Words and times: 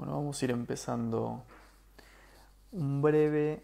Bueno, 0.00 0.14
vamos 0.14 0.40
a 0.40 0.44
ir 0.46 0.50
empezando 0.52 1.44
un 2.72 3.02
breve 3.02 3.62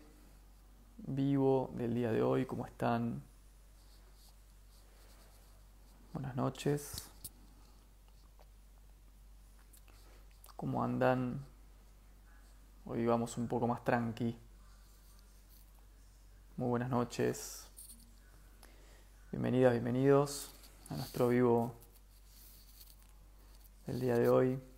vivo 0.99 1.71
del 1.73 1.95
día 1.95 2.13
de 2.13 2.23
hoy. 2.23 2.45
¿Cómo 2.45 2.67
están? 2.67 3.23
Buenas 6.13 6.37
noches. 6.37 7.11
¿Cómo 10.57 10.85
andan? 10.85 11.43
Hoy 12.85 13.07
vamos 13.07 13.39
un 13.39 13.49
poco 13.49 13.67
más 13.67 13.83
tranqui. 13.83 14.37
Muy 16.59 16.69
buenas 16.69 16.91
noches. 16.91 17.67
Bienvenidas, 19.33 19.73
bienvenidos 19.73 20.51
a 20.91 20.97
nuestro 20.97 21.29
vivo 21.29 21.73
del 23.87 24.01
día 24.01 24.19
de 24.19 24.29
hoy. 24.29 24.76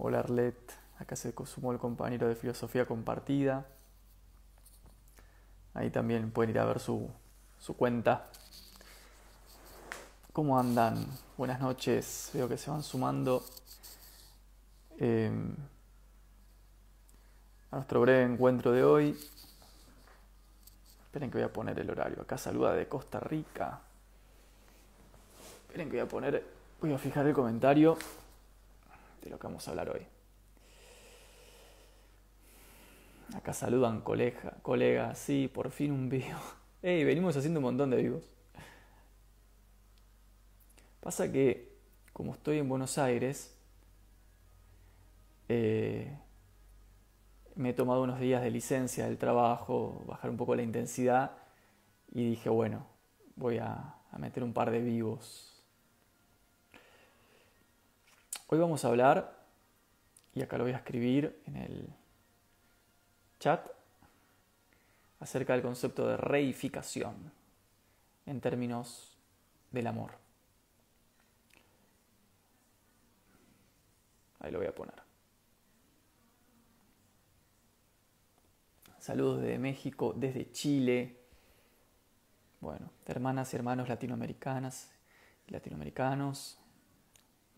Hola 0.00 0.20
Arlet, 0.20 0.56
acá 1.00 1.16
se 1.16 1.34
consumó 1.34 1.72
el 1.72 1.78
compañero 1.80 2.28
de 2.28 2.36
filosofía 2.36 2.86
compartida. 2.86 3.66
Ahí 5.74 5.90
también 5.90 6.30
pueden 6.30 6.50
ir 6.50 6.60
a 6.60 6.64
ver 6.66 6.78
su, 6.78 7.10
su 7.58 7.76
cuenta. 7.76 8.30
¿Cómo 10.32 10.56
andan? 10.56 11.04
Buenas 11.36 11.58
noches, 11.58 12.30
veo 12.32 12.48
que 12.48 12.56
se 12.56 12.70
van 12.70 12.84
sumando 12.84 13.44
eh, 14.98 15.32
a 17.72 17.76
nuestro 17.76 18.00
breve 18.00 18.22
encuentro 18.22 18.70
de 18.70 18.84
hoy. 18.84 19.18
Esperen 21.06 21.28
que 21.28 21.38
voy 21.38 21.44
a 21.44 21.52
poner 21.52 21.76
el 21.76 21.90
horario. 21.90 22.22
Acá 22.22 22.38
saluda 22.38 22.72
de 22.72 22.86
Costa 22.86 23.18
Rica. 23.18 23.80
Esperen 25.66 25.90
que 25.90 25.96
voy 25.96 26.06
a 26.06 26.08
poner, 26.08 26.44
voy 26.80 26.92
a 26.92 26.98
fijar 26.98 27.26
el 27.26 27.34
comentario 27.34 27.98
de 29.22 29.30
lo 29.30 29.38
que 29.38 29.46
vamos 29.46 29.66
a 29.66 29.70
hablar 29.70 29.90
hoy. 29.90 30.06
Acá 33.34 33.52
saludan 33.52 34.00
colega, 34.00 34.56
colegas, 34.62 35.18
sí, 35.18 35.48
por 35.52 35.70
fin 35.70 35.92
un 35.92 36.08
vivo. 36.08 36.38
Hey, 36.80 37.02
venimos 37.02 37.36
haciendo 37.36 37.58
un 37.58 37.64
montón 37.64 37.90
de 37.90 37.96
vivos. 37.96 38.22
Pasa 41.00 41.32
que, 41.32 41.76
como 42.12 42.34
estoy 42.34 42.58
en 42.58 42.68
Buenos 42.68 42.98
Aires, 42.98 43.52
eh, 45.48 46.16
me 47.56 47.70
he 47.70 47.72
tomado 47.72 48.04
unos 48.04 48.20
días 48.20 48.42
de 48.44 48.52
licencia 48.52 49.06
del 49.06 49.18
trabajo, 49.18 50.04
bajar 50.06 50.30
un 50.30 50.36
poco 50.36 50.54
la 50.54 50.62
intensidad 50.62 51.32
y 52.12 52.30
dije, 52.30 52.48
bueno, 52.48 52.86
voy 53.34 53.58
a, 53.58 53.96
a 54.12 54.18
meter 54.18 54.44
un 54.44 54.52
par 54.52 54.70
de 54.70 54.80
vivos 54.80 55.57
Hoy 58.50 58.58
vamos 58.58 58.82
a 58.82 58.88
hablar, 58.88 59.44
y 60.34 60.40
acá 60.40 60.56
lo 60.56 60.64
voy 60.64 60.72
a 60.72 60.78
escribir 60.78 61.38
en 61.44 61.56
el 61.56 61.88
chat, 63.38 63.68
acerca 65.20 65.52
del 65.52 65.60
concepto 65.60 66.06
de 66.06 66.16
reificación 66.16 67.30
en 68.24 68.40
términos 68.40 69.18
del 69.70 69.86
amor. 69.86 70.12
Ahí 74.40 74.50
lo 74.50 74.60
voy 74.60 74.68
a 74.68 74.74
poner. 74.74 74.94
Saludos 78.98 79.42
desde 79.42 79.58
México, 79.58 80.14
desde 80.16 80.50
Chile. 80.52 81.18
Bueno, 82.62 82.90
hermanas 83.04 83.52
y 83.52 83.56
hermanos 83.56 83.90
latinoamericanas, 83.90 84.90
latinoamericanos, 85.48 86.58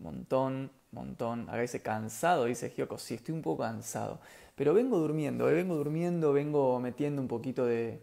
montón 0.03 0.71
montón. 0.91 1.49
A 1.49 1.55
veces 1.55 1.81
cansado, 1.81 2.45
dice 2.45 2.69
Gioko. 2.69 2.97
Sí, 2.97 3.15
estoy 3.15 3.33
un 3.33 3.41
poco 3.41 3.63
cansado. 3.63 4.19
Pero 4.55 4.73
vengo 4.73 4.99
durmiendo, 4.99 5.49
eh, 5.49 5.53
vengo 5.53 5.75
durmiendo, 5.75 6.33
vengo 6.33 6.79
metiendo 6.79 7.21
un 7.21 7.27
poquito 7.27 7.65
de, 7.65 8.01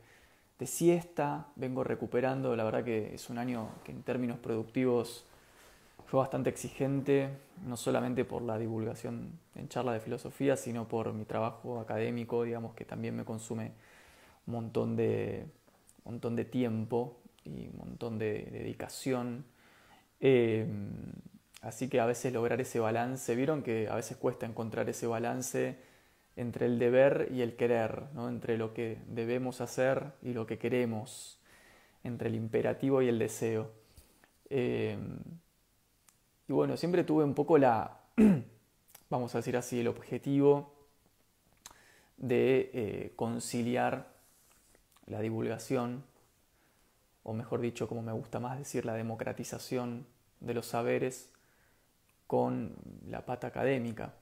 de, 0.59 0.67
siesta, 0.67 1.49
vengo 1.57 1.85
recuperando. 1.85 2.57
La 2.57 2.65
verdad 2.65 2.85
que 2.85 3.15
es 3.15 3.31
un 3.31 3.39
año 3.39 3.71
que 3.85 3.93
en 3.93 4.03
términos 4.03 4.39
productivos 4.39 5.25
fue 6.07 6.21
bastante 6.21 6.51
exigente, 6.51 7.29
no 7.67 7.77
solamente 7.77 8.25
por 8.25 8.43
la 8.43 8.59
divulgación 8.59 9.39
en 9.55 9.69
charla 9.69 9.93
de 9.93 10.01
filosofía, 10.01 10.57
sino 10.57 10.89
por 10.89 11.13
mi 11.13 11.25
trabajo 11.27 11.81
académico, 11.81 12.45
digamos, 12.45 12.75
que 12.75 12.85
también 12.85 13.15
me 13.15 13.25
consume 13.25 13.73
un 14.47 14.55
montón 14.55 14.97
de, 14.97 15.47
un 16.05 16.15
montón 16.15 16.35
de 16.35 16.47
tiempo 16.47 17.19
y 17.45 17.69
un 17.69 17.77
montón 17.77 18.19
de 18.19 18.49
dedicación. 18.51 19.45
Eh, 20.21 20.67
Así 21.61 21.89
que 21.89 22.01
a 22.01 22.07
veces 22.07 22.33
lograr 22.33 22.61
ese 22.61 22.79
balance, 22.79 23.35
vieron 23.35 23.63
que 23.63 23.89
a 23.89 23.97
veces 23.97 24.17
cuesta 24.17 24.47
encontrar 24.47 24.89
ese 24.89 25.07
balance 25.07 25.79
entre 26.37 26.67
el 26.67 26.79
deber 26.79 27.29
y 27.33 27.43
el 27.43 27.57
querer, 27.57 28.05
¿no? 28.15 28.29
entre 28.29 28.57
lo 28.57 28.73
que 28.73 28.99
debemos 29.09 29.61
hacer 29.61 30.13
y 30.23 30.35
lo 30.35 30.47
que 30.47 30.59
queremos, 30.59 31.41
entre 32.05 32.29
el 32.29 32.37
imperativo 32.37 33.03
y 33.03 33.09
el 33.09 33.19
deseo. 33.19 33.73
Em, 34.49 35.19
y 36.47 36.53
bueno, 36.53 36.77
siempre 36.77 37.03
tuve 37.03 37.25
un 37.25 37.35
poco 37.35 37.59
la, 37.59 37.99
vamos 39.11 39.35
a 39.35 39.39
decir 39.39 39.57
así, 39.57 39.81
el 39.81 39.89
objetivo 39.89 40.73
de 42.19 42.71
eh, 42.73 43.13
conciliar 43.17 44.13
la 45.07 45.21
divulgación, 45.21 46.05
o 47.25 47.33
mejor 47.33 47.61
dicho, 47.61 47.89
como 47.89 48.03
me 48.03 48.13
gusta 48.13 48.39
más 48.39 48.59
decir, 48.59 48.85
la 48.87 48.95
democratización 48.95 50.07
de 50.41 50.55
los 50.55 50.67
saberes 50.67 51.33
con 52.29 52.77
la 53.09 53.25
pata 53.25 53.49
académica. 53.49 54.13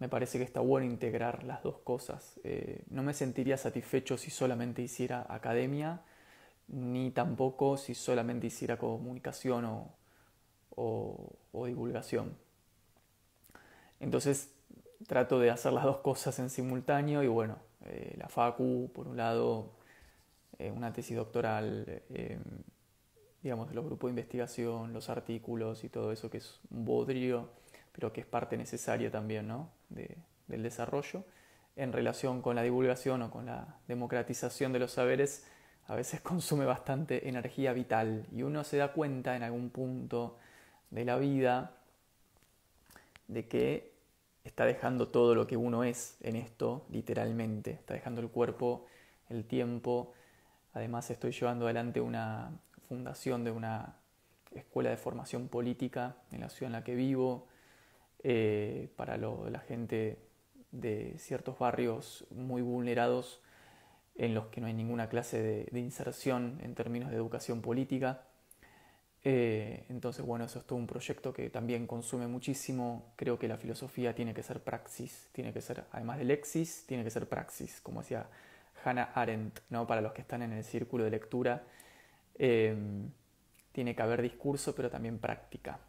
Me 0.00 0.08
parece 0.08 0.36
que 0.36 0.44
está 0.44 0.60
bueno 0.60 0.84
integrar 0.84 1.44
las 1.44 1.62
dos 1.62 1.78
cosas. 1.78 2.38
Eh, 2.42 2.82
no 2.90 3.02
me 3.02 3.14
sentiría 3.14 3.56
satisfecho 3.56 4.18
si 4.18 4.30
solamente 4.30 4.82
hiciera 4.82 5.24
academia, 5.28 6.02
ni 6.66 7.12
tampoco 7.12 7.76
si 7.76 7.94
solamente 7.94 8.48
hiciera 8.48 8.76
comunicación 8.76 9.64
o, 10.74 11.36
divulgación. 11.66 12.36
Entonces 14.00 14.50
trato 15.06 15.38
de 15.38 15.50
hacer 15.50 15.72
las 15.72 15.84
dos 15.84 15.98
cosas 15.98 16.38
en 16.40 16.50
simultáneo 16.50 17.22
y 17.22 17.28
bueno, 17.28 17.58
eh, 17.84 18.16
la 18.18 18.28
FACU, 18.28 18.90
por 18.92 19.06
un 19.06 19.16
lado, 19.16 19.70
eh, 20.58 20.72
una 20.72 20.92
tesis 20.92 21.16
doctoral 21.16 22.02
digamos, 23.44 23.72
los 23.74 23.84
grupos 23.84 24.08
de 24.08 24.12
investigación, 24.12 24.94
los 24.94 25.10
artículos 25.10 25.84
y 25.84 25.90
todo 25.90 26.12
eso 26.12 26.30
que 26.30 26.38
es 26.38 26.60
un 26.70 26.86
bodrio, 26.86 27.50
pero 27.92 28.10
que 28.10 28.22
es 28.22 28.26
parte 28.26 28.56
necesaria 28.56 29.10
también 29.10 29.46
¿no? 29.46 29.68
del 29.90 30.62
desarrollo. 30.62 31.24
En 31.76 31.92
relación 31.92 32.40
con 32.40 32.56
la 32.56 32.62
divulgación 32.62 33.20
o 33.20 33.30
con 33.30 33.44
la 33.44 33.76
democratización 33.86 34.72
de 34.72 34.78
los 34.78 34.92
saberes, 34.92 35.46
a 35.88 35.94
veces 35.94 36.20
consume 36.22 36.64
bastante 36.64 37.28
energía 37.28 37.74
vital 37.74 38.26
y 38.32 38.42
uno 38.42 38.64
se 38.64 38.78
da 38.78 38.92
cuenta 38.92 39.36
en 39.36 39.42
algún 39.42 39.68
punto 39.68 40.38
de 40.90 41.04
la 41.04 41.18
vida 41.18 41.76
de 43.28 43.46
que 43.46 43.92
está 44.42 44.64
dejando 44.64 45.08
todo 45.08 45.34
lo 45.34 45.46
que 45.46 45.58
uno 45.58 45.84
es 45.84 46.16
en 46.22 46.36
esto, 46.36 46.86
literalmente, 46.88 47.72
está 47.72 47.92
dejando 47.92 48.22
el 48.22 48.28
cuerpo, 48.28 48.86
el 49.28 49.44
tiempo. 49.44 50.14
Además 50.72 51.10
estoy 51.10 51.32
llevando 51.32 51.66
adelante 51.66 52.00
una, 52.00 52.50
fundación 52.88 53.44
de 53.44 53.50
una 53.50 53.96
escuela 54.52 54.90
de 54.90 54.96
formación 54.96 55.48
política 55.48 56.16
en 56.30 56.40
la 56.40 56.48
ciudad 56.48 56.68
en 56.68 56.72
la 56.72 56.84
que 56.84 56.94
vivo, 56.94 57.48
eh, 58.26 58.88
para 58.96 59.18
la 59.18 59.60
gente 59.60 60.18
de 60.72 61.14
ciertos 61.18 61.58
barrios 61.58 62.24
muy 62.30 62.62
vulnerados 62.62 63.42
en 64.16 64.34
los 64.34 64.46
que 64.46 64.60
no 64.60 64.66
hay 64.66 64.72
ninguna 64.72 65.08
clase 65.08 65.68
de, 65.70 65.80
inserción 65.80 66.58
en 66.62 66.74
términos 66.74 67.10
de 67.10 67.16
educación 67.16 67.60
política. 67.60 68.22
Eh, 69.24 69.84
entonces, 69.88 70.24
bueno, 70.24 70.44
eso 70.44 70.58
es 70.58 70.64
todo 70.64 70.78
un 70.78 70.86
proyecto 70.86 71.32
que 71.32 71.50
también 71.50 71.86
consume 71.86 72.26
muchísimo. 72.26 73.12
Creo 73.16 73.38
que 73.38 73.46
la 73.46 73.58
filosofía 73.58 74.14
tiene 74.14 74.32
que 74.32 74.42
ser 74.42 74.60
praxis, 74.60 75.28
tiene 75.32 75.52
que 75.52 75.60
ser, 75.60 75.84
además 75.92 76.18
de 76.18 76.24
lexis, 76.24 76.86
tiene 76.86 77.04
que 77.04 77.10
ser 77.10 77.28
praxis, 77.28 77.80
como 77.82 78.00
decía 78.00 78.26
Hannah 78.84 79.12
Arendt, 79.14 79.60
¿no? 79.70 79.86
para 79.86 80.00
los 80.00 80.12
que 80.12 80.22
están 80.22 80.42
en 80.42 80.52
el 80.52 80.64
círculo 80.64 81.04
de 81.04 81.10
lectura 81.10 81.64
Em, 82.36 83.10
tiene 83.72 83.94
que 83.94 84.02
haber 84.02 84.22
discurso, 84.22 84.74
pero 84.74 84.90
también 84.90 85.18
práctica. 85.18 85.80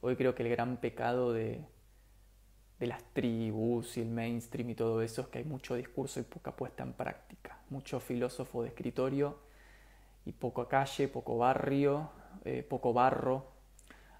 Hoy 0.00 0.16
creo 0.16 0.34
que 0.34 0.42
el 0.42 0.48
gran 0.48 0.78
pecado 0.78 1.32
de, 1.32 1.64
de 2.78 2.86
las 2.86 3.02
tribus 3.12 3.98
y 3.98 4.00
el 4.00 4.08
mainstream 4.08 4.70
y 4.70 4.74
todo 4.74 5.02
eso 5.02 5.22
es 5.22 5.28
que 5.28 5.38
hay 5.38 5.44
mucho 5.44 5.74
discurso 5.74 6.18
y 6.18 6.22
poca 6.22 6.56
puesta 6.56 6.82
en 6.82 6.94
práctica. 6.94 7.60
Mucho 7.68 8.00
filósofo 8.00 8.62
de 8.62 8.68
escritorio 8.68 9.38
y 10.24 10.32
poco 10.32 10.66
calle, 10.66 11.08
poco 11.08 11.36
barrio, 11.36 12.10
eh, 12.44 12.62
poco 12.62 12.94
barro. 12.94 13.52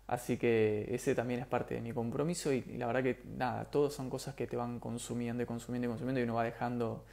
Así 0.06 0.36
que 0.36 0.86
ese 0.94 1.14
también 1.14 1.40
es 1.40 1.46
parte 1.46 1.74
de 1.74 1.80
mi 1.80 1.92
compromiso 1.92 2.52
y, 2.52 2.62
la 2.76 2.86
verdad 2.86 3.02
que 3.02 3.22
nada, 3.24 3.64
todos 3.70 3.94
son 3.94 4.10
cosas 4.10 4.34
que 4.34 4.46
te 4.46 4.56
van 4.56 4.78
consumiendo 4.78 5.42
y 5.42 5.46
consumiendo 5.46 5.86
y 5.86 5.90
consumiendo 5.90 6.20
y 6.20 6.24
uno 6.24 6.34
va 6.34 6.44
dejando 6.44 7.06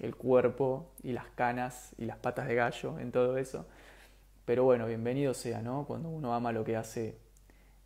el 0.00 0.16
cuerpo 0.16 0.92
y 1.02 1.12
las 1.12 1.26
canas 1.26 1.94
y 1.98 2.04
las 2.04 2.16
patas 2.18 2.46
de 2.48 2.54
gallo 2.54 2.98
en 2.98 3.12
todo 3.12 3.36
eso. 3.38 3.66
Pero 4.44 4.64
bueno, 4.64 4.86
bienvenido 4.86 5.34
sea, 5.34 5.62
¿no? 5.62 5.84
Cuando 5.86 6.08
uno 6.08 6.34
ama 6.34 6.52
lo 6.52 6.64
que 6.64 6.76
hace, 6.76 7.16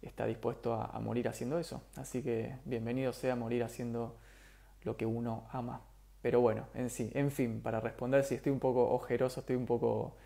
está 0.00 0.26
dispuesto 0.26 0.75
a, 0.75 0.99
morir 1.00 1.28
haciendo 1.28 1.58
eso. 1.58 1.82
Así 1.96 2.23
que 2.23 2.56
bienvenido 2.64 3.12
sea 3.12 3.37
morir 3.37 3.62
haciendo 3.62 4.17
lo 4.84 4.96
que 4.96 5.05
uno 5.05 5.46
ama. 5.52 5.82
Pero 6.23 6.40
bueno, 6.40 6.67
en 6.75 6.90
sí, 6.90 7.11
en 7.14 7.31
fin, 7.31 7.61
para 7.61 7.81
responder 7.81 8.25
si 8.25 8.34
estoy 8.34 8.52
un 8.52 8.61
poco 8.61 8.90
ojeroso, 8.90 9.40
estoy 9.40 9.56
un 9.56 9.67
poco, 9.67 10.17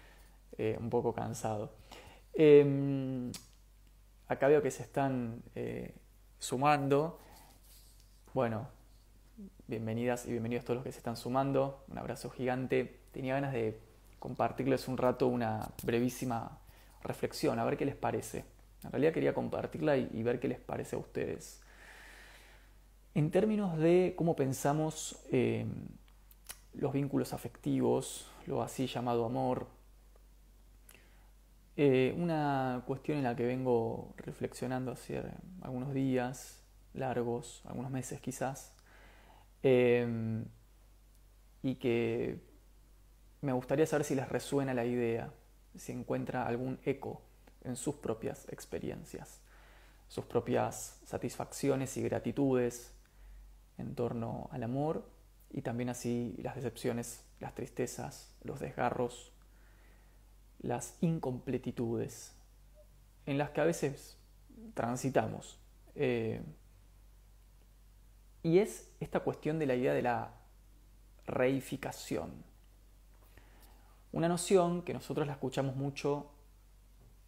eh, 0.56 0.76
un 0.80 0.88
poco 0.88 1.12
cansado. 1.12 1.72
Em, 2.32 3.32
acá 4.28 4.46
veo 4.48 4.62
que 4.62 4.70
se 4.70 4.82
están 4.82 5.42
eh, 5.54 5.94
sumando. 6.38 7.18
Bueno, 8.32 8.68
bienvenidas 9.70 10.26
y 10.26 10.32
bienvenidos 10.32 10.64
todos 10.64 10.78
los 10.78 10.84
que 10.84 10.90
se 10.90 10.98
están 10.98 11.16
sumando. 11.16 11.84
Un 11.86 11.98
abrazo 11.98 12.28
gigante. 12.28 13.02
Tenía 13.12 13.34
ganas 13.34 13.52
de 13.52 13.78
compartirles 14.18 14.88
un 14.88 14.96
rato 14.96 15.28
una 15.28 15.70
brevísima 15.84 16.58
reflexión, 17.04 17.56
a 17.60 17.64
ver 17.64 17.76
qué 17.76 17.84
les 17.84 17.94
parece. 17.94 18.44
En 18.82 18.90
realidad 18.90 19.12
quería 19.12 19.32
compartirla 19.32 19.96
y, 19.96 20.22
ver 20.24 20.40
qué 20.40 20.48
les 20.48 20.58
parece 20.58 20.96
a 20.96 20.98
ustedes. 20.98 21.62
En 23.14 23.30
términos 23.30 23.78
de 23.78 24.14
cómo 24.18 24.34
pensamos 24.34 25.22
eh, 25.30 25.66
los 26.74 26.92
vínculos 26.92 27.32
afectivos, 27.32 28.28
lo 28.46 28.62
así 28.62 28.88
llamado 28.88 29.24
amor, 29.24 29.68
eh, 31.76 32.12
una 32.18 32.82
cuestión 32.88 33.18
en 33.18 33.24
la 33.24 33.36
que 33.36 33.46
vengo 33.46 34.14
reflexionando 34.16 34.90
hace 34.90 35.22
algunos 35.62 35.94
días, 35.94 36.60
largos, 36.92 37.62
algunos 37.66 37.92
meses 37.92 38.20
quizás, 38.20 38.74
eh, 39.62 40.44
y 41.62 41.74
que 41.76 42.40
me 43.40 43.52
gustaría 43.52 43.86
saber 43.86 44.04
si 44.04 44.14
les 44.14 44.28
resuena 44.28 44.74
la 44.74 44.84
idea, 44.84 45.32
si 45.76 45.92
encuentra 45.92 46.46
algún 46.46 46.78
eco 46.84 47.22
en 47.62 47.76
sus 47.76 47.96
propias 47.96 48.46
experiencias, 48.50 49.40
sus 50.08 50.24
propias 50.24 51.00
satisfacciones 51.04 51.96
y 51.96 52.02
gratitudes 52.02 52.94
en 53.78 53.94
torno 53.94 54.48
al 54.52 54.62
amor 54.62 55.08
y 55.50 55.62
también 55.62 55.88
así 55.88 56.36
las 56.42 56.54
decepciones, 56.54 57.24
las 57.40 57.54
tristezas, 57.54 58.34
los 58.42 58.60
desgarros, 58.60 59.32
las 60.60 60.96
incompletitudes 61.00 62.34
en 63.26 63.38
las 63.38 63.50
que 63.50 63.60
a 63.60 63.64
veces 63.64 64.18
transitamos. 64.74 65.58
Eh, 65.94 66.42
y 68.42 68.58
es 68.58 68.90
esta 69.00 69.20
cuestión 69.20 69.58
de 69.58 69.66
la 69.66 69.74
idea 69.74 69.94
de 69.94 70.02
la 70.02 70.32
reificación. 71.26 72.44
Una 74.12 74.28
noción 74.28 74.82
que 74.82 74.92
nosotros 74.92 75.26
la 75.26 75.34
escuchamos 75.34 75.76
mucho 75.76 76.30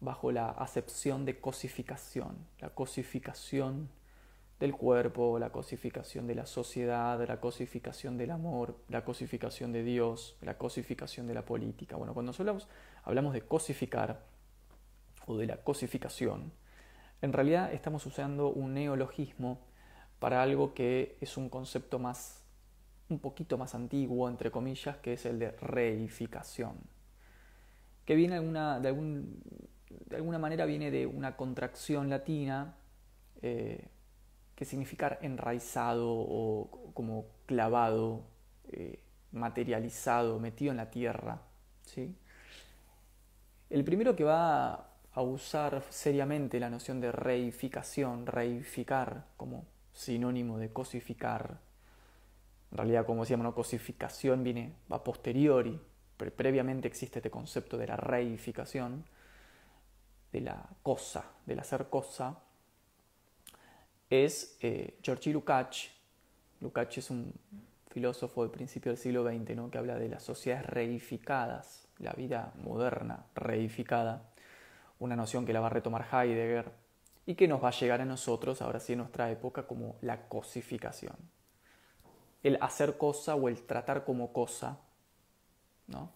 bajo 0.01 0.31
la 0.31 0.49
acepción 0.49 1.23
de 1.25 1.39
cosificación, 1.39 2.45
la 2.59 2.69
cosificación 2.69 3.89
del 4.59 4.75
cuerpo, 4.75 5.39
la 5.39 5.49
cosificación 5.49 6.27
de 6.27 6.35
la 6.35 6.45
sociedad, 6.45 7.25
la 7.25 7.39
cosificación 7.39 8.17
del 8.17 8.31
amor, 8.31 8.77
la 8.89 9.05
cosificación 9.05 9.71
de 9.71 9.83
Dios, 9.83 10.37
la 10.41 10.57
cosificación 10.57 11.27
de 11.27 11.33
la 11.33 11.45
política. 11.45 11.95
Bueno, 11.95 12.13
cuando 12.13 12.33
hablamos, 12.37 12.67
hablamos 13.03 13.33
de 13.33 13.41
cosificar 13.41 14.25
o 15.25 15.37
de 15.37 15.47
la 15.47 15.57
cosificación, 15.57 16.51
en 17.21 17.31
realidad 17.31 17.73
estamos 17.73 18.05
usando 18.05 18.49
un 18.49 18.73
neologismo 18.73 19.61
para 20.23 20.41
algo 20.41 20.73
que 20.73 21.17
es 21.19 21.35
un 21.35 21.49
concepto 21.49 21.99
más, 21.99 22.41
un 23.09 23.19
poquito 23.19 23.57
más 23.57 23.75
antiguo, 23.75 24.29
entre 24.29 24.51
comillas, 24.51 24.95
que 24.99 25.11
es 25.11 25.25
el 25.25 25.37
de 25.37 25.51
reificación, 25.51 26.77
que 28.05 28.15
viene 28.15 28.39
de 28.39 29.23
de 30.05 30.15
alguna 30.15 30.39
manera 30.39 30.65
viene 30.65 30.91
de 30.91 31.05
una 31.05 31.35
contracción 31.35 32.09
latina 32.09 32.73
eh, 33.41 33.85
que 34.55 34.63
significa 34.63 35.19
enraizado 35.21 36.09
o 36.09 36.93
como 36.93 37.25
clavado, 37.45 38.21
eh, 38.71 38.99
materializado, 39.33 40.39
metido 40.39 40.71
en 40.71 40.77
la 40.77 40.89
tierra. 40.89 41.41
¿sí? 41.81 42.15
El 43.69 43.83
primero 43.83 44.15
que 44.15 44.23
va 44.23 44.87
a 45.11 45.21
usar 45.21 45.83
seriamente 45.89 46.61
la 46.61 46.69
noción 46.69 47.01
de 47.01 47.11
reificación, 47.11 48.25
reificar 48.25 49.25
como 49.35 49.72
sinónimo 49.93 50.57
de 50.57 50.73
cosificar, 50.73 51.59
en 52.71 52.77
realidad 52.77 53.05
como 53.05 53.21
decíamos, 53.21 53.43
¿no? 53.43 53.55
cosificación 53.55 54.43
viene, 54.43 54.75
va 54.91 55.03
posteriori, 55.03 55.79
pero 56.17 56.31
previamente 56.31 56.87
existe 56.87 57.19
este 57.19 57.31
concepto 57.31 57.77
de 57.77 57.87
la 57.87 57.95
reificación, 57.95 59.05
de 60.31 60.41
la 60.41 60.67
cosa, 60.81 61.25
del 61.45 61.59
hacer 61.59 61.89
cosa, 61.89 62.39
es 64.09 64.57
eh, 64.61 64.97
Georgi 65.01 65.31
Lukács. 65.31 65.89
Lukács 66.61 66.97
es 66.97 67.09
un 67.09 67.33
filósofo 67.89 68.41
del 68.41 68.51
principio 68.51 68.91
del 68.91 68.99
siglo 68.99 69.23
XX 69.23 69.55
¿no? 69.55 69.69
que 69.69 69.77
habla 69.77 69.95
de 69.95 70.09
las 70.09 70.23
sociedades 70.23 70.65
reificadas, 70.65 71.87
la 71.99 72.13
vida 72.13 72.53
moderna 72.63 73.25
reificada, 73.35 74.31
una 74.99 75.15
noción 75.15 75.45
que 75.45 75.53
la 75.53 75.59
va 75.59 75.67
a 75.67 75.71
retomar 75.71 76.07
Heidegger 76.11 76.82
y 77.25 77.35
que 77.35 77.47
nos 77.47 77.63
va 77.63 77.69
a 77.69 77.71
llegar 77.71 78.01
a 78.01 78.05
nosotros, 78.05 78.61
ahora 78.61 78.79
sí 78.79 78.93
en 78.93 78.99
nuestra 78.99 79.31
época, 79.31 79.65
como 79.65 79.95
la 80.01 80.27
cosificación. 80.27 81.15
El 82.41 82.57
hacer 82.61 82.97
cosa 82.97 83.35
o 83.35 83.47
el 83.47 83.63
tratar 83.63 84.03
como 84.03 84.33
cosa, 84.33 84.79
¿no? 85.87 86.11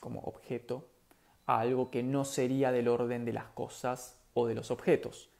como 0.00 0.20
objeto, 0.20 0.90
algo 1.46 1.90
que 1.90 2.02
no 2.02 2.24
sería 2.24 2.72
del 2.72 2.88
orden 2.88 3.24
de 3.24 3.32
las 3.32 3.46
cosas 3.46 4.18
o 4.34 4.46
de 4.46 4.54
los 4.54 4.70
objetos, 4.70 5.30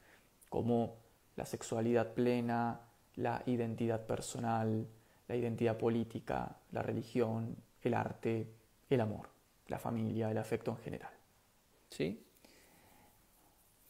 como 0.49 0.97
la 1.37 1.45
sexualidad 1.45 2.15
plena, 2.15 2.81
la 3.17 3.43
identidad 3.47 4.07
personal, 4.07 4.89
la 5.29 5.37
identidad 5.37 5.77
política, 5.77 6.57
la 6.73 6.83
religión, 6.83 7.57
el 7.83 7.95
arte, 7.95 8.55
el 8.89 9.01
amor, 9.01 9.29
la 9.69 9.79
familia, 9.79 10.31
el 10.31 10.39
afecto 10.39 10.71
en 10.71 10.79
general. 10.79 11.13
¿Sí? 11.91 12.24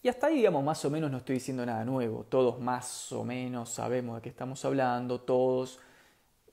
Y 0.05 0.09
hasta 0.09 0.29
ahí, 0.29 0.37
digamos, 0.37 0.63
más 0.63 0.85
o 0.85 0.91
menos 0.91 1.11
no 1.11 1.19
estoy 1.19 1.35
diciendo 1.35 1.67
nada 1.67 1.85
nuevo. 1.85 2.23
Todos 2.29 2.61
más 2.61 3.11
o 3.11 3.25
menos 3.25 3.71
sabemos 3.71 4.15
de 4.17 4.23
qué 4.23 4.29
estamos 4.29 4.65
hablando, 4.65 5.23
todos 5.23 5.81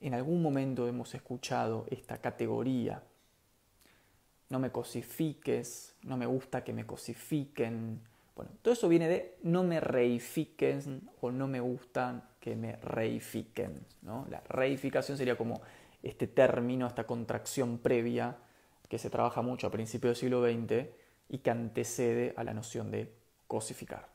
en 0.00 0.14
algún 0.14 0.42
momento 0.42 0.88
hemos 0.88 1.14
escuchado 1.14 1.86
esta 1.88 2.18
categoría 2.18 3.04
no 4.52 4.58
me 4.58 4.70
cosifiques, 4.70 5.96
no 6.02 6.18
me 6.18 6.26
gusta 6.26 6.62
que 6.62 6.74
me 6.74 6.84
cosifiquen. 6.84 8.02
Bueno, 8.36 8.52
todo 8.60 8.74
eso 8.74 8.86
viene 8.86 9.08
de 9.08 9.38
no 9.44 9.64
me 9.64 9.80
reifiquen 9.80 11.08
o 11.22 11.30
no 11.30 11.48
me 11.48 11.58
gustan 11.58 12.22
que 12.38 12.54
me 12.54 12.76
reifiquen. 12.76 13.86
¿no? 14.02 14.26
La 14.28 14.42
reificación 14.46 15.16
sería 15.16 15.38
como 15.38 15.62
este 16.02 16.26
término, 16.26 16.86
esta 16.86 17.04
contracción 17.04 17.78
previa 17.78 18.36
que 18.90 18.98
se 18.98 19.08
trabaja 19.08 19.40
mucho 19.40 19.68
a 19.68 19.70
principios 19.70 20.20
del 20.20 20.30
siglo 20.30 20.42
XX 20.42 20.86
y 21.30 21.38
que 21.38 21.50
antecede 21.50 22.34
a 22.36 22.44
la 22.44 22.52
noción 22.52 22.90
de 22.90 23.10
cosificar. 23.52 24.08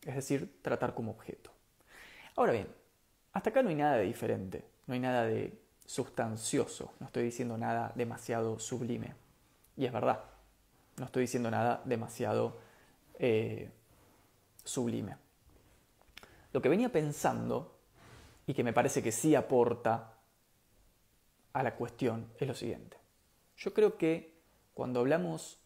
Es 0.00 0.14
decir, 0.14 0.62
tratar 0.62 0.94
como 0.94 1.10
objeto. 1.10 1.50
Ahora 2.34 2.52
bien, 2.52 2.66
hasta 3.34 3.50
acá 3.50 3.62
no 3.62 3.68
hay 3.68 3.74
nada 3.74 3.98
de 3.98 4.04
diferente, 4.04 4.64
no 4.86 4.94
hay 4.94 5.00
nada 5.00 5.24
de 5.26 5.60
sustancioso, 5.84 6.94
no 6.98 7.06
estoy 7.08 7.24
diciendo 7.24 7.58
nada 7.58 7.92
demasiado 7.94 8.58
sublime. 8.58 9.14
Y 9.76 9.84
es 9.84 9.92
verdad, 9.92 10.24
no 10.96 11.04
estoy 11.04 11.24
diciendo 11.24 11.50
nada 11.50 11.82
demasiado 11.84 12.58
eh, 13.18 13.70
sublime. 14.64 15.16
Lo 16.54 16.62
que 16.62 16.70
venía 16.70 16.90
pensando, 16.90 17.78
y 18.46 18.54
que 18.54 18.64
me 18.64 18.72
parece 18.72 19.02
que 19.02 19.12
sí 19.12 19.34
aporta 19.34 20.14
a 21.52 21.62
la 21.62 21.74
cuestión, 21.74 22.32
es 22.38 22.48
lo 22.48 22.54
siguiente. 22.54 22.96
Yo 23.58 23.74
creo 23.74 23.98
que 23.98 24.40
cuando 24.72 25.00
hablamos 25.00 25.57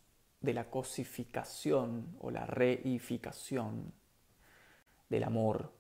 de 0.43 0.55
la 0.55 0.69
cosificación 0.69 2.17
o 2.21 2.31
la 2.31 2.45
reificación 2.47 3.93
del 5.09 5.25
amor, 5.25 5.73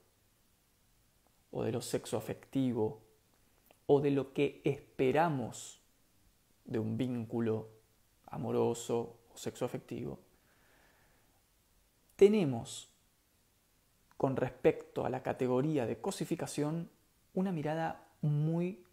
o 1.51 1.65
de 1.65 1.73
lo 1.73 1.81
sexo 1.81 2.17
afectivo, 2.17 3.03
o 3.87 4.01
de 4.01 4.11
lo 4.11 4.33
que 4.33 4.63
esperamos 4.65 5.83
de 6.65 6.79
un 6.79 6.97
vínculo 6.97 7.69
amoroso 8.27 9.19
o 9.35 9.37
sexo 9.37 9.65
afectivo, 9.65 10.21
tenemos 12.17 12.89
con 14.17 14.37
respecto 14.37 15.05
a 15.05 15.11
la 15.11 15.23
categoría 15.23 15.85
de 15.87 16.01
cosificación 16.01 16.89
una 17.35 17.51
mirada 17.51 18.07
muy 18.21 18.85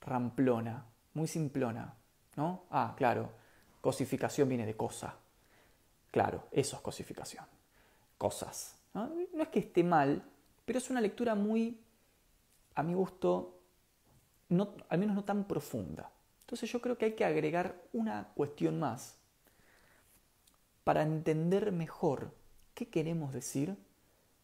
ramplona, 0.00 0.86
muy 1.12 1.28
simplona, 1.28 1.94
¿no? 2.36 2.64
Ah, 2.70 2.94
claro, 2.96 3.32
cosificación 3.84 4.48
viene 4.48 4.64
de 4.64 4.74
cosa. 4.74 5.14
Claro, 6.10 6.48
eso 6.50 6.76
es 6.76 6.80
cosificación. 6.80 7.44
Cosas. 8.16 8.78
¿no? 8.94 9.12
es 9.38 9.48
que 9.48 9.58
esté 9.58 9.84
mal, 9.84 10.24
pero 10.64 10.78
es 10.78 10.88
una 10.88 11.02
lectura 11.02 11.34
muy, 11.34 11.78
a 12.76 12.82
mi 12.82 12.94
gusto, 12.94 13.60
no, 14.48 14.74
al 14.88 14.98
menos 14.98 15.14
no 15.14 15.24
tan 15.24 15.44
profunda. 15.44 16.10
Entonces 16.40 16.72
yo 16.72 16.80
creo 16.80 16.96
que 16.96 17.04
hay 17.04 17.12
que 17.12 17.26
agregar 17.26 17.78
una 17.92 18.28
cuestión 18.34 18.80
más 18.80 19.18
para 20.82 21.02
entender 21.02 21.70
mejor 21.70 22.32
¿Qué 22.74 22.88
queremos 22.88 23.32
decir 23.32 23.76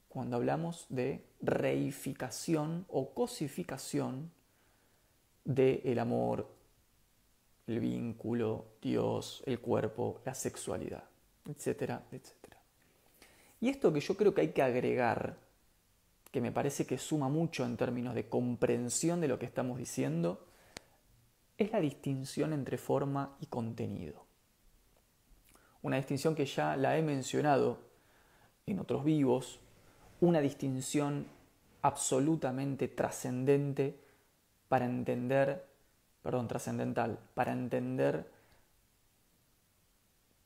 cuando 0.09 0.37
hablamos 0.37 0.87
de 0.89 1.27
reificación 1.41 2.85
o 2.89 3.13
cosificación 3.13 4.31
del 5.45 5.99
amor, 5.99 6.49
el 7.71 7.81
vínculo, 7.81 8.67
Dios, 8.81 9.43
el 9.47 9.61
cuerpo, 9.61 10.21
la 10.25 10.35
sexualidad, 10.35 11.05
etcétera, 11.49 12.05
etcétera? 12.11 12.59
Y 13.61 13.69
esto 13.69 13.93
que 13.93 14.01
yo 14.01 14.17
creo 14.17 14.35
que 14.35 14.41
hay 14.41 14.53
que 14.53 14.63
agregar, 14.63 15.37
que 16.31 16.41
me 16.41 16.53
parece 16.53 16.87
que 16.87 16.99
suma 16.99 17.29
mucho 17.29 17.65
en 17.65 17.77
términos 17.77 18.15
de 18.15 18.29
comprensión 18.29 19.21
de 19.21 19.29
lo 19.29 19.39
que 19.39 19.47
estamos 19.47 19.79
diciendo, 19.79 20.47
es 21.59 21.71
la 21.73 21.81
distinción 21.81 22.53
entre 22.53 22.79
forma 22.79 23.37
y 23.41 23.47
contenido. 23.47 24.25
Una 25.83 25.97
distinción 25.97 26.35
que 26.35 26.47
ya 26.47 26.77
la 26.77 26.97
he 26.97 27.03
mencionado 27.03 27.79
en 28.67 28.79
otros 28.79 29.05
vivos, 29.05 29.61
una 30.21 30.41
distinción 30.41 31.27
absolutamente 31.83 32.89
trascendente 32.89 34.01
para 34.69 34.87
entender, 34.87 35.70
perdón, 36.23 36.49
trascendental, 36.49 37.19
para 37.35 37.53
entender, 37.53 38.27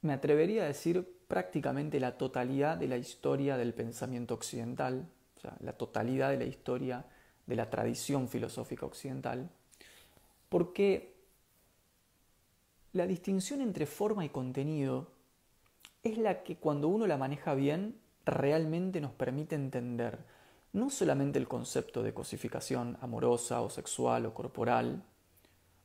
me 0.03 0.13
atrevería 0.13 0.65
a 0.65 0.67
decir 0.67 1.09
prácticamente 1.27 1.99
la 1.99 2.17
totalidad 2.17 2.77
de 2.77 2.89
la 2.89 2.97
historia 2.97 3.57
del 3.57 3.75
pensamiento 3.75 4.35
occidental, 4.35 5.09
o 5.37 5.41
sea, 5.41 5.57
la 5.61 5.73
totalidad 5.73 6.31
de 6.31 6.39
la 6.39 6.45
historia 6.45 7.05
de 7.47 7.57
la 7.57 7.71
tradición 7.71 8.29
filosófica 8.29 8.87
occidental, 8.87 9.51
porque 10.49 11.15
la 12.93 13.07
distinción 13.07 13.61
entre 13.61 13.87
forma 13.87 14.25
y 14.25 14.29
contenido 14.29 15.09
es 16.03 16.19
la 16.19 16.43
que 16.45 16.57
cuando 16.57 16.89
uno 16.89 17.07
la 17.07 17.17
maneja 17.17 17.55
bien 17.55 17.99
realmente 18.25 19.01
nos 19.01 19.13
permite 19.13 19.55
entender 19.55 20.19
no 20.73 20.91
solamente 20.91 21.39
el 21.39 21.49
concepto 21.49 22.03
de 22.03 22.15
cosificación 22.15 22.99
amorosa 23.01 23.63
o 23.63 23.71
sexual 23.71 24.27
o 24.27 24.35
corporal, 24.35 25.03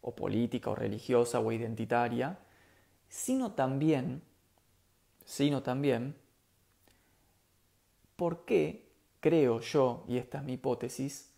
o 0.02 0.16
política 0.16 0.70
o 0.70 0.76
religiosa 0.76 1.40
o 1.40 1.52
identitaria, 1.52 2.40
sino 3.08 3.54
también, 3.54 4.22
sino 5.26 5.64
también, 5.64 6.16
por 8.16 8.46
qué, 8.46 8.90
creo 9.20 9.60
yo, 9.60 10.04
y 10.08 10.18
esta 10.18 10.40
es 10.40 10.44
mi 10.44 10.54
hipótesis, 10.54 11.32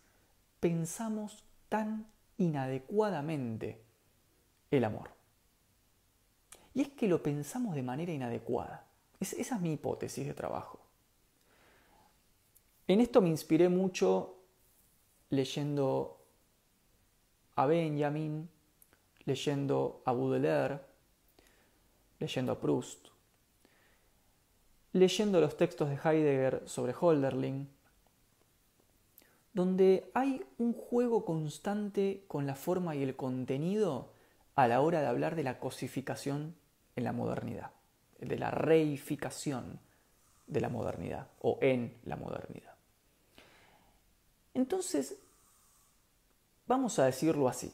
pensamos 0.60 1.44
tan 1.68 2.06
inadecuadamente 2.38 3.82
el 4.70 4.84
amor. 4.84 5.10
Y 6.74 6.82
es 6.82 6.88
que 6.88 7.08
lo 7.08 7.22
pensamos 7.22 7.74
de 7.74 7.82
manera 7.82 8.12
inadecuada. 8.12 8.86
esa 9.20 9.56
es 9.56 9.60
mi 9.60 9.72
hipótesis 9.72 10.26
de 10.26 10.34
trabajo. 10.34 10.80
En 12.88 13.00
esto 13.00 13.20
me 13.20 13.28
inspiré 13.28 13.68
mucho 13.68 14.38
leyendo 15.30 16.21
a 17.56 17.66
Benjamin, 17.66 18.48
leyendo 19.24 20.02
a 20.04 20.12
Baudelaire, 20.12 20.80
leyendo 22.18 22.52
a 22.52 22.60
Proust, 22.60 23.08
leyendo 24.92 25.40
los 25.40 25.56
textos 25.56 25.88
de 25.88 25.98
Heidegger 26.02 26.62
sobre 26.66 26.94
Holderlin, 26.98 27.68
donde 29.52 30.10
hay 30.14 30.44
un 30.58 30.72
juego 30.72 31.24
constante 31.24 32.24
con 32.26 32.46
la 32.46 32.54
forma 32.54 32.94
y 32.96 33.02
el 33.02 33.16
contenido 33.16 34.12
a 34.54 34.68
la 34.68 34.80
hora 34.80 35.00
de 35.00 35.06
hablar 35.06 35.36
de 35.36 35.42
la 35.42 35.58
cosificación 35.58 36.54
en 36.96 37.04
la 37.04 37.12
modernidad, 37.12 37.70
de 38.18 38.38
la 38.38 38.50
reificación 38.50 39.80
de 40.46 40.60
la 40.60 40.68
modernidad 40.68 41.28
o 41.40 41.58
en 41.60 41.96
la 42.04 42.16
modernidad. 42.16 42.74
Entonces, 44.54 45.18
vamos 46.72 46.98
a 46.98 47.04
decirlo 47.04 47.48
así. 47.48 47.70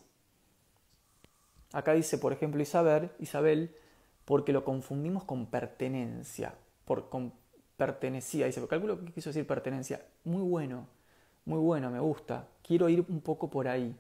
Acá 1.72 1.92
dice, 1.92 2.18
por 2.18 2.32
ejemplo, 2.32 2.60
Isabel, 2.60 3.10
Isabel 3.20 3.76
porque 4.24 4.52
lo 4.52 4.64
confundimos 4.64 5.22
con 5.24 5.46
pertenencia, 5.46 6.54
por, 6.84 7.08
con 7.08 7.32
pertenecía. 7.76 8.46
Dice, 8.46 8.66
calculo 8.66 8.98
que 9.04 9.12
quiso 9.12 9.30
decir 9.30 9.46
pertenencia. 9.46 10.04
Muy 10.24 10.42
bueno, 10.42 10.88
muy 11.44 11.60
bueno, 11.60 11.90
me 11.90 12.00
gusta. 12.00 12.48
Quiero 12.62 12.88
ir 12.88 13.04
un 13.08 13.20
poco 13.20 13.48
por 13.48 13.68
ahí. 13.68 13.94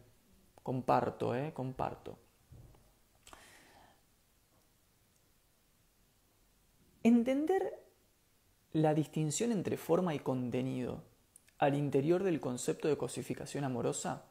Comparto, 0.64 1.34
¿eh? 1.34 1.52
Comparto. 1.54 2.18
Entender 7.04 7.78
la 8.72 8.94
distinción 8.94 9.52
entre 9.52 9.76
forma 9.76 10.14
y 10.14 10.18
contenido 10.18 11.04
al 11.58 11.76
interior 11.76 12.24
del 12.24 12.40
concepto 12.40 12.88
de 12.88 12.98
cosificación 12.98 13.64
amorosa 13.64 14.27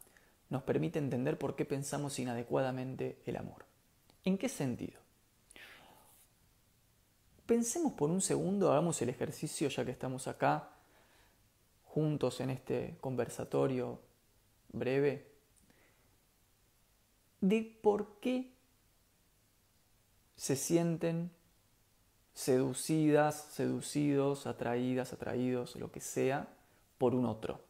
nos 0.49 0.63
permite 0.63 0.99
entender 0.99 1.37
por 1.37 1.55
qué 1.55 1.65
pensamos 1.65 2.19
inadecuadamente 2.19 3.21
el 3.25 3.37
amor. 3.37 3.65
¿En 4.23 4.37
qué 4.37 4.49
sentido? 4.49 4.99
Pensemos 7.45 7.93
por 7.93 8.09
un 8.09 8.21
segundo, 8.21 8.71
hagamos 8.71 9.01
el 9.01 9.09
ejercicio 9.09 9.69
ya 9.69 9.85
que 9.85 9.91
estamos 9.91 10.27
acá, 10.27 10.69
juntos 11.85 12.41
en 12.41 12.49
este 12.49 12.97
conversatorio 12.99 14.01
breve, 14.73 15.31
de 17.39 17.79
por 17.81 18.19
qué 18.19 18.51
se 20.35 20.55
sienten 20.55 21.31
seducidas, 22.33 23.47
seducidos, 23.51 24.45
atraídas, 24.45 25.13
atraídos, 25.13 25.75
lo 25.77 25.91
que 25.91 26.01
sea, 26.01 26.47
por 26.97 27.15
un 27.15 27.25
otro. 27.25 27.66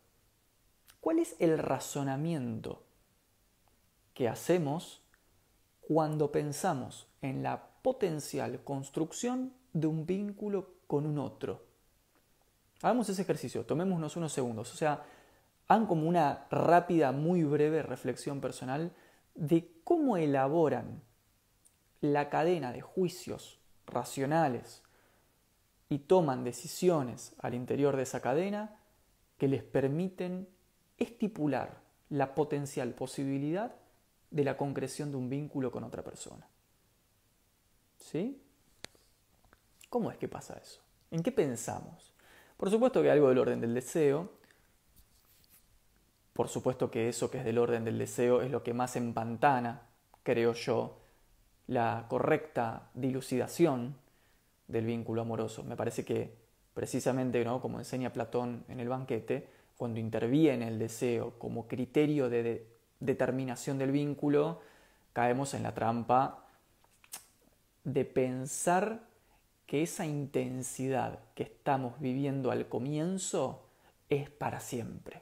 ¿Cuál 1.00 1.20
es 1.20 1.36
el 1.39 1.58
razonamiento 1.58 2.84
que 4.13 4.27
hacemos 4.27 5.01
cuando 5.82 6.32
pensamos 6.32 7.08
en 7.22 7.44
la 7.44 7.68
potencial 7.82 8.63
construcción 8.63 9.54
de 9.74 9.88
un 9.88 10.06
vínculo 10.06 10.74
con 10.88 11.06
un 11.06 11.20
otro? 11.20 11.66
Hagamos 12.82 13.10
ese 13.10 13.22
ejercicio, 13.22 13.66
tomémonos 13.66 14.16
unos 14.18 14.34
segundos. 14.34 14.74
O 14.74 14.77
sea, 14.77 15.04
hagan 15.68 15.86
como 15.86 16.08
una 16.08 16.48
rápida, 16.50 17.12
muy 17.12 17.44
breve 17.44 17.82
reflexión 17.82 18.42
personal 18.42 18.94
de 19.36 19.72
cómo 19.84 20.18
elaboran 20.18 21.01
la 22.01 22.30
cadena 22.30 22.72
de 22.72 22.82
juicios 22.82 23.60
racionales 23.86 24.84
y 25.89 26.00
toman 26.00 26.44
decisiones 26.44 27.34
al 27.39 27.54
interior 27.54 27.96
de 27.96 28.04
esa 28.04 28.22
cadena 28.22 28.80
que 29.38 29.48
les 29.48 29.63
permiten 29.63 30.48
estipular 30.98 31.82
la 32.10 32.34
potencial 32.34 32.94
posibilidad 32.94 33.75
de 34.32 34.44
la 34.44 34.58
concreción 34.58 35.12
de 35.12 35.18
un 35.18 35.30
vínculo 35.30 35.72
con 35.72 35.84
otra 35.84 36.04
persona. 36.04 36.48
¿Sí? 37.98 38.42
¿Cómo 39.89 40.12
es 40.12 40.18
que 40.18 40.27
pasa 40.27 40.60
eso? 40.62 40.82
¿En 41.12 41.24
qué 41.24 41.32
pensamos? 41.32 42.13
Por 42.58 42.70
supuesto 42.70 43.01
que 43.01 43.12
algo 43.12 43.30
del 43.30 43.38
orden 43.38 43.62
del 43.62 43.74
deseo. 43.74 44.32
Por 46.34 46.50
supuesto 46.50 46.92
que 46.92 47.10
eso 47.10 47.32
que 47.32 47.39
es 47.39 47.46
del 47.46 47.58
orden 47.58 47.84
del 47.86 47.98
deseo 47.98 48.42
es 48.42 48.51
lo 48.51 48.63
que 48.63 48.74
más 48.74 48.96
empantana, 48.96 49.88
creo 50.24 50.54
yo, 50.54 51.00
la 51.68 52.06
correcta 52.10 52.89
dilucidación 52.94 53.96
del 54.68 54.86
vínculo 54.86 55.22
amoroso. 55.22 55.63
Me 55.63 55.75
parece 55.75 56.06
que 56.06 56.36
precisamente, 56.74 57.44
¿no? 57.44 57.62
como 57.62 57.80
enseña 57.80 58.13
Platón 58.13 58.66
en 58.68 58.80
el 58.80 58.89
banquete, 58.89 59.50
cuando 59.78 60.00
interviene 60.00 60.68
el 60.68 60.80
deseo 60.80 61.38
como 61.40 61.68
criterio 61.68 62.30
de, 62.30 62.68
determinación 63.00 63.78
del 63.78 63.92
vínculo, 63.92 64.60
caemos 65.14 65.54
en 65.54 65.64
la 65.64 65.74
trampa 65.74 66.48
de 67.84 68.04
pensar 68.06 69.08
que 69.66 69.84
esa 69.84 70.06
intensidad 70.06 71.20
que 71.36 71.44
estamos 71.44 72.00
viviendo 72.00 72.52
al 72.52 72.68
comienzo 72.68 73.68
es 74.10 74.30
para 74.30 74.60
siempre. 74.60 75.22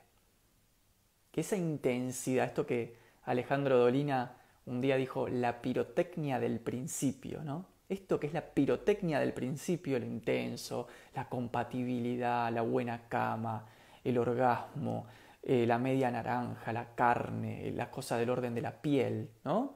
Que 1.31 1.41
esa 1.41 1.57
intensidad, 1.57 2.45
esto 2.45 2.65
que 2.65 2.97
Alejandro 3.23 3.77
Dolina 3.77 4.37
un 4.65 4.81
día 4.81 4.95
dijo, 4.95 5.27
la 5.27 5.61
pirotecnia 5.61 6.39
del 6.39 6.59
principio, 6.59 7.43
¿no? 7.43 7.65
Esto 7.87 8.19
que 8.19 8.27
es 8.27 8.33
la 8.33 8.41
pirotecnia 8.41 9.19
del 9.19 9.33
principio, 9.33 9.99
lo 9.99 10.05
intenso, 10.05 10.87
la 11.13 11.29
compatibilidad, 11.29 12.51
la 12.51 12.63
buena 12.63 13.07
cama, 13.07 13.67
el 14.05 14.17
orgasmo, 14.17 15.07
eh, 15.43 15.65
la 15.65 15.77
media 15.77 16.09
naranja, 16.09 16.71
la 16.71 16.95
carne, 16.95 17.71
la 17.71 17.91
cosa 17.91 18.17
del 18.17 18.29
orden 18.29 18.55
de 18.55 18.61
la 18.61 18.81
piel, 18.81 19.29
¿no? 19.43 19.73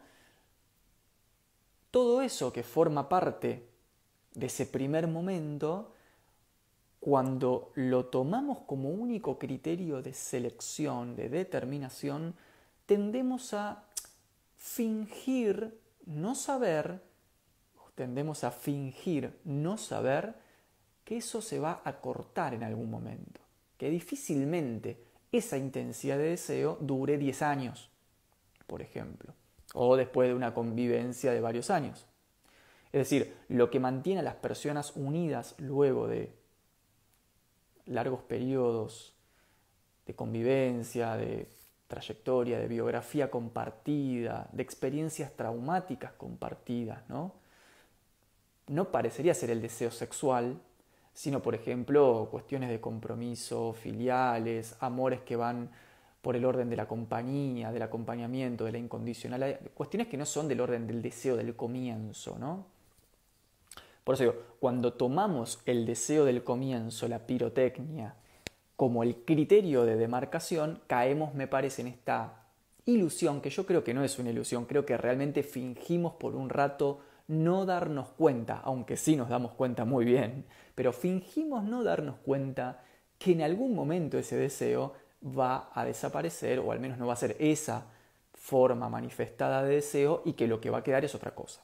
Todo 1.92 2.22
eso 2.22 2.54
que 2.54 2.64
forma 2.64 3.10
parte 3.10 3.68
de 4.34 4.46
ese 4.46 4.68
primer 4.68 5.08
momento, 5.08 5.94
cuando 7.00 7.72
lo 7.76 8.06
tomamos 8.06 8.60
como 8.60 8.90
único 8.90 9.40
criterio 9.40 10.02
de 10.02 10.14
selección, 10.14 11.16
de 11.16 11.30
determinación, 11.30 12.36
tendemos 12.86 13.54
a 13.54 13.84
fingir 14.56 15.80
no 16.06 16.36
saber, 16.36 17.02
tendemos 17.96 18.44
a 18.44 18.52
fingir 18.52 19.40
no 19.44 19.78
saber 19.78 20.36
que 21.04 21.18
eso 21.18 21.42
se 21.42 21.60
va 21.60 21.82
a 21.84 22.00
cortar 22.02 22.54
en 22.54 22.64
algún 22.64 22.90
momento, 22.90 23.42
que 23.80 23.90
difícilmente 23.90 25.02
esa 25.32 25.58
intensidad 25.58 26.18
de 26.18 26.32
deseo 26.32 26.78
dure 26.82 27.18
10 27.18 27.42
años, 27.42 27.90
por 28.68 28.82
ejemplo, 28.82 29.34
o 29.74 29.96
después 29.96 30.28
de 30.28 30.36
una 30.36 30.54
convivencia 30.54 31.32
de 31.32 31.40
varios 31.40 31.72
años. 31.72 32.06
Es 32.92 33.00
decir, 33.00 33.36
lo 33.48 33.70
que 33.70 33.80
mantiene 33.80 34.20
a 34.20 34.24
las 34.24 34.36
personas 34.36 34.96
unidas 34.96 35.56
luego 35.60 36.08
de 36.08 36.36
largos 37.86 38.22
periodos 38.24 39.16
de 40.06 40.14
convivencia, 40.14 41.16
de 41.16 41.48
trayectoria, 41.88 42.60
de 42.60 42.68
biografía 42.68 43.32
compartida, 43.32 44.50
de 44.52 44.62
experiencias 44.62 45.32
traumáticas 45.38 46.12
compartidas, 46.14 47.08
¿no? 47.08 47.34
No 48.68 48.92
parecería 48.92 49.34
ser 49.34 49.52
el 49.52 49.62
deseo 49.62 49.90
sexual, 49.90 50.62
sino, 51.20 51.42
por 51.42 51.54
ejemplo, 51.54 52.30
cuestiones 52.32 52.70
de 52.70 52.80
compromiso, 52.80 53.74
filiales, 53.74 54.78
amores 54.80 55.20
que 55.20 55.36
van 55.36 55.70
por 56.22 56.38
el 56.38 56.46
orden 56.46 56.70
de 56.70 56.78
la 56.78 56.88
compañía, 56.88 57.74
del 57.74 57.82
acompañamiento, 57.82 58.64
de 58.64 58.72
la 58.72 58.78
incondicional, 58.78 59.60
cuestiones 59.74 60.08
que 60.08 60.16
no 60.16 60.26
son 60.26 60.48
del 60.48 60.62
orden 60.62 60.88
del 60.88 61.02
deseo 61.02 61.36
del 61.36 61.58
comienzo, 61.58 62.38
¿no? 62.40 62.68
Por 64.06 64.16
eso 64.16 64.24
digo, 64.24 64.36
cuando 64.62 64.94
tomamos 64.94 65.60
el 65.66 65.86
deseo 65.86 66.24
del 66.24 66.46
comienzo, 66.46 67.10
la 67.10 67.28
pirotecnia, 67.28 68.16
como 68.78 69.04
el 69.04 69.18
criterio 69.26 69.84
de 69.84 69.98
demarcación, 69.98 70.80
caemos, 70.88 71.34
me 71.34 71.48
parece, 71.48 71.82
en 71.82 71.90
esta 71.90 72.46
ilusión, 72.86 73.42
que 73.42 73.50
yo 73.50 73.66
creo 73.66 73.84
que 73.84 73.94
no 73.94 74.06
es 74.06 74.20
una 74.20 74.30
ilusión, 74.30 74.64
creo 74.64 74.86
que 74.86 74.96
realmente 74.96 75.44
fingimos 75.44 76.14
por 76.14 76.34
un 76.34 76.48
rato 76.48 77.02
no 77.30 77.68
darnos 77.68 78.10
cuenta, 78.10 78.60
aunque 78.64 78.98
sí 78.98 79.16
nos 79.16 79.30
damos 79.30 79.52
cuenta 79.52 79.86
muy 79.86 80.04
bien, 80.04 80.46
pero 80.74 80.92
fingimos 80.92 81.64
no 81.64 81.84
darnos 81.84 82.18
cuenta 82.18 82.84
que 83.20 83.34
en 83.34 83.44
algún 83.44 83.76
momento 83.76 84.18
ese 84.18 84.36
deseo 84.36 84.94
va 85.24 85.70
a 85.74 85.86
desaparecer, 85.86 86.58
o 86.58 86.72
al 86.72 86.80
menos 86.80 86.98
no 86.98 87.06
va 87.06 87.14
a 87.14 87.18
ser 87.18 87.36
esa 87.40 87.86
forma 88.34 88.90
manifestada 88.90 89.62
de 89.62 89.76
deseo, 89.76 90.24
y 90.26 90.34
que 90.34 90.48
lo 90.48 90.60
que 90.60 90.72
va 90.72 90.80
a 90.80 90.84
quedar 90.84 91.06
es 91.06 91.14
otra 91.14 91.36
cosa. 91.36 91.62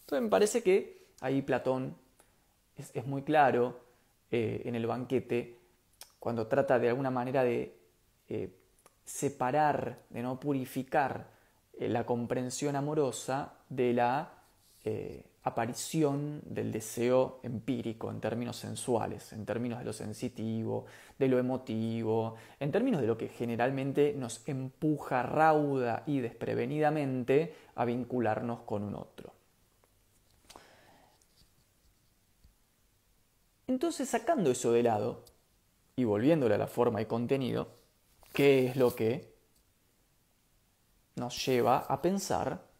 Entonces 0.00 0.22
me 0.22 0.30
parece 0.30 0.64
que 0.64 1.06
ahí 1.20 1.42
Platón 1.42 1.96
es, 2.76 3.06
muy 3.06 3.22
claro 3.22 3.78
eh, 4.32 4.62
en 4.64 4.74
el 4.74 4.86
banquete 4.86 5.60
cuando 6.18 6.48
trata 6.48 6.80
de 6.80 6.88
alguna 6.88 7.10
manera 7.10 7.44
de 7.44 7.78
eh, 8.28 8.52
separar, 9.04 10.00
de 10.10 10.22
no 10.22 10.40
purificar 10.40 11.28
eh, 11.74 11.88
la 11.88 12.04
comprensión 12.04 12.74
amorosa 12.74 13.58
de 13.68 13.92
la 13.92 14.43
aparición 15.44 16.40
del 16.44 16.72
deseo 16.72 17.40
empírico 17.42 18.10
en 18.10 18.20
términos 18.20 18.56
sensuales, 18.56 19.32
en 19.32 19.44
términos 19.44 19.78
de 19.78 19.84
lo 19.84 19.92
sensitivo, 19.92 20.86
de 21.18 21.28
lo 21.28 21.38
emotivo, 21.38 22.36
en 22.58 22.72
términos 22.72 23.00
de 23.02 23.06
lo 23.06 23.18
que 23.18 23.28
generalmente 23.28 24.14
nos 24.16 24.46
empuja 24.48 25.22
rauda 25.22 26.02
y 26.06 26.20
desprevenidamente 26.20 27.54
a 27.74 27.84
vincularnos 27.84 28.60
con 28.60 28.82
un 28.82 28.94
otro. 28.94 29.32
Entonces, 33.66 34.08
sacando 34.08 34.50
eso 34.50 34.72
de 34.72 34.82
lado 34.82 35.24
y 35.96 36.04
volviéndole 36.04 36.54
a 36.54 36.58
la 36.58 36.66
forma 36.66 37.00
y 37.02 37.06
contenido, 37.06 37.68
¿qué 38.32 38.66
es 38.66 38.76
lo 38.76 38.94
que 38.94 39.34
nos 41.16 41.44
lleva 41.46 41.78
a 41.78 42.02
pensar 42.02 42.73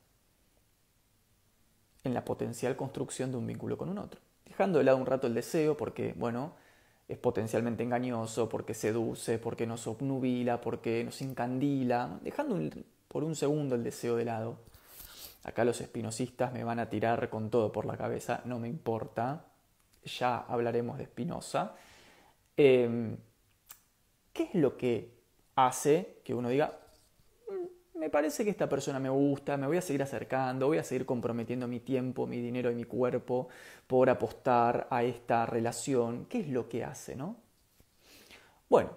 en 2.04 2.14
la 2.14 2.24
potencial 2.24 2.76
construcción 2.76 3.30
de 3.30 3.38
un 3.38 3.46
vínculo 3.46 3.76
con 3.76 3.88
un 3.88 3.98
otro? 3.98 4.20
Dejando 4.46 4.78
de 4.78 4.84
lado 4.84 4.98
un 4.98 5.06
rato 5.06 5.26
el 5.26 5.34
deseo, 5.34 5.76
porque, 5.76 6.14
bueno, 6.16 6.52
es 7.08 7.18
potencialmente 7.18 7.82
engañoso, 7.82 8.48
porque 8.48 8.74
seduce, 8.74 9.38
porque 9.38 9.66
nos 9.66 9.86
obnubila, 9.86 10.60
porque 10.60 11.02
nos 11.04 11.20
incandila, 11.20 12.18
dejando 12.22 12.58
por 13.08 13.24
un 13.24 13.34
segundo 13.34 13.74
el 13.74 13.84
deseo 13.84 14.16
de 14.16 14.24
lado. 14.24 14.58
Acá 15.44 15.64
los 15.64 15.80
espinosistas 15.80 16.52
me 16.52 16.64
van 16.64 16.78
a 16.78 16.88
tirar 16.88 17.28
con 17.28 17.50
todo 17.50 17.70
por 17.72 17.84
la 17.84 17.96
cabeza, 17.96 18.40
no 18.44 18.58
me 18.58 18.68
importa, 18.68 19.44
ya 20.04 20.38
hablaremos 20.38 20.96
de 20.98 21.06
Spinoza. 21.06 21.74
Em, 22.56 23.16
¿Qué 24.32 24.44
es 24.44 24.54
lo 24.54 24.76
que 24.76 25.14
hace 25.54 26.20
que 26.24 26.34
uno 26.34 26.48
diga, 26.48 26.78
me 28.04 28.10
parece 28.10 28.44
que 28.44 28.50
esta 28.50 28.68
persona 28.68 28.98
me 29.00 29.08
gusta, 29.08 29.56
me 29.56 29.66
voy 29.66 29.78
a 29.78 29.80
seguir 29.80 30.02
acercando, 30.02 30.66
voy 30.66 30.76
a 30.76 30.84
seguir 30.84 31.06
comprometiendo 31.06 31.66
mi 31.66 31.80
tiempo, 31.80 32.26
mi 32.26 32.38
dinero 32.38 32.70
y 32.70 32.74
mi 32.74 32.84
cuerpo 32.84 33.48
por 33.86 34.10
apostar 34.10 34.86
a 34.90 35.02
esta 35.02 35.46
relación? 35.46 36.26
¿Qué 36.26 36.40
es 36.40 36.48
lo 36.48 36.68
que 36.68 36.84
hace, 36.84 37.16
no? 37.16 37.36
Bueno, 38.68 38.90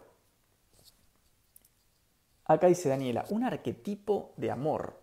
acá 2.44 2.68
dice 2.68 2.90
Daniela, 2.90 3.24
un 3.30 3.46
arquetipo 3.46 4.34
de 4.36 4.52
amor. 4.52 5.00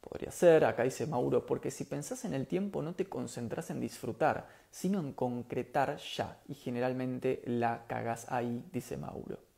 Podría 0.00 0.32
ser, 0.32 0.64
acá 0.64 0.82
dice 0.82 1.06
Mauro, 1.06 1.46
porque 1.46 1.70
si 1.70 1.84
pensás 1.84 2.24
en 2.24 2.34
el 2.34 2.48
tiempo 2.48 2.82
no 2.82 2.96
te 2.96 3.04
concentras 3.04 3.70
en 3.70 3.78
disfrutar, 3.78 4.48
sino 4.72 4.98
en 4.98 5.12
concretar 5.12 5.98
ya, 5.98 6.40
y 6.48 6.54
generalmente 6.54 7.42
la 7.44 7.84
cagas 7.86 8.26
ahí, 8.32 8.64
dice 8.72 8.96
Mauro. 8.96 9.53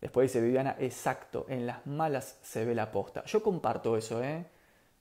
Después 0.00 0.30
dice 0.30 0.40
Viviana, 0.40 0.76
exacto, 0.78 1.44
en 1.48 1.66
las 1.66 1.86
malas 1.86 2.38
se 2.42 2.64
ve 2.64 2.74
la 2.74 2.90
posta. 2.90 3.24
Yo 3.24 3.42
comparto 3.42 3.96
eso, 3.96 4.22
¿eh? 4.22 4.46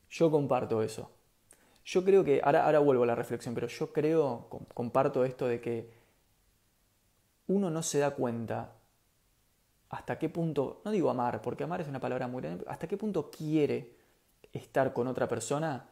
Yo 0.10 0.30
comparto 0.30 0.84
eso. 0.84 1.12
Yo 1.86 2.04
creo 2.04 2.24
que, 2.24 2.42
ahora, 2.44 2.66
ahora 2.66 2.80
vuelvo 2.80 3.04
a 3.04 3.08
la 3.08 3.16
reflexión, 3.16 3.56
pero 3.56 3.68
yo 3.68 3.94
creo, 3.94 4.48
comparto 4.74 5.24
esto 5.24 5.48
de 5.48 5.62
que 5.62 5.90
uno 7.48 7.70
no 7.70 7.82
se 7.82 8.00
da 8.00 8.12
cuenta 8.12 8.76
hasta 9.90 10.20
qué 10.20 10.30
punto, 10.30 10.82
no 10.86 10.92
digo 10.92 11.10
amar, 11.10 11.42
porque 11.42 11.64
amar 11.64 11.82
es 11.82 11.88
una 11.88 12.00
palabra 12.00 12.28
muy 12.28 12.42
grande, 12.42 12.64
hasta 12.68 12.88
qué 12.88 12.96
punto 12.96 13.32
quiere 13.32 13.96
estar 14.54 14.94
con 14.94 15.08
otra 15.08 15.28
persona 15.28 15.90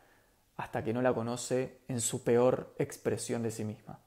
hasta 0.56 0.84
que 0.84 0.94
no 0.94 1.02
la 1.02 1.14
conoce 1.14 1.82
en 1.88 2.02
su 2.02 2.24
peor 2.24 2.74
expresión 2.78 3.42
de 3.42 3.52
sí 3.52 3.64
misma, 3.64 4.00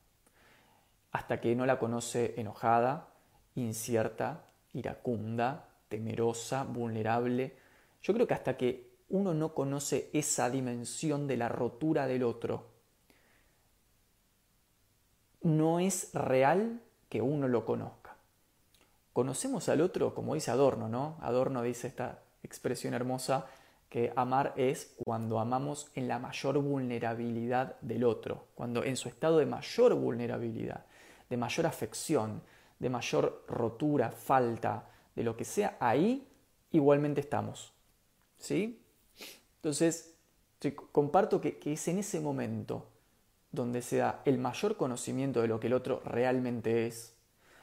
hasta 1.11 1.41
que 1.41 1.57
no 1.57 1.67
la 1.67 1.79
conoce 1.79 2.35
enojada, 2.37 3.09
incierta, 3.57 4.45
iracunda, 4.73 5.69
temerosa, 5.89 6.65
vulnerable. 6.65 7.57
Yo 8.03 8.15
creo 8.15 8.27
que 8.27 8.35
hasta 8.35 8.57
que 8.57 8.91
uno 9.09 9.35
no 9.35 9.55
conoce 9.55 10.11
esa 10.13 10.51
dimensión 10.51 11.27
de 11.27 11.37
la 11.37 11.49
rotura 11.49 12.07
del 12.07 12.23
otro, 12.23 12.69
no 15.43 15.81
es 15.81 16.13
real 16.15 16.81
que 17.09 17.21
uno 17.21 17.49
lo 17.49 17.65
conozca. 17.65 18.17
Conocemos 19.13 19.69
al 19.69 19.81
otro, 19.81 20.15
como 20.15 20.35
dice 20.35 20.51
Adorno, 20.51 20.89
¿no? 20.89 21.17
Adorno 21.21 21.63
dice 21.63 21.89
esta 21.89 22.23
expresión 22.43 22.95
hermosa, 22.95 23.47
que 23.89 24.13
amar 24.15 24.55
es 24.57 24.95
cuando 25.05 25.41
amamos 25.41 25.91
en 25.97 26.07
la 26.07 26.21
mayor 26.21 26.59
vulnerabilidad 26.59 27.79
del 27.81 28.05
otro, 28.05 28.47
cuando 28.55 28.85
en 28.85 28.97
su 28.97 29.09
estado 29.09 29.39
de 29.39 29.47
mayor 29.47 29.95
vulnerabilidad, 29.95 30.87
de 31.29 31.37
mayor 31.37 31.67
afección, 31.67 32.41
de 32.81 32.91
mayor 32.91 33.45
rotura, 33.47 34.11
falta, 34.11 34.91
de 35.15 35.23
lo 35.23 35.37
que 35.37 35.45
sea, 35.45 35.77
ahí 35.79 36.27
igualmente 36.73 37.21
estamos. 37.21 37.73
¿Sí? 38.39 38.83
Entonces, 39.57 40.17
comparto 40.91 41.41
que, 41.41 41.61
es 41.65 41.87
en 41.87 41.99
ese 41.99 42.19
momento 42.19 42.89
donde 43.53 43.83
se 43.83 43.99
da 43.99 44.23
el 44.25 44.39
mayor 44.39 44.77
conocimiento 44.77 45.41
de 45.41 45.49
lo 45.49 45.61
que 45.61 45.69
el 45.69 45.75
otro 45.75 46.01
realmente 46.05 46.89
es, 46.89 47.15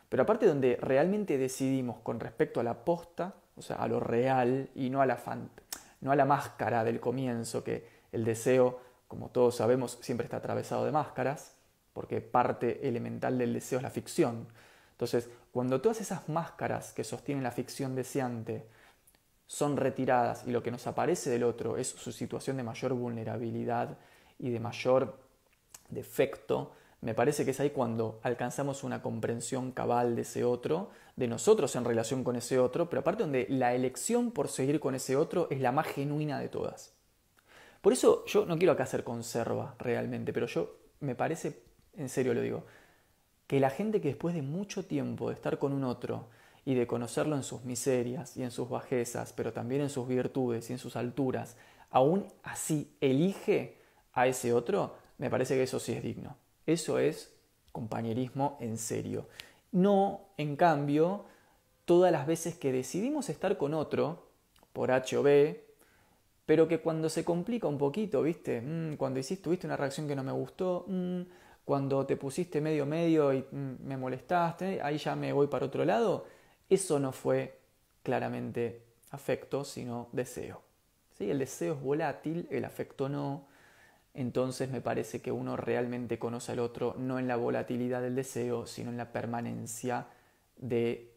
pero 0.07 0.23
aparte 0.23 0.45
donde 0.45 0.77
realmente 0.77 1.37
decidimos 1.37 1.99
con 1.99 2.21
respecto 2.21 2.61
a 2.61 2.63
la 2.63 2.85
posta, 2.85 3.35
o 3.57 3.61
sea, 3.61 3.75
a 3.77 3.87
lo 3.89 3.99
real 3.99 4.69
y 4.75 4.89
no 4.89 5.01
a 5.01 5.05
la 5.05 5.17
fantasía 5.17 5.67
no 6.01 6.11
a 6.11 6.15
la 6.15 6.25
máscara 6.25 6.83
del 6.83 6.99
comienzo, 6.99 7.63
que 7.63 7.87
el 8.11 8.23
deseo, 8.23 8.79
como 9.07 9.29
todos 9.29 9.55
sabemos, 9.55 9.97
siempre 10.01 10.25
está 10.25 10.37
atravesado 10.37 10.85
de 10.85 10.91
máscaras, 10.91 11.55
porque 11.93 12.21
parte 12.21 12.87
elemental 12.87 13.37
del 13.37 13.53
deseo 13.53 13.79
es 13.79 13.83
la 13.83 13.89
ficción. 13.89 14.47
Entonces, 14.97 15.29
cuando 15.51 15.79
todas 15.79 16.01
esas 16.01 16.27
máscaras 16.27 16.91
que 16.91 17.03
sostienen 17.03 17.43
la 17.43 17.51
ficción 17.51 17.93
deseante 17.93 18.65
son 19.45 19.77
retiradas 19.77 20.43
y 20.47 20.51
lo 20.51 20.63
que 20.63 20.71
nos 20.71 20.87
aparece 20.87 21.29
del 21.29 21.43
otro 21.43 21.77
es 21.77 21.87
su 21.87 22.11
situación 22.11 22.57
de 22.57 22.63
mayor 22.63 22.93
vulnerabilidad 22.93 23.99
y 24.39 24.49
de 24.49 24.59
mayor 24.59 25.19
defecto, 25.89 26.73
me 27.01 27.13
parece 27.13 27.45
que 27.45 27.51
es 27.51 27.59
ahí 27.59 27.69
cuando 27.69 28.19
alcanzamos 28.23 28.83
una 28.83 29.03
comprensión 29.03 29.71
cabal 29.71 30.15
de 30.15 30.23
ese 30.23 30.43
otro, 30.43 30.89
de 31.15 31.27
nosotros 31.27 31.75
en 31.75 31.85
relación 31.85 32.23
con 32.23 32.35
ese 32.35 32.57
otro, 32.57 32.89
pero 32.89 33.01
aparte 33.01 33.21
donde 33.21 33.45
la 33.49 33.75
elección 33.75 34.31
por 34.31 34.47
seguir 34.47 34.79
con 34.79 34.95
ese 34.95 35.15
otro 35.15 35.47
es 35.51 35.61
la 35.61 35.71
más 35.71 35.85
genuina 35.85 36.39
de 36.39 36.49
todas. 36.49 36.95
Por 37.81 37.93
eso 37.93 38.25
yo 38.25 38.47
no 38.47 38.57
quiero 38.57 38.73
acá 38.73 38.83
hacer 38.83 39.03
conserva 39.03 39.75
realmente, 39.77 40.33
pero 40.33 40.47
yo 40.47 40.75
me 41.01 41.13
parece, 41.13 41.61
en 41.95 42.09
serio 42.09 42.33
lo 42.33 42.41
digo, 42.41 42.65
que 43.47 43.59
la 43.59 43.69
gente 43.69 44.01
que 44.01 44.09
después 44.09 44.35
de 44.35 44.41
mucho 44.41 44.85
tiempo 44.85 45.29
de 45.29 45.35
estar 45.35 45.57
con 45.57 45.73
un 45.73 45.83
otro 45.83 46.27
y 46.65 46.75
de 46.75 46.85
conocerlo 46.85 47.35
en 47.35 47.43
sus 47.43 47.63
miserias 47.63 48.35
y 48.35 48.43
en 48.43 48.51
sus 48.51 48.69
bajezas, 48.69 49.31
pero 49.33 49.53
también 49.53 49.81
en 49.81 49.89
sus 49.89 50.07
virtudes 50.07 50.69
y 50.69 50.73
en 50.73 50.79
sus 50.79 50.97
alturas, 50.97 51.55
aún 51.89 52.27
así 52.43 52.95
elige 52.99 53.77
a 54.11 54.27
ese 54.27 54.53
otro, 54.53 54.95
me 55.17 55.29
parece 55.29 55.55
que 55.55 55.63
eso 55.63 55.79
sí 55.79 55.93
es 55.93 56.03
digno. 56.03 56.35
Eso 56.65 56.99
es 56.99 57.33
compañerismo 57.71 58.57
en 58.59 58.77
serio. 58.77 59.29
No, 59.71 60.21
en 60.37 60.57
cambio, 60.57 61.25
todas 61.85 62.11
las 62.11 62.27
veces 62.27 62.57
que 62.57 62.71
decidimos 62.73 63.29
estar 63.29 63.57
con 63.57 63.73
otro, 63.73 64.27
por 64.73 64.91
H 64.91 65.17
o 65.17 65.23
B, 65.23 65.65
pero 66.45 66.67
que 66.67 66.79
cuando 66.79 67.09
se 67.09 67.23
complica 67.23 67.67
un 67.67 67.77
poquito, 67.77 68.21
¿viste? 68.21 68.61
Mm, 68.61 68.97
cuando 68.97 69.19
hiciste, 69.19 69.43
tuviste 69.43 69.67
una 69.67 69.77
reacción 69.77 70.07
que 70.07 70.15
no 70.15 70.23
me 70.23 70.31
gustó, 70.31 70.85
mm, 70.87 71.21
cuando 71.67 72.05
te 72.05 72.15
pusiste 72.15 72.61
medio 72.61 72.85
medio 72.85 73.33
y 73.33 73.41
mm, 73.41 73.83
me 73.83 73.97
molestaste, 73.97 74.81
ahí 74.81 74.97
ya 74.97 75.17
me 75.17 75.33
voy 75.33 75.47
para 75.47 75.65
otro 75.65 75.83
lado, 75.83 76.25
eso 76.69 76.97
no 76.97 77.11
fue 77.11 77.59
claramente 78.03 78.83
afecto, 79.11 79.65
sino 79.65 80.07
deseo. 80.13 80.61
¿Sí? 81.17 81.29
El 81.29 81.39
deseo 81.39 81.73
es 81.73 81.81
volátil, 81.81 82.47
el 82.51 82.63
afecto 82.63 83.09
no. 83.09 83.49
Entonces 84.13 84.71
me 84.71 84.79
parece 84.79 85.21
que 85.21 85.29
uno 85.29 85.57
realmente 85.57 86.17
conoce 86.17 86.53
al 86.53 86.59
otro 86.59 86.95
no 86.97 87.19
en 87.19 87.27
la 87.27 87.35
volatilidad 87.35 88.01
del 88.01 88.15
deseo, 88.15 88.65
sino 88.65 88.89
en 88.89 88.95
la 88.95 89.11
permanencia 89.11 90.07
de, 90.55 91.11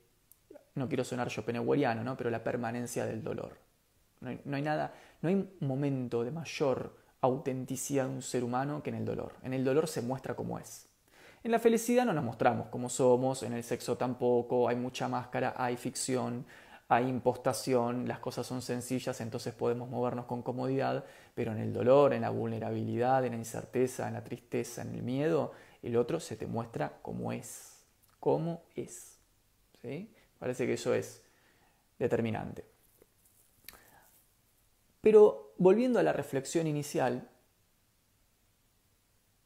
no 0.74 0.88
quiero 0.88 1.04
sonar 1.04 1.30
schopenhaueriano, 1.30 2.02
¿no? 2.02 2.16
pero 2.16 2.28
la 2.28 2.42
permanencia 2.42 3.06
del 3.06 3.22
dolor. 3.22 3.56
No 4.18 4.30
hay, 4.30 4.40
no 4.44 4.56
hay 4.56 4.62
nada, 4.62 4.94
no 5.22 5.28
hay 5.28 5.48
momento 5.60 6.24
de 6.24 6.32
mayor 6.32 6.99
autenticidad 7.20 8.06
de 8.06 8.14
un 8.14 8.22
ser 8.22 8.44
humano 8.44 8.82
que 8.82 8.90
en 8.90 8.96
el 8.96 9.04
dolor. 9.04 9.34
En 9.42 9.52
el 9.52 9.64
dolor 9.64 9.88
se 9.88 10.02
muestra 10.02 10.34
como 10.34 10.58
es. 10.58 10.86
En 11.42 11.50
la 11.50 11.58
felicidad 11.58 12.04
no 12.04 12.12
nos 12.12 12.24
mostramos 12.24 12.68
como 12.68 12.88
somos, 12.88 13.42
en 13.42 13.54
el 13.54 13.62
sexo 13.62 13.96
tampoco, 13.96 14.68
hay 14.68 14.76
mucha 14.76 15.08
máscara, 15.08 15.54
hay 15.56 15.76
ficción, 15.76 16.44
hay 16.88 17.08
impostación, 17.08 18.06
las 18.06 18.18
cosas 18.18 18.46
son 18.46 18.60
sencillas, 18.60 19.20
entonces 19.20 19.54
podemos 19.54 19.88
movernos 19.88 20.26
con 20.26 20.42
comodidad, 20.42 21.04
pero 21.34 21.52
en 21.52 21.58
el 21.58 21.72
dolor, 21.72 22.12
en 22.12 22.22
la 22.22 22.30
vulnerabilidad, 22.30 23.24
en 23.24 23.32
la 23.32 23.38
incerteza, 23.38 24.08
en 24.08 24.14
la 24.14 24.24
tristeza, 24.24 24.82
en 24.82 24.94
el 24.94 25.02
miedo, 25.02 25.52
el 25.82 25.96
otro 25.96 26.20
se 26.20 26.36
te 26.36 26.46
muestra 26.46 26.98
como 27.00 27.32
es, 27.32 27.84
como 28.18 28.64
es. 28.74 29.18
¿Sí? 29.80 30.12
Parece 30.38 30.66
que 30.66 30.74
eso 30.74 30.92
es 30.92 31.22
determinante. 31.98 32.64
Pero 35.00 35.49
volviendo 35.60 35.98
a 35.98 36.02
la 36.02 36.14
reflexión 36.14 36.66
inicial, 36.66 37.28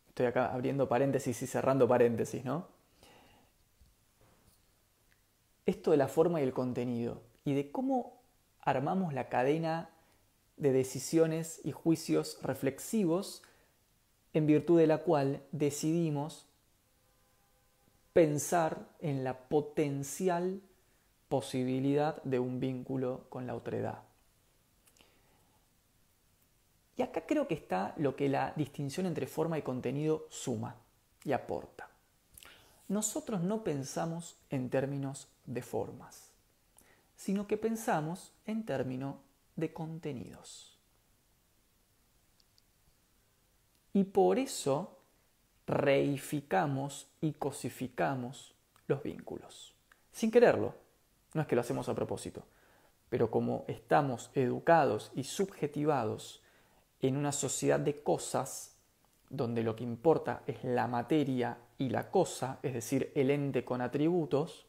estoy 0.07 0.27
acá 0.27 0.55
abriendo 0.55 0.89
paréntesis 0.89 1.43
y 1.43 1.49
cerrando 1.49 1.89
paréntesis, 1.89 2.45
¿no? 2.45 2.69
Esto 5.67 5.91
de 5.91 5.97
la 5.97 6.07
forma 6.07 6.41
y 6.41 6.45
el 6.45 6.53
contenido 6.53 7.21
y 7.45 7.55
de 7.55 7.73
cómo 7.73 8.23
armamos 8.61 9.13
la 9.13 9.29
cadena 9.29 9.91
de 10.57 10.71
decisiones 10.71 11.61
y 11.65 11.73
juicios 11.73 12.39
reflexivos 12.43 13.43
en 14.35 14.47
virtud 14.47 14.79
de 14.79 14.87
la 14.87 14.99
cual 14.99 15.43
decidimos 15.51 16.47
pensar 18.13 18.87
en 19.01 19.25
la 19.25 19.49
potencial 19.49 20.61
posibilidad 21.29 22.23
de 22.23 22.39
un 22.39 22.61
vínculo 22.61 23.27
con 23.31 23.49
la 23.49 23.57
otredad. 23.57 24.14
Y 26.97 27.03
acá 27.03 27.25
creo 27.27 27.49
que 27.49 27.55
está 27.55 27.95
lo 27.97 28.15
que 28.15 28.29
la 28.29 28.53
distinción 28.57 29.07
entre 29.07 29.27
forma 29.27 29.59
y 29.59 29.63
contenido 29.63 30.27
suma 30.31 30.77
y 31.25 31.33
aporta. 31.33 31.89
Nosotros 32.89 33.41
no 33.43 33.65
pensamos 33.65 34.37
en 34.51 34.71
términos 34.71 35.29
de 35.47 35.63
formas 35.63 36.35
sino 37.17 37.47
que 37.47 37.57
pensamos 37.57 38.33
en 38.47 38.67
términos 38.67 39.17
de 39.57 39.73
contenidos. 39.73 40.79
Y 43.93 44.05
por 44.05 44.39
eso 44.39 44.99
reificamos 45.67 47.09
y 47.21 47.33
cosificamos 47.33 48.55
los 48.89 49.03
vínculos, 49.03 49.75
sin 50.13 50.31
quererlo. 50.31 50.75
No 51.33 51.41
es 51.41 51.47
que 51.47 51.55
lo 51.55 51.63
hacemos 51.63 51.89
a 51.89 51.95
propósito, 51.95 52.45
pero 53.09 53.31
como 53.31 53.65
estamos 53.69 54.31
educados 54.35 55.11
y 55.15 55.25
subjetivados 55.25 56.43
en 57.09 57.17
una 57.17 57.33
sociedad 57.33 57.81
de 57.81 58.03
cosas, 58.03 58.77
donde 59.29 59.63
lo 59.63 59.77
que 59.77 59.85
importa 59.85 60.43
es 60.47 60.63
la 60.65 60.87
materia 60.87 61.59
y 61.77 61.89
la 61.89 62.11
cosa, 62.11 62.59
es 62.63 62.73
decir, 62.73 63.13
el 63.15 63.31
ente 63.31 63.65
con 63.65 63.81
atributos, 63.81 64.67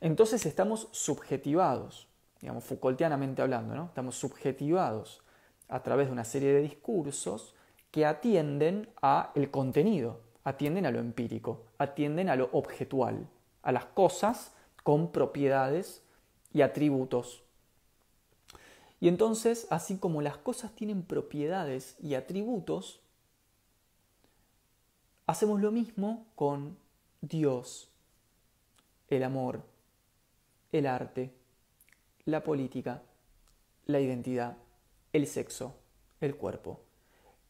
entonces 0.00 0.44
estamos 0.46 0.88
subjetivados, 0.92 2.08
digamos, 2.40 2.64
Foucaultianamente 2.64 3.42
hablando, 3.42 3.74
¿no? 3.74 3.86
Estamos 3.86 4.16
subjetivados 4.16 5.22
a 5.68 5.82
través 5.82 6.08
de 6.08 6.12
una 6.12 6.24
serie 6.24 6.52
de 6.52 6.60
discursos 6.60 7.54
que 7.90 8.04
atienden 8.04 8.88
a 9.00 9.32
el 9.34 9.50
contenido, 9.50 10.20
atienden 10.44 10.86
a 10.86 10.90
lo 10.90 10.98
empírico, 11.00 11.64
atienden 11.78 12.28
a 12.28 12.36
lo 12.36 12.50
objetual, 12.52 13.26
a 13.62 13.72
las 13.72 13.86
cosas 13.86 14.54
con 14.82 15.10
propiedades 15.10 16.02
y 16.52 16.60
atributos. 16.62 17.45
Y 19.00 19.08
entonces, 19.08 19.66
así 19.70 19.98
como 19.98 20.22
las 20.22 20.38
cosas 20.38 20.74
tienen 20.74 21.02
propiedades 21.02 21.96
y 22.02 22.14
atributos, 22.14 23.00
hacemos 25.26 25.60
lo 25.60 25.70
mismo 25.70 26.26
con 26.34 26.78
Dios, 27.20 27.90
el 29.08 29.22
amor, 29.22 29.62
el 30.72 30.86
arte, 30.86 31.34
la 32.24 32.42
política, 32.42 33.02
la 33.86 34.00
identidad, 34.00 34.56
el 35.12 35.26
sexo, 35.26 35.74
el 36.20 36.36
cuerpo. 36.36 36.80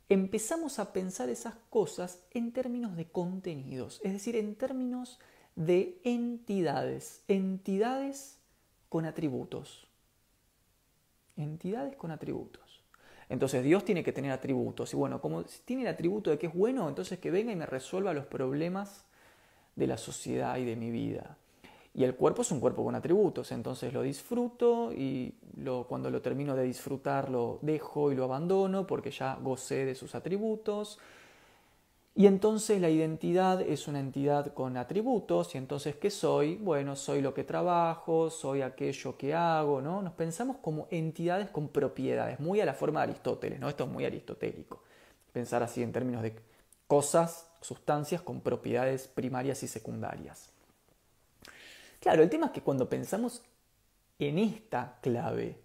Empezamos 0.09 0.79
a 0.79 0.93
pensar 0.93 1.29
esas 1.29 1.55
cosas 1.71 2.21
en 2.31 2.53
términos 2.53 2.97
de 2.97 3.09
contenidos, 3.09 4.01
es 4.05 4.13
decir, 4.13 4.37
en 4.37 4.55
términos 4.55 5.19
de 5.57 6.01
entidades, 6.05 7.23
entidades 7.27 8.39
con 8.89 9.05
atributos. 9.05 9.86
Entidades 11.37 11.97
con 11.97 12.11
atributos. 12.11 12.83
Entonces 13.29 13.65
Dios 13.65 13.85
tiene 13.85 14.05
que 14.05 14.13
tener 14.13 14.31
atributos. 14.31 14.93
Y 14.93 14.97
bueno, 14.97 15.21
como 15.21 15.45
tiene 15.65 15.83
el 15.83 15.89
atributo 15.89 16.31
de 16.31 16.39
que 16.39 16.47
es 16.47 16.55
bueno, 16.55 16.89
entonces 16.89 17.19
que 17.19 17.31
venga 17.31 17.53
y 17.53 17.57
me 17.57 17.67
resuelva 17.67 18.13
los 18.13 18.27
problemas 18.27 19.05
de 19.75 19.87
la 19.87 19.99
sociedad 19.99 20.57
y 20.57 20.65
de 20.65 20.77
mi 20.77 20.91
vida. 20.91 21.37
Y 21.93 22.05
el 22.05 22.15
cuerpo 22.15 22.43
es 22.43 22.51
un 22.51 22.61
cuerpo 22.61 22.85
con 22.85 22.95
atributos, 22.95 23.51
entonces 23.53 23.93
lo 23.93 24.03
disfruto 24.03 24.93
y 24.93 25.35
cuando 25.89 26.11
lo 26.11 26.21
termino 26.21 26.55
de 26.55 26.65
disfrutar 26.65 27.31
lo 27.31 27.59
dejo 27.63 28.13
y 28.13 28.15
lo 28.15 28.25
abandono 28.25 28.87
porque 28.87 29.11
ya 29.11 29.37
gocé 29.37 29.87
de 29.87 29.95
sus 29.95 30.15
atributos. 30.15 30.99
Y 32.19 32.27
entonces 32.27 32.81
la 32.81 32.89
identidad 32.89 33.61
es 33.61 33.89
una 33.89 34.01
entidad 34.01 34.55
con 34.55 34.79
atributos 34.79 35.55
y 35.55 35.59
entonces 35.59 35.97
¿qué 35.97 36.11
soy? 36.11 36.57
Bueno, 36.57 36.97
soy 36.97 37.21
lo 37.21 37.35
que 37.35 37.45
trabajo, 37.45 38.31
soy 38.31 38.63
aquello 38.63 39.19
que 39.19 39.35
hago, 39.35 39.83
¿no? 39.83 40.01
Nos 40.01 40.15
pensamos 40.15 40.57
como 40.63 40.89
entidades 40.91 41.51
con 41.51 41.69
propiedades, 41.69 42.41
muy 42.41 42.59
a 42.63 42.65
la 42.65 42.73
forma 42.73 43.01
de 43.01 43.11
Aristóteles, 43.13 43.61
¿no? 43.61 43.69
Esto 43.69 43.85
es 43.85 43.91
muy 43.91 44.07
aristotélico. 44.07 44.83
Pensar 45.31 45.63
así 45.63 45.83
en 45.83 45.93
términos 45.93 46.23
de 46.23 46.35
cosas, 46.87 47.51
sustancias 47.61 48.23
con 48.23 48.41
propiedades 48.41 49.09
primarias 49.09 49.63
y 49.63 49.69
secundarias. 49.69 50.49
Claro, 52.01 52.23
el 52.23 52.31
tema 52.31 52.47
es 52.47 52.53
que 52.53 52.63
cuando 52.63 52.89
pensamos 52.89 53.43
en 54.19 54.39
esta 54.39 54.97
clave 55.03 55.59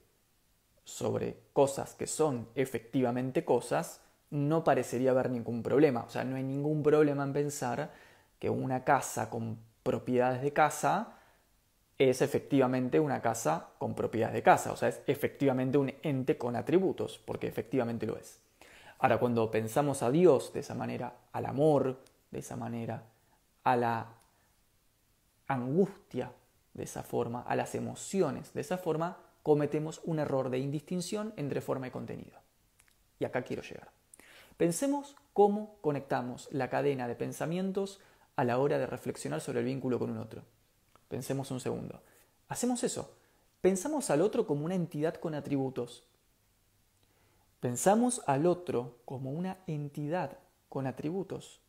sobre 0.83 1.37
cosas 1.53 1.93
que 1.93 2.07
son 2.07 2.49
efectivamente 2.55 3.45
cosas, 3.45 4.01
no 4.31 4.63
parecería 4.63 5.11
haber 5.11 5.29
ningún 5.29 5.61
problema. 5.61 6.03
O 6.03 6.09
sea, 6.09 6.23
no 6.23 6.35
hay 6.35 6.43
ningún 6.43 6.81
problema 6.81 7.23
en 7.23 7.33
pensar 7.33 7.91
que 8.39 8.49
una 8.49 8.83
casa 8.83 9.29
con 9.29 9.59
propiedades 9.83 10.41
de 10.41 10.53
casa 10.53 11.17
es 11.97 12.21
efectivamente 12.21 12.99
una 12.99 13.21
casa 13.21 13.69
con 13.77 13.93
propiedades 13.93 14.33
de 14.33 14.41
casa. 14.41 14.71
O 14.71 14.75
sea, 14.75 14.89
es 14.89 15.01
efectivamente 15.05 15.77
un 15.77 15.93
ente 16.01 16.37
con 16.37 16.55
atributos, 16.55 17.19
porque 17.19 17.47
efectivamente 17.47 18.07
lo 18.07 18.17
es. 18.17 18.39
Ahora, 18.99 19.19
cuando 19.19 19.51
pensamos 19.51 20.01
a 20.01 20.09
Dios 20.09 20.53
de 20.53 20.61
esa 20.61 20.73
manera, 20.73 21.13
al 21.31 21.45
amor 21.45 21.99
de 22.31 22.39
esa 22.39 22.55
manera, 22.55 23.03
a 23.63 23.75
la 23.75 24.07
angustia 25.47 26.31
de 26.73 26.83
esa 26.83 27.03
forma, 27.03 27.41
a 27.41 27.55
las 27.55 27.75
emociones 27.75 28.53
de 28.53 28.61
esa 28.61 28.77
forma, 28.77 29.17
cometemos 29.43 30.01
un 30.05 30.19
error 30.19 30.49
de 30.49 30.59
indistinción 30.59 31.33
entre 31.35 31.61
forma 31.61 31.87
y 31.87 31.91
contenido. 31.91 32.39
Y 33.19 33.25
acá 33.25 33.43
quiero 33.43 33.61
llegar. 33.61 34.00
Pensemos 34.61 35.15
cómo 35.33 35.79
conectamos 35.81 36.47
la 36.51 36.69
cadena 36.69 37.07
de 37.07 37.15
pensamientos 37.15 37.99
a 38.35 38.43
la 38.43 38.59
hora 38.59 38.77
de 38.77 38.85
reflexionar 38.85 39.41
sobre 39.41 39.61
el 39.61 39.65
vínculo 39.65 39.97
con 39.97 40.11
un 40.11 40.19
otro. 40.19 40.43
Pensemos 41.07 41.49
un 41.49 41.59
segundo. 41.59 42.03
Hacemos 42.47 42.83
eso. 42.83 43.17
Pensamos 43.59 44.11
al 44.11 44.21
otro 44.21 44.45
como 44.45 44.63
una 44.63 44.75
entidad 44.75 45.15
con 45.15 45.33
atributos. 45.33 46.07
Pensamos 47.59 48.21
al 48.27 48.45
otro 48.45 48.99
como 49.03 49.31
una 49.31 49.57
entidad 49.65 50.37
con 50.69 50.85
atributos. 50.85 51.59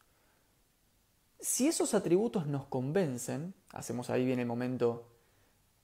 Si 1.41 1.69
esos 1.69 1.95
atributos 1.95 2.47
nos 2.47 2.67
convencen, 2.67 3.55
hacemos 3.71 4.11
ahí 4.11 4.27
bien 4.27 4.39
el 4.39 4.47
momento 4.47 5.09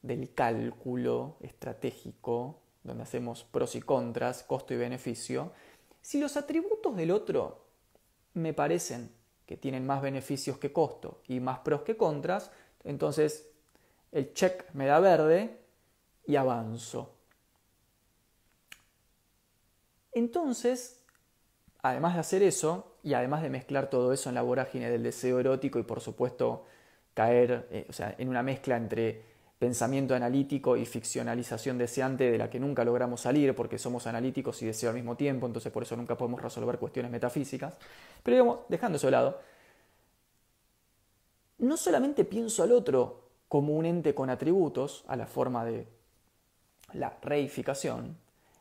del 0.02 0.34
cálculo 0.34 1.38
estratégico, 1.40 2.60
donde 2.82 3.04
hacemos 3.04 3.44
pros 3.44 3.76
y 3.76 3.80
contras, 3.80 4.42
costo 4.42 4.74
y 4.74 4.76
beneficio, 4.76 5.52
si 6.00 6.18
los 6.18 6.36
atributos 6.36 6.96
del 6.96 7.10
otro 7.10 7.66
me 8.34 8.54
parecen 8.54 9.10
que 9.46 9.56
tienen 9.56 9.86
más 9.86 10.02
beneficios 10.02 10.58
que 10.58 10.72
costo 10.72 11.22
y 11.26 11.40
más 11.40 11.60
pros 11.60 11.82
que 11.82 11.96
contras, 11.96 12.50
entonces 12.84 13.50
el 14.12 14.32
check 14.34 14.72
me 14.74 14.86
da 14.86 15.00
verde 15.00 15.58
y 16.26 16.36
avanzo. 16.36 17.14
Entonces, 20.12 21.04
además 21.82 22.14
de 22.14 22.20
hacer 22.20 22.42
eso, 22.42 22.98
y 23.02 23.14
además 23.14 23.42
de 23.42 23.50
mezclar 23.50 23.88
todo 23.88 24.12
eso 24.12 24.28
en 24.28 24.34
la 24.34 24.42
vorágine 24.42 24.90
del 24.90 25.02
deseo 25.02 25.38
erótico 25.40 25.78
y 25.78 25.82
por 25.82 26.00
supuesto 26.00 26.66
caer 27.14 27.68
eh, 27.70 27.86
o 27.88 27.92
sea, 27.92 28.14
en 28.18 28.28
una 28.28 28.42
mezcla 28.42 28.76
entre 28.76 29.22
pensamiento 29.58 30.14
analítico 30.14 30.76
y 30.76 30.86
ficcionalización 30.86 31.78
deseante 31.78 32.30
de 32.30 32.38
la 32.38 32.48
que 32.48 32.60
nunca 32.60 32.84
logramos 32.84 33.22
salir 33.22 33.54
porque 33.54 33.78
somos 33.78 34.06
analíticos 34.06 34.62
y 34.62 34.66
deseo 34.66 34.90
al 34.90 34.96
mismo 34.96 35.16
tiempo, 35.16 35.46
entonces 35.46 35.72
por 35.72 35.82
eso 35.82 35.96
nunca 35.96 36.16
podemos 36.16 36.40
resolver 36.40 36.78
cuestiones 36.78 37.10
metafísicas. 37.10 37.74
Pero 38.22 38.36
digamos, 38.36 38.60
dejando 38.68 38.96
eso 38.96 39.08
de 39.08 39.10
lado, 39.10 39.40
no 41.58 41.76
solamente 41.76 42.24
pienso 42.24 42.62
al 42.62 42.72
otro 42.72 43.30
como 43.48 43.74
un 43.74 43.86
ente 43.86 44.14
con 44.14 44.30
atributos, 44.30 45.04
a 45.08 45.16
la 45.16 45.26
forma 45.26 45.64
de 45.64 45.88
la 46.92 47.18
reificación, 47.20 48.16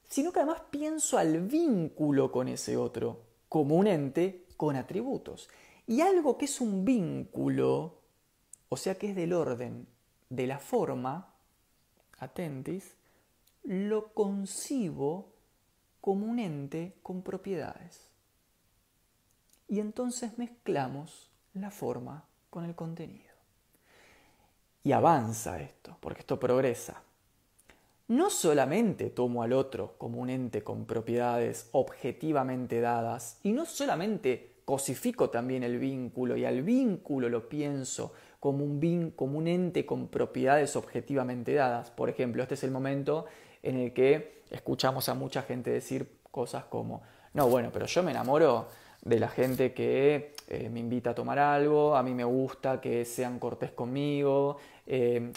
sino 0.07 0.31
que 0.31 0.39
además 0.39 0.62
pienso 0.71 1.17
al 1.17 1.41
vínculo 1.41 2.31
con 2.31 2.47
ese 2.47 2.75
otro 2.75 3.21
como 3.49 3.75
un 3.75 3.86
ente 3.86 4.45
con 4.57 4.75
atributos. 4.75 5.49
Y 5.86 6.01
algo 6.01 6.38
que 6.38 6.45
es 6.45 6.60
un 6.60 6.83
vínculo, 6.83 8.01
o 8.69 8.77
sea 8.77 8.95
que 8.95 9.10
es 9.10 9.15
del 9.15 9.33
orden 9.33 9.88
de 10.29 10.47
la 10.47 10.59
forma, 10.59 11.33
atentis, 12.19 12.95
lo 13.63 14.13
concibo 14.13 15.33
como 16.01 16.25
un 16.25 16.39
ente 16.39 16.97
con 17.03 17.21
propiedades. 17.21 18.09
Y 19.67 19.79
entonces 19.79 20.37
mezclamos 20.37 21.29
la 21.53 21.71
forma 21.71 22.25
con 22.49 22.63
el 22.63 22.75
contenido. 22.75 23.33
Y 24.83 24.93
avanza 24.93 25.59
esto, 25.59 25.97
porque 25.99 26.21
esto 26.21 26.39
progresa. 26.39 27.03
No 28.07 28.29
solamente 28.29 29.09
tomo 29.09 29.43
al 29.43 29.51
otro 29.51 29.97
como 29.97 30.19
un 30.19 30.29
ente 30.29 30.63
con 30.63 30.85
propiedades 30.85 31.67
objetivamente 31.73 32.79
dadas, 32.79 33.39
y 33.43 33.51
no 33.51 33.65
solamente 33.65 34.57
cosifico 34.67 35.30
también 35.30 35.63
el 35.63 35.80
vínculo 35.80 36.36
y 36.36 36.43
al 36.43 36.62
vínculo 36.62 37.30
lo 37.30 37.47
pienso 37.47 38.12
como 38.41 38.65
un, 38.65 39.13
como 39.15 39.38
un 39.38 39.47
ente 39.47 39.86
con 39.86 40.10
propiedades 40.10 40.75
objetivamente 40.75 41.53
dadas. 41.53 41.89
Por 41.89 42.10
ejemplo, 42.10 42.43
este 42.43 42.56
es 42.56 42.65
el 42.65 42.71
momento 42.71 43.27
en 43.63 43.77
el 43.77 43.93
que 43.93 44.41
escuchamos 44.51 45.08
a 45.08 45.13
mucha 45.13 45.43
gente 45.43 45.71
decir 45.71 46.17
cosas 46.32 46.65
como, 46.65 47.01
no, 47.34 47.47
bueno, 47.47 47.69
pero 47.71 47.86
yo 47.86 48.03
me 48.03 48.12
enamoro 48.12 48.67
de 49.06 49.17
la 49.21 49.30
gente 49.30 49.71
que 49.71 50.34
eh, 50.49 50.69
me 50.69 50.82
invita 50.82 51.12
a 51.12 51.15
tomar 51.15 51.39
algo, 51.39 51.95
a 51.95 52.03
mí 52.03 52.13
me 52.13 52.25
gusta 52.25 52.82
que 52.82 53.06
sean 53.06 53.39
cortés 53.39 53.71
conmigo, 53.71 54.58
eh, 54.88 55.32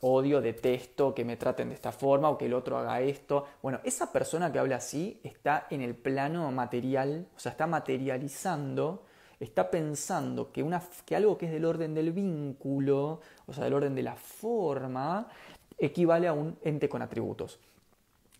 odio, 0.00 0.40
detesto 0.40 1.14
que 1.14 1.24
me 1.24 1.36
traten 1.36 1.68
de 1.68 1.74
esta 1.74 1.92
forma 1.92 2.30
o 2.30 2.38
que 2.38 2.46
el 2.46 2.54
otro 2.54 2.78
haga 2.78 3.00
esto. 3.00 3.46
Bueno, 3.62 3.80
esa 3.84 4.10
persona 4.10 4.50
que 4.50 4.58
habla 4.58 4.76
así 4.76 5.20
está 5.22 5.66
en 5.70 5.82
el 5.82 5.94
plano 5.94 6.50
material, 6.50 7.28
o 7.36 7.38
sea, 7.38 7.52
está 7.52 7.66
materializando 7.66 9.04
está 9.40 9.70
pensando 9.70 10.50
que, 10.50 10.66
que 11.04 11.16
algo 11.16 11.38
que 11.38 11.46
es 11.46 11.52
del 11.52 11.64
orden 11.64 11.94
del 11.94 12.12
vínculo, 12.12 13.20
o 13.46 13.52
sea, 13.52 13.64
del 13.64 13.74
orden 13.74 13.94
de 13.94 14.02
la 14.02 14.16
forma, 14.16 15.28
equivale 15.76 16.26
a 16.26 16.32
un 16.32 16.58
ente 16.62 16.88
con 16.88 17.02
atributos. 17.02 17.60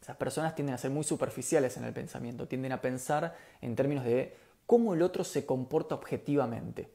Esas 0.01 0.17
personas 0.17 0.55
tienden 0.55 0.75
a 0.75 0.79
ser 0.79 0.91
muy 0.91 1.05
superficiales 1.05 1.77
en 1.77 1.85
el 1.85 1.93
pensamiento, 1.93 2.49
tienden 2.49 2.73
a 2.73 2.81
pensar 2.81 3.37
en 3.61 3.77
términos 3.77 4.05
de 4.05 4.37
cómo 4.67 4.95
el 4.95 5.03
otro 5.03 5.23
se 5.23 5.47
comporta 5.47 5.95
objetivamente, 5.95 6.91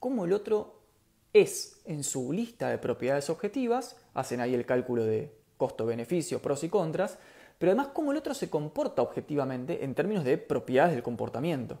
cómo 0.00 0.24
el 0.24 0.32
otro 0.32 0.80
es 1.42 1.80
en 1.84 2.02
su 2.04 2.32
lista 2.32 2.68
de 2.68 2.78
propiedades 2.78 3.30
objetivas, 3.30 3.96
hacen 4.14 4.40
ahí 4.40 4.54
el 4.54 4.66
cálculo 4.66 5.04
de 5.04 5.32
costo-beneficio, 5.56 6.42
pros 6.42 6.64
y 6.64 6.68
contras, 6.68 7.18
pero 7.58 7.72
además 7.72 7.88
cómo 7.94 8.12
el 8.12 8.18
otro 8.18 8.34
se 8.34 8.50
comporta 8.50 9.02
objetivamente 9.02 9.84
en 9.84 9.94
términos 9.94 10.24
de 10.24 10.38
propiedades 10.38 10.94
del 10.94 11.02
comportamiento. 11.02 11.78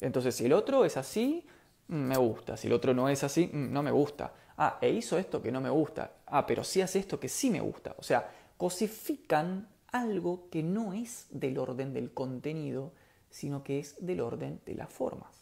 Entonces, 0.00 0.34
si 0.34 0.46
el 0.46 0.52
otro 0.52 0.84
es 0.84 0.96
así, 0.96 1.46
mm, 1.88 1.94
me 1.94 2.16
gusta. 2.16 2.56
Si 2.56 2.66
el 2.66 2.72
otro 2.72 2.94
no 2.94 3.08
es 3.08 3.24
así, 3.24 3.50
mm, 3.52 3.72
no 3.72 3.82
me 3.82 3.90
gusta. 3.90 4.32
Ah, 4.56 4.78
e 4.80 4.90
hizo 4.90 5.18
esto 5.18 5.42
que 5.42 5.52
no 5.52 5.60
me 5.60 5.70
gusta. 5.70 6.12
Ah, 6.26 6.46
pero 6.46 6.64
sí 6.64 6.80
hace 6.80 6.98
esto 6.98 7.20
que 7.20 7.28
sí 7.28 7.50
me 7.50 7.60
gusta. 7.60 7.94
O 7.98 8.02
sea, 8.02 8.30
cosifican 8.56 9.68
algo 9.92 10.48
que 10.50 10.62
no 10.62 10.92
es 10.92 11.26
del 11.30 11.58
orden 11.58 11.92
del 11.92 12.12
contenido, 12.12 12.92
sino 13.30 13.62
que 13.62 13.78
es 13.78 13.94
del 14.04 14.20
orden 14.20 14.60
de 14.66 14.74
las 14.74 14.92
formas. 14.92 15.37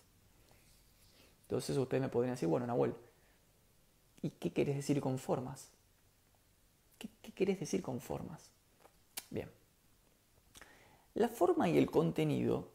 Entonces 1.47 1.77
ustedes 1.77 2.03
me 2.03 2.09
podrían 2.09 2.35
decir, 2.35 2.49
bueno, 2.49 2.67
Nahuel, 2.67 2.95
¿y 4.23 4.31
qué 4.31 4.53
quieres 4.53 4.77
decir 4.77 5.01
con 5.01 5.19
formas? 5.19 5.71
¿Qué, 6.99 7.09
qué 7.23 7.33
quieres 7.33 7.61
decir 7.61 7.83
con 7.83 8.01
formas? 8.01 8.51
Bien. 9.31 9.51
La 11.15 11.29
forma 11.29 11.69
y 11.69 11.79
el 11.79 11.91
contenido, 11.91 12.69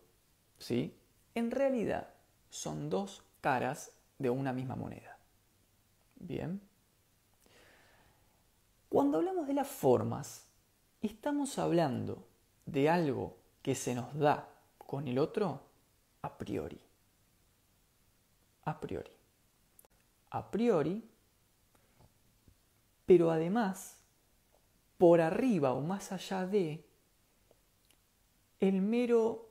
¿sí? 0.57 0.95
en 1.35 1.51
realidad 1.51 2.09
son 2.49 2.89
dos 2.89 3.23
caras 3.41 3.91
de 4.19 4.29
una 4.29 4.53
misma 4.53 4.75
moneda. 4.75 5.17
Bien. 6.15 6.61
Cuando 8.89 9.17
hablamos 9.17 9.47
de 9.47 9.53
las 9.53 9.67
formas, 9.67 10.45
estamos 11.01 11.57
hablando 11.57 12.27
de 12.65 12.89
algo 12.89 13.37
que 13.61 13.75
se 13.75 13.95
nos 13.95 14.13
da 14.17 14.49
con 14.77 15.07
el 15.07 15.17
otro 15.17 15.61
a 16.21 16.37
priori. 16.37 16.79
A 18.63 18.79
priori. 18.79 19.11
A 20.29 20.49
priori, 20.51 21.03
pero 23.05 23.31
además, 23.31 23.97
por 24.97 25.19
arriba 25.19 25.73
o 25.73 25.81
más 25.81 26.11
allá 26.11 26.45
de 26.45 26.85
el 28.59 28.81
mero 28.81 29.49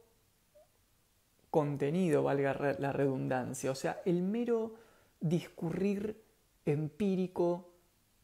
contenido, 1.51 2.23
valga 2.23 2.77
la 2.79 2.93
redundancia, 2.93 3.71
o 3.73 3.75
sea, 3.75 4.01
el 4.05 4.23
mero 4.23 4.77
discurrir 5.21 6.23
empírico 6.65 7.71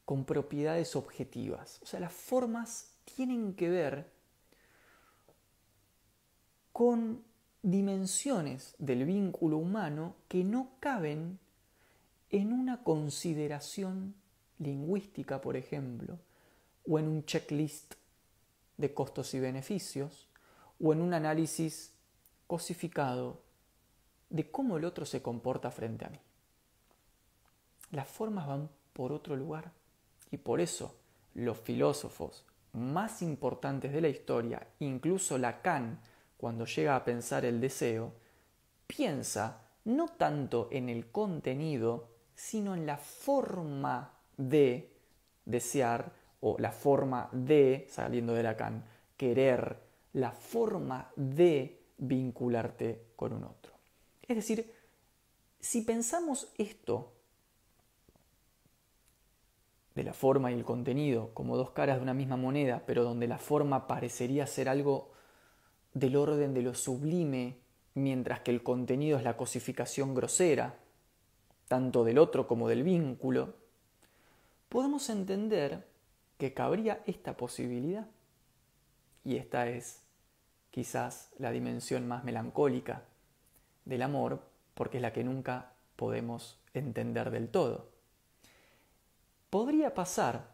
con 0.04 0.24
propiedades 0.24 0.94
objetivas. 0.94 1.80
O 1.82 1.86
sea, 1.86 2.00
las 2.00 2.12
formas 2.12 2.96
tienen 3.04 3.54
que 3.54 3.68
ver 3.68 4.12
con 6.72 7.24
dimensiones 7.66 8.76
del 8.78 9.04
vínculo 9.04 9.56
humano 9.56 10.14
que 10.28 10.44
no 10.44 10.68
caben 10.78 11.40
en 12.30 12.52
una 12.52 12.84
consideración 12.84 14.14
lingüística, 14.60 15.40
por 15.40 15.56
ejemplo, 15.56 16.16
o 16.88 17.00
en 17.00 17.08
un 17.08 17.24
checklist 17.24 17.94
de 18.76 18.94
costos 18.94 19.34
y 19.34 19.40
beneficios, 19.40 20.28
o 20.80 20.92
en 20.92 21.00
un 21.00 21.12
análisis 21.12 21.92
cosificado 22.46 23.42
de 24.30 24.48
cómo 24.48 24.76
el 24.76 24.84
otro 24.84 25.04
se 25.04 25.20
comporta 25.20 25.72
frente 25.72 26.04
a 26.04 26.10
mí. 26.10 26.20
Las 27.90 28.06
formas 28.06 28.46
van 28.46 28.70
por 28.92 29.10
otro 29.10 29.34
lugar 29.34 29.72
y 30.30 30.36
por 30.36 30.60
eso 30.60 30.94
los 31.34 31.58
filósofos 31.58 32.44
más 32.74 33.22
importantes 33.22 33.92
de 33.92 34.02
la 34.02 34.08
historia, 34.08 34.68
incluso 34.78 35.36
Lacan, 35.36 35.98
cuando 36.36 36.66
llega 36.66 36.96
a 36.96 37.04
pensar 37.04 37.44
el 37.44 37.60
deseo, 37.60 38.12
piensa 38.86 39.62
no 39.84 40.08
tanto 40.08 40.68
en 40.70 40.88
el 40.88 41.10
contenido, 41.10 42.08
sino 42.34 42.74
en 42.74 42.86
la 42.86 42.98
forma 42.98 44.12
de 44.36 44.92
desear 45.44 46.12
o 46.40 46.56
la 46.58 46.72
forma 46.72 47.28
de, 47.32 47.86
saliendo 47.90 48.34
de 48.34 48.42
Lacan, 48.42 48.84
querer, 49.16 49.78
la 50.12 50.32
forma 50.32 51.10
de 51.16 51.80
vincularte 51.98 53.06
con 53.16 53.32
un 53.32 53.44
otro. 53.44 53.72
Es 54.22 54.36
decir, 54.36 54.72
si 55.60 55.82
pensamos 55.82 56.52
esto 56.58 57.12
de 59.94 60.04
la 60.04 60.12
forma 60.12 60.50
y 60.50 60.54
el 60.54 60.64
contenido 60.64 61.30
como 61.32 61.56
dos 61.56 61.70
caras 61.70 61.96
de 61.96 62.02
una 62.02 62.14
misma 62.14 62.36
moneda, 62.36 62.82
pero 62.86 63.02
donde 63.02 63.26
la 63.26 63.38
forma 63.38 63.86
parecería 63.86 64.46
ser 64.46 64.68
algo 64.68 65.10
del 65.96 66.14
orden 66.16 66.52
de 66.52 66.60
lo 66.60 66.74
sublime, 66.74 67.56
mientras 67.94 68.40
que 68.40 68.50
el 68.50 68.62
contenido 68.62 69.16
es 69.16 69.24
la 69.24 69.38
cosificación 69.38 70.14
grosera, 70.14 70.74
tanto 71.68 72.04
del 72.04 72.18
otro 72.18 72.46
como 72.46 72.68
del 72.68 72.82
vínculo, 72.82 73.54
podemos 74.68 75.08
entender 75.08 75.86
que 76.36 76.52
cabría 76.52 77.02
esta 77.06 77.38
posibilidad. 77.38 78.06
Y 79.24 79.36
esta 79.36 79.68
es 79.68 80.02
quizás 80.70 81.30
la 81.38 81.50
dimensión 81.50 82.06
más 82.06 82.24
melancólica 82.24 83.04
del 83.86 84.02
amor, 84.02 84.42
porque 84.74 84.98
es 84.98 85.02
la 85.02 85.14
que 85.14 85.24
nunca 85.24 85.72
podemos 85.96 86.60
entender 86.74 87.30
del 87.30 87.48
todo. 87.48 87.88
Podría 89.48 89.94
pasar 89.94 90.46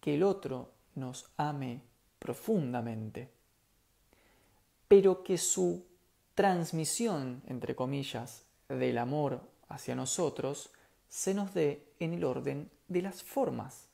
que 0.00 0.14
el 0.14 0.22
otro 0.22 0.70
nos 0.94 1.28
ame 1.36 1.82
profundamente, 2.20 3.41
pero 4.92 5.22
que 5.22 5.38
su 5.38 5.86
transmisión, 6.34 7.42
entre 7.46 7.74
comillas, 7.74 8.44
del 8.68 8.98
amor 8.98 9.40
hacia 9.70 9.94
nosotros 9.94 10.70
se 11.08 11.32
nos 11.32 11.54
dé 11.54 11.94
en 11.98 12.12
el 12.12 12.24
orden 12.24 12.70
de 12.88 13.00
las 13.00 13.22
formas, 13.22 13.88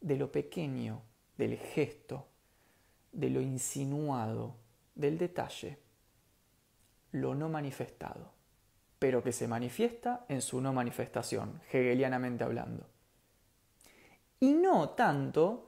de 0.00 0.16
lo 0.16 0.32
pequeño, 0.32 1.02
del 1.36 1.58
gesto, 1.58 2.28
de 3.12 3.28
lo 3.28 3.42
insinuado, 3.42 4.56
del 4.94 5.18
detalle, 5.18 5.80
lo 7.12 7.34
no 7.34 7.50
manifestado, 7.50 8.32
pero 8.98 9.22
que 9.22 9.32
se 9.32 9.48
manifiesta 9.48 10.24
en 10.30 10.40
su 10.40 10.62
no 10.62 10.72
manifestación, 10.72 11.60
hegelianamente 11.70 12.44
hablando. 12.44 12.86
Y 14.40 14.54
no 14.54 14.88
tanto 14.88 15.67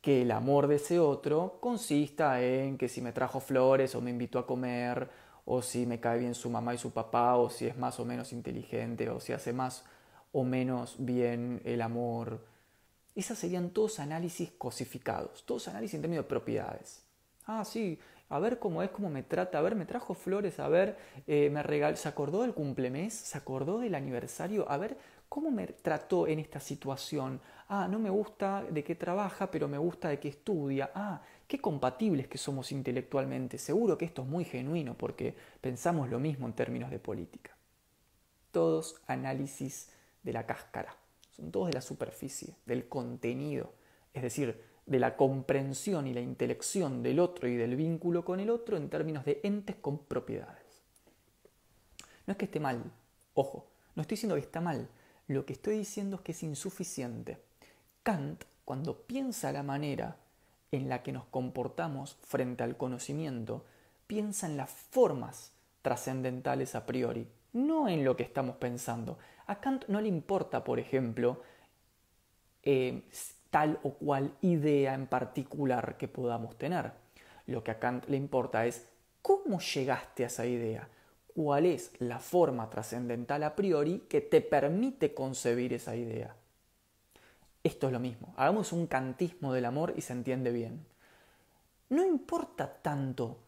que 0.00 0.22
el 0.22 0.30
amor 0.30 0.66
de 0.66 0.76
ese 0.76 0.98
otro 0.98 1.58
consista 1.60 2.40
en 2.42 2.78
que 2.78 2.88
si 2.88 3.02
me 3.02 3.12
trajo 3.12 3.40
flores 3.40 3.94
o 3.94 4.00
me 4.00 4.10
invitó 4.10 4.38
a 4.38 4.46
comer, 4.46 5.10
o 5.44 5.62
si 5.62 5.86
me 5.86 6.00
cae 6.00 6.18
bien 6.18 6.34
su 6.34 6.48
mamá 6.48 6.74
y 6.74 6.78
su 6.78 6.92
papá, 6.92 7.36
o 7.36 7.50
si 7.50 7.66
es 7.66 7.76
más 7.76 7.98
o 8.00 8.04
menos 8.04 8.32
inteligente, 8.32 9.10
o 9.10 9.20
si 9.20 9.32
hace 9.32 9.52
más 9.52 9.84
o 10.32 10.44
menos 10.44 10.96
bien 10.98 11.60
el 11.64 11.82
amor. 11.82 12.44
Esas 13.14 13.38
serían 13.38 13.70
todos 13.70 13.98
análisis 13.98 14.52
cosificados, 14.52 15.44
todos 15.44 15.68
análisis 15.68 15.94
en 15.94 16.02
términos 16.02 16.24
de 16.24 16.28
propiedades. 16.28 17.02
Ah, 17.46 17.64
sí, 17.64 17.98
a 18.28 18.38
ver 18.38 18.60
cómo 18.60 18.82
es, 18.82 18.90
cómo 18.90 19.10
me 19.10 19.24
trata, 19.24 19.58
a 19.58 19.62
ver, 19.62 19.74
me 19.74 19.86
trajo 19.86 20.14
flores, 20.14 20.60
a 20.60 20.68
ver, 20.68 20.96
eh, 21.26 21.50
me 21.50 21.62
regaló, 21.64 21.96
se 21.96 22.08
acordó 22.08 22.42
del 22.42 22.54
cumplemes, 22.54 23.12
se 23.12 23.36
acordó 23.36 23.80
del 23.80 23.96
aniversario, 23.96 24.70
a 24.70 24.76
ver 24.76 24.96
cómo 25.28 25.50
me 25.50 25.66
trató 25.66 26.28
en 26.28 26.38
esta 26.38 26.60
situación. 26.60 27.40
Ah, 27.72 27.86
no 27.86 28.00
me 28.00 28.10
gusta 28.10 28.64
de 28.68 28.82
qué 28.82 28.96
trabaja, 28.96 29.48
pero 29.48 29.68
me 29.68 29.78
gusta 29.78 30.08
de 30.08 30.18
qué 30.18 30.26
estudia. 30.26 30.90
Ah, 30.92 31.22
qué 31.46 31.60
compatibles 31.60 32.26
que 32.26 32.36
somos 32.36 32.72
intelectualmente. 32.72 33.58
Seguro 33.58 33.96
que 33.96 34.06
esto 34.06 34.22
es 34.22 34.28
muy 34.28 34.44
genuino 34.44 34.98
porque 34.98 35.36
pensamos 35.60 36.10
lo 36.10 36.18
mismo 36.18 36.48
en 36.48 36.54
términos 36.54 36.90
de 36.90 36.98
política. 36.98 37.56
Todos 38.50 39.00
análisis 39.06 39.88
de 40.24 40.32
la 40.32 40.46
cáscara, 40.46 40.96
son 41.30 41.52
todos 41.52 41.68
de 41.68 41.74
la 41.74 41.80
superficie, 41.80 42.56
del 42.66 42.88
contenido, 42.88 43.72
es 44.14 44.24
decir, 44.24 44.64
de 44.84 44.98
la 44.98 45.16
comprensión 45.16 46.08
y 46.08 46.12
la 46.12 46.20
intelección 46.20 47.04
del 47.04 47.20
otro 47.20 47.46
y 47.46 47.54
del 47.54 47.76
vínculo 47.76 48.24
con 48.24 48.40
el 48.40 48.50
otro 48.50 48.78
en 48.78 48.90
términos 48.90 49.24
de 49.24 49.38
entes 49.44 49.76
con 49.76 49.98
propiedades. 49.98 50.82
No 52.26 52.32
es 52.32 52.36
que 52.36 52.46
esté 52.46 52.58
mal, 52.58 52.82
ojo, 53.34 53.68
no 53.94 54.02
estoy 54.02 54.16
diciendo 54.16 54.34
que 54.34 54.40
está 54.40 54.60
mal, 54.60 54.88
lo 55.28 55.46
que 55.46 55.52
estoy 55.52 55.78
diciendo 55.78 56.16
es 56.16 56.22
que 56.22 56.32
es 56.32 56.42
insuficiente. 56.42 57.49
Kant, 58.10 58.42
cuando 58.64 59.02
piensa 59.02 59.52
la 59.52 59.62
manera 59.62 60.16
en 60.72 60.88
la 60.88 61.00
que 61.00 61.12
nos 61.12 61.26
comportamos 61.26 62.18
frente 62.24 62.64
al 62.64 62.76
conocimiento, 62.76 63.64
piensa 64.08 64.48
en 64.48 64.56
las 64.56 64.68
formas 64.68 65.52
trascendentales 65.80 66.74
a 66.74 66.86
priori, 66.86 67.28
no 67.52 67.88
en 67.88 68.04
lo 68.04 68.16
que 68.16 68.24
estamos 68.24 68.56
pensando. 68.56 69.16
A 69.46 69.60
Kant 69.60 69.84
no 69.86 70.00
le 70.00 70.08
importa, 70.08 70.64
por 70.64 70.80
ejemplo, 70.80 71.40
eh, 72.64 73.04
tal 73.48 73.78
o 73.84 73.90
cual 73.90 74.34
idea 74.40 74.94
en 74.94 75.06
particular 75.06 75.96
que 75.96 76.08
podamos 76.08 76.58
tener. 76.58 76.90
Lo 77.46 77.62
que 77.62 77.70
a 77.70 77.78
Kant 77.78 78.08
le 78.08 78.16
importa 78.16 78.66
es 78.66 78.88
cómo 79.22 79.60
llegaste 79.60 80.24
a 80.24 80.26
esa 80.26 80.46
idea, 80.46 80.88
cuál 81.32 81.64
es 81.64 81.92
la 82.00 82.18
forma 82.18 82.68
trascendental 82.70 83.44
a 83.44 83.54
priori 83.54 84.00
que 84.08 84.20
te 84.20 84.40
permite 84.40 85.14
concebir 85.14 85.74
esa 85.74 85.94
idea. 85.94 86.34
Esto 87.62 87.88
es 87.88 87.92
lo 87.92 88.00
mismo, 88.00 88.32
hagamos 88.36 88.72
un 88.72 88.86
cantismo 88.86 89.52
del 89.52 89.66
amor 89.66 89.92
y 89.94 90.00
se 90.00 90.14
entiende 90.14 90.50
bien. 90.50 90.86
No 91.90 92.04
importa 92.06 92.80
tanto 92.80 93.38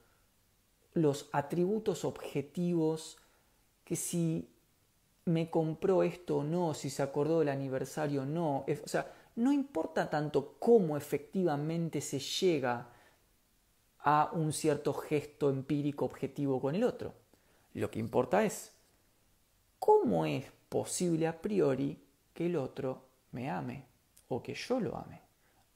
los 0.92 1.30
atributos 1.32 2.04
objetivos 2.04 3.16
que 3.84 3.96
si 3.96 4.50
me 5.24 5.48
compró 5.48 6.02
esto 6.02 6.38
o 6.38 6.44
no, 6.44 6.74
si 6.74 6.90
se 6.90 7.02
acordó 7.02 7.38
del 7.38 7.48
aniversario 7.48 8.22
o 8.22 8.26
no. 8.26 8.66
o 8.66 8.88
sea, 8.88 9.10
no 9.36 9.50
importa 9.50 10.10
tanto 10.10 10.56
cómo 10.58 10.98
efectivamente 10.98 12.02
se 12.02 12.18
llega 12.18 12.90
a 14.00 14.30
un 14.34 14.52
cierto 14.52 14.92
gesto 14.92 15.48
empírico 15.48 16.04
objetivo 16.04 16.60
con 16.60 16.74
el 16.74 16.84
otro. 16.84 17.14
Lo 17.72 17.90
que 17.90 17.98
importa 17.98 18.44
es 18.44 18.72
cómo 19.78 20.26
es 20.26 20.44
posible 20.68 21.26
a 21.26 21.40
priori 21.40 21.98
que 22.34 22.46
el 22.46 22.56
otro 22.56 23.06
me 23.30 23.48
ame 23.48 23.91
o 24.34 24.42
que 24.42 24.54
yo 24.54 24.80
lo 24.80 24.96
ame. 24.96 25.20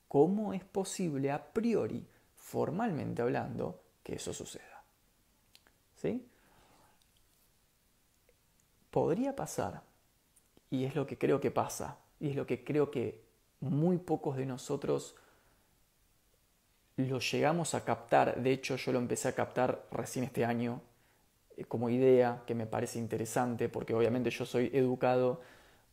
¿Cómo 0.08 0.52
es 0.52 0.64
posible 0.64 1.30
a 1.30 1.52
priori, 1.52 2.06
formalmente 2.34 3.22
hablando, 3.22 3.82
que 4.02 4.14
eso 4.14 4.32
suceda? 4.32 4.82
¿Sí? 5.94 6.28
podría 8.96 9.36
pasar, 9.36 9.82
y 10.70 10.86
es 10.86 10.94
lo 10.94 11.06
que 11.06 11.18
creo 11.18 11.38
que 11.38 11.50
pasa, 11.50 11.98
y 12.18 12.30
es 12.30 12.34
lo 12.34 12.46
que 12.46 12.64
creo 12.64 12.90
que 12.90 13.20
muy 13.60 13.98
pocos 13.98 14.38
de 14.38 14.46
nosotros 14.46 15.16
lo 16.96 17.18
llegamos 17.18 17.74
a 17.74 17.84
captar, 17.84 18.42
de 18.42 18.52
hecho 18.52 18.76
yo 18.76 18.92
lo 18.92 18.98
empecé 18.98 19.28
a 19.28 19.34
captar 19.34 19.86
recién 19.90 20.24
este 20.24 20.46
año 20.46 20.80
eh, 21.58 21.66
como 21.66 21.90
idea 21.90 22.42
que 22.46 22.54
me 22.54 22.64
parece 22.64 22.98
interesante, 22.98 23.68
porque 23.68 23.92
obviamente 23.92 24.30
yo 24.30 24.46
soy 24.46 24.70
educado 24.72 25.42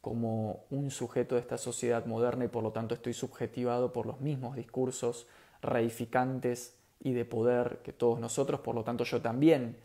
como 0.03 0.65
un 0.69 0.91
sujeto 0.91 1.35
de 1.35 1.41
esta 1.41 1.57
sociedad 1.57 2.05
moderna 2.05 2.43
y 2.43 2.49
por 2.49 2.61
lo 2.61 2.73
tanto 2.73 2.93
estoy 2.93 3.13
subjetivado 3.13 3.93
por 3.93 4.05
los 4.05 4.19
mismos 4.19 4.53
discursos 4.53 5.27
reificantes 5.61 6.75
y 6.99 7.13
de 7.13 7.23
poder 7.23 7.79
que 7.85 7.93
todos 7.93 8.19
nosotros, 8.19 8.59
por 8.59 8.75
lo 8.75 8.83
tanto 8.83 9.05
yo 9.05 9.21
también 9.21 9.77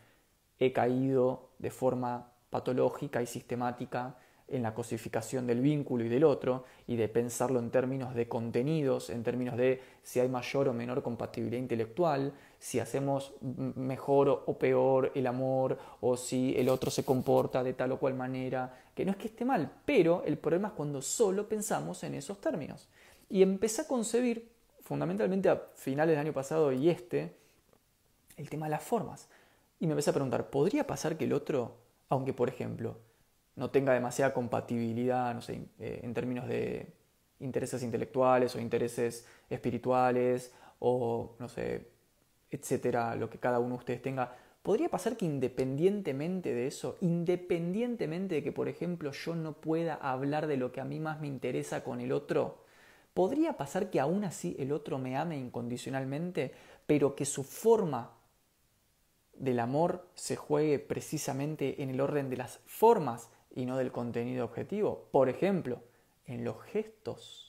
he 0.59 0.73
caído 0.73 1.51
de 1.57 1.71
forma 1.71 2.33
patológica 2.49 3.21
y 3.21 3.27
sistemática 3.27 4.17
en 4.49 4.61
la 4.61 4.73
cosificación 4.73 5.47
del 5.47 5.61
vínculo 5.61 6.03
y 6.03 6.09
del 6.09 6.25
otro 6.25 6.65
y 6.85 6.97
de 6.97 7.07
pensarlo 7.07 7.57
en 7.57 7.69
términos 7.69 8.13
de 8.13 8.27
contenidos, 8.27 9.09
en 9.09 9.23
términos 9.23 9.55
de 9.55 9.81
si 10.03 10.19
hay 10.19 10.27
mayor 10.27 10.67
o 10.67 10.73
menor 10.73 11.01
compatibilidad 11.01 11.61
intelectual, 11.61 12.33
si 12.59 12.79
hacemos 12.79 13.33
mejor 13.41 14.43
o 14.45 14.59
peor 14.59 15.11
el 15.15 15.27
amor 15.27 15.77
o 16.01 16.17
si 16.17 16.53
el 16.57 16.69
otro 16.69 16.91
se 16.91 17.05
comporta 17.05 17.63
de 17.63 17.73
tal 17.73 17.93
o 17.93 17.99
cual 17.99 18.13
manera, 18.13 18.77
que 18.93 19.05
no 19.05 19.11
es 19.11 19.17
que 19.17 19.27
esté 19.27 19.45
mal, 19.45 19.71
pero 19.85 20.23
el 20.25 20.37
problema 20.37 20.69
es 20.69 20.73
cuando 20.73 21.01
solo 21.01 21.47
pensamos 21.47 22.03
en 22.03 22.15
esos 22.15 22.41
términos. 22.41 22.89
Y 23.29 23.41
empecé 23.41 23.83
a 23.83 23.87
concebir, 23.87 24.51
fundamentalmente 24.81 25.49
a 25.49 25.61
finales 25.75 26.13
del 26.13 26.25
año 26.25 26.33
pasado 26.33 26.71
y 26.71 26.89
este, 26.89 27.35
el 28.37 28.49
tema 28.49 28.65
de 28.65 28.71
las 28.71 28.83
formas. 28.83 29.27
Y 29.79 29.87
me 29.87 29.93
empecé 29.93 30.09
a 30.09 30.13
preguntar, 30.13 30.49
¿podría 30.49 30.85
pasar 30.85 31.17
que 31.17 31.25
el 31.25 31.33
otro 31.33 31.75
aunque 32.09 32.33
por 32.33 32.49
ejemplo 32.49 32.97
no 33.55 33.69
tenga 33.69 33.93
demasiada 33.93 34.33
compatibilidad, 34.33 35.33
no 35.33 35.41
sé, 35.41 35.61
eh, 35.79 36.01
en 36.03 36.13
términos 36.13 36.47
de 36.47 36.93
intereses 37.39 37.83
intelectuales 37.83 38.55
o 38.55 38.59
intereses 38.59 39.25
espirituales 39.49 40.53
o 40.79 41.35
no 41.39 41.49
sé, 41.49 41.87
etcétera, 42.51 43.15
lo 43.15 43.29
que 43.29 43.39
cada 43.39 43.59
uno 43.59 43.75
de 43.75 43.79
ustedes 43.79 44.01
tenga, 44.01 44.35
podría 44.61 44.89
pasar 44.89 45.17
que 45.17 45.25
independientemente 45.25 46.53
de 46.53 46.67
eso, 46.67 46.97
independientemente 47.01 48.35
de 48.35 48.43
que 48.43 48.51
por 48.51 48.67
ejemplo 48.67 49.11
yo 49.11 49.35
no 49.35 49.53
pueda 49.53 49.95
hablar 49.95 50.47
de 50.47 50.57
lo 50.57 50.71
que 50.71 50.81
a 50.81 50.85
mí 50.85 50.99
más 50.99 51.19
me 51.21 51.27
interesa 51.27 51.83
con 51.83 52.01
el 52.01 52.11
otro, 52.11 52.63
podría 53.13 53.53
pasar 53.57 53.89
que 53.89 53.99
aún 53.99 54.23
así 54.23 54.55
el 54.59 54.71
otro 54.71 54.97
me 54.97 55.17
ame 55.17 55.37
incondicionalmente, 55.37 56.53
pero 56.85 57.15
que 57.15 57.25
su 57.25 57.43
forma 57.43 58.13
del 59.33 59.59
amor 59.59 60.07
se 60.15 60.35
juegue 60.35 60.79
precisamente 60.79 61.81
en 61.81 61.89
el 61.89 62.01
orden 62.01 62.29
de 62.29 62.37
las 62.37 62.59
formas 62.65 63.29
y 63.55 63.65
no 63.65 63.77
del 63.77 63.91
contenido 63.91 64.45
objetivo. 64.45 65.07
Por 65.11 65.29
ejemplo, 65.29 65.81
en 66.25 66.43
los 66.43 66.61
gestos, 66.63 67.48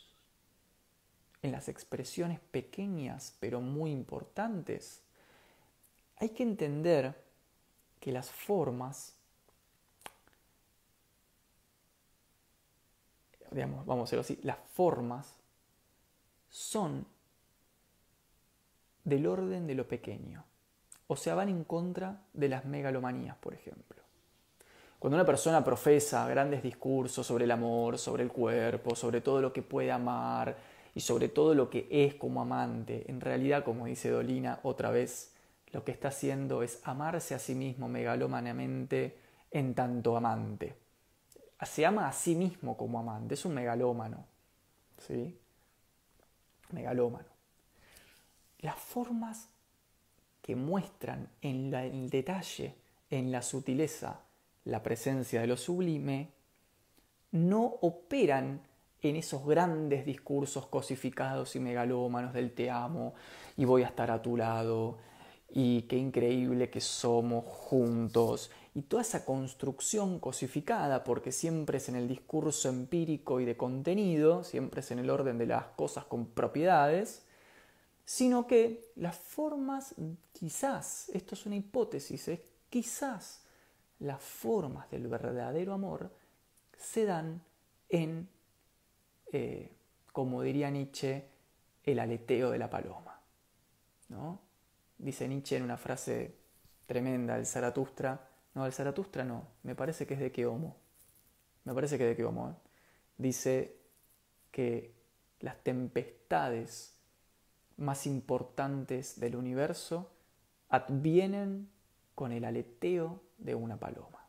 en 1.42 1.52
las 1.52 1.68
expresiones 1.68 2.40
pequeñas 2.40 3.36
pero 3.40 3.60
muy 3.60 3.90
importantes. 3.90 5.02
Hay 6.16 6.30
que 6.30 6.42
entender 6.42 7.14
que 7.98 8.12
las 8.12 8.30
formas, 8.30 9.14
digamos, 13.50 13.86
vamos 13.86 14.02
a 14.12 14.16
decirlo 14.16 14.20
así, 14.22 14.38
las 14.42 14.58
formas 14.72 15.34
son 16.50 17.06
del 19.04 19.26
orden 19.26 19.66
de 19.66 19.74
lo 19.74 19.88
pequeño 19.88 20.44
o 21.12 21.16
sea, 21.16 21.34
van 21.34 21.48
en 21.48 21.64
contra 21.64 22.20
de 22.32 22.48
las 22.48 22.64
megalomanías, 22.64 23.36
por 23.38 23.52
ejemplo. 23.52 24.00
Cuando 24.96 25.16
una 25.16 25.26
persona 25.26 25.64
profesa 25.64 26.28
grandes 26.28 26.62
discursos 26.62 27.26
sobre 27.26 27.46
el 27.46 27.50
amor, 27.50 27.98
sobre 27.98 28.22
el 28.22 28.30
cuerpo, 28.30 28.94
sobre 28.94 29.20
todo 29.20 29.40
lo 29.40 29.52
que 29.52 29.62
puede 29.62 29.90
amar 29.90 30.56
y 30.94 31.00
sobre 31.00 31.28
todo 31.28 31.54
lo 31.54 31.70
que 31.70 31.86
es 31.90 32.14
como 32.14 32.42
amante, 32.42 33.04
en 33.10 33.20
realidad, 33.20 33.64
como 33.64 33.86
dice 33.86 34.10
Dolina 34.10 34.60
otra 34.62 34.90
vez, 34.90 35.34
lo 35.72 35.84
que 35.84 35.92
está 35.92 36.08
haciendo 36.08 36.62
es 36.62 36.80
amarse 36.84 37.34
a 37.34 37.38
sí 37.38 37.54
mismo 37.54 37.88
megalomanamente 37.88 39.18
en 39.50 39.74
tanto 39.74 40.16
amante. 40.16 40.74
Se 41.62 41.84
ama 41.86 42.08
a 42.08 42.12
sí 42.12 42.34
mismo 42.34 42.76
como 42.76 42.98
amante, 42.98 43.34
es 43.34 43.44
un 43.44 43.54
megalómano. 43.54 44.24
¿Sí? 44.98 45.38
Megalómano. 46.72 47.28
Las 48.60 48.76
formas 48.76 49.48
que 50.42 50.56
muestran 50.56 51.28
en, 51.40 51.72
el 51.72 52.10
detalle 52.10 52.74
en 53.10 53.30
la 53.30 53.42
sutileza 53.42 54.20
la 54.64 54.82
presencia 54.82 55.40
de 55.40 55.46
lo 55.46 55.56
sublime, 55.56 56.28
no 57.32 57.64
operan 57.80 58.60
en 59.02 59.16
esos 59.16 59.46
grandes 59.46 60.04
discursos 60.04 60.66
cosificados 60.66 61.56
y 61.56 61.60
megalómanos 61.60 62.32
del 62.32 62.52
te 62.52 62.70
amo 62.70 63.14
y 63.56 63.64
voy 63.64 63.82
a 63.82 63.86
estar 63.86 64.10
a 64.10 64.22
tu 64.22 64.36
lado 64.36 64.98
y 65.48 65.82
qué 65.82 65.96
increíble 65.96 66.70
que 66.70 66.80
somos 66.80 67.44
juntos 67.44 68.50
y 68.74 68.82
toda 68.82 69.02
esa 69.02 69.24
construcción 69.24 70.20
cosificada, 70.20 71.02
porque 71.02 71.32
siempre 71.32 71.78
es 71.78 71.88
en 71.88 71.96
el 71.96 72.06
discurso 72.06 72.68
empírico 72.68 73.40
y 73.40 73.44
de 73.44 73.56
contenido, 73.56 74.44
siempre 74.44 74.80
es 74.80 74.90
en 74.92 75.00
el 75.00 75.10
orden 75.10 75.38
de 75.38 75.46
las 75.46 75.66
cosas 75.68 76.04
con 76.04 76.26
propiedades, 76.26 77.24
sino 78.04 78.46
que 78.46 78.92
las 78.96 79.16
formas, 79.16 79.94
quizás, 80.32 81.08
esto 81.10 81.34
es 81.34 81.46
una 81.46 81.56
hipótesis, 81.56 82.28
¿eh? 82.28 82.44
quizás 82.68 83.42
las 83.98 84.22
formas 84.22 84.90
del 84.90 85.08
verdadero 85.08 85.74
amor 85.74 86.10
se 86.76 87.04
dan 87.04 87.42
en, 87.88 88.28
eh, 89.32 89.72
como 90.12 90.42
diría 90.42 90.70
Nietzsche, 90.70 91.24
el 91.84 91.98
aleteo 91.98 92.50
de 92.50 92.58
la 92.58 92.68
paloma. 92.68 93.20
¿no? 94.08 94.40
Dice 94.98 95.28
Nietzsche 95.28 95.56
en 95.56 95.62
una 95.62 95.76
frase 95.76 96.36
tremenda, 96.86 97.36
el 97.36 97.46
Zaratustra, 97.46 98.28
no, 98.54 98.66
el 98.66 98.72
Zaratustra 98.72 99.24
no, 99.24 99.46
me 99.62 99.74
parece 99.74 100.06
que 100.06 100.14
es 100.14 100.20
de 100.20 100.32
Keomo, 100.32 100.76
me 101.64 101.72
parece 101.72 101.96
que 101.96 102.04
es 102.04 102.10
de 102.10 102.16
Keomo, 102.16 102.50
¿eh? 102.50 102.54
dice 103.16 103.76
que 104.50 104.94
las 105.40 105.62
tempestades 105.62 106.96
más 107.76 108.06
importantes 108.06 109.20
del 109.20 109.36
universo 109.36 110.10
advienen 110.68 111.70
con 112.14 112.32
el 112.32 112.44
aleteo 112.44 113.22
de 113.38 113.54
una 113.54 113.78
paloma. 113.78 114.26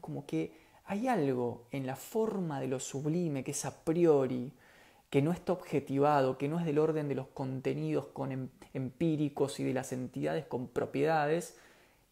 Como 0.00 0.24
que 0.24 0.63
hay 0.84 1.08
algo 1.08 1.66
en 1.70 1.86
la 1.86 1.96
forma 1.96 2.60
de 2.60 2.68
lo 2.68 2.80
sublime 2.80 3.42
que 3.42 3.52
es 3.52 3.64
a 3.64 3.84
priori, 3.84 4.52
que 5.08 5.22
no 5.22 5.32
está 5.32 5.52
objetivado, 5.52 6.36
que 6.36 6.48
no 6.48 6.58
es 6.58 6.66
del 6.66 6.78
orden 6.78 7.08
de 7.08 7.14
los 7.14 7.28
contenidos 7.28 8.06
con 8.06 8.32
em, 8.32 8.48
empíricos 8.72 9.60
y 9.60 9.64
de 9.64 9.72
las 9.72 9.92
entidades 9.92 10.44
con 10.46 10.68
propiedades, 10.68 11.56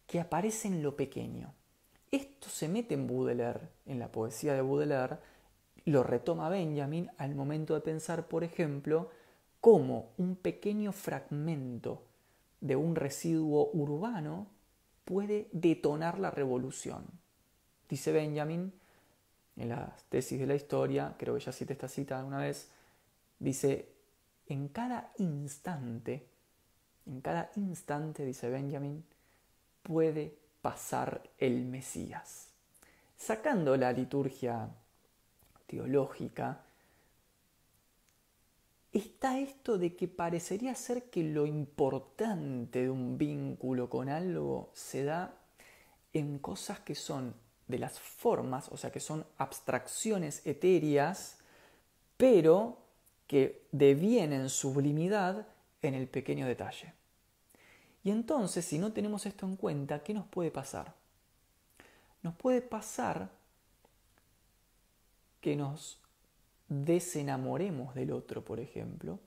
que 0.07 0.19
aparece 0.19 0.67
en 0.67 0.81
lo 0.81 0.95
pequeño. 0.95 1.53
Esto 2.11 2.49
se 2.49 2.67
mete 2.67 2.93
en 2.93 3.07
Baudelaire, 3.07 3.69
en 3.85 3.99
la 3.99 4.11
poesía 4.11 4.53
de 4.53 4.61
Baudelaire, 4.61 5.17
lo 5.85 6.03
retoma 6.03 6.49
Benjamin 6.49 7.09
al 7.17 7.35
momento 7.35 7.73
de 7.73 7.81
pensar, 7.81 8.27
por 8.27 8.43
ejemplo, 8.43 9.09
cómo 9.59 10.11
un 10.17 10.35
pequeño 10.35 10.91
fragmento 10.91 12.03
de 12.61 12.75
un 12.75 12.95
residuo 12.95 13.69
urbano 13.73 14.47
puede 15.03 15.49
detonar 15.51 16.19
la 16.19 16.31
revolución. 16.31 17.22
Dice 17.93 18.11
Benjamin, 18.11 18.73
en 19.55 19.69
la 19.69 19.95
tesis 20.09 20.39
de 20.39 20.47
la 20.47 20.55
historia, 20.55 21.13
creo 21.15 21.35
que 21.35 21.41
ya 21.41 21.51
cité 21.51 21.73
esta 21.73 21.87
cita 21.87 22.25
una 22.25 22.39
vez, 22.39 22.67
dice, 23.37 23.87
en 24.47 24.69
cada 24.69 25.13
instante, 25.19 26.25
en 27.05 27.21
cada 27.21 27.51
instante, 27.55 28.25
dice 28.25 28.49
Benjamin, 28.49 29.03
puede 29.83 30.35
pasar 30.63 31.21
el 31.37 31.65
Mesías. 31.65 32.47
Sacando 33.15 33.77
la 33.77 33.91
liturgia 33.91 34.67
teológica, 35.67 36.63
está 38.91 39.37
esto 39.37 39.77
de 39.77 39.95
que 39.95 40.07
parecería 40.07 40.73
ser 40.73 41.11
que 41.11 41.21
lo 41.21 41.45
importante 41.45 42.81
de 42.81 42.89
un 42.89 43.19
vínculo 43.19 43.87
con 43.87 44.09
algo 44.09 44.71
se 44.73 45.03
da 45.03 45.37
en 46.11 46.39
cosas 46.39 46.79
que 46.79 46.95
son 46.95 47.42
de 47.67 47.79
las 47.79 47.99
formas, 47.99 48.69
o 48.69 48.77
sea, 48.77 48.91
que 48.91 48.99
son 48.99 49.25
abstracciones 49.37 50.45
etéreas, 50.45 51.37
pero 52.17 52.77
que 53.27 53.65
devienen 53.71 54.49
sublimidad 54.49 55.47
en 55.81 55.93
el 55.93 56.07
pequeño 56.07 56.45
detalle. 56.45 56.93
Y 58.03 58.11
entonces, 58.11 58.65
si 58.65 58.77
no 58.77 58.91
tenemos 58.91 59.25
esto 59.25 59.45
en 59.45 59.55
cuenta, 59.55 60.03
¿qué 60.03 60.13
nos 60.13 60.27
puede 60.27 60.51
pasar? 60.51 60.93
Nos 62.21 62.35
puede 62.35 62.61
pasar 62.61 63.29
que 65.39 65.55
nos 65.55 65.99
desenamoremos 66.67 67.95
del 67.95 68.11
otro, 68.11 68.43
por 68.43 68.59
ejemplo, 68.59 69.19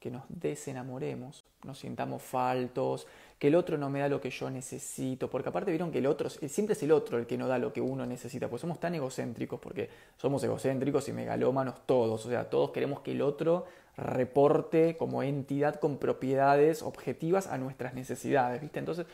que 0.00 0.10
nos 0.10 0.22
desenamoremos, 0.28 1.44
nos 1.64 1.78
sintamos 1.78 2.22
faltos, 2.22 3.06
que 3.38 3.48
el 3.48 3.54
otro 3.54 3.76
no 3.76 3.90
me 3.90 4.00
da 4.00 4.08
lo 4.08 4.20
que 4.20 4.30
yo 4.30 4.50
necesito, 4.50 5.28
porque 5.28 5.50
aparte 5.50 5.70
vieron 5.70 5.92
que 5.92 5.98
el 5.98 6.06
otro, 6.06 6.30
siempre 6.30 6.72
es 6.72 6.82
el 6.82 6.90
otro 6.90 7.18
el 7.18 7.26
que 7.26 7.36
no 7.36 7.46
da 7.46 7.58
lo 7.58 7.72
que 7.72 7.82
uno 7.82 8.06
necesita, 8.06 8.48
pues 8.48 8.62
somos 8.62 8.80
tan 8.80 8.94
egocéntricos, 8.94 9.60
porque 9.60 9.90
somos 10.16 10.42
egocéntricos 10.42 11.06
y 11.08 11.12
megalómanos 11.12 11.86
todos, 11.86 12.24
o 12.24 12.28
sea, 12.30 12.48
todos 12.48 12.70
queremos 12.70 13.00
que 13.00 13.12
el 13.12 13.20
otro 13.20 13.66
reporte 13.96 14.96
como 14.96 15.22
entidad 15.22 15.78
con 15.78 15.98
propiedades 15.98 16.82
objetivas 16.82 17.46
a 17.46 17.58
nuestras 17.58 17.92
necesidades, 17.92 18.62
¿viste? 18.62 18.78
Entonces, 18.78 19.06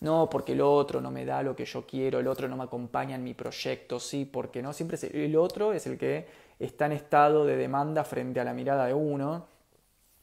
no, 0.00 0.28
porque 0.28 0.52
el 0.52 0.60
otro 0.60 1.00
no 1.00 1.12
me 1.12 1.24
da 1.24 1.42
lo 1.42 1.54
que 1.54 1.64
yo 1.64 1.86
quiero, 1.86 2.18
el 2.18 2.26
otro 2.26 2.48
no 2.48 2.56
me 2.56 2.64
acompaña 2.64 3.14
en 3.14 3.22
mi 3.22 3.34
proyecto, 3.34 4.00
sí, 4.00 4.24
porque 4.24 4.60
no, 4.60 4.72
siempre 4.72 4.98
el 5.12 5.36
otro 5.36 5.72
es 5.72 5.86
el 5.86 5.98
que 5.98 6.26
está 6.58 6.86
en 6.86 6.92
estado 6.92 7.44
de 7.44 7.56
demanda 7.56 8.02
frente 8.02 8.40
a 8.40 8.44
la 8.44 8.54
mirada 8.54 8.86
de 8.86 8.94
uno, 8.94 9.46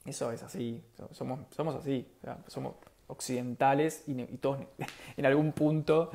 eso 0.05 0.31
es 0.31 0.43
así, 0.43 0.81
somos, 1.11 1.39
somos 1.51 1.75
así, 1.75 2.07
somos 2.47 2.75
occidentales 3.07 4.03
y, 4.07 4.13
todos 4.37 4.59
en 5.17 5.25
algún 5.25 5.51
punto 5.51 6.11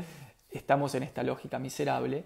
estamos 0.51 0.95
en 0.95 1.03
esta 1.03 1.23
lógica 1.23 1.59
miserable. 1.59 2.25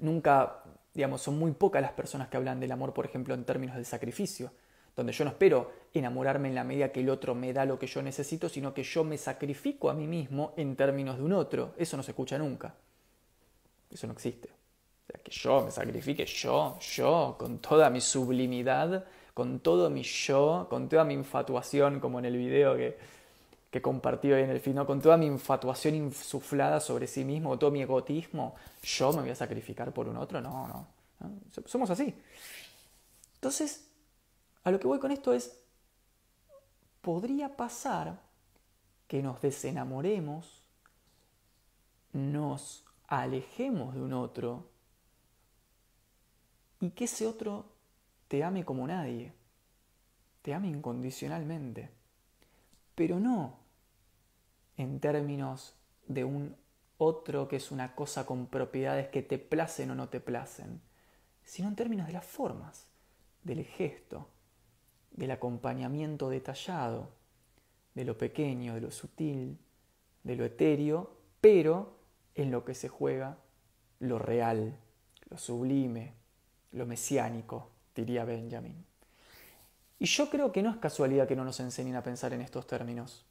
Nunca, 0.00 0.62
digamos, 0.94 1.22
son 1.22 1.38
muy 1.38 1.52
pocas 1.52 1.82
las 1.82 1.92
personas 1.92 2.28
que 2.28 2.36
hablan 2.36 2.60
del 2.60 2.72
amor, 2.72 2.94
por 2.94 3.04
ejemplo, 3.04 3.34
en 3.34 3.44
términos 3.44 3.76
de 3.76 3.84
sacrificio, 3.84 4.52
donde 4.94 5.12
yo 5.12 5.24
no 5.24 5.30
espero 5.30 5.72
enamorarme 5.94 6.48
en 6.48 6.54
la 6.54 6.64
medida 6.64 6.92
que 6.92 7.00
el 7.00 7.10
otro 7.10 7.34
me 7.34 7.52
da 7.52 7.64
lo 7.64 7.78
que 7.78 7.86
yo 7.86 8.02
necesito, 8.02 8.48
sino 8.48 8.74
que 8.74 8.82
yo 8.82 9.04
me 9.04 9.16
sacrifico 9.16 9.90
a 9.90 9.94
mí 9.94 10.06
mismo 10.06 10.52
en 10.56 10.76
términos 10.76 11.16
de 11.16 11.24
un 11.24 11.32
otro. 11.32 11.74
Eso 11.76 11.96
no 11.96 12.02
se 12.02 12.12
escucha 12.12 12.38
nunca. 12.38 12.74
Eso 13.90 14.06
no 14.06 14.12
existe. 14.12 14.48
O 14.48 15.06
sea, 15.06 15.20
que 15.22 15.30
yo 15.30 15.64
me 15.64 15.70
sacrifique, 15.70 16.26
yo, 16.26 16.78
yo, 16.78 17.36
con 17.38 17.58
toda 17.58 17.90
mi 17.90 18.00
sublimidad 18.00 19.04
con 19.34 19.60
todo 19.60 19.90
mi 19.90 20.02
yo, 20.02 20.66
con 20.68 20.88
toda 20.88 21.04
mi 21.04 21.14
infatuación, 21.14 22.00
como 22.00 22.18
en 22.18 22.26
el 22.26 22.36
video 22.36 22.76
que, 22.76 22.98
que 23.70 23.80
compartí 23.80 24.30
hoy 24.30 24.42
en 24.42 24.50
el 24.50 24.60
final, 24.60 24.86
con 24.86 25.00
toda 25.00 25.16
mi 25.16 25.26
infatuación 25.26 25.94
insuflada 25.94 26.78
sobre 26.78 27.06
sí 27.06 27.24
mismo, 27.24 27.58
todo 27.58 27.70
mi 27.70 27.80
egotismo, 27.80 28.54
yo 28.82 29.12
me 29.12 29.22
voy 29.22 29.30
a 29.30 29.34
sacrificar 29.34 29.92
por 29.92 30.08
un 30.08 30.18
otro, 30.18 30.40
no, 30.40 30.68
no, 30.68 30.86
somos 31.64 31.88
así. 31.88 32.14
Entonces, 33.34 33.88
a 34.64 34.70
lo 34.70 34.78
que 34.78 34.86
voy 34.86 34.98
con 34.98 35.10
esto 35.10 35.32
es, 35.32 35.58
podría 37.00 37.56
pasar 37.56 38.20
que 39.08 39.22
nos 39.22 39.40
desenamoremos, 39.40 40.62
nos 42.12 42.84
alejemos 43.08 43.94
de 43.94 44.02
un 44.02 44.12
otro 44.12 44.68
y 46.80 46.90
que 46.90 47.04
ese 47.04 47.26
otro 47.26 47.71
te 48.32 48.42
ame 48.42 48.64
como 48.64 48.86
nadie, 48.86 49.34
te 50.40 50.54
ame 50.54 50.68
incondicionalmente, 50.68 51.90
pero 52.94 53.20
no 53.20 53.58
en 54.78 55.00
términos 55.00 55.74
de 56.06 56.24
un 56.24 56.56
otro 56.96 57.46
que 57.46 57.56
es 57.56 57.70
una 57.70 57.94
cosa 57.94 58.24
con 58.24 58.46
propiedades 58.46 59.08
que 59.08 59.20
te 59.20 59.36
placen 59.36 59.90
o 59.90 59.94
no 59.94 60.08
te 60.08 60.18
placen, 60.18 60.80
sino 61.44 61.68
en 61.68 61.76
términos 61.76 62.06
de 62.06 62.14
las 62.14 62.24
formas, 62.24 62.86
del 63.42 63.66
gesto, 63.66 64.30
del 65.10 65.32
acompañamiento 65.32 66.30
detallado, 66.30 67.10
de 67.94 68.06
lo 68.06 68.16
pequeño, 68.16 68.74
de 68.74 68.80
lo 68.80 68.90
sutil, 68.90 69.58
de 70.22 70.36
lo 70.36 70.46
etéreo, 70.46 71.18
pero 71.42 71.98
en 72.34 72.50
lo 72.50 72.64
que 72.64 72.72
se 72.72 72.88
juega 72.88 73.36
lo 73.98 74.18
real, 74.18 74.78
lo 75.28 75.36
sublime, 75.36 76.14
lo 76.70 76.86
mesiánico, 76.86 77.71
diría 77.94 78.24
Benjamin. 78.24 78.84
Y 79.98 80.06
yo 80.06 80.28
creo 80.30 80.50
que 80.50 80.62
no 80.62 80.70
es 80.70 80.76
casualidad 80.78 81.28
que 81.28 81.36
no 81.36 81.44
nos 81.44 81.60
enseñen 81.60 81.96
a 81.96 82.02
pensar 82.02 82.32
en 82.32 82.40
estos 82.40 82.66
términos 82.66 83.24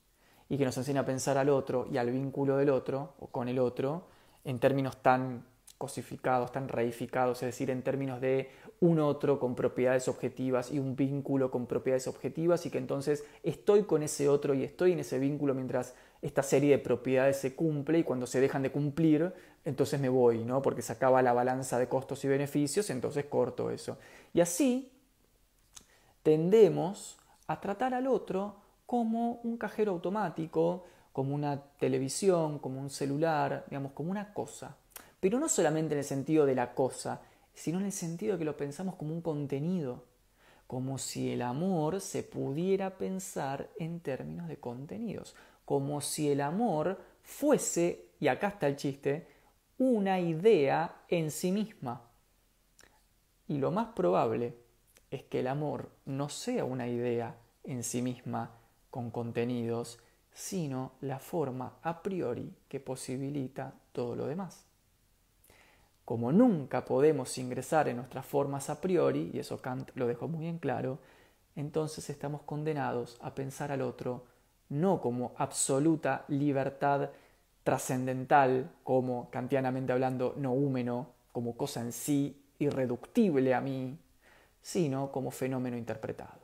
y 0.48 0.58
que 0.58 0.66
nos 0.66 0.78
enseñen 0.78 1.00
a 1.00 1.06
pensar 1.06 1.38
al 1.38 1.50
otro 1.50 1.88
y 1.92 1.98
al 1.98 2.12
vínculo 2.12 2.58
del 2.58 2.70
otro 2.70 3.14
o 3.20 3.28
con 3.28 3.50
el 3.50 3.60
otro 3.60 4.08
en 4.46 4.60
términos 4.60 5.02
tan 5.02 5.46
cosificados, 5.78 6.52
tan 6.52 6.68
reificados, 6.68 7.42
es 7.42 7.48
decir, 7.48 7.72
en 7.72 7.82
términos 7.82 8.22
de 8.22 8.52
un 8.82 9.00
otro 9.00 9.40
con 9.40 9.56
propiedades 9.56 10.08
objetivas 10.08 10.72
y 10.72 10.78
un 10.78 10.96
vínculo 10.96 11.50
con 11.50 11.66
propiedades 11.66 12.08
objetivas 12.08 12.66
y 12.66 12.70
que 12.70 12.78
entonces 12.78 13.26
estoy 13.42 13.84
con 13.84 14.04
ese 14.04 14.30
otro 14.30 14.54
y 14.54 14.64
estoy 14.64 14.92
en 14.92 15.00
ese 15.00 15.18
vínculo 15.18 15.56
mientras 15.56 15.96
esta 16.22 16.44
serie 16.44 16.78
de 16.78 16.84
propiedades 16.84 17.38
se 17.38 17.56
cumple 17.56 17.98
y 17.98 18.04
cuando 18.04 18.28
se 18.28 18.40
dejan 18.40 18.62
de 18.62 18.72
cumplir, 18.72 19.34
entonces 19.64 20.00
me 20.00 20.10
voy, 20.10 20.44
¿no? 20.44 20.62
Porque 20.62 20.82
se 20.82 20.94
acaba 20.94 21.22
la 21.22 21.34
balanza 21.34 21.78
de 21.78 21.88
costos 21.88 22.24
y 22.26 22.28
beneficios, 22.28 22.90
entonces 22.90 23.26
corto 23.26 23.70
eso. 23.70 23.98
Y 24.34 24.42
así 24.42 24.92
tendemos 26.24 27.18
a 27.48 27.60
tratar 27.60 27.94
al 27.94 28.08
otro 28.08 28.56
como 28.86 29.40
un 29.44 29.58
cajero 29.58 29.92
automático, 29.92 30.86
como 31.14 31.36
una 31.36 31.62
televisión, 31.80 32.60
como 32.60 32.80
un 32.80 32.90
celular, 32.90 33.66
digamos, 33.70 33.92
como 33.92 34.12
una 34.12 34.34
cosa. 34.34 34.76
Pero 35.20 35.40
no 35.40 35.50
solamente 35.50 35.94
en 35.94 36.00
el 36.00 36.06
sentido 36.06 36.46
de 36.46 36.56
la 36.56 36.74
cosa, 36.74 37.22
sino 37.54 37.80
en 37.80 37.86
el 37.86 37.92
sentido 37.92 38.34
de 38.34 38.40
que 38.40 38.46
lo 38.46 38.58
pensamos 38.58 38.96
como 38.96 39.14
un 39.14 39.22
contenido, 39.22 40.06
como 40.68 40.98
si 40.98 41.32
el 41.32 41.42
amor 41.42 42.00
se 42.02 42.24
pudiera 42.24 42.98
pensar 42.98 43.70
en 43.78 44.00
términos 44.00 44.48
de 44.48 44.58
contenidos, 44.58 45.36
como 45.66 46.02
si 46.02 46.32
el 46.32 46.42
amor 46.42 46.98
fuese, 47.24 48.06
y 48.20 48.30
acá 48.30 48.48
está 48.48 48.68
el 48.68 48.78
chiste, 48.78 49.28
una 49.82 50.20
idea 50.20 51.02
en 51.08 51.32
sí 51.32 51.52
misma. 51.52 52.04
Y 53.48 53.58
lo 53.58 53.72
más 53.72 53.88
probable 53.96 54.54
es 55.10 55.24
que 55.24 55.40
el 55.40 55.48
amor 55.48 55.90
no 56.06 56.30
sea 56.30 56.66
una 56.66 56.88
idea 56.88 57.36
en 57.64 57.84
sí 57.84 58.04
misma 58.04 58.52
con 58.92 59.10
contenidos, 59.10 59.98
sino 60.32 60.92
la 61.02 61.18
forma 61.18 61.80
a 61.82 62.04
priori 62.04 62.54
que 62.70 62.80
posibilita 62.80 63.74
todo 63.92 64.16
lo 64.16 64.28
demás. 64.28 64.68
Como 66.06 66.32
nunca 66.32 66.86
podemos 66.86 67.36
ingresar 67.40 67.90
en 67.90 67.98
nuestras 67.98 68.28
formas 68.28 68.70
a 68.70 68.80
priori, 68.82 69.32
y 69.34 69.40
eso 69.40 69.64
Kant 69.64 69.90
lo 69.96 70.06
dejó 70.06 70.28
muy 70.28 70.46
en 70.46 70.60
claro, 70.60 71.00
entonces 71.56 72.08
estamos 72.12 72.44
condenados 72.44 73.18
a 73.20 73.34
pensar 73.34 73.72
al 73.72 73.82
otro 73.82 74.26
no 74.70 75.02
como 75.02 75.34
absoluta 75.38 76.24
libertad 76.28 77.10
trascendental, 77.64 78.72
como 78.84 79.30
kantianamente 79.30 79.94
hablando 79.94 80.34
noúmeno, 80.38 81.10
como 81.32 81.56
cosa 81.56 81.82
en 81.82 81.92
sí 81.92 82.42
irreductible 82.60 83.54
a 83.54 83.62
mí, 83.62 83.98
sino 84.62 85.12
como 85.12 85.32
fenómeno 85.32 85.78
interpretado. 85.78 86.42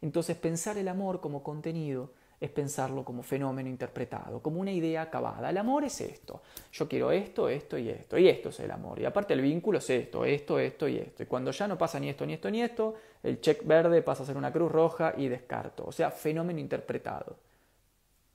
Entonces 0.00 0.36
pensar 0.36 0.76
el 0.78 0.88
amor 0.88 1.20
como 1.20 1.42
contenido 1.42 2.10
es 2.42 2.50
pensarlo 2.50 3.04
como 3.04 3.22
fenómeno 3.22 3.68
interpretado, 3.68 4.42
como 4.42 4.60
una 4.60 4.72
idea 4.72 5.02
acabada. 5.02 5.50
El 5.50 5.58
amor 5.58 5.84
es 5.84 6.00
esto. 6.00 6.42
Yo 6.72 6.88
quiero 6.88 7.12
esto, 7.12 7.48
esto 7.48 7.78
y 7.78 7.88
esto. 7.88 8.18
Y 8.18 8.28
esto 8.28 8.48
es 8.48 8.58
el 8.58 8.72
amor. 8.72 8.98
Y 8.98 9.04
aparte 9.04 9.32
el 9.32 9.40
vínculo 9.40 9.78
es 9.78 9.88
esto, 9.88 10.24
esto, 10.24 10.58
esto 10.58 10.88
y 10.88 10.98
esto. 10.98 11.22
Y 11.22 11.26
cuando 11.26 11.52
ya 11.52 11.68
no 11.68 11.78
pasa 11.78 12.00
ni 12.00 12.08
esto, 12.08 12.26
ni 12.26 12.32
esto, 12.32 12.50
ni 12.50 12.60
esto, 12.60 12.96
el 13.22 13.40
check 13.40 13.64
verde 13.64 14.02
pasa 14.02 14.24
a 14.24 14.26
ser 14.26 14.36
una 14.36 14.52
cruz 14.52 14.72
roja 14.72 15.14
y 15.16 15.28
descarto. 15.28 15.84
O 15.86 15.92
sea, 15.92 16.10
fenómeno 16.10 16.58
interpretado. 16.58 17.36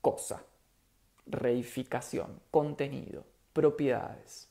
Cosa. 0.00 0.42
Reificación. 1.28 2.40
Contenido. 2.50 3.24
Propiedades. 3.52 4.48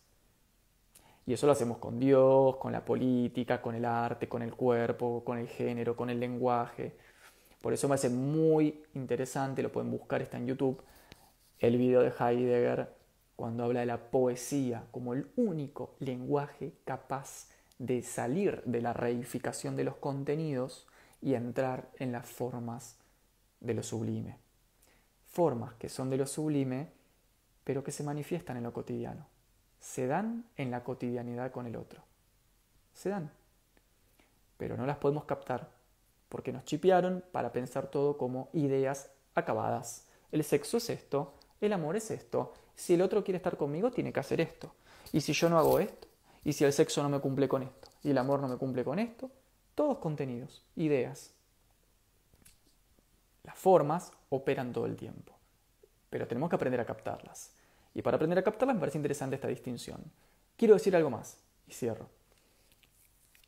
Y 1.26 1.34
eso 1.34 1.46
lo 1.46 1.52
hacemos 1.52 1.78
con 1.78 2.00
Dios, 2.00 2.56
con 2.58 2.72
la 2.72 2.86
política, 2.86 3.62
con 3.62 3.76
el 3.76 3.84
arte, 3.84 4.30
con 4.30 4.42
el 4.42 4.54
cuerpo, 4.54 5.24
con 5.26 5.38
el 5.38 5.48
género, 5.48 5.96
con 5.96 6.10
el 6.10 6.20
lenguaje 6.20 6.96
por 7.62 7.74
eso 7.74 7.90
me 7.90 7.96
hace 7.96 8.10
muy 8.10 8.84
interesante, 8.94 9.64
lo 9.64 9.72
pueden 9.72 9.92
buscar, 9.92 10.22
está 10.22 10.38
en 10.38 10.48
YouTube, 10.48 10.82
el 11.60 11.78
video 11.78 12.02
de 12.02 12.14
Heidegger 12.18 12.94
cuando 13.36 13.64
habla 13.64 13.82
de 13.82 13.86
la 13.86 14.10
poesía 14.10 14.86
como 14.92 15.14
el 15.14 15.28
único 15.36 15.96
lenguaje 16.00 16.74
capaz 16.86 17.50
de 17.78 18.02
salir 18.04 18.64
de 18.66 18.82
la 18.82 18.94
reificación 18.94 19.76
de 19.76 19.84
los 19.84 19.96
contenidos 19.98 20.88
y 21.22 21.34
entrar 21.34 21.90
en 22.00 22.12
las 22.12 22.28
formas 22.28 23.00
de 23.60 23.74
lo 23.74 23.84
sublime. 23.84 24.38
Formas 25.38 25.76
que 25.76 25.88
son 25.88 26.10
de 26.10 26.18
lo 26.18 26.26
sublime, 26.26 26.90
pero 27.64 27.84
que 27.84 27.92
se 27.92 28.02
manifiestan 28.02 28.58
en 28.58 28.64
lo 28.64 28.74
cotidiano. 28.74 29.28
Se 29.80 30.08
dan 30.08 30.46
en 30.56 30.72
la 30.72 30.84
cotidianidad 30.84 31.52
con 31.52 31.68
el 31.68 31.76
otro. 31.76 32.02
Se 32.96 33.10
dan. 33.10 33.30
Pero 34.58 34.76
no 34.78 34.88
las 34.88 34.98
podemos 34.98 35.26
captar 35.26 35.70
porque 36.28 36.52
nos 36.52 36.66
chipearon 36.66 37.24
para 37.32 37.54
pensar 37.54 37.86
todo 37.86 38.18
como 38.18 38.50
ideas 38.52 39.12
acabadas. 39.36 40.08
El 40.32 40.44
sexo 40.44 40.78
es 40.78 40.90
esto, 40.90 41.36
el 41.62 41.72
amor 41.72 41.96
es 41.98 42.10
esto, 42.10 42.56
si 42.76 42.96
el 42.96 43.04
otro 43.04 43.24
quiere 43.24 43.38
estar 43.38 43.58
conmigo 43.58 43.92
tiene 43.92 44.12
que 44.12 44.22
hacer 44.22 44.42
esto, 44.42 44.74
y 45.14 45.22
si 45.22 45.34
yo 45.34 45.52
no 45.52 45.60
hago 45.60 45.78
esto, 45.78 46.08
y 46.46 46.54
si 46.54 46.64
el 46.64 46.74
sexo 46.74 47.04
no 47.04 47.10
me 47.10 47.20
cumple 47.20 47.48
con 47.48 47.62
esto, 47.62 47.90
y 48.02 48.10
el 48.10 48.18
amor 48.18 48.40
no 48.40 48.48
me 48.48 48.58
cumple 48.58 48.84
con 48.84 48.98
esto, 48.98 49.30
todos 49.76 50.00
contenidos, 50.00 50.66
ideas. 50.76 51.37
Las 53.48 53.58
formas 53.58 54.12
operan 54.28 54.74
todo 54.74 54.86
el 54.86 54.98
tiempo, 54.98 55.34
pero 56.10 56.28
tenemos 56.28 56.50
que 56.50 56.58
aprender 56.58 56.82
a 56.82 56.86
captarlas. 56.86 57.54
Y 57.94 58.02
para 58.02 58.18
aprender 58.18 58.38
a 58.38 58.44
captarlas 58.44 58.76
me 58.76 58.82
parece 58.82 58.98
interesante 58.98 59.38
esta 59.38 59.48
distinción. 59.48 60.04
Quiero 60.58 60.74
decir 60.74 60.94
algo 60.98 61.10
más, 61.10 61.40
y 61.66 61.72
cierro. 61.72 62.10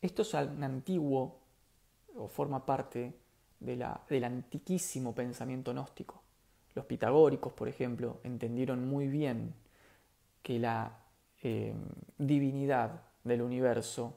Esto 0.00 0.22
es 0.22 0.32
un 0.32 0.64
antiguo 0.64 1.38
o 2.16 2.28
forma 2.28 2.64
parte 2.64 3.14
del 3.60 4.24
antiquísimo 4.24 5.14
pensamiento 5.14 5.72
gnóstico. 5.72 6.22
Los 6.74 6.86
pitagóricos, 6.86 7.52
por 7.52 7.68
ejemplo, 7.68 8.20
entendieron 8.24 8.88
muy 8.88 9.06
bien 9.06 9.54
que 10.42 10.58
la 10.58 10.96
eh, 11.42 11.74
divinidad 12.16 13.02
del 13.22 13.42
universo 13.42 14.16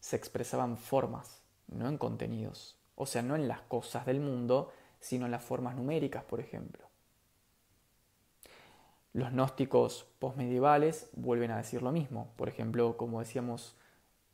se 0.00 0.16
expresaba 0.16 0.64
en 0.64 0.76
formas, 0.76 1.42
no 1.68 1.88
en 1.88 1.96
contenidos. 1.96 2.76
O 2.94 3.06
sea, 3.06 3.22
no 3.22 3.34
en 3.36 3.48
las 3.48 3.62
cosas 3.62 4.04
del 4.04 4.20
mundo, 4.20 4.70
sino 5.04 5.26
en 5.26 5.32
las 5.32 5.44
formas 5.44 5.76
numéricas, 5.76 6.24
por 6.24 6.40
ejemplo. 6.40 6.88
Los 9.12 9.32
gnósticos 9.32 10.08
postmedievales 10.18 11.10
vuelven 11.12 11.50
a 11.50 11.58
decir 11.58 11.82
lo 11.82 11.92
mismo. 11.92 12.32
Por 12.36 12.48
ejemplo, 12.48 12.96
como 12.96 13.20
decíamos 13.20 13.76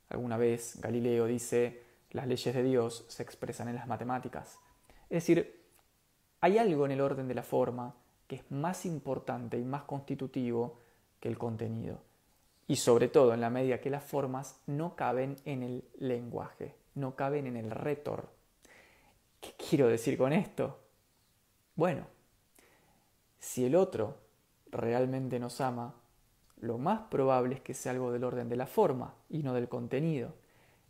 alguna 0.08 0.36
vez, 0.36 0.80
Galileo 0.80 1.26
dice, 1.26 1.82
las 2.12 2.28
leyes 2.28 2.54
de 2.54 2.62
Dios 2.62 3.04
se 3.08 3.24
expresan 3.24 3.66
en 3.66 3.74
las 3.74 3.88
matemáticas. 3.88 4.60
Es 5.10 5.24
decir, 5.24 5.60
hay 6.40 6.56
algo 6.58 6.86
en 6.86 6.92
el 6.92 7.00
orden 7.00 7.26
de 7.26 7.34
la 7.34 7.42
forma 7.42 7.96
que 8.28 8.36
es 8.36 8.50
más 8.52 8.86
importante 8.86 9.58
y 9.58 9.64
más 9.64 9.82
constitutivo 9.82 10.78
que 11.18 11.28
el 11.28 11.36
contenido. 11.36 11.98
Y 12.68 12.76
sobre 12.76 13.08
todo 13.08 13.34
en 13.34 13.40
la 13.40 13.50
medida 13.50 13.80
que 13.80 13.90
las 13.90 14.04
formas 14.04 14.60
no 14.68 14.94
caben 14.94 15.34
en 15.44 15.64
el 15.64 15.84
lenguaje, 15.98 16.76
no 16.94 17.16
caben 17.16 17.48
en 17.48 17.56
el 17.56 17.72
retor. 17.72 18.39
¿Qué 19.40 19.54
quiero 19.56 19.88
decir 19.88 20.18
con 20.18 20.32
esto? 20.32 20.78
Bueno, 21.74 22.06
si 23.38 23.64
el 23.64 23.74
otro 23.74 24.18
realmente 24.70 25.38
nos 25.38 25.60
ama, 25.60 25.94
lo 26.60 26.76
más 26.76 27.00
probable 27.10 27.54
es 27.54 27.60
que 27.62 27.74
sea 27.74 27.92
algo 27.92 28.12
del 28.12 28.24
orden 28.24 28.48
de 28.48 28.56
la 28.56 28.66
forma 28.66 29.14
y 29.28 29.42
no 29.42 29.54
del 29.54 29.68
contenido. 29.68 30.34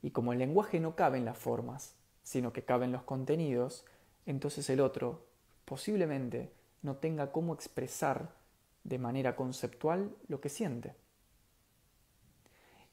Y 0.02 0.10
como 0.10 0.32
el 0.32 0.40
lenguaje 0.40 0.80
no 0.80 0.96
cabe 0.96 1.18
en 1.18 1.24
las 1.24 1.38
formas, 1.38 1.94
sino 2.22 2.52
que 2.52 2.64
cabe 2.64 2.86
en 2.86 2.92
los 2.92 3.02
contenidos, 3.02 3.84
entonces 4.26 4.68
el 4.68 4.80
otro 4.80 5.24
posiblemente 5.64 6.52
no 6.82 6.96
tenga 6.96 7.30
cómo 7.32 7.54
expresar 7.54 8.34
de 8.82 8.98
manera 8.98 9.36
conceptual 9.36 10.14
lo 10.28 10.40
que 10.40 10.48
siente. 10.48 10.94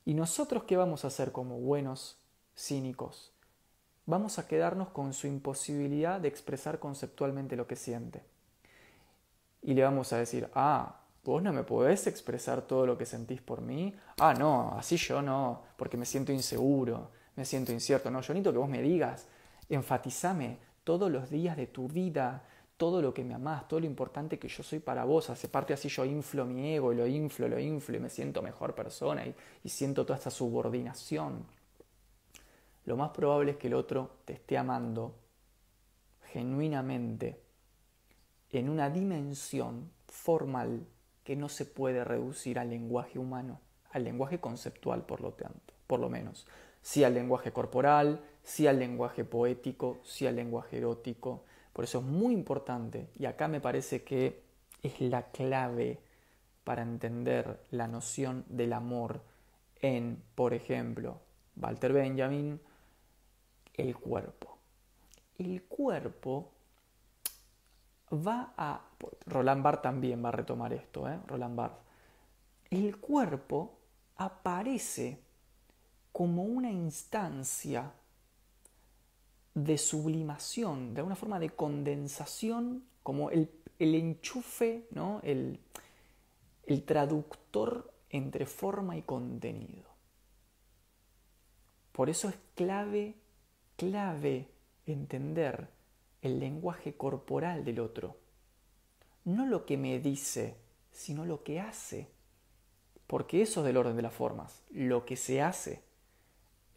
¿Y 0.06 0.14
nosotros 0.14 0.64
qué 0.64 0.78
vamos 0.78 1.04
a 1.04 1.08
hacer 1.08 1.32
como 1.32 1.60
buenos 1.60 2.18
cínicos? 2.56 3.34
Vamos 4.08 4.40
a 4.40 4.48
quedarnos 4.48 4.90
con 4.90 5.14
su 5.14 5.28
imposibilidad 5.28 6.20
de 6.20 6.28
expresar 6.30 6.80
conceptualmente 6.80 7.56
lo 7.56 7.68
que 7.68 7.76
siente. 7.76 8.24
Y 9.62 9.76
le 9.76 9.84
vamos 9.84 10.12
a 10.14 10.18
decir, 10.18 10.50
ah, 10.56 11.02
¿Vos 11.28 11.44
no 11.44 11.52
me 11.52 11.64
podés 11.64 12.08
expresar 12.08 12.62
todo 12.62 12.86
lo 12.86 12.98
que 12.98 13.06
sentís 13.06 13.42
por 13.42 13.60
mí? 13.60 13.94
Ah, 14.20 14.34
no, 14.34 14.72
así 14.78 14.96
yo 14.96 15.22
no, 15.22 15.62
porque 15.76 15.98
me 15.98 16.06
siento 16.06 16.32
inseguro, 16.32 17.12
me 17.36 17.44
siento 17.44 17.74
incierto. 17.74 18.10
No, 18.10 18.22
yo 18.22 18.34
necesito 18.34 18.54
que 18.54 18.60
vos 18.60 18.70
me 18.70 18.82
digas, 18.82 19.28
enfatizame 19.68 20.58
todos 20.86 21.12
los 21.12 21.30
días 21.30 21.58
de 21.58 21.68
tu 21.68 21.90
vida, 21.90 22.44
todo 22.78 23.02
lo 23.02 23.14
que 23.14 23.26
me 23.26 23.34
amás, 23.34 23.68
todo 23.68 23.82
lo 23.82 23.86
importante 23.86 24.40
que 24.40 24.48
yo 24.48 24.64
soy 24.64 24.80
para 24.80 25.04
vos. 25.04 25.30
Hace 25.30 25.50
parte 25.50 25.74
así 25.74 25.90
yo 25.90 26.06
inflo 26.06 26.46
mi 26.46 26.76
ego, 26.76 26.94
lo 26.94 27.06
inflo, 27.06 27.50
lo 27.50 27.60
inflo 27.60 27.98
y 27.98 28.00
me 28.00 28.10
siento 28.10 28.42
mejor 28.42 28.74
persona 28.74 29.26
y, 29.26 29.36
y 29.66 29.68
siento 29.68 30.06
toda 30.06 30.16
esta 30.16 30.32
subordinación. 30.32 31.46
Lo 32.88 32.96
más 32.96 33.10
probable 33.10 33.52
es 33.52 33.58
que 33.58 33.68
el 33.68 33.74
otro 33.74 34.12
te 34.24 34.32
esté 34.32 34.58
amando 34.58 35.14
genuinamente 36.32 37.38
en 38.50 38.70
una 38.70 38.90
dimensión 38.90 39.92
formal 40.08 40.88
que 41.26 41.36
no 41.36 41.50
se 41.50 41.66
puede 41.66 42.06
reducir 42.06 42.58
al 42.58 42.70
lenguaje 42.70 43.20
humano, 43.20 43.60
al 43.92 44.06
lenguaje 44.06 44.40
conceptual 44.40 45.06
por 45.06 45.20
lo 45.20 45.34
tanto, 45.34 45.74
por 45.86 46.00
lo 46.00 46.08
menos. 46.08 46.48
Sí 46.82 47.04
al 47.04 47.14
lenguaje 47.14 47.52
corporal, 47.52 48.22
sí 48.42 48.68
al 48.68 48.80
lenguaje 48.80 49.26
poético, 49.26 49.98
sí 50.06 50.26
al 50.26 50.38
lenguaje 50.38 50.78
erótico. 50.78 51.44
Por 51.74 51.84
eso 51.84 52.00
es 52.00 52.06
muy 52.06 52.34
importante, 52.34 53.10
y 53.20 53.26
acá 53.26 53.50
me 53.50 53.60
parece 53.60 54.06
que 54.06 54.44
es 54.82 55.02
la 55.02 55.24
clave 55.32 56.00
para 56.64 56.84
entender 56.84 57.60
la 57.70 57.90
noción 57.90 58.46
del 58.48 58.72
amor 58.72 59.24
en, 59.82 60.24
por 60.36 60.54
ejemplo, 60.54 61.20
Walter 61.58 61.92
Benjamin, 61.92 62.62
el 63.78 63.96
cuerpo. 63.96 64.58
El 65.38 65.64
cuerpo 65.64 66.52
va 68.12 68.54
a... 68.58 68.82
Roland 69.26 69.64
Barthes 69.64 69.84
también 69.84 70.24
va 70.24 70.30
a 70.30 70.34
retomar 70.34 70.74
esto, 70.74 71.08
¿eh? 71.08 71.20
Roland 71.28 71.56
Barthes. 71.56 71.86
El 72.70 72.98
cuerpo 72.98 73.78
aparece 74.18 75.22
como 76.12 76.44
una 76.44 76.72
instancia 76.72 77.94
de 79.54 79.78
sublimación, 79.78 80.94
de 80.94 81.02
alguna 81.02 81.16
forma 81.16 81.40
de 81.40 81.52
condensación, 81.52 82.84
como 83.04 83.30
el, 83.30 83.50
enchufe, 83.80 84.88
¿no? 84.92 85.22
el 85.24 85.60
traductor 86.86 87.94
entre 88.10 88.46
forma 88.46 88.98
y 88.98 89.02
contenido. 89.04 89.88
Por 91.92 92.10
eso 92.10 92.30
es 92.30 92.38
clave, 92.56 93.16
clave 93.78 94.50
entender 94.86 95.70
el 96.22 96.40
lenguaje 96.40 96.96
corporal 96.96 97.64
del 97.64 97.80
otro. 97.80 98.18
No 99.24 99.46
lo 99.46 99.66
que 99.66 99.78
me 99.78 100.00
dice, 100.00 100.58
sino 100.92 101.26
lo 101.26 101.44
que 101.44 101.62
hace. 101.62 102.10
Porque 103.06 103.42
eso 103.42 103.62
es 103.62 103.66
del 103.66 103.78
orden 103.78 103.96
de 103.96 104.02
las 104.02 104.14
formas, 104.14 104.64
lo 104.70 105.06
que 105.06 105.16
se 105.16 105.42
hace, 105.42 105.82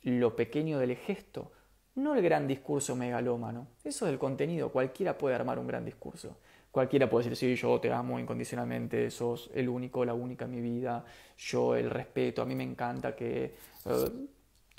lo 0.03 0.37
pequeño 0.37 0.79
del 0.79 0.95
gesto, 0.95 1.51
no 1.97 2.15
el 2.15 2.23
gran 2.23 2.47
discurso 2.47 2.95
megalómano. 2.95 3.67
Eso 3.83 4.07
es 4.07 4.13
el 4.13 4.19
contenido, 4.19 4.71
cualquiera 4.71 5.19
puede 5.19 5.35
armar 5.35 5.59
un 5.59 5.67
gran 5.67 5.85
discurso. 5.85 6.37
Cualquiera 6.71 7.11
puede 7.11 7.29
decir, 7.29 7.57
sí, 7.57 7.61
yo 7.61 7.81
te 7.81 7.93
amo 7.93 8.21
incondicionalmente, 8.21 9.11
sos 9.11 9.51
el 9.55 9.69
único, 9.69 10.05
la 10.05 10.15
única 10.15 10.45
en 10.45 10.53
mi 10.53 10.61
vida, 10.61 11.05
yo 11.37 11.75
el 11.75 11.91
respeto, 11.91 12.43
a 12.43 12.47
mí 12.47 12.55
me 12.55 12.63
encanta 12.63 13.17
que... 13.17 13.57
Eh, 13.87 14.11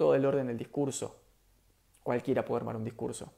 todo 0.02 0.16
el 0.16 0.26
orden 0.26 0.48
del 0.48 0.58
discurso. 0.58 1.21
Cualquiera 2.04 2.46
puede 2.46 2.62
armar 2.62 2.76
un 2.76 2.84
discurso. 2.84 3.32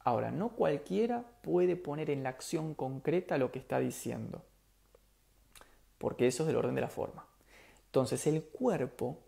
Ahora, 0.00 0.30
no 0.30 0.50
cualquiera 0.50 1.24
puede 1.42 1.76
poner 1.76 2.10
en 2.10 2.22
la 2.22 2.30
acción 2.30 2.74
concreta 2.74 3.38
lo 3.38 3.52
que 3.52 3.58
está 3.58 3.78
diciendo, 3.78 4.44
porque 5.98 6.26
eso 6.26 6.42
es 6.42 6.46
del 6.46 6.56
orden 6.56 6.74
de 6.74 6.80
la 6.80 6.88
forma. 6.88 7.26
Entonces, 7.86 8.26
el 8.26 8.44
cuerpo, 8.44 9.18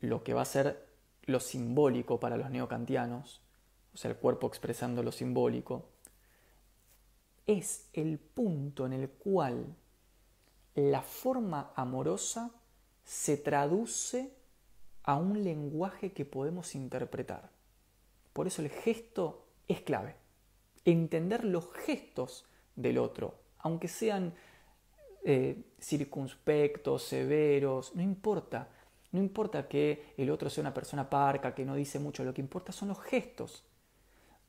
lo 0.00 0.22
que 0.22 0.34
va 0.34 0.42
a 0.42 0.46
ser 0.46 0.86
lo 1.22 1.40
simbólico 1.40 2.20
para 2.20 2.36
los 2.36 2.50
neocantianos, 2.50 3.40
o 3.94 3.96
sea, 3.96 4.10
el 4.10 4.18
cuerpo 4.18 4.46
expresando 4.46 5.02
lo 5.02 5.12
simbólico, 5.12 5.88
es 7.46 7.88
el 7.92 8.18
punto 8.18 8.86
en 8.86 8.92
el 8.92 9.08
cual 9.08 9.74
la 10.74 11.02
forma 11.02 11.72
amorosa 11.74 12.50
se 13.04 13.36
traduce 13.36 14.36
a 15.02 15.16
un 15.16 15.42
lenguaje 15.42 16.12
que 16.12 16.24
podemos 16.24 16.74
interpretar. 16.74 17.50
Por 18.32 18.46
eso 18.46 18.62
el 18.62 18.70
gesto 18.70 19.46
es 19.68 19.80
clave. 19.80 20.16
Entender 20.84 21.44
los 21.44 21.70
gestos 21.72 22.46
del 22.76 22.98
otro, 22.98 23.34
aunque 23.58 23.88
sean 23.88 24.34
eh, 25.24 25.62
circunspectos, 25.80 27.02
severos, 27.02 27.94
no 27.94 28.02
importa. 28.02 28.68
No 29.12 29.20
importa 29.20 29.68
que 29.68 30.14
el 30.16 30.30
otro 30.30 30.48
sea 30.48 30.62
una 30.62 30.74
persona 30.74 31.10
parca, 31.10 31.54
que 31.54 31.64
no 31.64 31.74
dice 31.74 31.98
mucho, 31.98 32.24
lo 32.24 32.32
que 32.32 32.40
importa 32.40 32.72
son 32.72 32.88
los 32.88 33.00
gestos. 33.00 33.64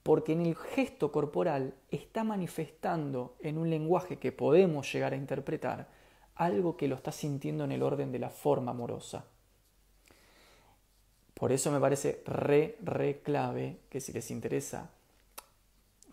Porque 0.03 0.33
en 0.33 0.41
el 0.41 0.55
gesto 0.55 1.11
corporal 1.11 1.75
está 1.89 2.23
manifestando 2.23 3.35
en 3.39 3.57
un 3.57 3.69
lenguaje 3.69 4.17
que 4.17 4.31
podemos 4.31 4.91
llegar 4.91 5.13
a 5.13 5.17
interpretar 5.17 5.89
algo 6.35 6.77
que 6.77 6.87
lo 6.87 6.95
está 6.95 7.11
sintiendo 7.11 7.63
en 7.63 7.71
el 7.71 7.83
orden 7.83 8.11
de 8.11 8.19
la 8.19 8.29
forma 8.29 8.71
amorosa. 8.71 9.25
Por 11.41 11.51
eso 11.51 11.71
me 11.71 11.79
parece 11.79 12.21
re, 12.27 12.77
re 12.83 13.21
clave 13.23 13.79
que 13.89 13.99
si 13.99 14.13
les 14.13 14.29
interesa 14.29 14.91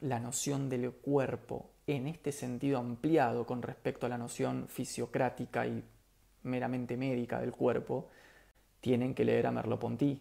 la 0.01 0.21
noción 0.21 0.71
del 0.71 0.91
cuerpo 0.91 1.69
en 1.87 2.07
este 2.07 2.33
sentido 2.33 2.79
ampliado 2.79 3.45
con 3.45 3.61
respecto 3.61 4.07
a 4.07 4.09
la 4.09 4.17
noción 4.17 4.69
fisiocrática 4.69 5.67
y 5.67 5.85
meramente 6.45 6.97
médica 6.97 7.43
del 7.43 7.53
cuerpo, 7.53 8.09
tienen 8.81 9.15
que 9.15 9.27
leer 9.27 9.47
a 9.47 9.53
Merleau-Ponty. 9.53 10.19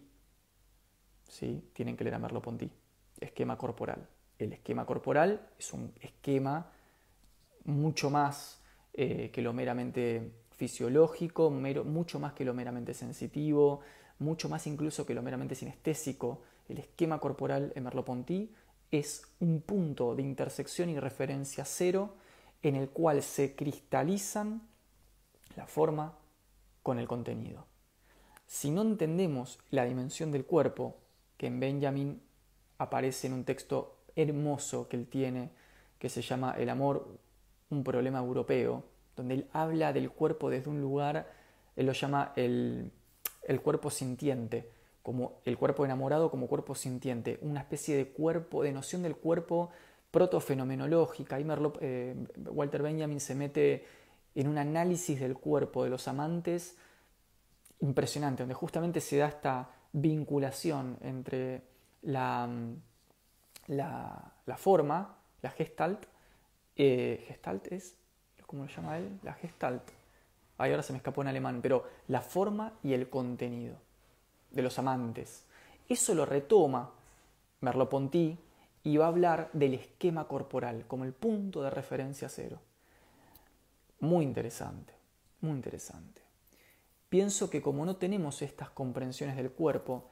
¿Sí? 1.26 1.70
Tienen 1.72 1.96
que 1.96 2.04
leer 2.04 2.16
a 2.16 2.18
Merleau-Ponty. 2.18 2.70
Esquema 3.18 3.56
corporal. 3.56 4.06
El 4.38 4.52
esquema 4.52 4.84
corporal 4.84 5.40
es 5.58 5.72
un 5.72 5.90
esquema 6.02 6.70
mucho 7.64 8.10
más 8.10 8.60
eh, 8.92 9.30
que 9.32 9.40
lo 9.40 9.54
meramente 9.54 10.32
fisiológico, 10.50 11.48
mucho 11.48 12.20
más 12.20 12.34
que 12.34 12.44
lo 12.44 12.52
meramente 12.52 12.92
sensitivo, 12.92 13.80
mucho 14.18 14.48
más 14.48 14.66
incluso 14.66 15.06
que 15.06 15.14
lo 15.14 15.22
meramente 15.22 15.54
sinestésico, 15.54 16.42
el 16.68 16.78
esquema 16.78 17.18
corporal 17.18 17.72
en 17.74 17.84
Merleau-Ponty 17.84 18.50
es 18.90 19.22
un 19.40 19.60
punto 19.60 20.14
de 20.14 20.22
intersección 20.22 20.88
y 20.88 20.98
referencia 20.98 21.64
cero 21.64 22.16
en 22.62 22.76
el 22.76 22.90
cual 22.90 23.22
se 23.22 23.54
cristalizan 23.54 24.62
la 25.56 25.66
forma 25.66 26.18
con 26.82 26.98
el 26.98 27.06
contenido. 27.06 27.66
Si 28.46 28.70
no 28.70 28.82
entendemos 28.82 29.58
la 29.70 29.84
dimensión 29.84 30.32
del 30.32 30.46
cuerpo, 30.46 30.96
que 31.36 31.46
en 31.46 31.60
Benjamin 31.60 32.22
aparece 32.78 33.26
en 33.26 33.34
un 33.34 33.44
texto 33.44 33.98
hermoso 34.16 34.88
que 34.88 34.96
él 34.96 35.06
tiene, 35.06 35.50
que 35.98 36.08
se 36.08 36.22
llama 36.22 36.54
El 36.56 36.70
amor, 36.70 37.18
un 37.70 37.84
problema 37.84 38.18
europeo, 38.18 38.84
donde 39.16 39.34
él 39.34 39.48
habla 39.52 39.92
del 39.92 40.10
cuerpo 40.10 40.48
desde 40.48 40.70
un 40.70 40.80
lugar, 40.80 41.30
él 41.76 41.86
lo 41.86 41.92
llama 41.92 42.32
el 42.36 42.90
el 43.48 43.60
cuerpo 43.62 43.90
sintiente, 43.90 44.70
como 45.02 45.40
el 45.44 45.56
cuerpo 45.56 45.84
enamorado 45.84 46.30
como 46.30 46.46
cuerpo 46.46 46.74
sintiente, 46.74 47.38
una 47.42 47.60
especie 47.60 47.96
de 47.96 48.08
cuerpo, 48.08 48.62
de 48.62 48.72
noción 48.72 49.02
del 49.02 49.16
cuerpo 49.16 49.70
protofenomenológica. 50.10 51.36
Ahí 51.36 51.46
eh, 51.80 52.14
Walter 52.46 52.82
Benjamin 52.82 53.20
se 53.20 53.34
mete 53.34 53.86
en 54.34 54.48
un 54.48 54.58
análisis 54.58 55.18
del 55.18 55.34
cuerpo 55.34 55.82
de 55.82 55.90
los 55.90 56.06
amantes 56.08 56.76
impresionante, 57.80 58.42
donde 58.42 58.54
justamente 58.54 59.00
se 59.00 59.16
da 59.16 59.28
esta 59.28 59.70
vinculación 59.92 60.98
entre 61.00 61.62
la, 62.02 62.48
la, 63.66 64.56
forma, 64.56 65.16
la 65.40 65.50
gestalt, 65.50 66.04
eh, 66.76 67.24
gestalt 67.26 67.72
es, 67.72 67.96
¿cómo 68.46 68.64
lo 68.64 68.70
llama 68.70 68.98
él? 68.98 69.18
La 69.22 69.32
gestalt, 69.32 69.82
Ahora 70.58 70.82
se 70.82 70.92
me 70.92 70.98
escapó 70.98 71.22
en 71.22 71.28
alemán, 71.28 71.60
pero 71.62 71.84
la 72.08 72.20
forma 72.20 72.74
y 72.82 72.92
el 72.92 73.08
contenido 73.08 73.76
de 74.50 74.62
los 74.62 74.78
amantes. 74.78 75.44
Eso 75.88 76.14
lo 76.14 76.26
retoma 76.26 76.90
Merleau-Ponty 77.60 78.36
y 78.84 78.96
va 78.96 79.06
a 79.06 79.08
hablar 79.08 79.50
del 79.52 79.74
esquema 79.74 80.26
corporal 80.28 80.84
como 80.86 81.04
el 81.04 81.12
punto 81.12 81.62
de 81.62 81.70
referencia 81.70 82.28
cero. 82.28 82.60
Muy 84.00 84.24
interesante, 84.24 84.92
muy 85.40 85.52
interesante. 85.52 86.22
Pienso 87.08 87.48
que 87.48 87.62
como 87.62 87.86
no 87.86 87.96
tenemos 87.96 88.42
estas 88.42 88.70
comprensiones 88.70 89.36
del 89.36 89.50
cuerpo, 89.50 90.10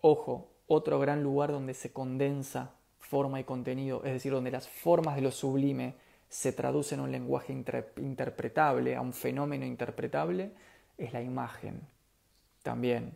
ojo, 0.00 0.48
otro 0.66 0.98
gran 0.98 1.22
lugar 1.22 1.52
donde 1.52 1.74
se 1.74 1.92
condensa 1.92 2.72
forma 2.98 3.40
y 3.40 3.44
contenido, 3.44 4.02
es 4.04 4.12
decir, 4.12 4.32
donde 4.32 4.50
las 4.50 4.68
formas 4.68 5.16
de 5.16 5.22
lo 5.22 5.30
sublime 5.30 5.94
se 6.32 6.54
traduce 6.54 6.94
en 6.94 7.02
un 7.02 7.12
lenguaje 7.12 7.52
interpretable, 7.52 8.96
a 8.96 9.02
un 9.02 9.12
fenómeno 9.12 9.66
interpretable, 9.66 10.54
es 10.96 11.12
la 11.12 11.20
imagen. 11.20 11.82
También, 12.62 13.14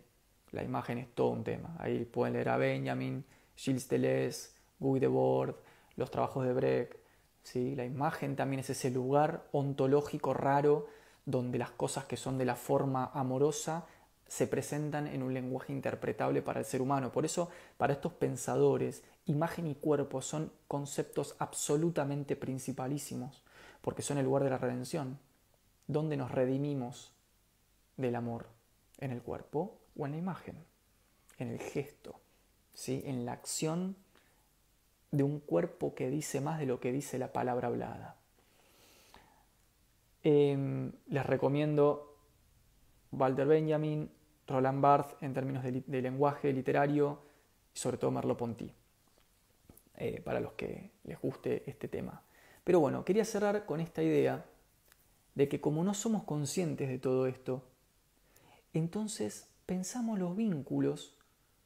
la 0.52 0.62
imagen 0.62 0.98
es 0.98 1.08
todo 1.14 1.28
un 1.28 1.42
tema. 1.42 1.74
Ahí 1.78 2.04
pueden 2.04 2.34
leer 2.34 2.50
a 2.50 2.58
Benjamin, 2.58 3.24
Gilles 3.56 3.88
Deleuze, 3.88 4.50
Guy 4.78 5.00
Debord, 5.00 5.54
los 5.96 6.10
trabajos 6.10 6.44
de 6.44 6.52
Brecht. 6.52 6.96
¿sí? 7.42 7.74
La 7.74 7.86
imagen 7.86 8.36
también 8.36 8.60
es 8.60 8.68
ese 8.68 8.90
lugar 8.90 9.44
ontológico 9.50 10.34
raro 10.34 10.86
donde 11.24 11.56
las 11.56 11.70
cosas 11.70 12.04
que 12.04 12.18
son 12.18 12.36
de 12.36 12.44
la 12.44 12.54
forma 12.54 13.12
amorosa 13.14 13.86
se 14.28 14.46
presentan 14.46 15.06
en 15.06 15.22
un 15.22 15.32
lenguaje 15.32 15.72
interpretable 15.72 16.42
para 16.42 16.60
el 16.60 16.66
ser 16.66 16.82
humano. 16.82 17.12
Por 17.12 17.24
eso, 17.24 17.48
para 17.78 17.94
estos 17.94 18.12
pensadores 18.12 19.04
imagen 19.26 19.66
y 19.66 19.74
cuerpo 19.74 20.22
son 20.22 20.52
conceptos 20.68 21.36
absolutamente 21.38 22.36
principalísimos, 22.36 23.42
porque 23.82 24.02
son 24.02 24.18
el 24.18 24.24
lugar 24.24 24.44
de 24.44 24.50
la 24.50 24.58
redención, 24.58 25.18
donde 25.86 26.16
nos 26.16 26.30
redimimos 26.30 27.12
del 27.96 28.14
amor, 28.16 28.46
en 28.98 29.10
el 29.10 29.22
cuerpo 29.22 29.78
o 29.96 30.06
en 30.06 30.12
la 30.12 30.18
imagen, 30.18 30.56
en 31.38 31.48
el 31.48 31.58
gesto, 31.58 32.20
¿sí? 32.72 33.02
en 33.04 33.26
la 33.26 33.32
acción 33.32 33.96
de 35.10 35.22
un 35.22 35.40
cuerpo 35.40 35.94
que 35.94 36.10
dice 36.10 36.40
más 36.40 36.58
de 36.58 36.66
lo 36.66 36.80
que 36.80 36.92
dice 36.92 37.18
la 37.18 37.32
palabra 37.32 37.68
hablada. 37.68 38.16
Em, 40.22 40.92
les 41.06 41.24
recomiendo 41.24 42.16
Walter 43.12 43.46
Benjamin, 43.46 44.10
Roland 44.46 44.80
Barthes 44.80 45.16
en 45.20 45.34
términos 45.34 45.62
de, 45.62 45.82
de 45.86 46.02
lenguaje 46.02 46.52
literario 46.52 47.20
y 47.74 47.78
sobre 47.78 47.98
todo 47.98 48.10
Merleau-Ponty. 48.10 48.72
Eh, 49.98 50.20
para 50.20 50.40
los 50.40 50.52
que 50.52 50.90
les 51.04 51.18
guste 51.20 51.62
este 51.68 51.88
tema. 51.88 52.22
Pero 52.64 52.80
bueno, 52.80 53.04
quería 53.04 53.24
cerrar 53.24 53.64
con 53.64 53.80
esta 53.80 54.02
idea 54.02 54.44
de 55.34 55.48
que 55.48 55.60
como 55.60 55.84
no 55.84 55.94
somos 55.94 56.24
conscientes 56.24 56.88
de 56.88 56.98
todo 56.98 57.26
esto, 57.26 57.62
entonces 58.74 59.48
pensamos 59.64 60.18
los 60.18 60.36
vínculos 60.36 61.16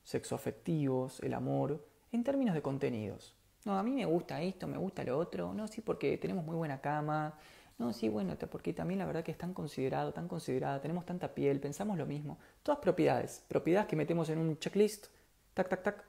sexoafectivos, 0.05 1.20
el 1.20 1.35
amor, 1.35 1.85
en 2.12 2.22
términos 2.22 2.55
de 2.55 2.62
contenidos. 2.62 3.35
No, 3.64 3.76
a 3.76 3.83
mí 3.83 3.91
me 3.91 4.05
gusta 4.05 4.41
esto, 4.43 4.68
me 4.68 4.78
gusta 4.78 5.03
lo 5.03 5.18
otro, 5.18 5.53
no, 5.53 5.66
sí, 5.66 5.81
porque 5.81 6.16
tenemos 6.16 6.45
muy 6.45 6.55
buena 6.55 6.81
cama, 6.81 7.37
no, 7.78 7.93
sí, 7.93 8.09
bueno, 8.09 8.37
porque 8.51 8.72
también 8.72 8.99
la 8.99 9.07
verdad 9.07 9.24
que 9.24 9.33
es 9.33 9.39
tan 9.39 9.55
considerado, 9.55 10.12
tan 10.12 10.28
considerada, 10.28 10.81
tenemos 10.81 11.05
tanta 11.05 11.35
piel, 11.35 11.61
pensamos 11.61 11.99
lo 11.99 12.07
mismo. 12.07 12.39
Todas 12.62 12.78
propiedades, 12.78 13.43
propiedades 13.49 13.89
que 13.89 13.97
metemos 13.97 14.28
en 14.28 14.39
un 14.39 14.59
checklist, 14.59 15.07
tac, 15.55 15.68
tac, 15.68 15.83
tac, 15.83 16.05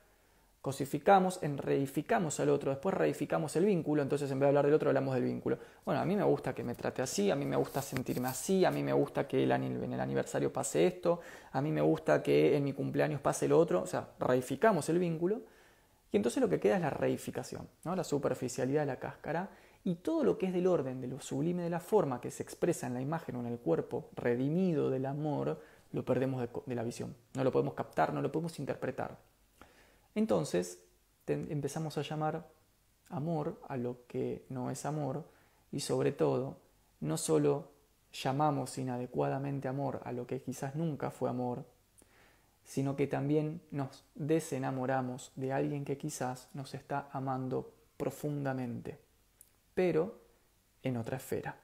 cosificamos, 0.61 1.39
reificamos 1.41 2.39
al 2.39 2.49
otro, 2.49 2.69
después 2.69 2.93
reificamos 2.93 3.55
el 3.55 3.65
vínculo, 3.65 4.03
entonces 4.03 4.29
en 4.29 4.39
vez 4.39 4.45
de 4.45 4.47
hablar 4.49 4.65
del 4.65 4.75
otro 4.75 4.89
hablamos 4.89 5.15
del 5.15 5.23
vínculo. 5.23 5.57
Bueno, 5.83 6.01
a 6.01 6.05
mí 6.05 6.15
me 6.15 6.23
gusta 6.23 6.53
que 6.53 6.63
me 6.63 6.75
trate 6.75 7.01
así, 7.01 7.31
a 7.31 7.35
mí 7.35 7.45
me 7.45 7.55
gusta 7.55 7.81
sentirme 7.81 8.27
así, 8.27 8.63
a 8.63 8.69
mí 8.69 8.83
me 8.83 8.93
gusta 8.93 9.27
que 9.27 9.43
en 9.43 9.93
el 9.93 9.99
aniversario 9.99 10.53
pase 10.53 10.85
esto, 10.85 11.19
a 11.51 11.61
mí 11.61 11.71
me 11.71 11.81
gusta 11.81 12.21
que 12.21 12.55
en 12.55 12.63
mi 12.63 12.73
cumpleaños 12.73 13.21
pase 13.21 13.47
lo 13.47 13.57
otro, 13.57 13.81
o 13.81 13.87
sea, 13.87 14.09
reificamos 14.19 14.87
el 14.89 14.99
vínculo 14.99 15.41
y 16.11 16.17
entonces 16.17 16.41
lo 16.41 16.49
que 16.49 16.59
queda 16.59 16.75
es 16.75 16.81
la 16.81 16.91
reificación, 16.91 17.67
¿no? 17.83 17.95
la 17.95 18.03
superficialidad 18.03 18.81
de 18.81 18.87
la 18.87 18.99
cáscara 18.99 19.49
y 19.83 19.95
todo 19.95 20.23
lo 20.23 20.37
que 20.37 20.45
es 20.45 20.53
del 20.53 20.67
orden, 20.67 21.01
de 21.01 21.07
lo 21.07 21.19
sublime 21.21 21.63
de 21.63 21.71
la 21.71 21.79
forma 21.79 22.21
que 22.21 22.29
se 22.29 22.43
expresa 22.43 22.85
en 22.85 22.93
la 22.93 23.01
imagen 23.01 23.35
o 23.35 23.39
en 23.39 23.47
el 23.47 23.57
cuerpo 23.57 24.09
redimido 24.15 24.91
del 24.91 25.07
amor, 25.07 25.59
lo 25.91 26.05
perdemos 26.05 26.47
de 26.67 26.75
la 26.75 26.83
visión, 26.83 27.15
no 27.33 27.43
lo 27.43 27.51
podemos 27.51 27.73
captar, 27.73 28.13
no 28.13 28.21
lo 28.21 28.31
podemos 28.31 28.59
interpretar. 28.59 29.30
Entonces 30.15 30.79
empezamos 31.27 31.97
a 31.97 32.01
llamar 32.01 32.49
amor 33.09 33.61
a 33.67 33.77
lo 33.77 34.05
que 34.07 34.45
no 34.49 34.71
es 34.71 34.85
amor 34.85 35.25
y 35.71 35.79
sobre 35.79 36.11
todo 36.11 36.57
no 36.99 37.17
solo 37.17 37.71
llamamos 38.11 38.77
inadecuadamente 38.77 39.67
amor 39.67 40.01
a 40.03 40.11
lo 40.11 40.27
que 40.27 40.41
quizás 40.41 40.75
nunca 40.75 41.11
fue 41.11 41.29
amor, 41.29 41.65
sino 42.63 42.95
que 42.95 43.07
también 43.07 43.61
nos 43.71 44.03
desenamoramos 44.15 45.31
de 45.35 45.53
alguien 45.53 45.85
que 45.85 45.97
quizás 45.97 46.49
nos 46.53 46.73
está 46.73 47.09
amando 47.11 47.73
profundamente, 47.97 48.99
pero 49.73 50.19
en 50.83 50.97
otra 50.97 51.17
esfera. 51.17 51.55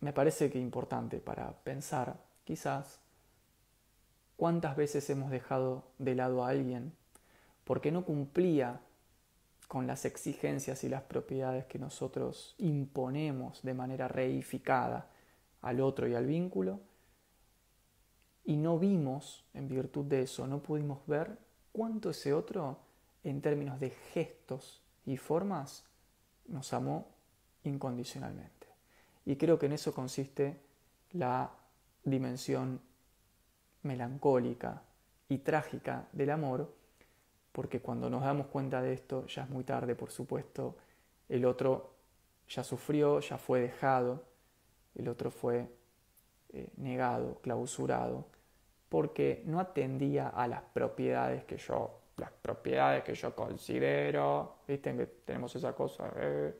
Me 0.00 0.12
parece 0.12 0.50
que 0.50 0.58
importante 0.58 1.18
para 1.18 1.52
pensar, 1.62 2.16
quizás, 2.44 3.00
¿Cuántas 4.40 4.74
veces 4.74 5.10
hemos 5.10 5.30
dejado 5.30 5.84
de 5.98 6.14
lado 6.14 6.42
a 6.42 6.48
alguien 6.48 6.94
porque 7.62 7.92
no 7.92 8.06
cumplía 8.06 8.80
con 9.68 9.86
las 9.86 10.06
exigencias 10.06 10.82
y 10.82 10.88
las 10.88 11.02
propiedades 11.02 11.66
que 11.66 11.78
nosotros 11.78 12.54
imponemos 12.56 13.60
de 13.62 13.74
manera 13.74 14.08
reificada 14.08 15.10
al 15.60 15.82
otro 15.82 16.08
y 16.08 16.14
al 16.14 16.24
vínculo? 16.24 16.80
Y 18.42 18.56
no 18.56 18.78
vimos, 18.78 19.44
en 19.52 19.68
virtud 19.68 20.06
de 20.06 20.22
eso, 20.22 20.46
no 20.46 20.62
pudimos 20.62 21.06
ver 21.06 21.36
cuánto 21.70 22.08
ese 22.08 22.32
otro, 22.32 22.78
en 23.22 23.42
términos 23.42 23.78
de 23.78 23.90
gestos 23.90 24.80
y 25.04 25.18
formas, 25.18 25.84
nos 26.46 26.72
amó 26.72 27.08
incondicionalmente. 27.64 28.68
Y 29.26 29.36
creo 29.36 29.58
que 29.58 29.66
en 29.66 29.72
eso 29.72 29.92
consiste 29.92 30.62
la 31.12 31.50
dimensión 32.04 32.80
melancólica 33.82 34.82
y 35.28 35.38
trágica 35.38 36.08
del 36.12 36.30
amor, 36.30 36.74
porque 37.52 37.80
cuando 37.80 38.10
nos 38.10 38.22
damos 38.22 38.46
cuenta 38.46 38.82
de 38.82 38.92
esto 38.92 39.26
ya 39.26 39.44
es 39.44 39.50
muy 39.50 39.64
tarde, 39.64 39.94
por 39.94 40.10
supuesto, 40.10 40.76
el 41.28 41.44
otro 41.44 41.94
ya 42.48 42.64
sufrió, 42.64 43.20
ya 43.20 43.38
fue 43.38 43.60
dejado, 43.60 44.24
el 44.94 45.08
otro 45.08 45.30
fue 45.30 45.68
eh, 46.52 46.68
negado, 46.76 47.40
clausurado, 47.42 48.26
porque 48.88 49.42
no 49.46 49.60
atendía 49.60 50.28
a 50.28 50.48
las 50.48 50.62
propiedades 50.62 51.44
que 51.44 51.56
yo, 51.56 52.00
las 52.16 52.32
propiedades 52.32 53.04
que 53.04 53.14
yo 53.14 53.34
considero, 53.34 54.56
viste 54.66 54.96
que 54.96 55.06
tenemos 55.06 55.54
esa 55.54 55.72
cosa. 55.74 56.12
Eh. 56.16 56.54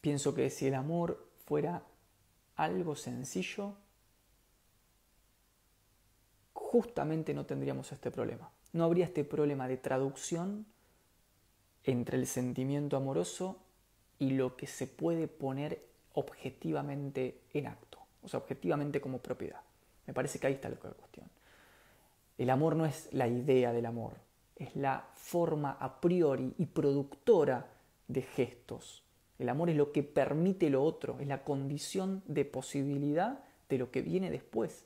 Pienso 0.00 0.34
que 0.34 0.48
si 0.48 0.68
el 0.68 0.74
amor 0.74 1.28
fuera 1.44 1.82
algo 2.56 2.94
sencillo, 2.94 3.74
justamente 6.74 7.34
no 7.34 7.46
tendríamos 7.46 7.92
este 7.92 8.10
problema. 8.10 8.50
No 8.72 8.82
habría 8.82 9.04
este 9.04 9.22
problema 9.22 9.68
de 9.68 9.76
traducción 9.76 10.66
entre 11.84 12.18
el 12.18 12.26
sentimiento 12.26 12.96
amoroso 12.96 13.62
y 14.18 14.30
lo 14.30 14.56
que 14.56 14.66
se 14.66 14.88
puede 14.88 15.28
poner 15.28 15.84
objetivamente 16.14 17.42
en 17.52 17.68
acto, 17.68 18.00
o 18.24 18.28
sea, 18.28 18.40
objetivamente 18.40 19.00
como 19.00 19.18
propiedad. 19.18 19.60
Me 20.08 20.14
parece 20.14 20.40
que 20.40 20.48
ahí 20.48 20.54
está 20.54 20.68
la 20.68 20.74
cuestión. 20.74 21.30
El 22.38 22.50
amor 22.50 22.74
no 22.74 22.86
es 22.86 23.08
la 23.12 23.28
idea 23.28 23.72
del 23.72 23.86
amor, 23.86 24.14
es 24.56 24.74
la 24.74 25.06
forma 25.14 25.76
a 25.78 26.00
priori 26.00 26.54
y 26.58 26.66
productora 26.66 27.68
de 28.08 28.22
gestos. 28.22 29.04
El 29.38 29.48
amor 29.48 29.70
es 29.70 29.76
lo 29.76 29.92
que 29.92 30.02
permite 30.02 30.70
lo 30.70 30.82
otro, 30.82 31.20
es 31.20 31.28
la 31.28 31.44
condición 31.44 32.24
de 32.26 32.44
posibilidad 32.44 33.44
de 33.68 33.78
lo 33.78 33.92
que 33.92 34.02
viene 34.02 34.28
después 34.28 34.84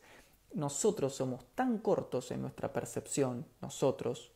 nosotros 0.54 1.14
somos 1.14 1.44
tan 1.54 1.78
cortos 1.78 2.30
en 2.30 2.42
nuestra 2.42 2.72
percepción, 2.72 3.46
nosotros 3.60 4.32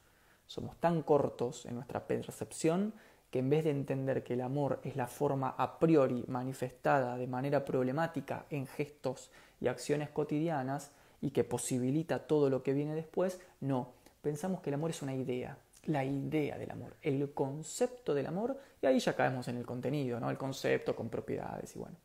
somos 0.47 0.77
tan 0.77 1.03
cortos 1.03 1.67
en 1.67 1.75
nuestra 1.75 2.07
percepción 2.07 2.95
que 3.31 3.39
en 3.39 3.49
vez 3.49 3.65
de 3.65 3.71
entender 3.71 4.23
que 4.23 4.35
el 4.35 4.43
amor 4.43 4.79
es 4.85 4.95
la 4.95 5.07
forma 5.07 5.55
a 5.57 5.79
priori 5.79 6.25
manifestada 6.29 7.17
de 7.17 7.27
manera 7.27 7.65
problemática 7.65 8.45
en 8.51 8.67
gestos 8.67 9.31
y 9.61 9.69
acciones 9.69 10.11
cotidianas 10.11 10.91
y 11.23 11.31
que 11.31 11.43
posibilita 11.43 12.27
todo 12.27 12.51
lo 12.51 12.63
que 12.63 12.75
viene 12.75 12.95
después, 12.95 13.41
no, 13.61 13.93
pensamos 14.21 14.61
que 14.61 14.69
el 14.69 14.75
amor 14.75 14.91
es 14.91 15.01
una 15.01 15.15
idea, 15.15 15.57
la 15.87 16.05
idea 16.05 16.59
del 16.59 16.71
amor, 16.71 16.95
el 17.01 17.33
concepto 17.33 18.13
del 18.13 18.27
amor, 18.27 18.59
y 18.83 18.87
ahí 18.87 18.99
ya 18.99 19.17
caemos 19.17 19.49
en 19.49 19.57
el 19.57 19.65
contenido, 19.65 20.21
¿no? 20.21 20.31
el 20.31 20.37
concepto 20.37 20.95
con 20.95 21.09
propiedades 21.09 21.75
y 21.75 21.79
bueno, 21.79 21.97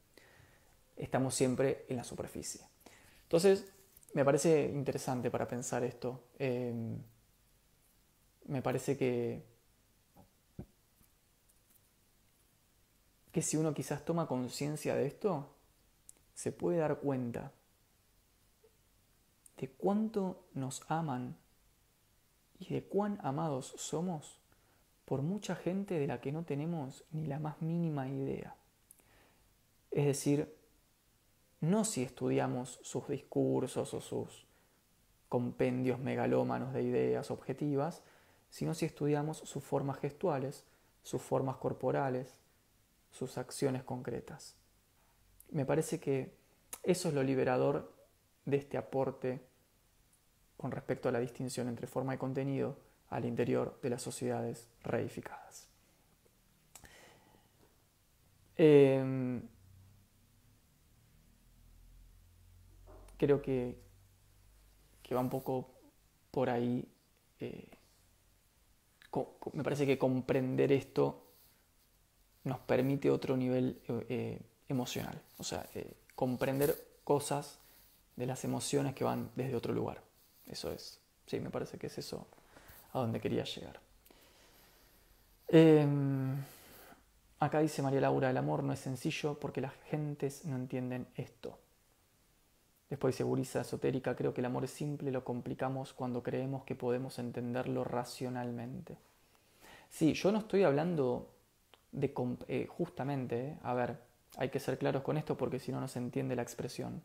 estamos 0.95 1.35
siempre 1.35 1.85
en 1.89 1.97
la 1.97 2.05
superficie. 2.05 2.61
Entonces, 3.23 3.65
me 4.13 4.25
parece 4.25 4.71
interesante 4.73 5.29
para 5.29 5.47
pensar 5.47 5.83
esto. 5.83 6.23
Em, 6.39 6.97
me 8.45 8.61
parece 8.61 8.97
que, 8.97 9.43
que 13.31 13.41
si 13.41 13.57
uno 13.57 13.73
quizás 13.73 14.03
toma 14.05 14.27
conciencia 14.27 14.95
de 14.95 15.07
esto, 15.07 15.49
se 16.33 16.51
puede 16.51 16.77
dar 16.77 16.99
cuenta 16.99 17.51
de 19.57 19.69
cuánto 19.69 20.45
nos 20.53 20.83
aman 20.87 21.35
y 22.59 22.73
de 22.73 22.83
cuán 22.83 23.19
amados 23.21 23.73
somos 23.77 24.39
por 25.05 25.21
mucha 25.21 25.55
gente 25.55 25.99
de 25.99 26.07
la 26.07 26.21
que 26.21 26.31
no 26.31 26.43
tenemos 26.43 27.05
ni 27.11 27.25
la 27.27 27.39
más 27.39 27.61
mínima 27.61 28.07
idea. 28.09 28.55
Es 29.91 30.05
decir, 30.05 30.56
no 31.61 31.85
si 31.85 32.03
estudiamos 32.03 32.79
sus 32.83 33.07
discursos 33.07 33.93
o 33.93 34.01
sus 34.01 34.45
compendios 35.29 35.99
megalómanos 35.99 36.73
de 36.73 36.83
ideas 36.83 37.31
objetivas, 37.31 38.03
sino 38.49 38.73
si 38.73 38.85
estudiamos 38.85 39.37
sus 39.37 39.63
formas 39.63 39.99
gestuales, 39.99 40.65
sus 41.03 41.21
formas 41.21 41.57
corporales, 41.57 42.39
sus 43.11 43.37
acciones 43.37 43.83
concretas. 43.83 44.55
Me 45.51 45.65
parece 45.65 45.99
que 45.99 46.35
eso 46.83 47.09
es 47.09 47.13
lo 47.13 47.23
liberador 47.23 47.93
de 48.45 48.57
este 48.57 48.77
aporte 48.77 49.41
con 50.55 50.71
respecto 50.71 51.09
a 51.09 51.11
la 51.11 51.19
distinción 51.19 51.67
entre 51.67 51.87
forma 51.87 52.15
y 52.15 52.17
contenido 52.17 52.77
al 53.09 53.25
interior 53.25 53.79
de 53.81 53.89
las 53.89 54.01
sociedades 54.01 54.67
reificadas. 54.83 55.69
Em, 58.57 59.47
creo 63.17 63.41
que, 63.41 63.77
que 65.03 65.15
va 65.15 65.21
un 65.21 65.29
poco 65.29 65.69
por 66.31 66.49
ahí. 66.49 66.87
Eh, 67.39 67.69
me 69.53 69.63
parece 69.63 69.85
que 69.85 69.97
comprender 69.97 70.71
esto 70.71 71.23
nos 72.43 72.59
permite 72.59 73.09
otro 73.09 73.35
nivel 73.35 73.81
eh, 74.09 74.39
emocional, 74.69 75.21
o 75.37 75.43
sea, 75.43 75.67
eh, 75.73 75.93
comprender 76.15 76.75
cosas 77.03 77.59
de 78.15 78.25
las 78.25 78.43
emociones 78.43 78.93
que 78.95 79.03
van 79.03 79.29
desde 79.35 79.55
otro 79.55 79.73
lugar. 79.73 80.01
Eso 80.45 80.71
es, 80.71 80.99
sí, 81.25 81.39
me 81.39 81.49
parece 81.49 81.77
que 81.77 81.87
es 81.87 81.97
eso 81.97 82.27
a 82.93 82.99
donde 82.99 83.19
quería 83.19 83.43
llegar. 83.43 83.79
Em, 85.49 86.35
acá 87.39 87.59
dice 87.59 87.81
María 87.81 88.01
Laura, 88.01 88.29
el 88.29 88.37
amor 88.37 88.63
no 88.63 88.73
es 88.73 88.79
sencillo 88.79 89.39
porque 89.39 89.61
las 89.61 89.73
gentes 89.89 90.45
no 90.45 90.55
entienden 90.55 91.07
esto. 91.15 91.59
Después 92.89 93.15
dice 93.15 93.23
Burisa 93.23 93.61
esotérica, 93.61 94.15
creo 94.15 94.33
que 94.33 94.41
el 94.41 94.45
amor 94.45 94.63
es 94.63 94.71
simple, 94.71 95.11
lo 95.11 95.23
complicamos 95.25 95.93
cuando 95.93 96.23
creemos 96.23 96.63
que 96.63 96.75
podemos 96.75 97.19
entenderlo 97.19 97.83
racionalmente. 97.83 98.97
Sí, 99.89 100.13
yo 100.13 100.31
no 100.31 100.39
estoy 100.39 100.63
hablando 100.63 101.29
de 101.91 102.13
eh, 102.47 102.67
justamente, 102.69 103.49
eh, 103.49 103.57
a 103.63 103.73
ver, 103.73 103.97
hay 104.37 104.49
que 104.49 104.59
ser 104.59 104.77
claros 104.77 105.01
con 105.03 105.17
esto 105.17 105.35
porque 105.35 105.59
si 105.59 105.71
no 105.71 105.81
no 105.81 105.87
se 105.87 105.99
entiende 105.99 106.35
la 106.35 106.43
expresión. 106.43 107.01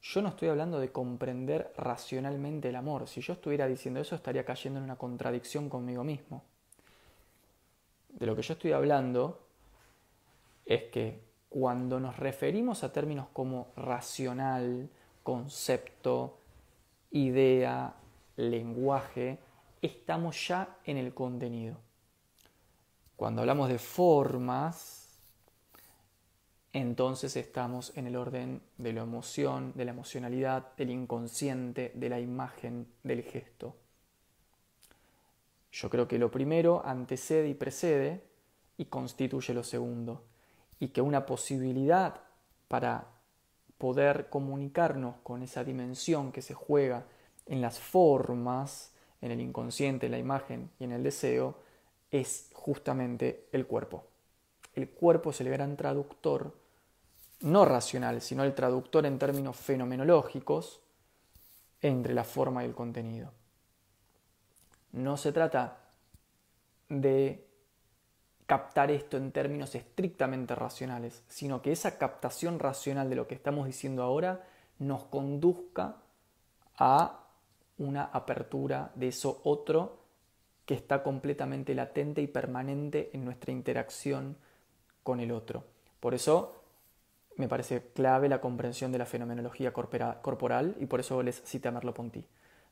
Yo 0.00 0.22
no 0.22 0.28
estoy 0.28 0.48
hablando 0.48 0.78
de 0.78 0.92
comprender 0.92 1.72
racionalmente 1.76 2.68
el 2.68 2.76
amor. 2.76 3.08
Si 3.08 3.20
yo 3.20 3.32
estuviera 3.32 3.66
diciendo 3.66 4.00
eso 4.00 4.14
estaría 4.14 4.44
cayendo 4.44 4.78
en 4.78 4.84
una 4.84 4.96
contradicción 4.96 5.68
conmigo 5.68 6.04
mismo. 6.04 6.44
De 8.10 8.26
lo 8.26 8.34
que 8.34 8.42
yo 8.42 8.54
estoy 8.54 8.72
hablando 8.72 9.40
es 10.64 10.84
que 10.84 11.27
cuando 11.48 11.98
nos 12.00 12.16
referimos 12.16 12.84
a 12.84 12.92
términos 12.92 13.28
como 13.32 13.72
racional, 13.76 14.88
concepto, 15.22 16.38
idea, 17.10 17.94
lenguaje, 18.36 19.38
estamos 19.82 20.48
ya 20.48 20.76
en 20.84 20.96
el 20.96 21.14
contenido. 21.14 21.76
Cuando 23.16 23.40
hablamos 23.40 23.68
de 23.68 23.78
formas, 23.78 25.08
entonces 26.72 27.34
estamos 27.36 27.96
en 27.96 28.06
el 28.06 28.16
orden 28.16 28.62
de 28.76 28.92
la 28.92 29.02
emoción, 29.02 29.72
de 29.74 29.84
la 29.84 29.90
emocionalidad, 29.90 30.76
del 30.76 30.90
inconsciente, 30.90 31.92
de 31.94 32.08
la 32.08 32.20
imagen, 32.20 32.86
del 33.02 33.22
gesto. 33.22 33.74
Yo 35.72 35.90
creo 35.90 36.06
que 36.06 36.18
lo 36.18 36.30
primero 36.30 36.82
antecede 36.84 37.48
y 37.48 37.54
precede 37.54 38.22
y 38.76 38.86
constituye 38.86 39.54
lo 39.54 39.64
segundo. 39.64 40.22
Y 40.80 40.88
que 40.88 41.00
una 41.00 41.26
posibilidad 41.26 42.20
para 42.68 43.06
poder 43.78 44.28
comunicarnos 44.28 45.16
con 45.22 45.42
esa 45.42 45.64
dimensión 45.64 46.32
que 46.32 46.42
se 46.42 46.54
juega 46.54 47.04
en 47.46 47.60
las 47.60 47.78
formas, 47.78 48.92
en 49.20 49.30
el 49.30 49.40
inconsciente, 49.40 50.06
en 50.06 50.12
la 50.12 50.18
imagen 50.18 50.70
y 50.78 50.84
en 50.84 50.92
el 50.92 51.02
deseo, 51.02 51.56
es 52.10 52.50
justamente 52.52 53.48
el 53.52 53.66
cuerpo. 53.66 54.04
El 54.74 54.88
cuerpo 54.90 55.30
es 55.30 55.40
el 55.40 55.50
gran 55.50 55.76
traductor, 55.76 56.54
no 57.40 57.64
racional, 57.64 58.20
sino 58.20 58.44
el 58.44 58.54
traductor 58.54 59.06
en 59.06 59.18
términos 59.18 59.56
fenomenológicos 59.56 60.80
entre 61.80 62.14
la 62.14 62.24
forma 62.24 62.62
y 62.62 62.66
el 62.66 62.74
contenido. 62.74 63.32
No 64.92 65.16
se 65.16 65.32
trata 65.32 65.78
de 66.88 67.47
captar 68.48 68.90
esto 68.90 69.18
en 69.18 69.30
términos 69.30 69.74
estrictamente 69.74 70.54
racionales, 70.54 71.22
sino 71.28 71.60
que 71.60 71.70
esa 71.70 71.98
captación 71.98 72.58
racional 72.58 73.10
de 73.10 73.16
lo 73.16 73.28
que 73.28 73.34
estamos 73.34 73.66
diciendo 73.66 74.02
ahora 74.02 74.42
nos 74.78 75.04
conduzca 75.04 75.96
a 76.78 77.26
una 77.76 78.04
apertura 78.04 78.90
de 78.94 79.08
eso 79.08 79.42
otro 79.44 79.98
que 80.64 80.72
está 80.72 81.02
completamente 81.02 81.74
latente 81.74 82.22
y 82.22 82.26
permanente 82.26 83.10
en 83.12 83.26
nuestra 83.26 83.52
interacción 83.52 84.38
con 85.02 85.20
el 85.20 85.30
otro. 85.30 85.64
Por 86.00 86.14
eso 86.14 86.62
me 87.36 87.48
parece 87.48 87.90
clave 87.92 88.30
la 88.30 88.40
comprensión 88.40 88.90
de 88.92 88.98
la 88.98 89.04
fenomenología 89.06 89.74
corporal 89.74 90.74
y 90.80 90.86
por 90.86 91.00
eso 91.00 91.22
les 91.22 91.42
cité 91.42 91.68
a 91.68 91.72
Merleau-Ponty. 91.72 92.24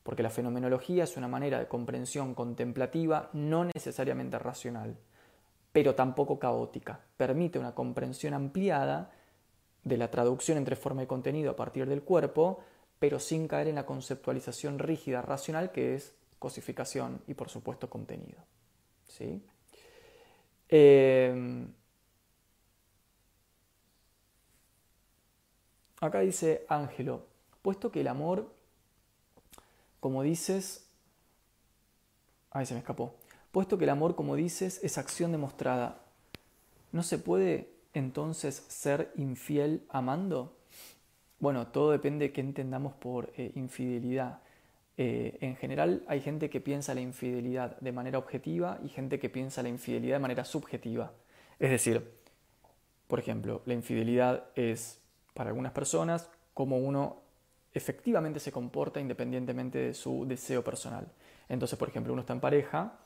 Porque 0.03 0.23
la 0.23 0.31
fenomenología 0.31 1.05
es 1.05 1.19
una 1.19 1.29
manera 1.29 1.59
de 1.59 1.69
comprensión 1.69 2.35
contemplativa 2.35 3.29
no 3.35 3.65
necesariamente 3.65 4.39
racional, 4.39 4.97
pero 5.77 5.95
tampoco 5.95 6.39
caótica. 6.39 6.99
Permite 7.19 7.59
una 7.59 7.75
comprensión 7.75 8.33
ampliada 8.33 9.13
de 9.85 9.99
la 9.99 10.11
traducción 10.11 10.57
entre 10.57 10.75
forma 10.75 11.03
y 11.03 11.07
contenido 11.07 11.51
a 11.51 11.57
partir 11.57 11.87
del 11.87 12.03
cuerpo, 12.03 12.65
pero 12.99 13.21
sin 13.21 13.47
caer 13.47 13.69
en 13.69 13.75
la 13.75 13.85
conceptualización 13.85 14.79
rígida 14.79 15.21
racional 15.21 15.73
que 15.73 15.95
es 15.95 16.15
cosificación 16.39 17.21
y 17.27 17.35
por 17.35 17.51
supuesto 17.51 17.91
contenido. 17.91 18.39
¿Sí? 19.07 19.45
Em, 20.71 21.71
acá 26.01 26.21
dice 26.21 26.65
Ángelo, 26.71 27.27
puesto 27.61 27.93
que 27.93 28.01
el 28.01 28.09
amor, 28.09 28.51
como 30.01 30.23
dices, 30.23 30.89
ay 32.51 32.65
se 32.65 32.73
me 32.73 32.81
escapó, 32.81 33.15
puesto 33.57 33.79
que 33.79 33.85
el 33.85 33.91
amor, 33.91 34.17
como 34.17 34.37
dices, 34.37 34.81
es 34.85 34.99
acción 34.99 35.33
demostrada, 35.33 36.03
¿no 36.93 37.03
se 37.03 37.17
puede 37.17 37.71
entonces 37.95 38.67
ser 38.69 39.11
infiel 39.17 39.83
amando? 39.89 40.59
Bueno, 41.41 41.69
todo 41.69 41.91
depende 41.91 42.27
de 42.27 42.33
qué 42.35 42.43
entendamos 42.43 42.93
por 42.93 43.33
eh, 43.39 43.53
infidelidad. 43.55 44.41
Eh, 44.99 45.39
en 45.41 45.57
general 45.57 46.05
hay 46.07 46.21
gente 46.21 46.51
que 46.51 46.61
piensa 46.61 46.93
la 46.93 47.01
infidelidad 47.01 47.81
de 47.81 47.93
manera 47.93 48.19
objetiva 48.19 48.79
y 48.85 48.91
gente 48.91 49.19
que 49.19 49.31
piensa 49.31 49.63
la 49.63 49.71
infidelidad 49.71 50.17
de 50.17 50.21
manera 50.21 50.45
subjetiva. 50.45 51.15
Es 51.59 51.71
decir, 51.71 52.13
por 53.09 53.21
ejemplo, 53.21 53.63
la 53.65 53.73
infidelidad 53.73 54.51
es 54.55 55.01
para 55.33 55.49
algunas 55.49 55.73
personas 55.73 56.29
como 56.53 56.77
uno 56.77 57.23
efectivamente 57.73 58.39
se 58.39 58.53
comporta 58.53 59.01
independientemente 59.01 59.79
de 59.79 59.95
su 59.95 60.27
deseo 60.27 60.63
personal. 60.63 61.11
Entonces, 61.49 61.79
por 61.79 61.89
ejemplo, 61.89 62.13
uno 62.13 62.21
está 62.21 62.35
en 62.35 62.41
pareja, 62.41 62.99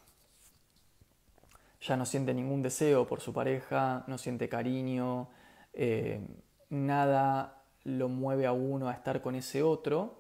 ya 1.81 1.97
no 1.97 2.05
siente 2.05 2.35
ningún 2.35 2.63
deseo 2.63 3.07
por 3.07 3.21
su 3.21 3.33
pareja, 3.33 4.05
no 4.07 4.19
siente 4.19 4.49
cariño, 4.49 5.29
eh, 5.73 6.21
nada 6.69 7.63
lo 7.85 8.09
mueve 8.09 8.47
a 8.47 8.53
uno 8.53 8.89
a 8.89 8.93
estar 8.93 9.23
con 9.23 9.35
ese 9.35 9.63
otro, 9.63 10.19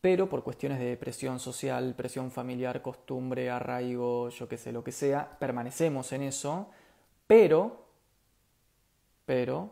pero 0.00 0.28
por 0.28 0.42
cuestiones 0.42 0.78
de 0.78 0.96
presión 0.96 1.38
social, 1.38 1.94
presión 1.94 2.30
familiar, 2.30 2.80
costumbre, 2.82 3.50
arraigo, 3.50 4.30
yo 4.30 4.48
qué 4.48 4.56
sé, 4.56 4.72
lo 4.72 4.82
que 4.82 4.92
sea, 4.92 5.38
permanecemos 5.38 6.12
en 6.12 6.22
eso, 6.22 6.70
pero, 7.26 7.86
pero, 9.26 9.70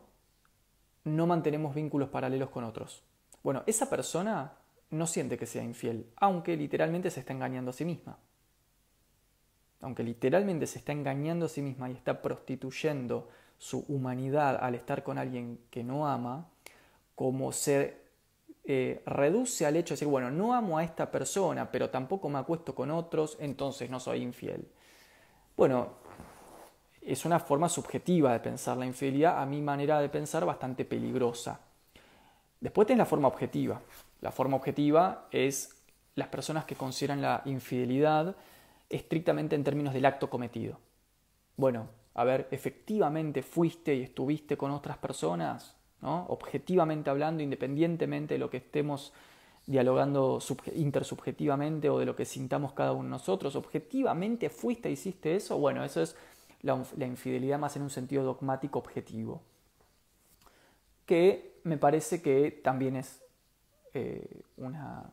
no 1.05 1.27
mantenemos 1.27 1.75
vínculos 1.75 2.09
paralelos 2.09 2.51
con 2.51 2.65
otros. 2.65 3.03
Bueno, 3.43 3.63
esa 3.67 3.89
persona 3.89 4.55
no 4.91 5.07
siente 5.07 5.39
que 5.39 5.47
sea 5.47 5.63
infiel, 5.63 6.11
aunque 6.17 6.57
literalmente 6.57 7.11
se 7.11 7.21
está 7.21 7.33
engañando 7.33 7.71
a 7.71 7.75
sí 7.75 7.85
misma. 7.85 8.19
Aunque 9.81 10.03
literalmente 10.03 10.67
se 10.67 10.79
está 10.79 10.93
engañando 10.93 11.47
a 11.47 11.49
sí 11.49 11.63
misma 11.63 11.91
y 11.91 11.93
está 11.93 12.23
prostituyendo 12.23 13.29
su 13.59 13.85
humanidad 13.89 14.59
al 14.61 14.75
estar 14.75 15.03
con 15.03 15.19
alguien 15.19 15.59
que 15.71 15.83
no 15.85 16.09
ama, 16.09 16.49
como 17.15 17.53
se 17.53 17.99
eh, 18.65 19.03
reduce 19.07 19.65
al 19.65 19.77
hecho 19.77 19.95
de 19.95 19.97
decir, 19.97 20.09
bueno, 20.09 20.31
no 20.31 20.55
amo 20.55 20.79
a 20.79 20.85
esta 20.85 21.11
persona, 21.11 21.71
pero 21.71 21.91
tampoco 21.91 22.29
me 22.29 22.39
acuesto 22.39 22.75
con 22.75 22.91
otros, 22.91 23.37
entonces 23.41 23.89
no 23.89 24.01
soy 24.01 24.23
infiel. 24.23 24.69
Bueno, 25.57 25.91
es 27.01 27.25
una 27.25 27.39
forma 27.39 27.69
subjetiva 27.69 28.33
de 28.33 28.41
pensar 28.41 28.77
la 28.77 28.85
infidelidad, 28.85 29.41
a 29.41 29.47
mi 29.47 29.63
manera 29.63 30.01
de 30.01 30.09
pensar 30.09 30.45
bastante 30.45 30.85
peligrosa. 30.85 31.61
Después 32.61 32.87
tenés 32.87 32.99
la 32.99 33.07
forma 33.07 33.29
objetiva. 33.29 33.81
La 34.21 34.33
forma 34.33 34.57
objetiva 34.57 35.29
es 35.31 35.77
las 36.17 36.29
personas 36.29 36.65
que 36.65 36.75
consideran 36.75 37.23
la 37.23 37.43
infidelidad 37.45 38.35
estrictamente 38.89 39.57
en 39.57 39.65
términos 39.65 39.95
del 39.95 40.07
acto 40.07 40.31
cometido. 40.31 40.79
Bueno, 41.57 41.89
a 42.15 42.25
ver, 42.25 42.49
efectivamente 42.51 43.43
fuiste 43.43 43.95
y 43.95 44.03
estuviste 44.03 44.57
con 44.57 44.71
otras 44.71 44.99
personas, 44.99 45.75
objetivamente 46.01 47.11
hablando, 47.11 47.43
independientemente 47.43 48.35
de 48.35 48.39
lo 48.39 48.51
que 48.51 48.59
estemos 48.59 49.13
dialogando 49.67 50.39
intersubjetivamente 50.77 51.91
o 51.91 51.99
de 51.99 52.07
lo 52.07 52.15
que 52.15 52.25
sintamos 52.25 52.73
cada 52.73 52.93
uno 52.93 53.05
de 53.05 53.11
nosotros, 53.11 53.57
objetivamente 53.57 54.49
fuiste, 54.49 54.91
hiciste 54.91 55.35
eso, 55.35 55.59
bueno, 55.59 55.85
eso 55.85 56.01
es 56.01 56.17
la, 56.63 57.07
infidelidad 57.07 57.59
más 57.59 57.77
en 57.77 57.83
un 57.83 57.91
sentido 57.91 58.23
dogmático 58.23 58.79
objetivo, 58.79 59.43
que 61.05 61.61
me 61.65 61.77
parece 61.77 62.23
que 62.23 62.51
también 62.63 62.97
es 62.97 63.21
eh, 63.93 64.43
una, 64.57 65.11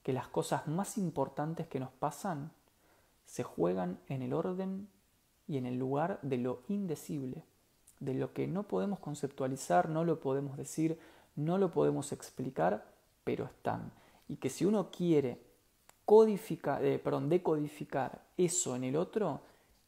que 0.03 0.15
las 0.15 0.29
cosas 0.29 0.67
más 0.69 0.97
importantes 0.97 1.67
que 1.67 1.81
nos 1.81 1.91
pasan 1.91 2.51
se 3.27 3.43
juegan 3.43 4.01
en 4.09 4.23
el 4.23 4.33
orden 4.33 4.89
y 5.47 5.59
en 5.59 5.67
el 5.67 5.79
lugar 5.79 6.19
de 6.23 6.39
lo 6.39 6.63
indecible, 6.69 7.45
de 8.01 8.15
lo 8.15 8.33
que 8.33 8.47
no 8.47 8.63
podemos 8.63 9.01
conceptualizar, 9.01 9.91
no 9.91 10.05
lo 10.05 10.21
podemos 10.21 10.57
decir, 10.57 10.99
no 11.39 11.57
lo 11.57 11.71
podemos 11.71 12.11
explicar, 12.11 12.85
pero 13.23 13.45
están. 13.45 13.93
Y 14.29 14.37
que 14.37 14.51
si 14.51 14.65
uno 14.65 14.91
quiere 14.91 15.41
codificar, 16.05 16.85
eh, 16.85 16.99
perdón, 16.99 17.29
decodificar 17.29 18.23
eso 18.37 18.75
en 18.75 18.83
el 18.83 18.97
otro, 18.97 19.41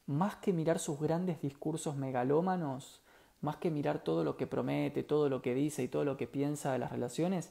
más 0.06 0.36
que 0.36 0.52
mirar 0.52 0.78
sus 0.78 1.00
grandes 1.00 1.42
discursos 1.42 1.96
megalómanos, 1.96 3.00
más 3.40 3.56
que 3.56 3.70
mirar 3.70 4.04
todo 4.04 4.22
lo 4.22 4.36
que 4.36 4.46
promete, 4.46 5.02
todo 5.02 5.28
lo 5.28 5.42
que 5.42 5.54
dice 5.54 5.82
y 5.82 5.88
todo 5.88 6.04
lo 6.04 6.16
que 6.16 6.28
piensa 6.28 6.72
de 6.72 6.78
las 6.78 6.92
relaciones, 6.92 7.50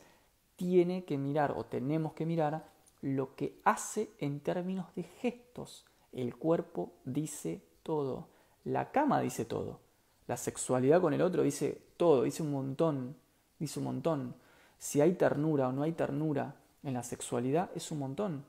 tiene 0.55 1.03
que 1.03 1.17
mirar 1.17 1.51
o 1.57 1.65
tenemos 1.65 2.13
que 2.13 2.25
mirar 2.25 2.69
lo 3.01 3.35
que 3.35 3.59
hace 3.65 4.11
en 4.19 4.39
términos 4.39 4.87
de 4.95 5.03
gestos. 5.03 5.85
El 6.13 6.37
cuerpo 6.37 6.93
dice 7.03 7.61
todo, 7.83 8.29
la 8.63 8.91
cama 8.91 9.19
dice 9.19 9.43
todo, 9.43 9.81
la 10.25 10.37
sexualidad 10.37 11.01
con 11.01 11.13
el 11.13 11.21
otro 11.21 11.43
dice 11.43 11.81
todo, 11.97 12.23
dice 12.23 12.43
un 12.43 12.51
montón, 12.51 13.15
dice 13.59 13.79
un 13.79 13.85
montón. 13.85 14.35
Si 14.77 15.01
hay 15.01 15.13
ternura 15.13 15.67
o 15.67 15.71
no 15.71 15.83
hay 15.83 15.91
ternura 15.91 16.55
en 16.83 16.93
la 16.93 17.03
sexualidad, 17.03 17.69
es 17.75 17.91
un 17.91 17.99
montón. 17.99 18.45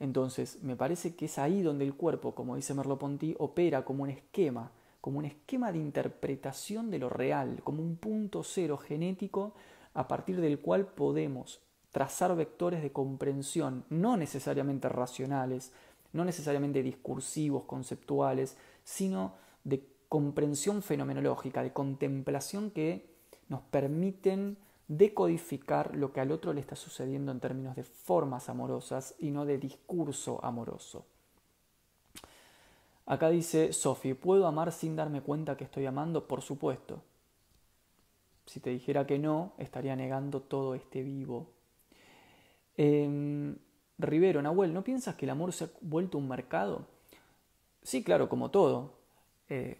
Entonces, 0.00 0.58
me 0.62 0.74
parece 0.74 1.14
que 1.14 1.26
es 1.26 1.38
ahí 1.38 1.62
donde 1.62 1.84
el 1.84 1.94
cuerpo, 1.94 2.34
como 2.34 2.56
dice 2.56 2.74
Merleau-Ponty, 2.74 3.36
opera 3.38 3.84
como 3.84 4.02
un 4.02 4.10
esquema, 4.10 4.72
como 5.00 5.18
un 5.18 5.24
esquema 5.26 5.70
de 5.70 5.78
interpretación 5.78 6.90
de 6.90 6.98
lo 6.98 7.08
real, 7.08 7.60
como 7.62 7.82
un 7.82 7.96
punto 7.96 8.42
cero 8.42 8.76
genético 8.78 9.52
a 9.94 10.08
partir 10.08 10.40
del 10.40 10.58
cual 10.58 10.86
podemos 10.86 11.60
trazar 11.92 12.34
vectores 12.34 12.82
de 12.82 12.90
comprensión, 12.90 13.84
no 13.90 14.16
necesariamente 14.16 14.88
racionales, 14.88 15.72
no 16.12 16.24
necesariamente 16.24 16.82
discursivos, 16.82 17.64
conceptuales, 17.64 18.56
sino 18.82 19.34
de 19.62 19.86
comprensión 20.08 20.82
fenomenológica, 20.82 21.62
de 21.62 21.72
contemplación 21.72 22.70
que 22.70 23.11
nos 23.52 23.60
permiten 23.60 24.56
decodificar 24.88 25.94
lo 25.94 26.12
que 26.12 26.20
al 26.20 26.32
otro 26.32 26.54
le 26.54 26.60
está 26.60 26.74
sucediendo 26.74 27.30
en 27.30 27.38
términos 27.38 27.76
de 27.76 27.84
formas 27.84 28.48
amorosas 28.48 29.14
y 29.18 29.30
no 29.30 29.44
de 29.44 29.58
discurso 29.58 30.42
amoroso. 30.42 31.04
Acá 33.04 33.28
dice 33.28 33.74
Sophie, 33.74 34.14
¿puedo 34.14 34.46
amar 34.46 34.72
sin 34.72 34.96
darme 34.96 35.20
cuenta 35.20 35.56
que 35.56 35.64
estoy 35.64 35.84
amando? 35.84 36.26
Por 36.26 36.40
supuesto. 36.40 37.02
Si 38.46 38.58
te 38.58 38.70
dijera 38.70 39.06
que 39.06 39.18
no, 39.18 39.52
estaría 39.58 39.94
negando 39.94 40.40
todo 40.40 40.74
este 40.74 41.02
vivo. 41.02 41.50
Eh, 42.76 43.54
Rivero, 43.98 44.40
Nahuel, 44.40 44.72
¿no 44.72 44.82
piensas 44.82 45.14
que 45.14 45.26
el 45.26 45.30
amor 45.30 45.52
se 45.52 45.64
ha 45.64 45.68
vuelto 45.82 46.16
un 46.16 46.26
mercado? 46.26 46.86
Sí, 47.82 48.02
claro, 48.02 48.30
como 48.30 48.50
todo. 48.50 48.94
Eh, 49.48 49.76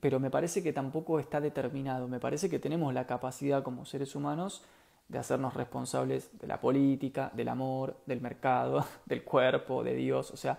pero 0.00 0.18
me 0.18 0.30
parece 0.30 0.62
que 0.62 0.72
tampoco 0.72 1.20
está 1.20 1.40
determinado. 1.40 2.08
Me 2.08 2.20
parece 2.20 2.48
que 2.48 2.58
tenemos 2.58 2.92
la 2.94 3.06
capacidad 3.06 3.62
como 3.62 3.84
seres 3.84 4.14
humanos 4.16 4.62
de 5.08 5.18
hacernos 5.18 5.54
responsables 5.54 6.30
de 6.38 6.46
la 6.46 6.60
política, 6.60 7.30
del 7.34 7.48
amor, 7.48 7.96
del 8.06 8.20
mercado, 8.20 8.84
del 9.06 9.24
cuerpo, 9.24 9.84
de 9.84 9.94
Dios. 9.94 10.30
O 10.30 10.36
sea, 10.36 10.58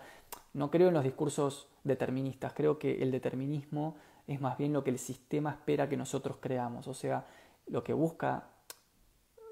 no 0.53 0.69
creo 0.69 0.89
en 0.89 0.93
los 0.93 1.03
discursos 1.03 1.67
deterministas. 1.83 2.53
Creo 2.53 2.77
que 2.77 3.01
el 3.01 3.11
determinismo 3.11 3.95
es 4.27 4.39
más 4.39 4.57
bien 4.57 4.73
lo 4.73 4.83
que 4.83 4.91
el 4.91 4.99
sistema 4.99 5.51
espera 5.51 5.89
que 5.89 5.97
nosotros 5.97 6.37
creamos. 6.39 6.87
O 6.87 6.93
sea, 6.93 7.25
lo 7.67 7.83
que 7.83 7.93
busca 7.93 8.45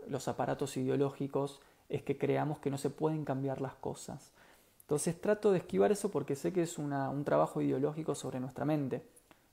los 0.08 0.28
aparatos 0.28 0.78
ideológicos 0.78 1.62
es 1.88 2.04
que 2.04 2.18
creamos 2.18 2.60
que 2.60 2.70
no 2.70 2.78
se 2.78 2.90
pueden 2.90 3.26
cambiar 3.26 3.62
las 3.62 3.74
cosas. 3.74 4.32
Entonces 4.82 5.20
trato 5.20 5.52
de 5.52 5.60
esquivar 5.60 5.92
eso 5.92 6.10
porque 6.10 6.36
sé 6.36 6.52
que 6.52 6.64
es 6.64 6.78
un 6.78 7.24
trabajo 7.24 7.62
ideológico 7.62 8.16
sobre 8.16 8.40
nuestra 8.40 8.66
mente. 8.66 9.04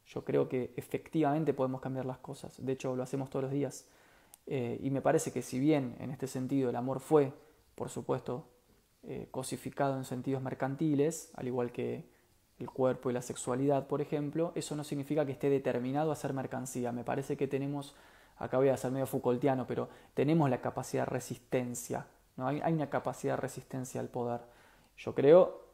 Yo 0.07 0.25
creo 0.25 0.49
que 0.49 0.73
efectivamente 0.77 1.53
podemos 1.53 1.81
cambiar 1.81 2.07
las 2.07 2.19
cosas. 2.19 2.65
De 2.65 2.73
hecho, 2.73 2.95
lo 2.95 3.03
hacemos 3.03 3.31
todos 3.31 3.45
los 3.45 3.53
días. 3.53 3.89
Eh, 4.47 4.79
y 4.83 4.91
me 4.91 5.03
parece 5.03 5.33
que 5.33 5.43
si 5.43 5.59
bien 5.59 5.97
en 5.99 6.11
este 6.11 6.29
sentido 6.29 6.71
el 6.71 6.77
amor 6.77 7.01
fue, 7.01 7.33
por 7.75 7.89
supuesto, 7.89 8.47
eh, 9.03 9.29
cosificado 9.31 9.97
en 9.97 10.05
sentidos 10.05 10.43
mercantiles, 10.43 11.31
al 11.35 11.49
igual 11.49 11.73
que 11.73 12.09
el 12.59 12.71
cuerpo 12.71 13.11
y 13.11 13.13
la 13.13 13.23
sexualidad, 13.23 13.87
por 13.89 14.01
ejemplo, 14.01 14.53
eso 14.55 14.77
no 14.77 14.85
significa 14.85 15.27
que 15.27 15.33
esté 15.33 15.51
determinado 15.51 16.13
a 16.13 16.17
ser 16.17 16.33
mercancía. 16.33 16.93
Me 16.93 17.05
parece 17.05 17.37
que 17.37 17.49
tenemos 17.49 17.95
acá 18.39 18.59
voy 18.59 18.69
a 18.69 18.77
ser 18.77 18.91
medio 18.93 19.07
Foucaultiano, 19.07 19.67
pero 19.67 19.89
tenemos 20.15 20.49
la 20.51 20.61
capacidad 20.61 21.05
de 21.05 21.11
resistencia, 21.11 22.07
¿no? 22.37 22.49
hay, 22.49 22.73
una 22.73 22.91
capacidad 22.91 23.35
de 23.35 23.41
resistencia 23.41 24.01
al 24.01 24.09
poder. 24.09 24.41
Yo 24.97 25.15
creo, 25.15 25.66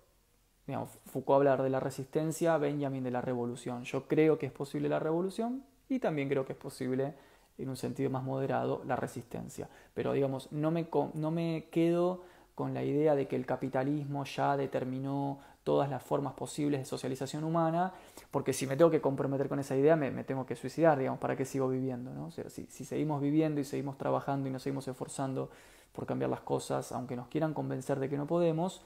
digamos, 0.67 0.91
Foucault 1.07 1.39
hablar 1.39 1.63
de 1.63 1.71
la 1.71 1.81
resistencia, 1.81 2.57
Benjamin 2.59 3.03
de 3.03 3.11
la 3.11 3.21
revolución. 3.21 3.85
Yo 3.85 4.07
creo 4.07 4.39
que 4.39 4.47
es 4.47 4.53
posible 4.53 4.89
la 4.89 4.99
revolución 4.99 5.65
y 5.89 5.99
también 5.99 6.29
creo 6.29 6.47
que 6.47 6.53
es 6.53 6.59
posible, 6.59 7.15
en 7.59 7.69
un 7.69 7.77
sentido 7.77 8.11
más 8.11 8.23
moderado, 8.23 8.83
la 8.87 8.97
resistencia. 8.97 9.69
Pero 9.95 10.13
digamos, 10.13 10.51
no 10.53 10.71
me, 10.71 10.89
no 11.15 11.31
me 11.31 11.69
quedo 11.71 12.23
con 12.55 12.75
la 12.75 12.83
idea 12.83 13.15
de 13.15 13.27
que 13.27 13.37
el 13.37 13.47
capitalismo 13.47 14.25
ya 14.25 14.57
determinó 14.57 15.41
todas 15.65 15.89
las 15.89 16.03
formas 16.03 16.35
posibles 16.35 16.81
de 16.81 16.85
socialización 16.85 17.45
humana, 17.45 17.93
porque 18.31 18.53
si 18.53 18.67
me 18.67 18.77
tengo 18.77 18.91
que 18.91 19.01
comprometer 19.01 19.49
con 19.49 19.59
esa 19.59 19.77
idea, 19.77 19.97
me, 19.97 20.25
tengo 20.25 20.45
que 20.45 20.57
suicidar, 20.57 20.99
digamos, 20.99 21.21
¿para 21.21 21.37
qué 21.37 21.45
sigo 21.45 21.69
viviendo? 21.69 22.13
¿no? 22.13 22.31
Si, 22.31 22.67
si, 22.69 22.85
seguimos 22.85 23.21
viviendo 23.21 23.61
y 23.61 23.65
seguimos 23.65 23.97
trabajando 23.97 24.49
y 24.49 24.53
nos 24.53 24.63
seguimos 24.63 24.89
esforzando 24.89 25.51
por 25.93 26.07
cambiar 26.07 26.31
las 26.31 26.41
cosas, 26.41 26.91
aunque 26.93 27.17
nos 27.17 27.29
quieran 27.29 27.55
convencer 27.55 28.01
de 28.01 28.09
que 28.09 28.17
no 28.17 28.27
podemos, 28.27 28.83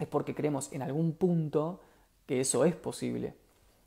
es 0.00 0.08
porque 0.08 0.34
creemos 0.34 0.72
en 0.72 0.82
algún 0.82 1.12
punto 1.12 1.80
que 2.26 2.40
eso 2.40 2.64
es 2.64 2.74
posible. 2.74 3.34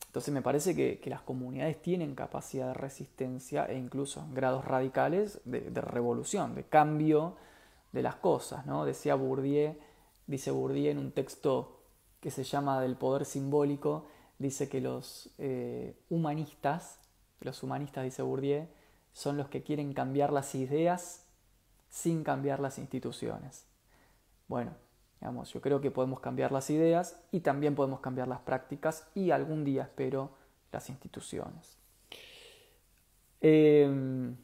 Entonces 0.05 0.33
me 0.33 0.41
parece 0.41 0.75
que, 0.75 0.99
que 0.99 1.09
las 1.09 1.21
comunidades 1.21 1.81
tienen 1.81 2.13
capacidad 2.13 2.67
de 2.67 2.73
resistencia 2.75 3.65
e 3.65 3.77
incluso 3.77 4.25
grados 4.31 4.63
radicales 4.63 5.41
de, 5.43 5.61
de 5.61 5.81
revolución, 5.81 6.53
de 6.53 6.63
cambio 6.63 7.35
de 7.91 8.03
las 8.03 8.15
cosas. 8.15 8.65
¿no? 8.65 8.85
Decía 8.85 9.15
Bourdieu, 9.15 9.75
dice 10.27 10.51
Bourdieu 10.51 10.91
en 10.91 10.99
un 10.99 11.11
texto 11.11 11.79
que 12.19 12.31
se 12.31 12.43
llama 12.43 12.79
Del 12.79 12.95
poder 12.95 13.25
simbólico, 13.25 14.05
dice 14.37 14.69
que 14.69 14.81
los 14.81 15.29
eh, 15.39 15.97
humanistas, 16.09 16.99
los 17.41 17.63
humanistas, 17.63 18.03
dice 18.03 18.21
Bourdieu, 18.21 18.67
son 19.13 19.37
los 19.37 19.49
que 19.49 19.63
quieren 19.63 19.93
cambiar 19.93 20.31
las 20.31 20.53
ideas 20.55 21.25
sin 21.89 22.23
cambiar 22.23 22.59
las 22.59 22.77
instituciones. 22.77 23.65
Bueno, 24.47 24.71
digamos, 25.23 25.53
yo 25.53 25.61
creo 25.61 25.79
que 25.79 25.89
podemos 25.89 26.19
cambiar 26.19 26.51
las 26.51 26.69
ideas 26.69 27.17
y 27.31 27.39
también 27.39 27.75
podemos 27.75 28.01
cambiar 28.01 28.27
las 28.27 28.41
prácticas 28.41 29.07
y 29.15 29.31
algún 29.31 29.63
día 29.63 29.83
espero 29.83 30.31
las 30.69 30.89
instituciones. 30.89 31.77
Em, 33.39 34.35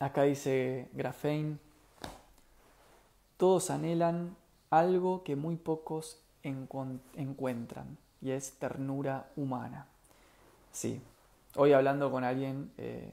acá 0.00 0.24
dice 0.24 0.88
Grafein, 0.94 1.60
todos 3.36 3.70
anhelan 3.70 4.34
algo 4.68 5.22
que 5.22 5.36
muy 5.36 5.54
pocos 5.54 6.20
encuentran 6.42 7.96
y 8.20 8.32
es 8.32 8.54
ternura 8.58 9.30
humana. 9.36 9.86
Sí, 10.72 11.00
hoy 11.54 11.72
hablando 11.72 12.10
con 12.10 12.24
alguien 12.24 12.72
eh, 12.78 13.12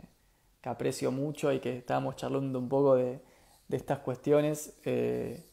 que 0.63 0.69
aprecio 0.69 1.11
mucho 1.11 1.53
y 1.53 1.59
que 1.59 1.77
estábamos 1.77 2.15
charlando 2.15 2.57
un 2.57 2.69
poco 2.69 2.95
de, 2.95 3.21
estas 3.69 3.99
cuestiones, 3.99 4.73
eh, 4.83 5.45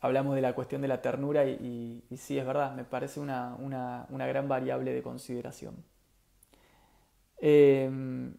hablamos 0.00 0.34
de 0.34 0.40
la 0.42 0.54
cuestión 0.54 0.82
de 0.82 0.88
la 0.88 1.02
ternura 1.02 1.44
y, 1.46 2.02
sí, 2.16 2.38
es 2.38 2.46
verdad, 2.46 2.74
me 2.74 2.84
parece 2.84 3.20
una, 3.20 3.56
gran 4.10 4.48
variable 4.48 4.92
de 4.92 5.02
consideración. 5.02 5.84
Em, 7.40 8.34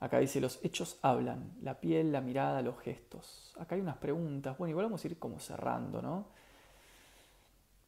Acá 0.00 0.18
dice, 0.18 0.40
los 0.40 0.58
hechos 0.64 0.98
hablan, 1.02 1.52
la 1.62 1.80
piel, 1.80 2.10
la 2.10 2.20
mirada, 2.20 2.60
los 2.60 2.76
gestos. 2.80 3.54
Acá 3.56 3.76
hay 3.76 3.80
unas 3.80 3.98
preguntas. 3.98 4.58
Bueno, 4.58 4.70
igual 4.70 4.86
vamos 4.86 5.04
a 5.04 5.06
ir 5.06 5.16
como 5.16 5.38
cerrando, 5.38 6.02
¿no? 6.02 6.26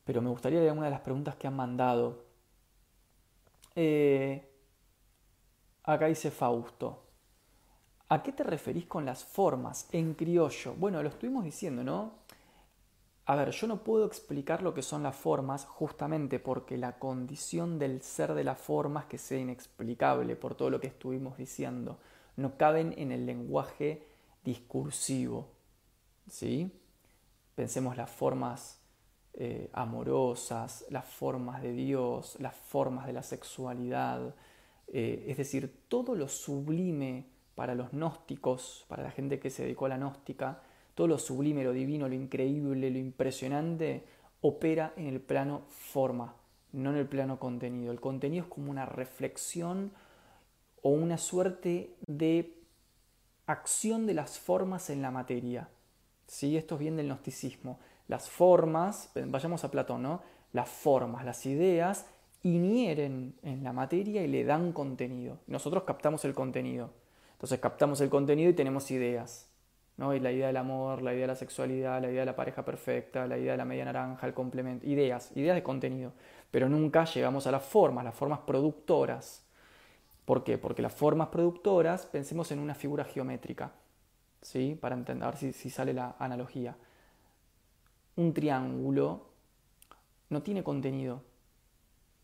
Pero 0.05 0.23
me 0.23 0.31
gustaría 0.31 0.61
leer 0.61 0.73
una 0.73 0.85
de 0.85 0.91
las 0.91 1.01
preguntas 1.01 1.35
que 1.37 1.47
han 1.49 1.57
mandado. 1.57 2.25
Eh, 3.75 4.49
acá 5.85 6.07
dice 6.07 6.31
Fausto. 6.31 7.04
¿A 8.09 8.23
qué 8.23 8.33
te 8.33 8.45
referís 8.45 8.87
con 8.87 9.05
las 9.05 9.25
formas 9.25 9.89
en 9.93 10.15
criollo? 10.15 10.75
Bueno, 10.75 11.03
lo 11.03 11.09
estuvimos 11.09 11.45
diciendo, 11.45 11.83
¿no? 11.83 12.13
A 13.27 13.37
ver, 13.37 13.51
yo 13.51 13.67
no 13.67 13.83
puedo 13.83 14.05
explicar 14.05 14.63
lo 14.63 14.75
que 14.75 14.83
son 14.83 15.03
las 15.03 15.17
formas 15.17 15.65
justamente 15.65 16.39
porque 16.39 16.77
la 16.77 16.99
condición 16.99 17.79
del 17.79 18.03
ser 18.03 18.35
de 18.35 18.45
las 18.45 18.61
formas 18.61 19.07
que 19.07 19.17
sea 19.17 19.39
inexplicable 19.39 20.37
por 20.37 20.55
todo 20.55 20.69
lo 20.69 20.81
que 20.81 20.89
estuvimos 20.89 21.39
diciendo. 21.39 21.99
No 22.37 22.59
caben 22.59 22.95
en 22.99 23.13
el 23.13 23.25
lenguaje 23.25 24.07
discursivo. 24.45 25.49
¿Sí? 26.29 26.71
Pensemos 27.55 27.97
las 27.97 28.11
formas 28.11 28.79
eh, 29.33 29.71
amorosas, 29.73 30.85
las 30.91 31.07
formas 31.07 31.63
de 31.63 31.73
Dios, 31.73 32.37
las 32.39 32.55
formas 32.55 33.07
de 33.07 33.15
la 33.15 33.23
sexualidad, 33.23 34.35
eh, 34.89 35.25
es 35.29 35.39
decir, 35.39 35.87
todo 35.89 36.15
lo 36.15 36.29
sublime 36.29 37.34
para 37.55 37.75
los 37.75 37.93
gnósticos, 37.93 38.85
para 38.89 39.03
la 39.03 39.11
gente 39.11 39.39
que 39.39 39.51
se 39.51 39.63
dedicó 39.63 39.87
a 39.87 39.91
la 39.91 39.97
gnóstica, 39.97 40.63
todo 40.95 41.07
lo 41.09 41.19
sublime, 41.19 41.65
lo 41.65 41.73
divino, 41.73 42.09
lo 42.09 42.15
increíble, 42.15 42.91
lo 42.91 42.99
impresionante, 42.99 44.05
opera 44.41 44.93
en 44.97 45.07
el 45.07 45.21
plano 45.21 45.63
forma, 45.69 46.37
no 46.73 46.91
en 46.91 46.97
el 46.97 47.07
plano 47.07 47.39
contenido. 47.39 47.93
El 47.93 48.01
contenido 48.01 48.45
es 48.45 48.51
como 48.51 48.71
una 48.71 48.87
reflexión 48.87 49.93
o 50.83 50.91
una 50.91 51.19
suerte 51.19 51.97
de 52.07 52.59
acción 53.47 54.07
de 54.07 54.15
las 54.15 54.39
formas 54.39 54.91
en 54.91 55.03
la 55.03 55.11
materia. 55.11 55.69
¿Sí? 56.27 56.57
Esto 56.57 56.75
es 56.75 56.81
bien 56.81 56.97
del 56.97 57.07
gnosticismo. 57.07 57.79
Las 58.09 58.29
formas, 58.29 59.11
vayamos 59.15 59.65
a 59.65 59.71
Platón, 59.71 60.03
¿no? 60.03 60.23
Las 60.53 60.69
formas, 60.69 61.25
las 61.25 61.45
ideas 61.47 62.07
inhieren 62.43 63.35
en 63.43 63.65
la 63.65 63.73
materia 63.73 64.23
y 64.23 64.29
le 64.29 64.45
dan 64.45 64.73
contenido. 64.73 65.39
Nosotros 65.47 65.85
captamos 65.85 66.25
el 66.25 66.35
contenido. 66.35 66.91
Entonces 67.45 67.61
captamos 67.61 68.01
el 68.01 68.09
contenido 68.09 68.49
y 68.49 68.55
tenemos 68.55 68.91
ideas. 68.91 69.51
¿no? 69.99 70.15
Y 70.15 70.21
la 70.21 70.33
idea 70.33 70.47
del 70.47 70.57
amor, 70.57 71.03
la 71.03 71.13
idea 71.13 71.25
de 71.25 71.27
la 71.27 71.35
sexualidad, 71.35 72.01
la 72.01 72.09
idea 72.09 72.21
de 72.21 72.27
la 72.27 72.37
pareja 72.37 72.65
perfecta, 72.65 73.27
la 73.27 73.37
idea 73.37 73.53
de 73.53 73.59
la 73.59 73.67
media 73.67 73.85
naranja, 73.85 74.27
el 74.27 74.33
complemento, 74.33 74.87
ideas, 74.87 75.31
ideas 75.37 75.55
de 75.55 75.63
contenido. 75.63 76.15
Pero 76.51 76.71
nunca 76.71 77.05
llegamos 77.05 77.47
a 77.47 77.51
las 77.51 77.63
formas, 77.63 78.03
las 78.03 78.15
formas 78.15 78.39
productoras. 78.47 79.45
¿Por 80.25 80.43
qué? 80.43 80.57
Porque 80.57 80.81
las 80.81 80.95
formas 80.95 81.29
productoras, 81.29 82.07
pensemos 82.07 82.51
en 82.51 82.61
una 82.61 82.75
figura 82.75 83.05
geométrica, 83.05 83.73
¿sí? 84.41 84.79
Para 84.81 84.95
entender, 84.95 85.29
a 85.29 85.33
ver 85.33 85.53
si, 85.53 85.69
sale 85.69 85.93
la 85.93 86.17
analogía. 86.19 86.75
Un 88.17 88.33
triángulo 88.33 89.27
no 90.31 90.43
tiene 90.43 90.65
contenido, 90.65 91.21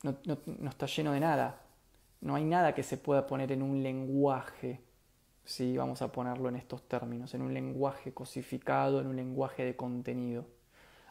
no, 0.02 0.16
no 0.24 0.70
está 0.70 0.86
lleno 0.86 1.12
de 1.12 1.20
nada, 1.20 1.60
no 2.22 2.36
hay 2.36 2.44
nada 2.44 2.74
que 2.74 2.82
se 2.82 2.96
pueda 2.96 3.26
poner 3.26 3.52
en 3.52 3.60
un 3.60 3.82
lenguaje 3.82 4.80
¿sí? 5.44 5.76
vamos 5.76 6.02
a 6.02 6.12
ponerlo 6.12 6.48
en 6.48 6.56
estos 6.56 6.82
términos, 6.82 7.34
en 7.34 7.42
un 7.42 7.54
lenguaje 7.54 8.12
cosificado, 8.12 9.00
en 9.00 9.06
un 9.06 9.16
lenguaje 9.16 9.64
de 9.64 9.76
contenido. 9.76 10.44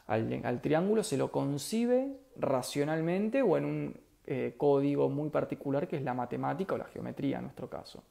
Al, 0.06 0.60
triángulo 0.60 1.04
se 1.04 1.16
lo 1.16 1.30
concibe 1.30 2.16
racionalmente 2.36 3.42
o 3.42 3.56
en 3.56 3.64
un 3.64 4.00
eh, 4.26 4.54
código 4.56 5.08
muy 5.08 5.30
particular 5.30 5.86
que 5.86 5.96
es 5.96 6.02
la 6.02 6.14
matemática 6.14 6.74
o 6.74 6.78
la 6.78 6.86
geometría 6.86 7.36
en 7.36 7.44
nuestro 7.44 7.70
caso. 7.70 8.02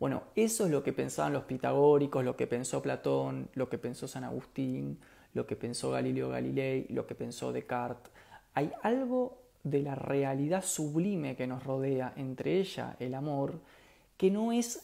Bueno, 0.00 0.24
eso 0.34 0.64
es 0.64 0.72
lo 0.72 0.82
que 0.82 0.92
pensaban 0.92 1.32
los 1.32 1.44
pitagóricos, 1.44 2.24
lo 2.24 2.36
que 2.36 2.48
pensó 2.48 2.82
Platón, 2.82 3.48
lo 3.54 3.68
que 3.68 3.78
pensó 3.78 4.08
San 4.08 4.24
Agustín, 4.24 4.98
lo 5.32 5.46
que 5.46 5.56
pensó 5.56 5.92
Galileo 5.92 6.30
Galilei, 6.30 6.86
lo 6.88 7.06
que 7.06 7.14
pensó 7.14 7.52
Descartes. 7.52 8.12
Hay 8.54 8.72
algo 8.82 9.38
de 9.62 9.82
la 9.82 9.94
realidad 9.94 10.62
sublime 10.62 11.36
que 11.36 11.46
nos 11.46 11.64
rodea, 11.64 12.12
entre 12.16 12.58
ella 12.58 12.96
el 12.98 13.14
amor, 13.14 13.60
que 14.16 14.30
no 14.30 14.52
es 14.52 14.80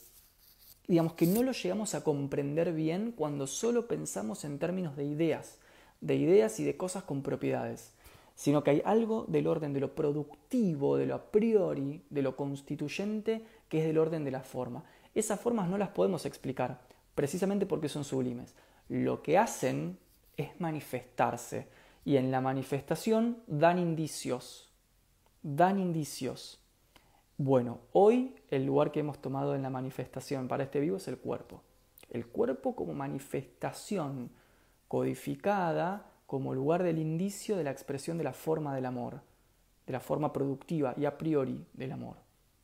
digamos 0.90 1.12
que 1.12 1.26
no 1.26 1.44
lo 1.44 1.52
llegamos 1.52 1.94
a 1.94 2.02
comprender 2.02 2.72
bien 2.72 3.12
cuando 3.12 3.46
solo 3.46 3.86
pensamos 3.86 4.44
en 4.44 4.58
términos 4.58 4.96
de 4.96 5.04
ideas, 5.04 5.58
de 6.00 6.16
ideas 6.16 6.58
y 6.58 6.64
de 6.64 6.76
cosas 6.76 7.04
con 7.04 7.22
propiedades, 7.22 7.92
sino 8.34 8.64
que 8.64 8.70
hay 8.70 8.82
algo 8.84 9.24
del 9.28 9.46
orden 9.46 9.72
de 9.72 9.78
lo 9.78 9.94
productivo, 9.94 10.96
de 10.96 11.06
lo 11.06 11.14
a 11.14 11.30
priori, 11.30 12.02
de 12.10 12.22
lo 12.22 12.34
constituyente, 12.34 13.44
que 13.68 13.78
es 13.78 13.84
del 13.86 13.98
orden 13.98 14.24
de 14.24 14.32
la 14.32 14.42
forma. 14.42 14.82
Esas 15.14 15.38
formas 15.38 15.68
no 15.68 15.78
las 15.78 15.90
podemos 15.90 16.26
explicar, 16.26 16.80
precisamente 17.14 17.66
porque 17.66 17.88
son 17.88 18.02
sublimes. 18.02 18.56
Lo 18.88 19.22
que 19.22 19.38
hacen 19.38 19.96
es 20.36 20.60
manifestarse, 20.60 21.68
y 22.04 22.16
en 22.16 22.32
la 22.32 22.40
manifestación 22.40 23.42
dan 23.46 23.78
indicios, 23.78 24.70
dan 25.42 25.78
indicios. 25.78 26.59
Bueno, 27.42 27.78
hoy 27.92 28.34
el 28.50 28.66
lugar 28.66 28.92
que 28.92 29.00
hemos 29.00 29.22
tomado 29.22 29.54
en 29.54 29.62
la 29.62 29.70
manifestación 29.70 30.46
para 30.46 30.64
este 30.64 30.78
vivo 30.78 30.98
es 30.98 31.08
el 31.08 31.16
cuerpo. 31.16 31.62
El 32.10 32.26
cuerpo 32.26 32.76
como 32.76 32.92
manifestación 32.92 34.28
codificada 34.88 36.04
como 36.26 36.52
lugar 36.52 36.82
del 36.82 36.98
indicio 36.98 37.56
de 37.56 37.64
la 37.64 37.70
expresión 37.70 38.18
de 38.18 38.24
la 38.24 38.34
forma 38.34 38.74
del 38.74 38.84
amor, 38.84 39.22
de 39.86 39.92
la 39.94 40.00
forma 40.00 40.34
productiva 40.34 40.92
y 40.98 41.06
a 41.06 41.16
priori 41.16 41.64
del 41.72 41.92
amor. 41.92 42.16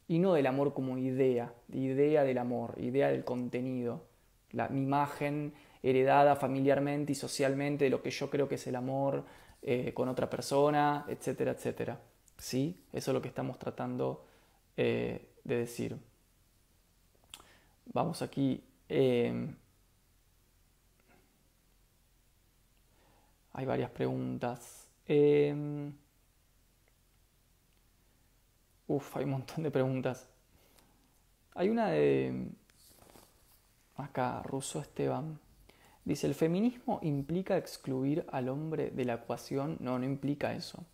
Y 0.09 0.19
no 0.19 0.35
del 0.35 0.47
amor 0.47 0.75
como 0.75 0.99
idea, 0.99 1.55
idea 1.73 2.23
del 2.23 2.37
amor, 2.37 2.75
idea 2.77 3.09
del 3.09 3.25
contenido, 3.25 4.03
la, 4.51 4.69
mi 4.69 4.83
imagen 4.83 5.55
heredada 5.83 6.37
familiarmente 6.37 7.13
y 7.13 7.15
socialmente 7.15 7.85
de 7.85 7.91
lo 7.91 8.03
que 8.03 8.11
yo 8.11 8.29
creo 8.29 8.47
que 8.47 8.57
es 8.57 8.67
el 8.67 8.77
amor 8.77 9.25
eh, 9.63 9.95
con 9.95 10.11
otra 10.11 10.29
persona, 10.29 11.07
etcétera, 11.09 11.53
etcétera. 11.53 11.99
¿Sí? 12.37 12.79
Eso 12.93 13.11
es 13.13 13.15
lo 13.15 13.23
que 13.23 13.29
estamos 13.29 13.59
tratando 13.59 14.27
eh, 14.77 15.29
de 15.45 15.57
decir. 15.57 15.97
Vamos 17.87 18.23
aquí. 18.23 18.63
Eh, 18.89 19.55
hay 23.53 23.67
varias 23.67 23.91
preguntas. 23.91 24.87
Eh, 25.07 25.91
uf, 28.87 29.17
hay 29.17 29.25
un 29.25 29.31
montón 29.31 29.65
de 29.65 29.71
preguntas. 29.71 30.27
Hay 31.55 31.69
una 31.69 31.89
de... 31.89 32.49
Acá, 33.97 34.43
Russo 34.43 34.79
Esteban. 34.79 35.41
Dice, 36.05 36.27
¿el 36.27 36.35
feminismo 36.35 37.01
implica 37.03 37.57
excluir 37.57 38.27
al 38.31 38.49
hombre 38.51 38.91
de 38.91 39.05
la 39.07 39.15
ecuación? 39.15 39.79
No, 39.81 39.99
no 39.99 40.05
implica 40.05 40.55
eso. 40.55 40.85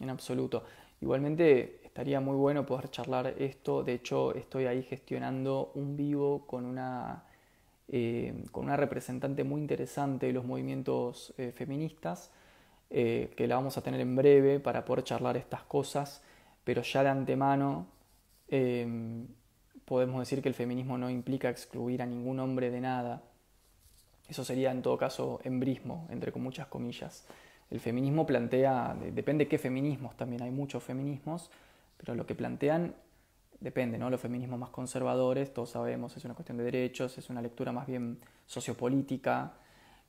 En 0.00 0.08
absoluto. 0.08 0.64
Igualmente 1.00 1.81
estaría 1.92 2.20
muy 2.20 2.36
bueno 2.36 2.64
poder 2.64 2.90
charlar 2.90 3.34
esto. 3.38 3.84
De 3.84 3.92
hecho, 3.92 4.34
estoy 4.34 4.64
ahí 4.64 4.82
gestionando 4.82 5.72
un 5.74 5.94
vivo 5.94 6.46
con 6.46 6.64
una, 6.64 7.24
eh, 7.86 8.44
con 8.50 8.64
una 8.64 8.78
representante 8.78 9.44
muy 9.44 9.60
interesante 9.60 10.24
de 10.24 10.32
los 10.32 10.46
movimientos 10.46 11.34
eh, 11.36 11.52
feministas, 11.54 12.30
eh, 12.88 13.34
que 13.36 13.46
la 13.46 13.56
vamos 13.56 13.76
a 13.76 13.82
tener 13.82 14.00
en 14.00 14.16
breve 14.16 14.58
para 14.58 14.86
poder 14.86 15.04
charlar 15.04 15.36
estas 15.36 15.64
cosas, 15.64 16.22
pero 16.64 16.80
ya 16.80 17.02
de 17.02 17.10
antemano 17.10 17.86
podemos 19.84 20.20
decir 20.20 20.42
que 20.42 20.48
el 20.48 20.54
feminismo 20.54 20.96
no 20.96 21.10
implica 21.10 21.50
excluir 21.50 22.00
a 22.00 22.06
ningún 22.06 22.40
hombre 22.40 22.70
de 22.70 22.80
nada. 22.80 23.22
Eso 24.28 24.44
sería 24.44 24.70
en 24.70 24.80
todo 24.80 24.96
caso 24.96 25.40
embrismo, 25.44 26.06
entre 26.10 26.32
muchas 26.32 26.68
comillas. 26.68 27.26
El 27.70 27.80
feminismo 27.80 28.24
plantea, 28.24 28.96
depende 29.12 29.46
qué 29.46 29.58
feminismos, 29.58 30.16
también 30.16 30.42
hay 30.42 30.50
muchos 30.50 30.82
feminismos, 30.82 31.50
pero 32.02 32.16
lo 32.16 32.26
que 32.26 32.34
plantean 32.34 32.94
depende, 33.60 33.96
¿no? 33.96 34.10
Los 34.10 34.20
feminismos 34.20 34.58
más 34.58 34.70
conservadores, 34.70 35.54
todos 35.54 35.70
sabemos, 35.70 36.16
es 36.16 36.24
una 36.24 36.34
cuestión 36.34 36.58
de 36.58 36.64
derechos, 36.64 37.16
es 37.16 37.30
una 37.30 37.40
lectura 37.40 37.70
más 37.70 37.86
bien 37.86 38.18
sociopolítica, 38.46 39.54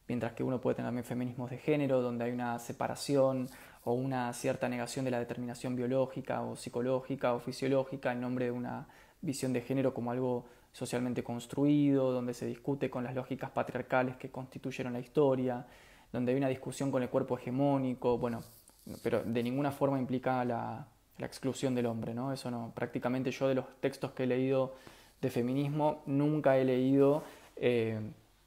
mientras 0.07 0.34
que 0.34 0.44
uno 0.44 0.60
puede 0.60 0.76
tener 0.76 0.88
también 0.88 1.06
feminismos 1.06 1.52
de 1.52 1.57
género, 1.57 2.02
donde 2.02 2.26
hay 2.26 2.32
una 2.32 2.57
separación 2.60 3.48
o 3.84 3.94
una 3.94 4.34
cierta 4.34 4.68
negación 4.68 5.06
de 5.06 5.11
la 5.11 5.20
determinación 5.20 5.76
biológica 5.76 6.41
o 6.41 6.56
psicológica 6.56 7.34
o 7.34 7.40
fisiológica 7.40 8.11
en 8.11 8.22
nombre 8.22 8.45
de 8.45 8.52
una 8.52 8.88
visión 9.22 9.53
de 9.53 9.61
género 9.61 9.94
como 9.94 10.11
algo 10.11 10.45
socialmente 10.72 11.24
construido, 11.24 12.11
donde 12.11 12.34
se 12.34 12.48
discute 12.48 12.90
con 12.90 13.03
las 13.03 13.14
lógicas 13.14 13.52
patriarcales 13.52 14.15
que 14.18 14.32
constituyeron 14.32 14.94
la 14.94 14.99
historia, 14.99 15.68
donde 16.11 16.32
hay 16.32 16.38
una 16.40 16.48
discusión 16.48 16.91
con 16.91 17.03
el 17.03 17.10
cuerpo 17.10 17.38
hegemónico, 17.38 18.18
bueno, 18.18 18.41
pero 19.03 19.24
de 19.24 19.44
ninguna 19.44 19.72
forma 19.72 19.99
implica 19.99 20.44
la, 20.44 20.88
exclusión 21.19 21.76
del 21.76 21.85
hombre, 21.85 22.14
¿no? 22.14 22.34
Eso 22.34 22.49
no. 22.52 22.72
Prácticamente 22.76 23.31
yo 23.31 23.48
de 23.48 23.56
los 23.56 23.65
textos 23.80 24.11
que 24.11 24.23
he 24.23 24.27
leído 24.27 24.76
de 25.22 25.30
feminismo 25.30 26.02
nunca 26.06 26.57
he 26.57 26.65
leído 26.65 27.23
eh, 27.56 27.99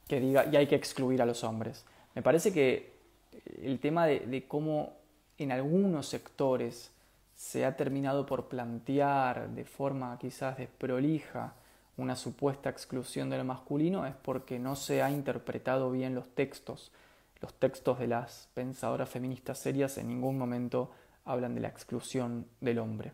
que 0.06 0.20
diga 0.20 0.46
y 0.46 0.56
hay 0.56 0.66
que 0.66 0.74
excluir 0.74 1.22
a 1.22 1.26
los 1.26 1.44
hombres. 1.44 1.84
Me 2.14 2.22
parece 2.22 2.52
que 2.52 2.92
el 3.62 3.78
tema 3.78 4.06
de, 4.06 4.20
de 4.20 4.46
cómo 4.46 4.94
en 5.38 5.52
algunos 5.52 6.06
sectores 6.06 6.90
se 7.34 7.64
ha 7.64 7.76
terminado 7.76 8.26
por 8.26 8.48
plantear 8.48 9.50
de 9.50 9.64
forma 9.64 10.18
quizás 10.18 10.56
desprolija 10.56 11.54
una 11.98 12.16
supuesta 12.16 12.68
exclusión 12.68 13.30
de 13.30 13.38
lo 13.38 13.44
masculino 13.44 14.06
es 14.06 14.14
porque 14.14 14.58
no 14.58 14.76
se 14.76 15.02
ha 15.02 15.10
interpretado 15.10 15.90
bien 15.90 16.14
los 16.14 16.28
textos 16.34 16.92
los 17.40 17.54
textos 17.54 17.98
de 17.98 18.06
las 18.06 18.48
pensadoras 18.54 19.08
feministas 19.08 19.58
serias 19.58 19.98
en 19.98 20.08
ningún 20.08 20.38
momento 20.38 20.90
hablan 21.26 21.54
de 21.54 21.60
la 21.60 21.68
exclusión 21.68 22.46
del 22.60 22.78
hombre. 22.78 23.12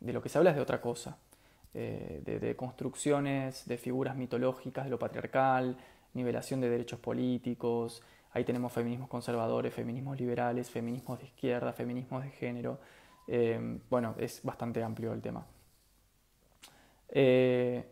De 0.00 0.12
lo 0.12 0.20
que 0.22 0.28
se 0.28 0.36
habla 0.38 0.50
es 0.50 0.56
de 0.56 0.62
otra 0.62 0.80
cosa. 0.80 1.18
eh, 1.74 2.22
de, 2.24 2.56
construcciones, 2.56 3.66
de 3.66 3.76
figuras 3.78 4.16
mitológicas, 4.16 4.84
de 4.84 4.90
lo 4.90 4.98
patriarcal, 4.98 5.76
nivelación 6.14 6.60
de 6.60 6.70
derechos 6.70 7.00
políticos. 7.00 8.02
Ahí 8.32 8.44
tenemos 8.44 8.72
feminismos 8.72 9.08
conservadores, 9.08 9.74
feminismos 9.74 10.18
liberales, 10.18 10.70
feminismos 10.70 11.18
de 11.18 11.26
izquierda, 11.26 11.72
feminismos 11.72 12.22
de 12.22 12.30
género. 12.30 12.78
Eh, 13.26 13.80
bueno, 13.90 14.14
es 14.18 14.40
bastante 14.42 14.82
amplio 14.82 15.12
el 15.12 15.20
tema. 15.20 15.44
Eh, 17.08 17.84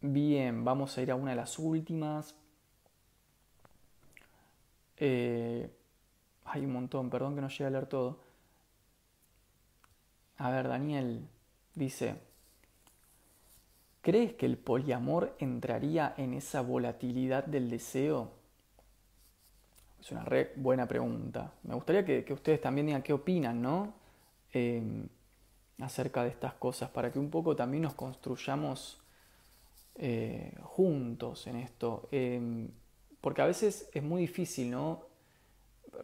bien, 0.00 0.64
vamos 0.64 0.96
a 0.96 1.02
ir 1.02 1.10
a 1.10 1.16
una 1.16 1.30
de 1.32 1.36
las 1.36 1.58
últimas. 1.58 2.36
Hay 6.56 6.64
un 6.64 6.72
montón, 6.72 7.10
perdón 7.10 7.34
que 7.34 7.40
no 7.40 7.48
llegue 7.48 7.66
a 7.66 7.70
leer 7.70 7.86
todo. 7.86 8.20
A 10.38 10.50
ver, 10.50 10.68
Daniel 10.68 11.28
dice, 11.74 12.16
¿Crees 14.06 14.34
que 14.34 14.46
el 14.46 14.56
poliamor 14.56 15.34
entraría 15.40 16.14
en 16.16 16.34
esa 16.34 16.60
volatilidad 16.60 17.44
del 17.44 17.68
deseo? 17.68 18.30
Es 19.98 20.12
una 20.12 20.22
re 20.22 20.52
buena 20.54 20.86
pregunta. 20.86 21.54
Me 21.64 21.74
gustaría 21.74 22.04
que, 22.04 22.32
ustedes 22.32 22.60
también 22.60 22.86
digan 22.86 23.02
qué 23.02 23.12
opinan, 23.12 23.60
¿no? 23.60 23.94
Em, 24.52 25.08
acerca 25.80 26.22
de 26.22 26.28
estas 26.28 26.54
cosas, 26.54 26.88
para 26.90 27.10
que 27.10 27.18
un 27.18 27.30
poco 27.30 27.56
también 27.56 27.82
nos 27.82 27.94
construyamos 27.94 29.02
eh, 29.96 30.54
juntos 30.62 31.48
en 31.48 31.56
esto. 31.56 32.08
Em, 32.12 32.68
porque 33.20 33.42
a 33.42 33.46
veces 33.46 33.90
es 33.92 34.04
muy 34.04 34.20
difícil, 34.20 34.70
¿no? 34.70 35.05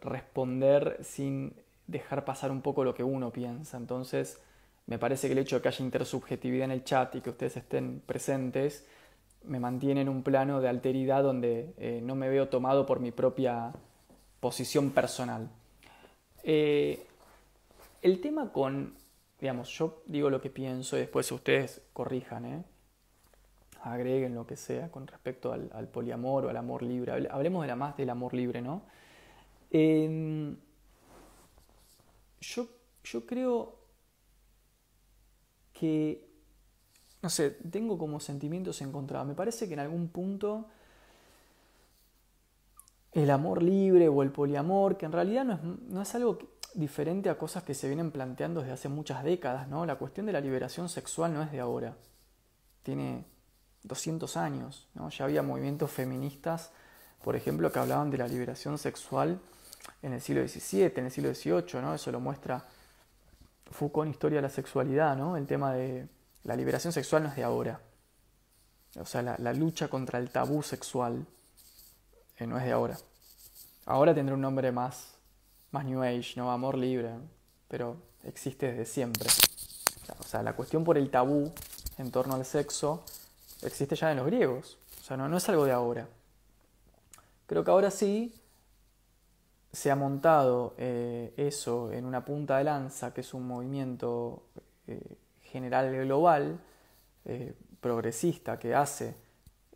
Responder 0.01 0.99
sin 1.01 1.53
dejar 1.87 2.25
pasar 2.25 2.51
un 2.51 2.61
poco 2.61 2.83
lo 2.83 2.93
que 2.93 3.03
uno 3.03 3.31
piensa. 3.31 3.77
Entonces, 3.77 4.41
me 4.85 4.97
parece 4.97 5.27
que 5.27 5.33
el 5.33 5.39
hecho 5.39 5.57
de 5.57 5.61
que 5.61 5.67
haya 5.69 5.85
intersubjetividad 5.85 6.65
en 6.65 6.71
el 6.71 6.83
chat 6.83 7.15
y 7.15 7.21
que 7.21 7.29
ustedes 7.29 7.57
estén 7.57 8.01
presentes 8.05 8.85
me 9.43 9.59
mantiene 9.59 10.01
en 10.01 10.09
un 10.09 10.23
plano 10.23 10.61
de 10.61 10.69
alteridad 10.69 11.23
donde 11.23 11.73
eh, 11.77 11.99
no 12.01 12.15
me 12.15 12.29
veo 12.29 12.47
tomado 12.47 12.85
por 12.85 12.99
mi 12.99 13.11
propia 13.11 13.73
posición 14.39 14.91
personal. 14.91 15.49
Eh, 16.43 17.05
el 18.01 18.21
tema 18.21 18.51
con, 18.51 18.95
digamos, 19.39 19.69
yo 19.69 20.01
digo 20.05 20.29
lo 20.29 20.41
que 20.41 20.49
pienso 20.49 20.97
y 20.97 21.01
después 21.01 21.31
ustedes 21.31 21.81
corrijan, 21.93 22.45
¿eh? 22.45 22.63
agreguen 23.83 24.33
lo 24.33 24.47
que 24.47 24.55
sea 24.55 24.89
con 24.89 25.07
respecto 25.07 25.51
al, 25.51 25.87
poliamor 25.89 26.45
o 26.45 26.49
al 26.49 26.57
amor 26.57 26.83
libre. 26.83 27.27
Hablemos 27.29 27.63
de 27.63 27.67
la 27.67 27.75
más 27.75 27.97
del 27.97 28.09
amor 28.09 28.33
libre, 28.33 28.61
¿no? 28.61 28.83
Em, 29.73 30.55
yo, 32.39 32.67
yo 33.03 33.25
creo 33.25 33.75
que, 35.73 36.29
no 37.23 37.29
sé, 37.29 37.49
tengo 37.49 37.97
como 37.97 38.19
sentimientos 38.19 38.81
encontrados. 38.81 39.27
Me 39.27 39.33
parece 39.33 39.67
que 39.67 39.73
en 39.73 39.79
algún 39.79 40.09
punto 40.09 40.67
el 43.13 43.31
amor 43.31 43.63
libre 43.63 44.07
o 44.09 44.21
el 44.21 44.31
poliamor, 44.31 44.95
que 44.95 45.07
en 45.07 45.11
realidad 45.11 45.43
no 45.43 45.53
es, 45.53 45.63
no 45.63 46.01
es 46.03 46.15
algo 46.15 46.37
diferente 46.75 47.29
a 47.29 47.37
cosas 47.37 47.63
que 47.63 47.73
se 47.73 47.87
vienen 47.87 48.11
planteando 48.11 48.61
desde 48.61 48.73
hace 48.73 48.89
muchas 48.89 49.23
décadas, 49.23 49.67
¿no? 49.67 49.87
La 49.87 49.95
cuestión 49.95 50.27
de 50.27 50.33
la 50.33 50.41
liberación 50.41 50.87
sexual 50.87 51.33
no 51.33 51.41
es 51.41 51.51
de 51.51 51.59
ahora, 51.59 51.97
tiene 52.83 53.25
200 53.83 54.37
años, 54.37 54.87
¿no? 54.93 55.09
Ya 55.09 55.25
había 55.25 55.41
movimientos 55.41 55.89
feministas, 55.91 56.71
por 57.23 57.35
ejemplo, 57.35 57.71
que 57.71 57.79
hablaban 57.79 58.11
de 58.11 58.17
la 58.19 58.27
liberación 58.27 58.77
sexual 58.77 59.39
en 60.01 60.13
el 60.13 60.21
siglo 60.21 60.47
XVII, 60.47 60.93
en 60.95 61.05
el 61.05 61.11
siglo 61.11 61.33
XVIII, 61.33 61.81
¿no? 61.81 61.93
Eso 61.93 62.11
lo 62.11 62.19
muestra 62.19 62.65
Foucault 63.71 64.07
en 64.07 64.11
Historia 64.11 64.37
de 64.37 64.43
la 64.43 64.49
Sexualidad, 64.49 65.15
¿no? 65.15 65.37
El 65.37 65.47
tema 65.47 65.73
de 65.73 66.07
la 66.43 66.55
liberación 66.55 66.93
sexual 66.93 67.23
no 67.23 67.29
es 67.29 67.35
de 67.35 67.43
ahora. 67.43 67.79
O 68.99 69.05
sea, 69.05 69.21
la, 69.21 69.53
lucha 69.53 69.87
contra 69.87 70.19
el 70.19 70.29
tabú 70.29 70.61
sexual 70.61 71.25
eh, 72.37 72.45
no 72.45 72.57
es 72.57 72.63
de 72.63 72.71
ahora. 72.71 72.97
Ahora 73.85 74.13
tendrá 74.13 74.35
un 74.35 74.41
nombre 74.41 74.71
más, 74.71 75.15
más 75.71 75.83
New 75.85 76.03
Age, 76.03 76.33
¿no? 76.35 76.51
Amor 76.51 76.77
libre, 76.77 77.09
pero 77.67 77.97
existe 78.23 78.67
desde 78.71 78.85
siempre. 78.85 79.29
O 80.19 80.23
sea, 80.23 80.43
la 80.43 80.55
cuestión 80.55 80.83
por 80.83 80.97
el 80.97 81.09
tabú 81.09 81.51
en 81.97 82.11
torno 82.11 82.35
al 82.35 82.45
sexo 82.45 83.03
existe 83.63 83.95
ya 83.95 84.11
en 84.11 84.17
los 84.17 84.27
griegos. 84.27 84.77
O 85.01 85.03
sea, 85.03 85.17
no, 85.17 85.27
no 85.27 85.37
es 85.37 85.49
algo 85.49 85.65
de 85.65 85.71
ahora. 85.71 86.07
Creo 87.47 87.63
que 87.63 87.71
ahora 87.71 87.89
sí 87.89 88.33
se 89.73 89.89
ha 89.89 89.95
montado 89.95 90.75
eh, 90.77 91.33
eso 91.35 91.91
en 91.91 92.05
una 92.05 92.23
punta 92.23 92.59
de 92.59 92.63
lanza, 92.63 93.11
que 93.11 93.21
es 93.21 93.33
un 93.33 93.47
movimiento 93.47 94.43
eh, 94.85 95.17
general 95.41 95.91
global, 96.05 96.59
eh, 97.25 97.55
progresista, 97.81 98.59
que 98.59 98.75
hace 98.75 99.15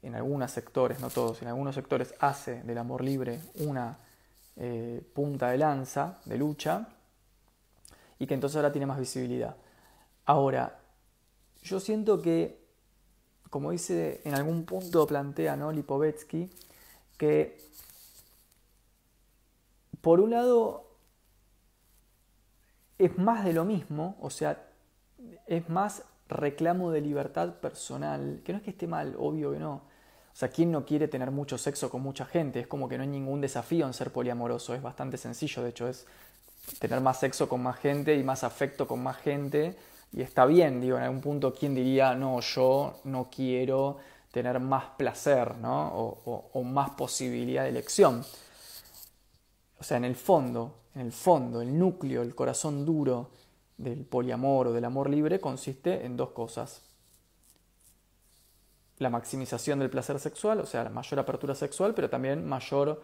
en 0.04 0.14
algunos 0.14 0.52
sectores, 0.52 1.00
no 1.00 1.10
todos, 1.10 1.42
en 1.42 1.48
algunos 1.48 1.74
sectores 1.74 2.14
hace 2.20 2.62
del 2.62 2.78
amor 2.78 3.04
libre 3.04 3.42
una 3.60 4.00
punta 5.14 5.52
de 5.52 5.58
lanza 5.60 6.18
de 6.26 6.36
lucha 6.36 6.88
y 8.18 8.26
que 8.26 8.34
entonces 8.34 8.56
ahora 8.56 8.72
tiene 8.72 8.88
más 8.88 8.98
visibilidad. 8.98 9.56
Ahora, 10.26 10.80
yo 11.62 11.80
siento 11.80 12.24
que, 12.24 12.60
como 13.52 13.70
dice 13.70 14.20
en 14.24 14.34
algún 14.34 14.66
punto 14.66 15.06
plantea 15.06 15.56
¿no? 15.56 15.72
Lipovetsky, 15.72 16.50
que 17.18 17.67
por 20.02 20.20
un 20.20 20.32
lado, 20.32 20.88
es 22.98 23.18
más 23.18 23.46
de 23.46 23.54
lo 23.54 23.66
mismo, 23.66 24.18
o 24.22 24.30
sea, 24.30 24.66
es 25.46 25.70
más 25.70 26.04
reclamo 26.30 26.92
de 26.92 27.02
libertad 27.02 27.56
personal, 27.56 28.42
que 28.44 28.54
no 28.54 28.60
es 28.60 28.64
que 28.64 28.72
esté 28.72 28.88
mal, 28.88 29.16
obvio 29.18 29.52
que 29.52 29.60
no. 29.60 29.74
O 29.74 30.40
sea, 30.40 30.50
¿quién 30.50 30.72
no 30.72 30.86
quiere 30.86 31.08
tener 31.08 31.32
mucho 31.32 31.58
sexo 31.58 31.90
con 31.90 32.02
mucha 32.02 32.26
gente? 32.26 32.60
Es 32.60 32.68
como 32.68 32.88
que 32.88 32.98
no 32.98 33.04
hay 33.04 33.10
ningún 33.10 33.42
desafío 33.42 33.88
en 33.88 33.94
ser 33.94 34.12
poliamoroso, 34.12 34.76
es 34.76 34.82
bastante 34.82 35.18
sencillo, 35.18 35.64
de 35.64 35.70
hecho, 35.70 35.88
es 35.88 36.06
tener 36.80 37.02
más 37.02 37.20
sexo 37.20 37.48
con 37.50 37.64
más 37.64 37.78
gente 37.78 38.16
y 38.16 38.24
más 38.24 38.44
afecto 38.44 38.88
con 38.88 39.02
más 39.02 39.18
gente, 39.18 39.76
y 40.14 40.22
está 40.22 40.46
bien, 40.46 40.80
digo, 40.80 40.98
en 40.98 41.04
algún 41.04 41.22
punto, 41.22 41.54
¿quién 41.54 41.76
diría, 41.76 42.14
no, 42.14 42.40
yo 42.40 43.00
no 43.06 43.30
quiero 43.30 43.98
tener 44.32 44.60
más 44.60 44.86
placer, 44.98 45.56
¿no? 45.58 45.90
o 45.94 46.64
más 46.64 46.92
posibilidad 46.92 47.64
de 47.64 47.70
elección? 47.70 48.24
O 49.80 49.84
sea, 49.84 49.98
en 49.98 50.06
el 50.06 50.16
fondo, 50.16 50.76
en 50.96 51.02
el 51.02 51.12
fondo, 51.12 51.62
el 51.62 51.78
núcleo, 51.78 52.22
el 52.22 52.34
corazón 52.34 52.86
duro 52.86 53.30
del 53.78 54.06
poliamor 54.06 54.68
o 54.68 54.74
del 54.74 54.86
amor 54.86 55.10
libre 55.10 55.40
consiste 55.40 56.06
en 56.06 56.18
dos 56.18 56.32
cosas. 56.32 56.82
La 58.98 59.12
maximización 59.12 59.78
del 59.78 59.92
placer 59.92 60.20
sexual, 60.20 60.60
o 60.60 60.66
sea, 60.66 60.84
la 60.84 60.90
mayor 60.90 61.20
apertura 61.20 61.54
sexual, 61.54 61.94
pero 61.94 62.10
también 62.10 62.48
mayor 62.48 63.04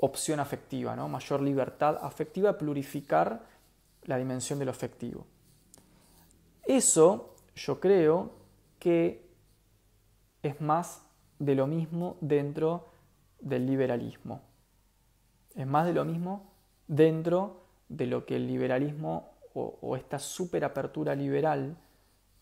opción 0.00 0.40
afectiva, 0.40 0.94
¿no? 0.94 1.08
mayor 1.08 1.40
libertad 1.40 1.98
afectiva, 2.02 2.58
plurificar 2.58 3.46
la 4.02 4.18
dimensión 4.18 4.58
de 4.58 4.66
lo 4.66 4.70
afectivo. 4.72 5.26
Eso 6.64 7.34
yo 7.54 7.80
creo 7.80 8.32
que 8.78 9.26
es 10.42 10.60
más 10.60 11.02
de 11.38 11.54
lo 11.54 11.66
mismo 11.66 12.16
dentro 12.20 12.90
del 13.40 13.64
liberalismo 13.64 14.51
es 15.54 15.66
más 15.66 15.86
de 15.86 15.92
lo 15.92 16.04
mismo 16.04 16.50
dentro 16.86 17.62
de 17.88 18.06
lo 18.06 18.24
que 18.24 18.36
el 18.36 18.46
liberalismo 18.46 19.32
o, 19.54 19.96
esta 19.96 20.18
superapertura 20.18 21.14
liberal 21.14 21.76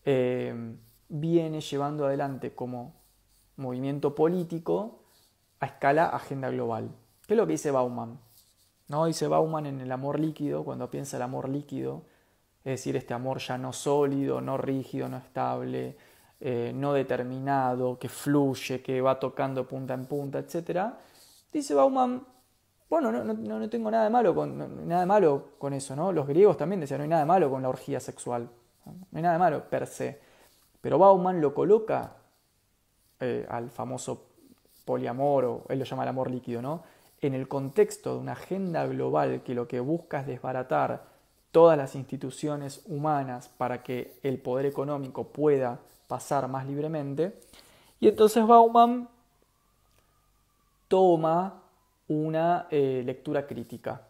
eh, 0.05 0.75
viene 1.09 1.59
llevando 1.59 2.05
adelante 2.05 2.55
como 2.55 2.93
movimiento 3.57 4.15
político 4.15 5.03
a 5.59 5.65
escala 5.65 6.05
agenda 6.07 6.49
global. 6.49 6.89
¿Qué 7.27 7.33
es 7.33 7.37
lo 7.37 7.45
que 7.45 7.53
dice 7.53 7.71
Bauman? 7.71 8.17
¿No? 8.87 9.05
Dice 9.05 9.27
Bauman 9.27 9.65
en 9.65 9.81
el 9.81 9.91
amor 9.91 10.19
líquido, 10.19 10.63
cuando 10.63 10.89
piensa 10.89 11.17
el 11.17 11.23
amor 11.23 11.49
líquido, 11.49 12.03
es 12.63 12.79
decir, 12.79 12.95
este 12.95 13.13
amor 13.13 13.39
ya 13.39 13.57
no 13.57 13.73
sólido, 13.73 14.39
no 14.39 14.57
rígido, 14.57 15.09
no 15.09 15.17
estable, 15.17 15.97
eh, 16.39 16.71
no 16.73 16.93
determinado, 16.93 17.99
que 17.99 18.09
fluye, 18.09 18.81
que 18.81 19.01
va 19.01 19.19
tocando 19.19 19.67
punta 19.67 19.93
en 19.93 20.05
punta, 20.05 20.39
etc. 20.39 20.93
Dice 21.51 21.73
Bauman, 21.73 22.25
bueno, 22.91 23.09
no, 23.09 23.23
no, 23.23 23.69
tengo 23.69 23.89
nada 23.89 24.03
de 24.03 24.09
malo 24.09 24.35
con, 24.35 24.85
nada 24.85 24.99
de 24.99 25.07
malo 25.07 25.51
con 25.57 25.71
eso, 25.71 25.95
¿no? 25.95 26.11
Los 26.11 26.27
griegos 26.27 26.57
también 26.57 26.81
decían, 26.81 26.97
no 26.97 27.03
hay 27.03 27.09
nada 27.09 27.21
de 27.21 27.25
malo 27.25 27.49
con 27.49 27.61
la 27.61 27.69
orgía 27.69 28.01
sexual. 28.01 28.49
No 28.85 29.17
hay 29.17 29.21
nada 29.21 29.35
de 29.35 29.39
malo 29.39 29.69
per 29.69 29.87
se. 29.87 30.19
Pero 30.81 30.99
Bauman 30.99 31.39
lo 31.39 31.53
coloca 31.53 32.17
eh, 33.21 33.47
al 33.49 33.69
famoso 33.69 34.25
poliamor, 34.83 35.45
o 35.45 35.63
él 35.69 35.79
lo 35.79 35.85
llama 35.85 36.03
el 36.03 36.09
amor 36.09 36.29
líquido, 36.29 36.61
¿no? 36.61 36.83
En 37.21 37.33
el 37.33 37.47
contexto 37.47 38.15
de 38.15 38.19
una 38.19 38.33
agenda 38.33 38.85
global 38.85 39.41
que 39.41 39.53
lo 39.53 39.69
que 39.69 39.79
busca 39.79 40.19
es 40.19 40.27
desbaratar 40.27 41.05
todas 41.51 41.77
las 41.77 41.95
instituciones 41.95 42.81
humanas 42.87 43.47
para 43.47 43.83
que 43.83 44.19
el 44.21 44.37
poder 44.37 44.65
económico 44.65 45.29
pueda 45.29 45.79
pasar 46.09 46.49
más 46.49 46.67
libremente. 46.67 47.39
Y 48.01 48.09
entonces 48.09 48.45
Bauman 48.45 49.07
toma 50.89 51.60
una 52.11 52.67
eh, 52.69 53.03
lectura 53.05 53.47
crítica. 53.47 54.01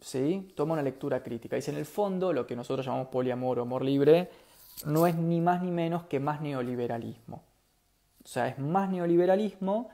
¿Sí? 0.00 0.52
Toma 0.54 0.74
una 0.74 0.82
lectura 0.82 1.22
crítica. 1.22 1.56
Dice, 1.56 1.70
en 1.70 1.78
el 1.78 1.86
fondo, 1.86 2.32
lo 2.32 2.46
que 2.46 2.54
nosotros 2.54 2.84
llamamos 2.84 3.08
poliamor 3.08 3.58
o 3.58 3.62
amor 3.62 3.84
libre, 3.84 4.30
no 4.84 5.06
es 5.06 5.14
ni 5.14 5.40
más 5.40 5.62
ni 5.62 5.70
menos 5.70 6.04
que 6.04 6.20
más 6.20 6.42
neoliberalismo. 6.42 7.42
O 8.22 8.28
sea, 8.28 8.48
es 8.48 8.58
más 8.58 8.90
neoliberalismo, 8.90 9.88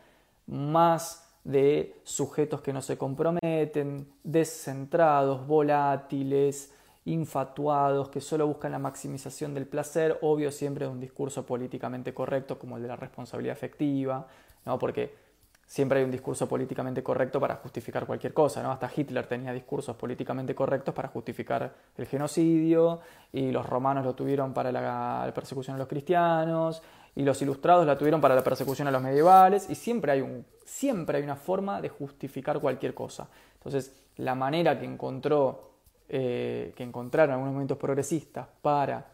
más 0.47 1.29
de 1.45 2.01
sujetos 2.03 2.61
que 2.61 2.73
no 2.73 2.83
se 2.83 2.99
comprometen, 2.99 4.09
descentrados, 4.25 5.47
volátiles, 5.47 6.73
infatuados, 7.05 8.09
que 8.09 8.21
solo 8.21 8.49
buscan 8.49 8.73
la 8.73 8.81
maximización 8.81 9.55
del 9.55 9.67
placer, 9.67 10.19
obvio 10.23 10.51
siempre 10.51 10.87
de 10.87 10.93
un 10.93 11.01
discurso 11.01 11.47
políticamente 11.47 12.13
correcto 12.13 12.59
como 12.59 12.77
el 12.77 12.83
de 12.83 12.89
la 12.89 12.97
responsabilidad 12.97 13.57
efectiva, 13.57 14.27
¿no? 14.65 14.77
porque 14.77 15.26
siempre 15.67 15.99
hay 15.99 16.05
un 16.05 16.13
discurso 16.13 16.49
políticamente 16.49 17.03
correcto 17.03 17.41
para 17.41 17.57
justificar 17.57 18.07
cualquier 18.07 18.33
cosa, 18.33 18.63
¿no? 18.63 18.71
Hasta 18.71 18.91
Hitler 18.95 19.27
tenía 19.27 19.53
discursos 19.53 19.97
políticamente 19.97 20.55
correctos 20.55 20.95
para 20.95 21.09
justificar 21.09 21.75
el 21.97 22.07
genocidio, 22.07 23.01
y 23.33 23.51
los 23.51 23.67
romanos 23.67 24.05
lo 24.05 24.15
tuvieron 24.15 24.55
para 24.55 24.71
la, 24.71 25.31
persecución 25.35 25.75
a 25.75 25.79
los 25.79 25.89
cristianos, 25.89 26.83
y 27.17 27.23
los 27.23 27.43
ilustrados 27.43 27.85
la 27.85 27.99
tuvieron 27.99 28.21
para 28.21 28.37
la 28.37 28.45
persecución 28.45 28.87
a 28.87 28.93
los 28.93 29.03
medievales, 29.03 29.69
y 29.69 29.75
siempre 29.75 30.13
hay, 30.13 30.21
un, 30.21 30.47
siempre 30.65 31.19
hay 31.19 31.25
una 31.25 31.37
forma 31.37 31.81
de 31.81 31.89
justificar 31.89 32.61
cualquier 32.61 32.95
cosa. 32.95 33.29
Entonces, 33.55 33.93
la 34.19 34.37
manera 34.37 34.79
que 34.79 34.85
encontró, 34.85 35.73
eh, 36.09 36.73
que 36.77 36.85
encontraron 36.85 37.33
algunos 37.33 37.53
movimientos 37.53 37.79
progresistas 37.79 38.47
para 38.63 39.05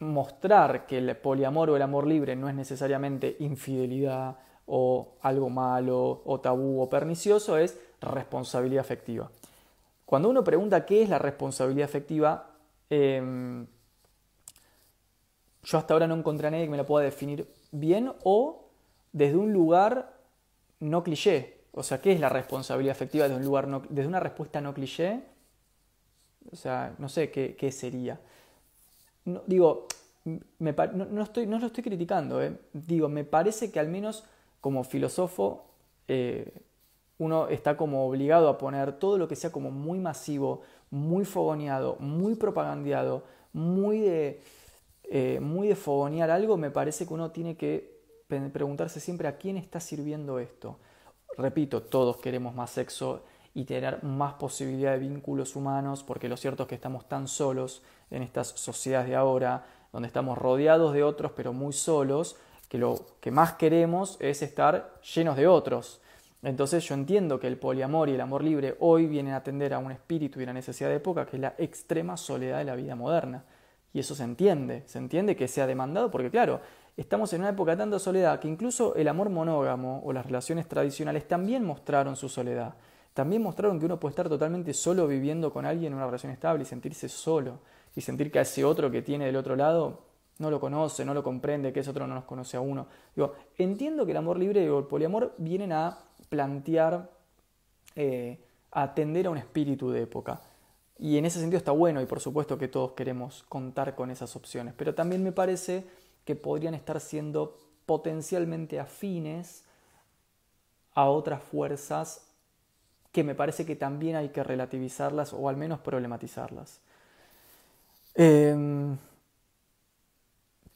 mostrar 0.00 0.86
que 0.86 0.98
el 0.98 1.16
poliamor 1.16 1.70
o 1.70 1.76
el 1.76 1.82
amor 1.82 2.06
libre 2.06 2.36
no 2.36 2.48
es 2.48 2.54
necesariamente 2.54 3.36
infidelidad, 3.40 4.36
o 4.68 5.16
algo 5.22 5.50
malo 5.50 6.22
o 6.24 6.40
tabú 6.40 6.80
o 6.80 6.88
pernicioso 6.88 7.56
es 7.56 7.78
responsabilidad 8.00 8.80
afectiva. 8.80 9.30
Cuando 10.04 10.30
uno 10.30 10.44
pregunta 10.44 10.86
qué 10.86 11.02
es 11.02 11.08
la 11.08 11.18
responsabilidad 11.18 11.88
afectiva, 11.88 12.50
em, 12.88 13.66
yo 15.62 15.78
hasta 15.78 15.94
ahora 15.94 16.06
no 16.06 16.14
encontré 16.14 16.48
a 16.48 16.50
nadie 16.50 16.64
que 16.64 16.70
me 16.70 16.76
la 16.76 16.86
pueda 16.86 17.04
definir 17.04 17.46
bien 17.72 18.12
o 18.24 18.68
desde 19.12 19.36
un 19.36 19.52
lugar 19.52 20.14
no 20.80 21.02
cliché. 21.02 21.58
O 21.72 21.82
sea, 21.82 22.00
¿qué 22.00 22.12
es 22.12 22.20
la 22.20 22.28
responsabilidad 22.28 22.92
afectiva 22.92 23.24
desde 23.24 23.36
un 23.36 23.44
lugar 23.44 23.68
no, 23.68 23.82
desde 23.88 24.08
una 24.08 24.20
respuesta 24.20 24.60
no 24.60 24.72
cliché? 24.72 25.20
O 26.50 26.56
sea, 26.56 26.94
no 26.98 27.08
sé 27.08 27.30
qué, 27.30 27.72
sería. 27.72 28.18
No, 29.26 29.42
digo, 29.46 29.86
no, 30.24 31.22
estoy, 31.22 31.46
no 31.46 31.58
lo 31.58 31.66
estoy 31.66 31.84
criticando, 31.84 32.42
¿eh? 32.42 32.56
digo, 32.72 33.08
me 33.08 33.24
parece 33.24 33.70
que 33.70 33.78
al 33.78 33.88
menos 33.88 34.24
como 34.60 34.84
filósofo, 34.84 35.64
eh, 36.08 36.52
uno 37.18 37.48
está 37.48 37.76
como 37.76 38.06
obligado 38.06 38.48
a 38.48 38.58
poner 38.58 38.92
todo 38.98 39.18
lo 39.18 39.28
que 39.28 39.36
sea 39.36 39.50
como 39.50 39.70
muy 39.70 39.98
masivo, 39.98 40.62
muy 40.90 41.24
fogoneado, 41.24 41.96
muy 41.98 42.36
propagandeado, 42.36 43.24
muy 43.52 44.00
de, 44.00 44.40
eh, 45.04 45.40
muy 45.40 45.68
de 45.68 45.74
fogonear 45.74 46.30
algo, 46.30 46.56
me 46.56 46.70
parece 46.70 47.06
que 47.06 47.14
uno 47.14 47.30
tiene 47.30 47.56
que 47.56 47.98
preguntarse 48.28 49.00
siempre 49.00 49.26
a 49.26 49.36
quién 49.36 49.56
está 49.56 49.80
sirviendo 49.80 50.38
esto. 50.38 50.78
Repito, 51.36 51.82
todos 51.82 52.18
queremos 52.18 52.54
más 52.54 52.70
sexo 52.70 53.22
y 53.54 53.64
tener 53.64 54.02
más 54.04 54.34
posibilidad 54.34 54.92
de 54.92 54.98
vínculos 54.98 55.56
humanos, 55.56 56.04
porque 56.04 56.28
lo 56.28 56.36
cierto 56.36 56.64
es 56.64 56.68
que 56.68 56.74
estamos 56.74 57.08
tan 57.08 57.26
solos 57.26 57.82
en 58.10 58.22
estas 58.22 58.48
sociedades 58.48 59.08
de 59.08 59.16
ahora, 59.16 59.66
donde 59.92 60.06
estamos 60.06 60.38
rodeados 60.38 60.92
de 60.92 61.02
otros 61.02 61.32
pero 61.34 61.52
muy 61.52 61.72
solos, 61.72 62.36
que 62.68 62.78
lo 62.78 63.06
que 63.20 63.30
más 63.30 63.54
queremos 63.54 64.16
es 64.20 64.42
estar 64.42 65.00
llenos 65.14 65.36
de 65.36 65.46
otros. 65.46 66.00
Entonces 66.42 66.84
yo 66.84 66.94
entiendo 66.94 67.40
que 67.40 67.48
el 67.48 67.56
poliamor 67.56 68.08
y 68.08 68.14
el 68.14 68.20
amor 68.20 68.44
libre 68.44 68.76
hoy 68.78 69.06
vienen 69.06 69.32
a 69.32 69.38
atender 69.38 69.74
a 69.74 69.78
un 69.78 69.90
espíritu 69.90 70.38
y 70.38 70.44
una 70.44 70.52
necesidad 70.52 70.88
de 70.88 70.96
época 70.96 71.26
que 71.26 71.36
es 71.36 71.42
la 71.42 71.54
extrema 71.58 72.16
soledad 72.16 72.58
de 72.58 72.64
la 72.64 72.76
vida 72.76 72.94
moderna. 72.94 73.44
Y 73.92 74.00
eso 74.00 74.14
se 74.14 74.22
entiende, 74.22 74.82
se 74.86 74.98
entiende 74.98 75.34
que 75.34 75.48
sea 75.48 75.66
demandado 75.66 76.10
porque 76.10 76.30
claro, 76.30 76.60
estamos 76.96 77.32
en 77.32 77.40
una 77.40 77.50
época 77.50 77.72
de 77.72 77.78
tanta 77.78 77.98
soledad 77.98 78.38
que 78.38 78.48
incluso 78.48 78.94
el 78.94 79.08
amor 79.08 79.30
monógamo 79.30 80.02
o 80.04 80.12
las 80.12 80.26
relaciones 80.26 80.68
tradicionales 80.68 81.26
también 81.26 81.64
mostraron 81.64 82.14
su 82.14 82.28
soledad. 82.28 82.74
También 83.14 83.42
mostraron 83.42 83.80
que 83.80 83.86
uno 83.86 83.98
puede 83.98 84.12
estar 84.12 84.28
totalmente 84.28 84.72
solo 84.74 85.08
viviendo 85.08 85.52
con 85.52 85.66
alguien 85.66 85.92
en 85.92 85.96
una 85.96 86.06
relación 86.06 86.30
estable 86.30 86.62
y 86.62 86.66
sentirse 86.66 87.08
solo 87.08 87.58
y 87.96 88.00
sentir 88.00 88.30
que 88.30 88.38
a 88.38 88.42
ese 88.42 88.64
otro 88.64 88.92
que 88.92 89.02
tiene 89.02 89.26
del 89.26 89.36
otro 89.36 89.56
lado 89.56 90.07
no 90.38 90.50
lo 90.50 90.60
conoce, 90.60 91.04
no 91.04 91.14
lo 91.14 91.22
comprende, 91.22 91.72
que 91.72 91.80
ese 91.80 91.90
otro 91.90 92.06
no 92.06 92.14
nos 92.14 92.24
conoce 92.24 92.56
a 92.56 92.60
uno. 92.60 92.86
Digo, 93.14 93.34
entiendo 93.56 94.04
que 94.04 94.12
el 94.12 94.16
amor 94.16 94.38
libre 94.38 94.62
y 94.62 94.66
el 94.66 94.84
poliamor 94.84 95.34
vienen 95.38 95.72
a 95.72 95.98
plantear, 96.28 97.10
eh, 97.96 98.38
a 98.70 98.82
atender 98.82 99.26
a 99.26 99.30
un 99.30 99.38
espíritu 99.38 99.90
de 99.90 100.02
época. 100.02 100.40
Y 100.98 101.16
en 101.16 101.26
ese 101.26 101.40
sentido 101.40 101.58
está 101.58 101.72
bueno 101.72 102.00
y 102.00 102.06
por 102.06 102.20
supuesto 102.20 102.58
que 102.58 102.68
todos 102.68 102.92
queremos 102.92 103.44
contar 103.48 103.94
con 103.94 104.10
esas 104.10 104.34
opciones, 104.36 104.74
pero 104.76 104.94
también 104.94 105.22
me 105.22 105.32
parece 105.32 105.84
que 106.24 106.34
podrían 106.34 106.74
estar 106.74 107.00
siendo 107.00 107.56
potencialmente 107.86 108.78
afines 108.78 109.64
a 110.94 111.08
otras 111.08 111.42
fuerzas 111.42 112.24
que 113.12 113.24
me 113.24 113.34
parece 113.34 113.64
que 113.64 113.76
también 113.76 114.16
hay 114.16 114.28
que 114.28 114.42
relativizarlas 114.42 115.32
o 115.32 115.48
al 115.48 115.56
menos 115.56 115.78
problematizarlas. 115.80 116.80
Eh, 118.14 118.96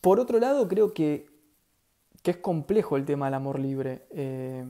por 0.02 0.18
otro 0.18 0.40
lado, 0.40 0.68
creo 0.68 0.92
que, 0.92 1.30
es 2.24 2.36
complejo 2.36 2.96
el 2.96 3.04
tema 3.04 3.26
del 3.26 3.34
amor 3.34 3.58
libre. 3.58 4.06
Eh, 4.10 4.64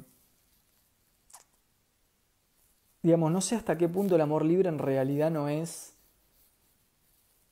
digamos, 3.03 3.33
no 3.33 3.41
sé 3.41 3.57
hasta 3.57 3.77
qué 3.77 3.89
punto 3.89 4.15
el 4.15 4.21
amor 4.21 4.45
libre 4.45 4.69
en 4.69 4.79
realidad 4.79 5.31
no 5.31 5.49
es 5.49 5.95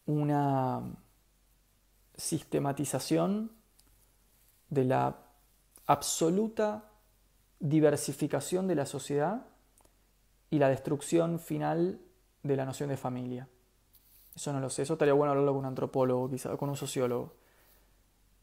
una 0.06 0.82
sistematización 2.16 3.50
de 4.68 4.84
la 4.84 5.16
absoluta 5.86 6.84
diversificación 7.60 8.68
de 8.68 8.74
la 8.74 8.86
sociedad 8.86 9.46
y 10.50 10.58
la 10.58 10.68
destrucción 10.68 11.38
final 11.38 12.00
de 12.42 12.56
la 12.56 12.64
noción 12.66 12.90
de 12.90 12.96
familia. 12.96 13.48
Eso 14.34 14.52
no 14.52 14.60
lo 14.60 14.70
sé, 14.70 14.82
eso 14.82 14.94
estaría 14.94 15.14
bueno 15.14 15.30
hablarlo 15.32 15.52
con 15.52 15.60
un 15.60 15.66
antropólogo, 15.66 16.30
quizá 16.30 16.56
con 16.56 16.68
un 16.68 16.76
sociólogo. 16.76 17.39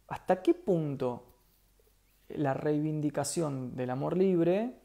¿Hasta 0.07 0.41
qué 0.41 0.53
punto 0.53 1.23
la 2.29 2.53
reivindicación 2.53 3.75
del 3.75 3.89
amor 3.89 4.17
libre, 4.17 4.79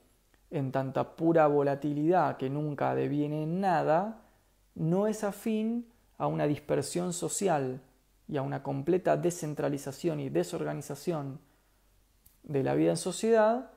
en 0.51 0.71
tanta 0.71 1.17
pura 1.17 1.47
volatilidad 1.47 2.37
que 2.37 2.51
nunca 2.51 2.95
deviene 2.95 3.45
en 3.45 3.61
nada, 3.61 4.23
no 4.75 5.07
es 5.07 5.25
afín 5.25 5.89
a 6.19 6.27
una 6.27 6.47
dispersión 6.47 7.13
social 7.13 7.81
y 8.29 8.37
a 8.37 8.43
una 8.43 8.63
completa 8.63 9.17
descentralización 9.17 10.21
y 10.21 10.29
desorganización 10.29 11.41
de 12.43 12.63
la 12.63 12.75
vida 12.75 12.91
en 12.91 12.97
sociedad 12.97 13.71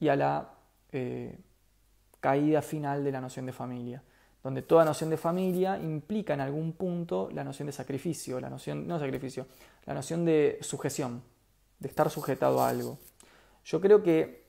y 0.00 0.08
a 0.08 0.16
la 0.16 0.54
eh, 0.90 1.38
caída 2.20 2.62
final 2.62 3.04
de 3.04 3.12
la 3.12 3.20
noción 3.20 3.46
de 3.46 3.52
familia? 3.52 4.02
Donde 4.42 4.62
toda 4.62 4.84
noción 4.84 5.10
de 5.10 5.16
familia 5.16 5.78
implica 5.78 6.34
en 6.34 6.40
algún 6.40 6.72
punto 6.72 7.28
la 7.32 7.44
noción 7.44 7.66
de 7.66 7.72
sacrificio, 7.72 8.40
la 8.40 8.50
noción, 8.50 8.86
no 8.86 8.98
sacrificio, 8.98 9.46
la 9.86 9.94
noción 9.94 10.24
de 10.24 10.58
sujeción, 10.62 11.22
de 11.78 11.88
estar 11.88 12.10
sujetado 12.10 12.60
a 12.60 12.68
algo. 12.68 12.98
Yo 13.64 13.80
creo 13.80 14.02
que 14.02 14.44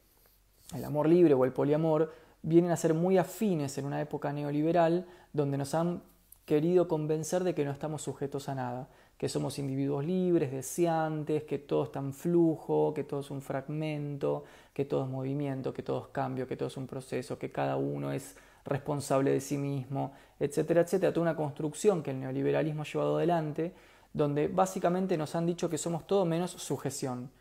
el 0.74 0.84
amor 0.86 1.08
libre 1.08 1.34
o 1.34 1.46
el 1.46 1.54
poliamor 1.54 2.14
vienen 2.42 2.72
a 2.72 2.78
ser 2.78 2.94
muy 2.94 3.18
afines 3.18 3.78
en 3.78 3.86
una 3.86 4.02
época 4.02 4.34
neoliberal 4.34 5.06
donde 5.32 5.58
nos 5.58 5.74
han 5.76 6.02
querido 6.46 6.88
convencer 6.88 7.44
de 7.44 7.54
que 7.54 7.64
no 7.64 7.72
estamos 7.72 8.02
sujetos 8.02 8.50
a 8.50 8.56
nada, 8.56 8.90
que 9.24 9.30
somos 9.30 9.58
individuos 9.58 10.04
libres, 10.04 10.52
deseantes, 10.52 11.44
que 11.44 11.58
todo 11.58 11.86
está 11.86 12.00
en 12.00 12.12
flujo, 12.12 12.94
que 12.94 13.06
todo 13.06 13.22
es 13.22 13.32
un 13.32 13.42
fragmento, 13.42 14.44
que 14.74 14.84
todo 14.84 15.06
es 15.06 15.10
movimiento, 15.10 15.74
que 15.74 15.82
todo 15.82 16.02
es 16.02 16.08
cambio, 16.10 16.46
que 16.46 16.58
todo 16.58 16.68
es 16.68 16.76
un 16.76 16.88
proceso, 16.88 17.40
que 17.40 17.50
cada 17.50 17.78
uno 17.78 18.12
es 18.12 18.36
responsable 18.66 19.32
de 19.32 19.40
sí 19.40 19.58
mismo, 19.58 20.12
etcétera, 20.42 20.82
etcétera, 20.82 21.14
toda 21.14 21.22
una 21.22 21.38
construcción 21.38 22.04
que 22.04 22.12
el 22.12 22.20
neoliberalismo 22.20 22.82
ha 22.82 22.86
llevado 22.86 23.16
adelante, 23.16 23.74
donde 24.12 24.50
básicamente 24.50 25.18
nos 25.18 25.36
han 25.36 25.46
dicho 25.46 25.70
que 25.70 25.78
somos 25.78 26.06
todo 26.06 26.26
menos 26.26 26.52
sujeción. 26.52 27.32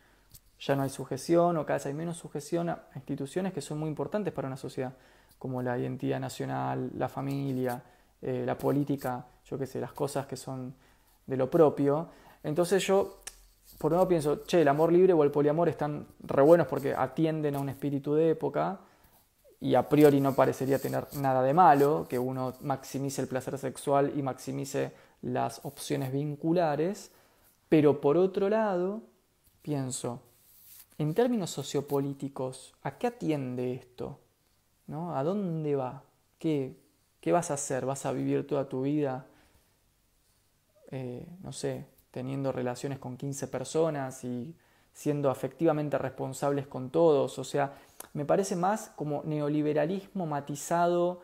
Ya 0.61 0.77
no 0.77 0.83
hay 0.83 0.89
sujeción 0.89 1.57
o 1.57 1.65
cada 1.65 1.79
vez 1.79 1.87
hay 1.87 1.93
menos 1.93 2.15
sujeción 2.15 2.69
a 2.69 2.87
instituciones 2.95 3.51
que 3.51 3.59
son 3.59 3.77
muy 3.77 3.89
importantes 3.89 4.33
para 4.33 4.47
una 4.47 4.55
sociedad, 4.55 4.93
como 5.37 5.61
la 5.61 5.77
identidad 5.77 6.21
nacional, 6.21 6.91
la 6.97 7.09
familia, 7.09 7.83
eh, 8.21 8.43
la 8.45 8.57
política, 8.57 9.25
yo 9.43 9.59
qué 9.59 9.65
sé, 9.65 9.81
las 9.81 9.91
cosas 9.91 10.25
que 10.27 10.37
son 10.37 10.73
de 11.25 11.37
lo 11.37 11.49
propio. 11.49 12.09
Entonces 12.43 12.85
yo, 12.85 13.21
por 13.77 13.91
un 13.91 13.97
lado 13.97 14.07
pienso, 14.07 14.43
che, 14.43 14.61
el 14.61 14.67
amor 14.67 14.91
libre 14.91 15.13
o 15.13 15.23
el 15.23 15.31
poliamor 15.31 15.69
están 15.69 16.07
re 16.21 16.41
buenos 16.41 16.67
porque 16.67 16.93
atienden 16.93 17.55
a 17.55 17.59
un 17.59 17.69
espíritu 17.69 18.13
de 18.13 18.31
época, 18.31 18.79
y 19.63 19.75
a 19.75 19.87
priori 19.87 20.19
no 20.19 20.35
parecería 20.35 20.77
tener 20.77 21.07
nada 21.15 21.41
de 21.41 21.53
malo 21.53 22.05
que 22.09 22.19
uno 22.19 22.53
maximice 22.59 23.21
el 23.21 23.29
placer 23.29 23.57
sexual 23.57 24.11
y 24.13 24.21
maximice 24.21 24.91
las 25.21 25.61
opciones 25.63 26.11
vinculares, 26.11 27.11
pero 27.69 28.01
por 28.01 28.17
otro 28.17 28.49
lado, 28.49 29.03
pienso, 29.61 30.19
en 30.97 31.13
términos 31.13 31.49
sociopolíticos, 31.49 32.73
¿a 32.83 32.97
qué 32.97 33.07
atiende 33.07 33.73
esto? 33.73 34.19
¿No? 34.87 35.15
¿A 35.15 35.23
dónde 35.23 35.77
va? 35.77 36.03
¿Qué, 36.39 36.75
¿Qué 37.21 37.31
vas 37.31 37.49
a 37.49 37.53
hacer? 37.53 37.85
¿Vas 37.85 38.05
a 38.05 38.11
vivir 38.11 38.45
toda 38.45 38.67
tu 38.67 38.81
vida 38.81 39.27
eh, 40.95 41.25
no 41.41 41.51
sé, 41.51 41.87
teniendo 42.11 42.51
relaciones 42.51 42.99
con 42.99 43.17
15 43.17 43.47
personas 43.47 44.23
y 44.23 44.55
siendo 44.93 45.31
afectivamente 45.31 45.97
responsables 45.97 46.67
con 46.67 46.91
todos. 46.91 47.39
O 47.39 47.43
sea, 47.43 47.73
me 48.13 48.25
parece 48.25 48.55
más 48.55 48.91
como 48.95 49.23
neoliberalismo 49.25 50.27
matizado 50.27 51.21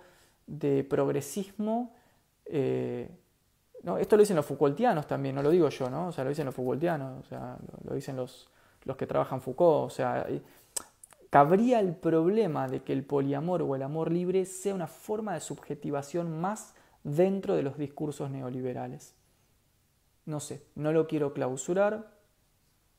de 0.47 0.83
progresismo. 0.83 1.93
Eh, 2.45 3.11
no, 3.83 3.99
esto 3.99 4.17
lo 4.17 4.23
dicen 4.23 4.37
los 4.37 4.45
Foucaultianos 4.47 5.05
también, 5.05 5.35
no 5.35 5.43
lo 5.43 5.51
digo 5.51 5.69
yo, 5.69 5.87
¿no? 5.87 6.07
O 6.07 6.11
sea, 6.11 6.23
lo 6.23 6.31
dicen 6.31 6.47
los 6.47 6.55
Foucaultianos, 6.55 7.23
o 7.23 7.29
sea, 7.29 7.55
lo, 7.83 7.93
dicen 7.93 8.15
los, 8.15 8.49
los 8.85 8.97
que 8.97 9.05
trabajan 9.05 9.39
Foucault. 9.39 9.85
O 9.85 9.91
sea, 9.91 10.25
cabría 11.29 11.79
el 11.79 11.93
problema 11.93 12.67
de 12.67 12.81
que 12.81 12.93
el 12.93 13.03
poliamor 13.03 13.61
o 13.61 13.75
el 13.75 13.83
amor 13.83 14.11
libre 14.11 14.45
sea 14.45 14.73
una 14.73 14.87
forma 14.87 15.35
de 15.35 15.41
subjetivación 15.41 16.41
más 16.41 16.73
dentro 17.03 17.55
de 17.55 17.61
los 17.61 17.77
discursos 17.77 18.31
neoliberales. 18.31 19.18
No 20.25 20.39
sé, 20.39 20.63
no 20.75 20.91
lo 20.91 21.07
quiero 21.07 21.33
clausurar, 21.33 22.11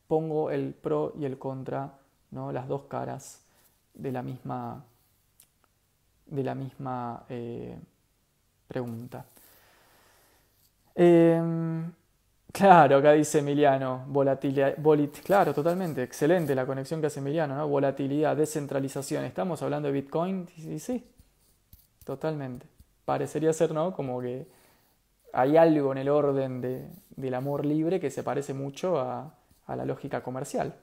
pongo 0.08 0.50
el 0.50 0.74
pro 0.74 1.12
y 1.16 1.24
el 1.24 1.38
contra, 1.38 1.98
¿no? 2.30 2.50
las 2.52 2.66
dos 2.66 2.82
caras 2.82 3.44
de 3.94 4.12
la 4.12 4.22
misma, 4.22 4.84
de 6.26 6.42
la 6.42 6.54
misma 6.54 7.24
eh, 7.28 7.78
pregunta. 8.66 9.24
Em, 10.94 11.92
claro, 12.52 12.96
acá 12.96 13.12
dice 13.12 13.38
Emiliano, 13.38 14.04
volatilidad, 14.08 14.74
claro, 15.24 15.54
totalmente, 15.54 16.02
excelente 16.02 16.54
la 16.54 16.66
conexión 16.66 17.00
que 17.00 17.06
hace 17.06 17.20
Emiliano, 17.20 17.54
¿no? 17.56 17.68
Volatilidad, 17.68 18.36
descentralización. 18.36 19.24
¿Estamos 19.24 19.62
hablando 19.62 19.86
de 19.88 19.92
Bitcoin? 19.92 20.48
Sí, 20.56 20.78
sí, 20.78 21.06
totalmente. 22.04 22.66
Parecería 23.04 23.52
ser, 23.52 23.72
¿no? 23.72 23.92
Como 23.92 24.20
que 24.20 24.46
hay 25.32 25.56
algo 25.56 25.92
en 25.92 25.98
el 25.98 26.08
orden 26.08 26.60
del 27.16 27.34
amor 27.34 27.64
libre 27.64 28.00
que 28.00 28.10
se 28.10 28.22
parece 28.22 28.54
mucho 28.54 28.98
a, 28.98 29.34
a 29.66 29.76
la 29.76 29.84
lógica 29.84 30.22
comercial 30.22 30.74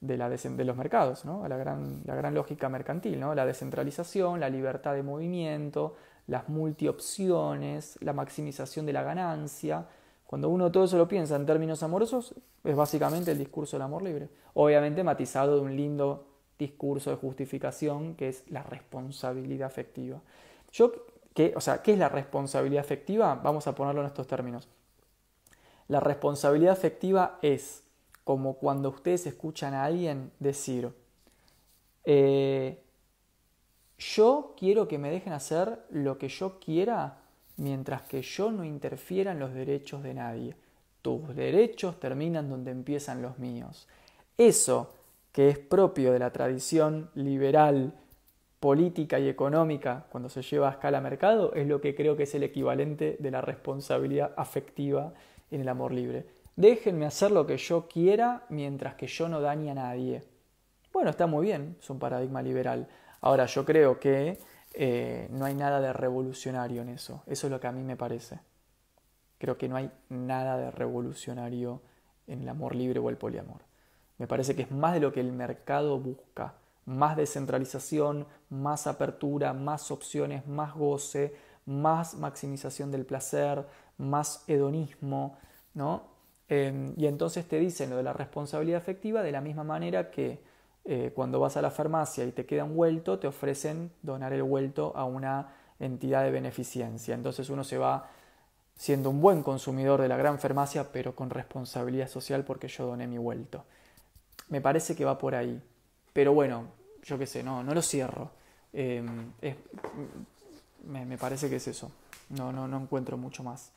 de, 0.00 0.16
la 0.16 0.28
de 0.28 0.64
los 0.64 0.76
mercados, 0.76 1.24
¿no? 1.24 1.44
a 1.44 1.48
la 1.48 1.56
gran, 1.56 2.02
la 2.04 2.14
gran 2.14 2.34
lógica 2.34 2.68
mercantil, 2.68 3.18
¿no? 3.20 3.34
la 3.34 3.46
descentralización, 3.46 4.40
la 4.40 4.48
libertad 4.48 4.94
de 4.94 5.02
movimiento, 5.02 5.96
las 6.26 6.48
multiopciones, 6.48 7.98
la 8.00 8.12
maximización 8.12 8.86
de 8.86 8.92
la 8.92 9.02
ganancia. 9.02 9.86
Cuando 10.26 10.48
uno 10.48 10.70
todo 10.70 10.84
eso 10.84 10.98
lo 10.98 11.08
piensa 11.08 11.36
en 11.36 11.46
términos 11.46 11.82
amorosos, 11.82 12.34
es 12.64 12.76
básicamente 12.76 13.30
el 13.32 13.38
discurso 13.38 13.76
del 13.76 13.82
amor 13.82 14.02
libre. 14.02 14.28
Obviamente 14.54 15.04
matizado 15.04 15.56
de 15.56 15.62
un 15.62 15.76
lindo 15.76 16.26
discurso 16.58 17.10
de 17.10 17.16
justificación 17.16 18.14
que 18.14 18.28
es 18.28 18.44
la 18.50 18.62
responsabilidad 18.62 19.66
afectiva. 19.66 20.20
Yo, 20.72 20.92
¿qué, 21.36 21.52
o 21.54 21.60
sea, 21.60 21.82
¿qué 21.82 21.92
es 21.92 21.98
la 21.98 22.08
responsabilidad 22.08 22.80
afectiva? 22.80 23.34
Vamos 23.34 23.66
a 23.66 23.74
ponerlo 23.74 24.00
en 24.00 24.06
estos 24.06 24.26
términos. 24.26 24.68
La 25.86 26.00
responsabilidad 26.00 26.72
afectiva 26.72 27.38
es 27.42 27.84
como 28.24 28.54
cuando 28.54 28.88
ustedes 28.88 29.26
escuchan 29.26 29.74
a 29.74 29.84
alguien 29.84 30.32
decir, 30.40 30.90
eh, 32.04 32.82
yo 33.98 34.54
quiero 34.58 34.88
que 34.88 34.98
me 34.98 35.10
dejen 35.10 35.34
hacer 35.34 35.84
lo 35.90 36.16
que 36.16 36.28
yo 36.28 36.58
quiera 36.58 37.18
mientras 37.58 38.02
que 38.02 38.22
yo 38.22 38.50
no 38.50 38.64
interfiera 38.64 39.32
en 39.32 39.38
los 39.38 39.52
derechos 39.52 40.02
de 40.02 40.14
nadie. 40.14 40.56
Tus 41.02 41.36
derechos 41.36 42.00
terminan 42.00 42.48
donde 42.48 42.70
empiezan 42.70 43.20
los 43.20 43.38
míos. 43.38 43.86
Eso 44.38 44.94
que 45.32 45.50
es 45.50 45.58
propio 45.58 46.12
de 46.12 46.18
la 46.18 46.32
tradición 46.32 47.10
liberal, 47.14 47.92
política 48.66 49.20
y 49.20 49.28
económica 49.28 50.06
cuando 50.10 50.28
se 50.28 50.42
lleva 50.42 50.66
a 50.66 50.72
escala 50.72 51.00
mercado, 51.00 51.54
es 51.54 51.68
lo 51.68 51.80
que 51.80 51.94
creo 51.94 52.16
que 52.16 52.24
es 52.24 52.34
el 52.34 52.42
equivalente 52.42 53.16
de 53.20 53.30
la 53.30 53.40
responsabilidad 53.40 54.32
afectiva 54.36 55.12
en 55.52 55.60
el 55.60 55.68
amor 55.68 55.92
libre. 55.92 56.26
Déjenme 56.56 57.06
hacer 57.06 57.30
lo 57.30 57.46
que 57.46 57.58
yo 57.58 57.86
quiera 57.86 58.42
mientras 58.48 58.96
que 58.96 59.06
yo 59.06 59.28
no 59.28 59.40
dañe 59.40 59.70
a 59.70 59.74
nadie. 59.74 60.24
Bueno, 60.92 61.10
está 61.10 61.28
muy 61.28 61.46
bien, 61.46 61.76
es 61.78 61.88
un 61.90 62.00
paradigma 62.00 62.42
liberal. 62.42 62.88
Ahora, 63.20 63.46
yo 63.46 63.64
creo 63.64 64.00
que 64.00 64.40
eh, 64.74 65.28
no 65.30 65.44
hay 65.44 65.54
nada 65.54 65.80
de 65.80 65.92
revolucionario 65.92 66.82
en 66.82 66.88
eso. 66.88 67.22
Eso 67.28 67.46
es 67.46 67.52
lo 67.52 67.60
que 67.60 67.68
a 67.68 67.72
mí 67.72 67.84
me 67.84 67.96
parece. 67.96 68.40
Creo 69.38 69.56
que 69.56 69.68
no 69.68 69.76
hay 69.76 69.92
nada 70.08 70.58
de 70.58 70.72
revolucionario 70.72 71.82
en 72.26 72.42
el 72.42 72.48
amor 72.48 72.74
libre 72.74 72.98
o 72.98 73.10
el 73.10 73.16
poliamor. 73.16 73.60
Me 74.18 74.26
parece 74.26 74.56
que 74.56 74.62
es 74.62 74.72
más 74.72 74.92
de 74.94 74.98
lo 74.98 75.12
que 75.12 75.20
el 75.20 75.30
mercado 75.30 76.00
busca. 76.00 76.54
Más 76.86 77.16
descentralización, 77.16 78.26
más 78.48 78.86
apertura, 78.86 79.52
más 79.52 79.90
opciones, 79.90 80.46
más 80.46 80.74
goce, 80.74 81.34
más 81.66 82.14
maximización 82.14 82.90
del 82.90 83.04
placer, 83.04 83.66
más 83.98 84.44
hedonismo, 84.46 85.38
¿no? 85.74 86.04
Em, 86.48 86.94
y 86.96 87.06
entonces 87.06 87.46
te 87.48 87.58
dicen 87.58 87.90
lo 87.90 87.96
de 87.96 88.02
la 88.04 88.12
responsabilidad 88.12 88.78
afectiva 88.78 89.22
de 89.22 89.32
la 89.32 89.40
misma 89.40 89.64
manera 89.64 90.10
que 90.10 90.40
eh, 90.84 91.10
cuando 91.14 91.40
vas 91.40 91.56
a 91.56 91.62
la 91.62 91.72
farmacia 91.72 92.24
y 92.24 92.30
te 92.32 92.46
queda 92.46 92.64
un 92.64 92.76
vuelto, 92.76 93.18
te 93.18 93.26
ofrecen 93.26 93.90
donar 94.02 94.32
el 94.32 94.44
vuelto 94.44 94.92
a 94.96 95.04
una 95.04 95.54
entidad 95.80 96.22
de 96.22 96.30
beneficencia. 96.30 97.14
Entonces 97.14 97.50
uno 97.50 97.64
se 97.64 97.78
va 97.78 98.08
siendo 98.76 99.10
un 99.10 99.20
buen 99.20 99.42
consumidor 99.42 100.00
de 100.00 100.08
la 100.08 100.16
gran 100.16 100.38
farmacia, 100.38 100.92
pero 100.92 101.16
con 101.16 101.30
responsabilidad 101.30 102.08
social 102.08 102.44
porque 102.44 102.68
yo 102.68 102.86
doné 102.86 103.06
mi 103.08 103.18
vuelto. 103.18 103.64
Me 104.48 104.60
parece 104.60 104.94
que 104.94 105.04
va 105.04 105.18
por 105.18 105.34
ahí. 105.34 105.60
Pero 106.16 106.32
bueno, 106.32 106.64
yo 107.02 107.18
qué 107.18 107.26
sé, 107.26 107.42
no, 107.42 107.62
no 107.62 107.74
lo 107.74 107.82
cierro. 107.82 108.30
Em, 108.72 109.32
me, 110.86 111.04
me, 111.04 111.18
parece 111.18 111.50
que 111.50 111.56
es 111.56 111.68
eso. 111.68 111.92
No, 112.30 112.50
no, 112.52 112.66
no 112.66 112.80
encuentro 112.80 113.18
mucho 113.18 113.42
más. 113.42 113.70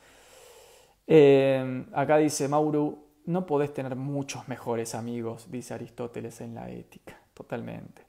Eh, 1.06 1.84
acá 1.92 2.16
dice 2.16 2.48
Mauro, 2.48 2.98
no 3.26 3.46
podés 3.46 3.74
tener 3.74 3.98
muchos 3.98 4.48
mejores 4.48 4.96
amigos, 4.96 5.52
dice 5.52 5.74
Aristóteles 5.74 6.40
en 6.40 6.56
la 6.56 6.70
ética, 6.70 7.20
totalmente. 7.34 8.04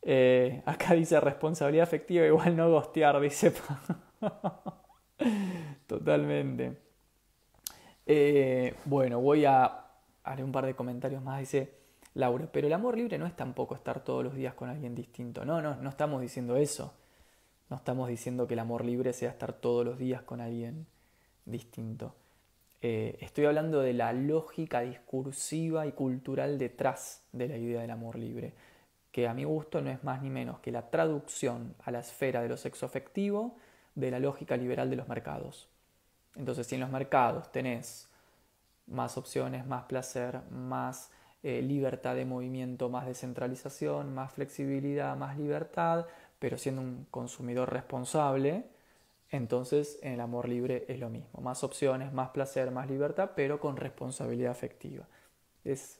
Eh, 0.00 0.62
acá 0.64 0.94
dice 0.94 1.20
responsabilidad 1.20 1.82
afectiva, 1.82 2.24
igual 2.24 2.56
no 2.56 2.70
gostear, 2.70 3.20
dice. 3.20 3.52
totalmente. 5.86 6.78
Eh, 8.06 8.74
bueno, 8.86 9.20
voy 9.20 9.44
a 9.44 9.84
haré 10.22 10.42
un 10.42 10.50
par 10.50 10.64
de 10.64 10.74
comentarios 10.74 11.22
más. 11.22 11.40
Dice 11.40 11.83
Laura, 12.14 12.48
pero 12.50 12.66
el 12.68 12.72
amor 12.72 12.96
libre 12.96 13.18
no 13.18 13.26
es 13.26 13.34
tampoco 13.34 13.74
estar 13.74 14.04
todos 14.04 14.22
los 14.24 14.34
días 14.34 14.54
con 14.54 14.68
alguien 14.68 14.94
distinto. 14.94 15.44
No, 15.44 15.60
no, 15.60 15.76
no 15.76 15.90
estamos 15.90 16.20
diciendo 16.20 16.56
eso. 16.56 16.94
No 17.70 17.76
estamos 17.76 18.08
diciendo 18.08 18.46
que 18.46 18.54
el 18.54 18.60
amor 18.60 18.84
libre 18.84 19.12
sea 19.12 19.30
estar 19.30 19.52
todos 19.52 19.84
los 19.84 19.98
días 19.98 20.22
con 20.22 20.40
alguien 20.40 20.86
distinto. 21.44 22.14
Eh, 22.82 23.16
estoy 23.20 23.46
hablando 23.46 23.80
de 23.80 23.94
la 23.94 24.12
lógica 24.12 24.80
discursiva 24.80 25.86
y 25.86 25.92
cultural 25.92 26.58
detrás 26.58 27.22
de 27.32 27.48
la 27.48 27.56
idea 27.56 27.80
del 27.80 27.90
amor 27.90 28.18
libre, 28.18 28.52
que 29.10 29.26
a 29.26 29.32
mi 29.32 29.44
gusto 29.44 29.80
no 29.80 29.90
es 29.90 30.04
más 30.04 30.20
ni 30.20 30.28
menos 30.28 30.60
que 30.60 30.70
la 30.70 30.90
traducción 30.90 31.74
a 31.82 31.90
la 31.90 32.00
esfera 32.00 32.42
de 32.42 32.48
lo 32.50 32.56
sexoafectivo 32.56 33.56
de 33.94 34.10
la 34.10 34.18
lógica 34.18 34.56
liberal 34.56 34.90
de 34.90 34.96
los 34.96 35.08
mercados. 35.08 35.68
Entonces, 36.36 36.66
si 36.66 36.74
en 36.74 36.82
los 36.82 36.90
mercados 36.90 37.50
tenés 37.52 38.08
más 38.86 39.16
opciones, 39.16 39.66
más 39.66 39.84
placer, 39.84 40.42
más 40.50 41.10
eh, 41.44 41.62
libertad 41.62 42.16
de 42.16 42.24
movimiento, 42.24 42.88
más 42.88 43.06
descentralización, 43.06 44.14
más 44.14 44.32
flexibilidad, 44.32 45.16
más 45.16 45.38
libertad, 45.38 46.06
pero 46.38 46.58
siendo 46.58 46.80
un 46.80 47.06
consumidor 47.10 47.70
responsable, 47.70 48.64
entonces, 49.30 49.98
en 50.02 50.12
el 50.12 50.20
amor 50.20 50.48
libre 50.48 50.84
es 50.88 50.98
lo 51.00 51.10
mismo, 51.10 51.40
más 51.40 51.64
opciones, 51.64 52.12
más 52.12 52.30
placer, 52.30 52.70
más 52.70 52.88
libertad, 52.88 53.32
pero 53.36 53.60
con 53.60 53.76
responsabilidad 53.76 54.52
afectiva. 54.52 55.06
Es 55.64 55.98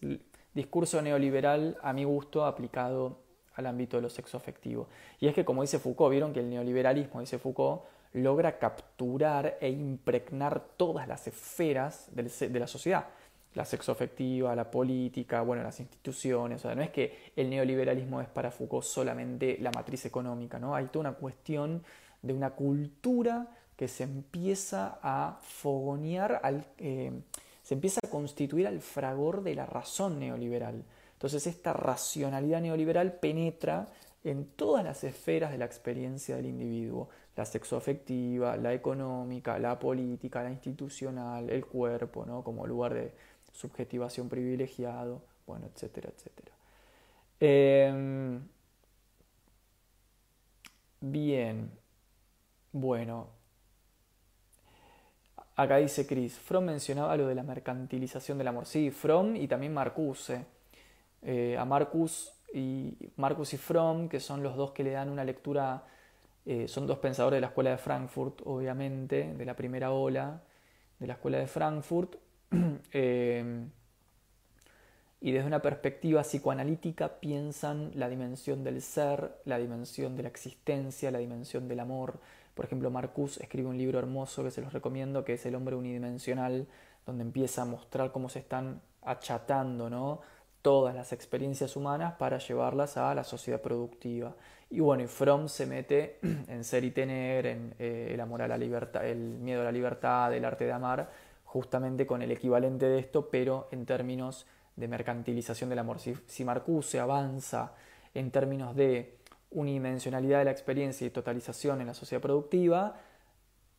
discurso 0.55 1.03
neoliberal 1.03 1.77
a 1.83 1.93
mi 1.93 2.05
gusto 2.05 2.47
aplicado 2.47 3.19
al 3.55 3.67
ámbito 3.67 3.99
de 3.99 4.03
lo 4.03 4.09
sexo 4.09 4.37
afectivo. 4.37 4.89
Y 5.21 5.27
es 5.27 5.35
que, 5.35 5.45
como 5.45 5.63
dice 5.63 5.79
Foucault, 5.79 6.11
vieron 6.11 6.33
que 6.33 6.41
el 6.41 6.49
neoliberalismo, 6.49 7.21
dice 7.21 7.39
Foucault, 7.39 7.83
logra 8.15 8.59
capturar 8.59 9.59
e 9.61 9.69
impregnar 9.69 10.65
todas 10.77 11.07
las 11.07 11.27
esferas 11.27 12.09
de 12.15 12.61
la 12.61 12.67
sociedad. 12.67 13.09
La 13.55 13.65
sexoafectiva, 13.65 14.55
la 14.55 14.71
política, 14.71 15.43
bueno, 15.43 15.63
las 15.63 15.81
instituciones. 15.81 16.61
O 16.61 16.69
sea, 16.69 16.75
no 16.75 16.83
es 16.83 16.91
que 16.91 17.33
el 17.37 17.49
neoliberalismo 17.51 18.21
es 18.21 18.29
para 18.29 18.51
Foucault 18.51 18.85
solamente 18.85 19.59
la 19.61 19.71
matriz 19.71 20.05
económica, 20.07 20.59
¿no? 20.59 20.75
Hay 20.75 20.87
toda 20.87 21.09
una 21.09 21.19
cuestión 21.19 21.83
de 22.23 22.33
una 22.33 22.51
cultura 22.51 23.49
que 23.77 23.89
se 23.89 24.05
empieza 24.05 24.99
a 25.03 25.39
fogonear, 25.43 26.41
al, 26.43 26.67
eh, 26.79 27.13
se 27.63 27.75
empieza 27.75 28.01
a 28.05 28.11
constituir 28.11 28.67
al 28.67 28.81
fragor 28.81 29.43
de 29.43 29.55
la 29.55 29.67
razón 29.67 30.19
neoliberal. 30.19 30.85
Entonces 31.15 31.47
esta 31.47 31.73
racionalidad 31.73 32.61
neoliberal 32.61 33.15
penetra 33.15 33.89
en 34.23 34.47
todas 34.57 34.85
las 34.85 35.05
esferas 35.05 35.51
de 35.51 35.59
la 35.59 35.65
experiencia 35.65 36.37
del 36.37 36.47
individuo, 36.47 37.09
la 37.37 37.45
sexoafectiva, 37.45 38.57
la 38.57 38.73
económica, 38.73 39.59
la 39.59 39.79
política, 39.79 40.43
la 40.43 40.51
institucional, 40.51 41.51
el 41.51 41.67
cuerpo, 41.67 42.25
¿no? 42.25 42.43
como 42.43 42.67
lugar 42.67 42.95
de 42.95 43.13
subjetivación 43.55 44.29
privilegiado, 44.29 45.23
bueno, 45.47 45.67
etcétera, 45.73 46.11
etcétera. 46.15 46.53
Em, 47.41 48.43
bien, 51.01 51.71
bueno, 52.73 53.29
acá 55.57 55.77
dice 55.79 56.07
Chris, 56.07 56.39
Fromm 56.39 56.65
mencionaba 56.65 57.17
lo 57.17 57.27
de 57.27 57.35
la 57.35 57.43
mercantilización 57.43 58.39
del 58.39 58.49
amor. 58.49 58.67
Sí, 58.67 58.91
Fromm 58.91 59.37
y 59.37 59.49
también 59.49 59.73
Marcuse. 59.73 60.45
Eh, 61.23 61.57
a 61.59 61.65
Marcus 61.65 62.33
y, 62.53 62.97
Marcus 63.17 63.55
y 63.55 63.57
Fromm, 63.57 64.09
que 64.09 64.21
son 64.21 64.43
los 64.43 64.57
dos 64.57 64.73
que 64.73 64.85
le 64.85 64.91
dan 64.91 65.09
una 65.09 65.25
lectura, 65.25 65.85
eh, 66.45 66.69
son 66.69 66.87
dos 66.87 66.99
pensadores 66.99 67.39
de 67.39 67.41
la 67.41 67.47
escuela 67.49 67.71
de 67.71 67.79
Frankfurt, 67.79 68.43
obviamente, 68.45 69.33
de 69.33 69.45
la 69.45 69.57
primera 69.57 69.93
ola 69.93 70.43
de 70.99 71.07
la 71.07 71.15
escuela 71.15 71.39
de 71.39 71.47
Frankfurt. 71.47 72.17
Eh, 72.93 73.67
y 75.21 75.33
desde 75.33 75.47
una 75.47 75.63
perspectiva 75.63 76.23
psicoanalítica 76.23 77.19
piensan 77.19 77.91
la 77.95 78.11
dimensión 78.11 78.63
del 78.63 78.83
ser, 78.83 79.41
la 79.47 79.59
dimensión 79.59 80.17
de 80.17 80.23
la 80.25 80.29
existencia, 80.29 81.11
la 81.11 81.19
dimensión 81.19 81.67
del 81.67 81.81
amor. 81.81 82.21
Por 82.55 82.67
ejemplo, 82.67 82.91
Marcus 82.91 83.39
escribe 83.39 83.69
un 83.69 83.79
libro 83.79 83.99
hermoso 83.99 84.45
que 84.45 84.51
se 84.51 84.61
los 84.61 84.73
recomiendo, 84.73 85.25
que 85.25 85.33
es 85.33 85.47
El 85.47 85.55
hombre 85.55 85.77
unidimensional, 85.77 86.67
donde 87.07 87.23
empieza 87.23 87.63
a 87.63 87.65
mostrar 87.65 88.13
cómo 88.13 88.29
se 88.29 88.41
están 88.41 88.83
achatando 89.03 89.89
¿no? 89.89 90.21
todas 90.61 90.95
las 90.95 91.13
experiencias 91.13 91.77
humanas 91.77 92.15
para 92.15 92.39
llevarlas 92.39 92.97
a 92.97 93.15
la 93.15 93.25
sociedad 93.25 93.61
productiva. 93.61 94.35
Y 94.71 94.81
bueno, 94.81 95.03
y 95.03 95.07
Fromm 95.07 95.49
se 95.49 95.67
mete 95.67 96.19
en 96.23 96.65
ser 96.65 96.85
y 96.85 96.91
tener, 96.91 97.47
en 97.47 97.75
eh, 97.79 98.11
el 98.13 98.21
amor 98.21 98.43
a 98.43 98.49
la 98.49 98.57
libertad, 98.57 99.07
el 99.07 99.19
miedo 99.19 99.61
a 99.61 99.65
la 99.65 99.73
libertad, 99.73 100.35
el 100.35 100.45
arte 100.45 100.65
de 100.65 100.73
amar, 100.73 101.11
justamente 101.55 102.05
con 102.05 102.21
el 102.21 102.33
equivalente 102.33 102.87
de 102.87 102.99
esto, 102.99 103.31
pero 103.31 103.69
en 103.71 103.87
términos 103.87 104.45
de 104.75 104.89
mercantilización 104.89 105.71
del 105.71 105.79
amor. 105.79 106.01
Si, 106.01 106.45
Marcuse 106.45 106.99
avanza 106.99 107.75
en 108.13 108.33
términos 108.33 108.75
de 108.75 109.21
unidimensionalidad 109.53 110.41
de 110.41 110.47
la 110.47 110.51
experiencia 110.51 111.07
y 111.07 111.11
totalización 111.11 111.81
en 111.81 111.87
la 111.87 111.95
sociedad 111.95 112.21
productiva, 112.21 112.97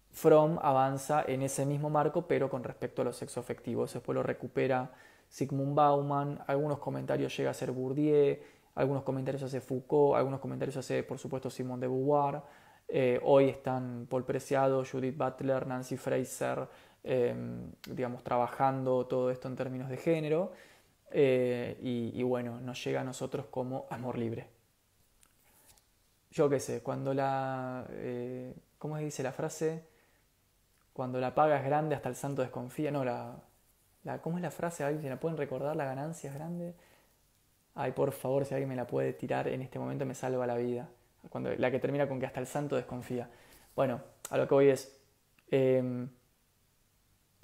Fromm 0.10 0.57
avanza 0.61 1.26
en 1.27 1.41
ese 1.41 1.65
mismo 1.65 1.89
marco, 1.89 2.26
pero 2.30 2.49
con 2.49 2.64
respecto 2.64 3.02
a 3.02 3.06
los 3.06 3.18
sexoafectivos. 3.18 3.91
Después 3.91 4.15
lo 4.15 4.23
recupera 4.23 4.93
Sigmund 5.27 5.76
Bauman, 5.76 6.45
algunos 6.47 6.80
comentarios 6.80 7.35
llega 7.35 7.52
a 7.52 7.53
ser 7.53 7.73
Bourdieu, 7.73 8.38
algunos 8.76 9.03
comentarios 9.03 9.43
hace 9.43 9.60
Foucault, 9.60 10.15
algunos 10.15 10.39
comentarios 10.39 10.77
hace, 10.77 11.03
por 11.03 11.19
supuesto, 11.19 11.49
Simone 11.49 11.81
de 11.81 11.88
Beauvoir. 11.89 12.41
Eh, 12.88 13.19
hoy 13.23 13.49
están 13.49 14.07
Paul 14.10 14.23
Preciado, 14.23 14.85
Judith 14.89 15.18
Butler, 15.18 15.68
Nancy 15.68 15.97
Fraser, 15.97 16.69
em, 17.06 17.72
digamos, 17.88 18.23
trabajando 18.23 19.06
todo 19.06 19.30
esto 19.30 19.48
en 19.48 19.56
términos 19.56 19.90
de 19.90 19.98
género. 19.98 20.52
Eh, 21.11 21.77
y, 21.82 22.23
bueno, 22.23 22.60
nos 22.60 22.84
llega 22.84 23.02
a 23.02 23.03
nosotros 23.03 23.45
como 23.49 23.86
amor 23.90 24.18
libre. 24.18 24.48
Yo 26.32 26.49
qué 26.49 26.60
sé, 26.60 26.82
cuando 26.82 27.14
la... 27.14 27.86
Eh, 27.91 28.53
¿Cómo 28.77 28.98
se 28.98 29.03
dice 29.06 29.23
la 29.23 29.32
frase? 29.32 29.86
Cuando 30.94 31.19
la 31.19 31.34
paga 31.34 31.57
es 31.57 31.64
grande 31.64 31.95
hasta 31.95 32.10
el 32.10 32.15
santo 32.15 32.41
desconfía. 32.41 32.91
No, 32.91 33.06
la, 33.06 33.38
¿Cómo 34.22 34.38
es 34.38 34.41
la 34.41 34.52
frase? 34.52 34.84
¿Alguien 34.84 35.10
la 35.10 35.19
pueden 35.19 35.38
recordar? 35.38 35.76
¿La 35.76 35.86
ganancia 35.86 36.30
es 36.30 36.36
grande? 36.36 36.76
Ay, 37.76 37.91
por 37.94 38.11
favor, 38.11 38.45
si 38.45 38.53
alguien 38.53 38.69
me 38.69 38.76
la 38.76 38.88
puede 38.88 39.14
tirar 39.14 39.48
en 39.48 39.61
este 39.61 39.80
momento 39.80 40.06
me 40.06 40.15
salva 40.15 40.45
la 40.45 40.56
vida. 40.56 40.90
Cuando, 41.30 41.56
la 41.56 41.72
que 41.72 41.80
termina 41.80 42.07
con 42.07 42.19
que 42.19 42.26
hasta 42.26 42.40
el 42.40 42.48
santo 42.48 42.76
desconfía. 42.76 43.30
Bueno, 43.76 44.02
a 44.30 44.38
lo 44.38 44.48
que 44.48 44.53
voy 44.53 44.69
es... 44.69 44.98
Em, 45.49 46.10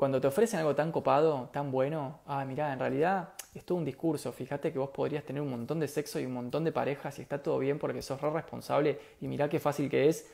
cuando 0.02 0.20
te 0.20 0.26
ofrecen 0.26 0.60
algo 0.60 0.74
tan 0.74 0.92
copado, 0.92 1.52
tan 1.54 1.70
bueno, 1.70 2.22
ah, 2.26 2.44
mirá, 2.44 2.74
en 2.74 2.80
realidad 2.80 3.34
es 3.54 3.64
todo 3.64 3.78
un 3.78 3.86
discurso. 3.86 4.34
Fíjate 4.34 4.74
que 4.74 4.80
vos 4.80 4.90
podrías 4.90 5.24
tener 5.24 5.44
un 5.44 5.52
montón 5.52 5.80
de 5.80 5.88
sexo 5.88 6.20
y 6.20 6.26
un 6.26 6.34
montón 6.34 6.64
de 6.64 6.72
parejas 6.72 7.20
y 7.20 7.22
está 7.22 7.44
todo 7.44 7.60
bien 7.60 7.78
porque 7.78 8.02
sos 8.02 8.20
re 8.20 8.32
responsable 8.32 9.00
y 9.22 9.28
mirá 9.28 9.48
qué 9.48 9.60
fácil 9.60 9.92
que 9.92 10.10
es. 10.10 10.28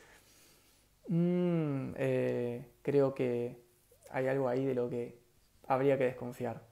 Mm, 1.08 1.90
eh, 1.98 2.66
creo 2.80 3.14
que 3.14 3.60
hay 4.10 4.26
algo 4.28 4.48
ahí 4.48 4.64
de 4.64 4.74
lo 4.74 4.88
que 4.88 5.18
habría 5.66 5.98
que 5.98 6.04
desconfiar. 6.04 6.62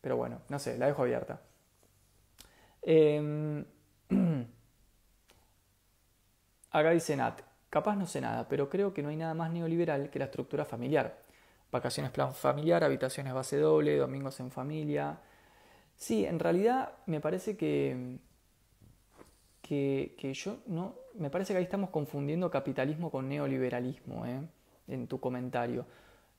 Pero 0.00 0.16
bueno, 0.16 0.40
no 0.48 0.60
sé, 0.60 0.78
la 0.78 0.86
dejo 0.86 1.02
abierta. 1.02 1.40
Em, 2.82 3.64
acá 6.70 6.90
dice 6.90 7.16
Nat, 7.16 7.40
capaz 7.68 7.96
no 7.96 8.06
sé 8.06 8.20
nada, 8.20 8.46
pero 8.46 8.68
creo 8.70 8.94
que 8.94 9.02
no 9.02 9.08
hay 9.08 9.16
nada 9.16 9.34
más 9.34 9.50
neoliberal 9.50 10.08
que 10.08 10.20
la 10.20 10.26
estructura 10.26 10.64
familiar. 10.64 11.26
Vacaciones 11.70 12.12
plan 12.12 12.34
familiar, 12.34 12.82
habitaciones 12.82 13.34
base 13.34 13.58
doble, 13.58 13.96
domingos 13.96 14.40
en 14.40 14.50
familia, 14.50 15.20
Sí, 15.98 16.24
en 16.24 16.38
realidad 16.38 16.92
me 17.06 17.20
parece 17.20 17.56
que, 17.56 18.18
que, 19.60 20.32
yo 20.32 20.58
no. 20.66 20.94
Me 21.14 21.28
parece 21.28 21.52
que 21.52 21.58
ahí 21.58 21.64
estamos 21.64 21.90
confundiendo 21.90 22.50
capitalismo 22.50 23.10
con 23.10 23.28
neoliberalismo, 23.28 24.24
¿eh? 24.24 24.40
en 24.86 25.08
tu 25.08 25.18
comentario. 25.18 25.86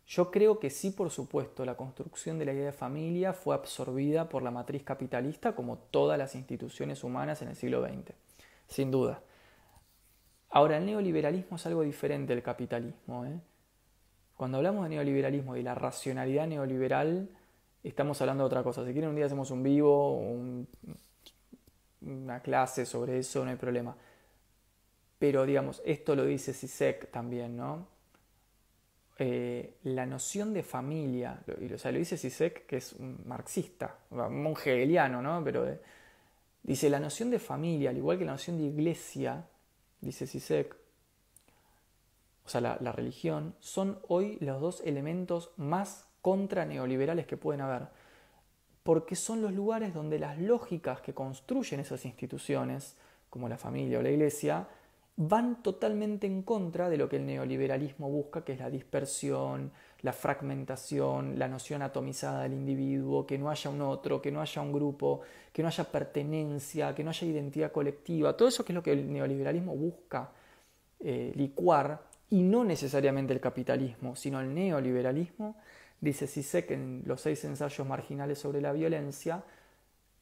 Yo 0.08 0.32
creo 0.32 0.60
que 0.60 0.70
sí, 0.70 0.92
por 0.92 1.12
supuesto, 1.12 1.66
la 1.66 1.76
construcción 1.76 2.40
de 2.40 2.46
la 2.46 2.54
idea 2.54 2.68
de 2.68 2.72
familia 2.72 3.34
fue 3.34 3.54
absorbida 3.54 4.30
por 4.30 4.44
la 4.44 4.50
matriz 4.50 4.84
capitalista 4.84 5.54
como 5.54 5.78
todas 5.78 6.18
las 6.18 6.36
instituciones 6.36 7.04
humanas 7.04 7.42
en 7.42 7.50
el 7.50 7.56
siglo 7.56 7.86
XX, 7.86 8.14
sin 8.68 8.92
duda. 8.92 9.22
Ahora, 10.50 10.78
el 10.78 10.86
neoliberalismo 10.86 11.58
es 11.58 11.66
algo 11.66 11.84
diferente 11.84 12.34
del 12.34 12.42
capitalismo. 12.44 13.26
¿eh? 13.26 13.40
Cuando 14.40 14.56
hablamos 14.56 14.84
de 14.86 14.96
neoliberalismo 14.96 15.58
y 15.58 15.64
la 15.64 15.76
racionalidad 15.76 16.48
neoliberal, 16.48 17.28
estamos 17.84 18.22
hablando 18.22 18.46
de 18.46 18.48
otra 18.48 18.64
cosa. 18.64 18.86
Si 18.86 18.94
quieren 18.94 19.10
un 19.10 19.18
día 19.18 19.26
hacemos 19.26 19.52
un 19.52 19.62
vivo, 19.62 20.18
una 22.00 22.40
clase 22.40 22.86
sobre 22.86 23.20
eso, 23.20 23.44
no 23.44 23.52
hay 23.52 23.58
problema. 23.58 23.98
Pero 25.20 25.46
digamos, 25.46 25.82
esto 25.84 26.16
lo 26.16 26.24
dice 26.24 26.54
Sisek 26.54 27.12
también, 27.12 27.58
¿no? 27.58 27.86
Eh, 29.18 29.74
la 29.84 30.06
noción 30.06 30.54
de 30.54 30.64
familia, 30.64 31.42
o 31.74 31.78
sea, 31.78 31.92
lo 31.92 31.98
dice 31.98 32.16
Sisek, 32.16 32.66
que 32.66 32.78
es 32.78 32.94
un 32.94 33.22
marxista, 33.26 33.98
un 34.10 34.42
monje 34.42 34.74
hegeliano, 34.74 35.22
¿no? 35.22 35.44
Pero 35.44 35.68
eh, 35.68 35.82
dice, 36.64 36.90
la 36.90 37.02
noción 37.02 37.30
de 37.30 37.40
familia, 37.40 37.90
al 37.90 37.98
igual 37.98 38.18
que 38.18 38.24
la 38.24 38.32
noción 38.32 38.58
de 38.58 38.64
iglesia, 38.64 39.46
dice 40.00 40.26
Sisek, 40.26 40.78
o 42.50 42.52
sea, 42.52 42.62
la, 42.62 42.92
religión, 42.92 43.54
son 43.60 44.00
hoy 44.08 44.40
los 44.42 44.60
dos 44.60 44.82
elementos 44.84 45.52
más 45.56 46.08
contra 46.24 46.66
neoliberales 46.66 47.28
que 47.28 47.38
pueden 47.38 47.62
haber, 47.62 47.90
porque 48.82 49.16
son 49.16 49.44
los 49.44 49.54
lugares 49.54 49.94
donde 49.94 50.18
las 50.18 50.40
lógicas 50.40 51.00
que 51.00 51.14
construyen 51.14 51.80
esas 51.80 52.06
instituciones, 52.06 52.98
como 53.30 53.48
la 53.48 53.60
familia 53.60 54.00
o 54.00 54.02
la 54.02 54.10
iglesia, 54.10 54.68
van 55.16 55.62
totalmente 55.62 56.26
en 56.26 56.42
contra 56.42 56.90
de 56.90 56.98
lo 56.98 57.08
que 57.08 57.18
el 57.18 57.28
neoliberalismo 57.28 58.10
busca, 58.10 58.44
que 58.44 58.54
es 58.54 58.60
la 58.60 58.72
dispersión, 58.72 59.72
la 60.02 60.12
fragmentación, 60.12 61.38
la 61.38 61.48
noción 61.48 61.84
atomizada 61.84 62.42
del 62.42 62.54
individuo, 62.54 63.28
que 63.28 63.38
no 63.38 63.52
haya 63.52 63.70
un 63.70 63.82
otro, 63.84 64.20
que 64.20 64.32
no 64.32 64.42
haya 64.42 64.60
un 64.60 64.74
grupo, 64.74 65.22
que 65.54 65.62
no 65.62 65.68
haya 65.68 65.84
pertenencia, 65.84 66.96
que 66.96 67.04
no 67.04 67.12
haya 67.12 67.28
identidad 67.28 67.72
colectiva, 67.72 68.36
todo 68.36 68.48
eso 68.48 68.66
que 68.66 68.72
es 68.72 68.76
lo 68.76 68.82
que 68.82 68.94
el 68.94 69.14
neoliberalismo 69.14 69.76
busca 69.76 70.32
eh, 71.00 71.32
licuar, 71.36 72.09
y 72.30 72.44
no 72.44 72.64
necesariamente 72.64 73.34
el 73.34 73.40
capitalismo, 73.40 74.16
sino 74.16 74.40
el 74.40 74.54
neoliberalismo, 74.54 75.56
Dice 76.02 76.66
que 76.66 76.74
en 76.76 77.04
los 77.06 77.22
seis 77.22 77.44
ensayos 77.44 77.86
marginales 77.86 78.40
sobre 78.40 78.62
la 78.62 78.72
violencia 78.72 79.44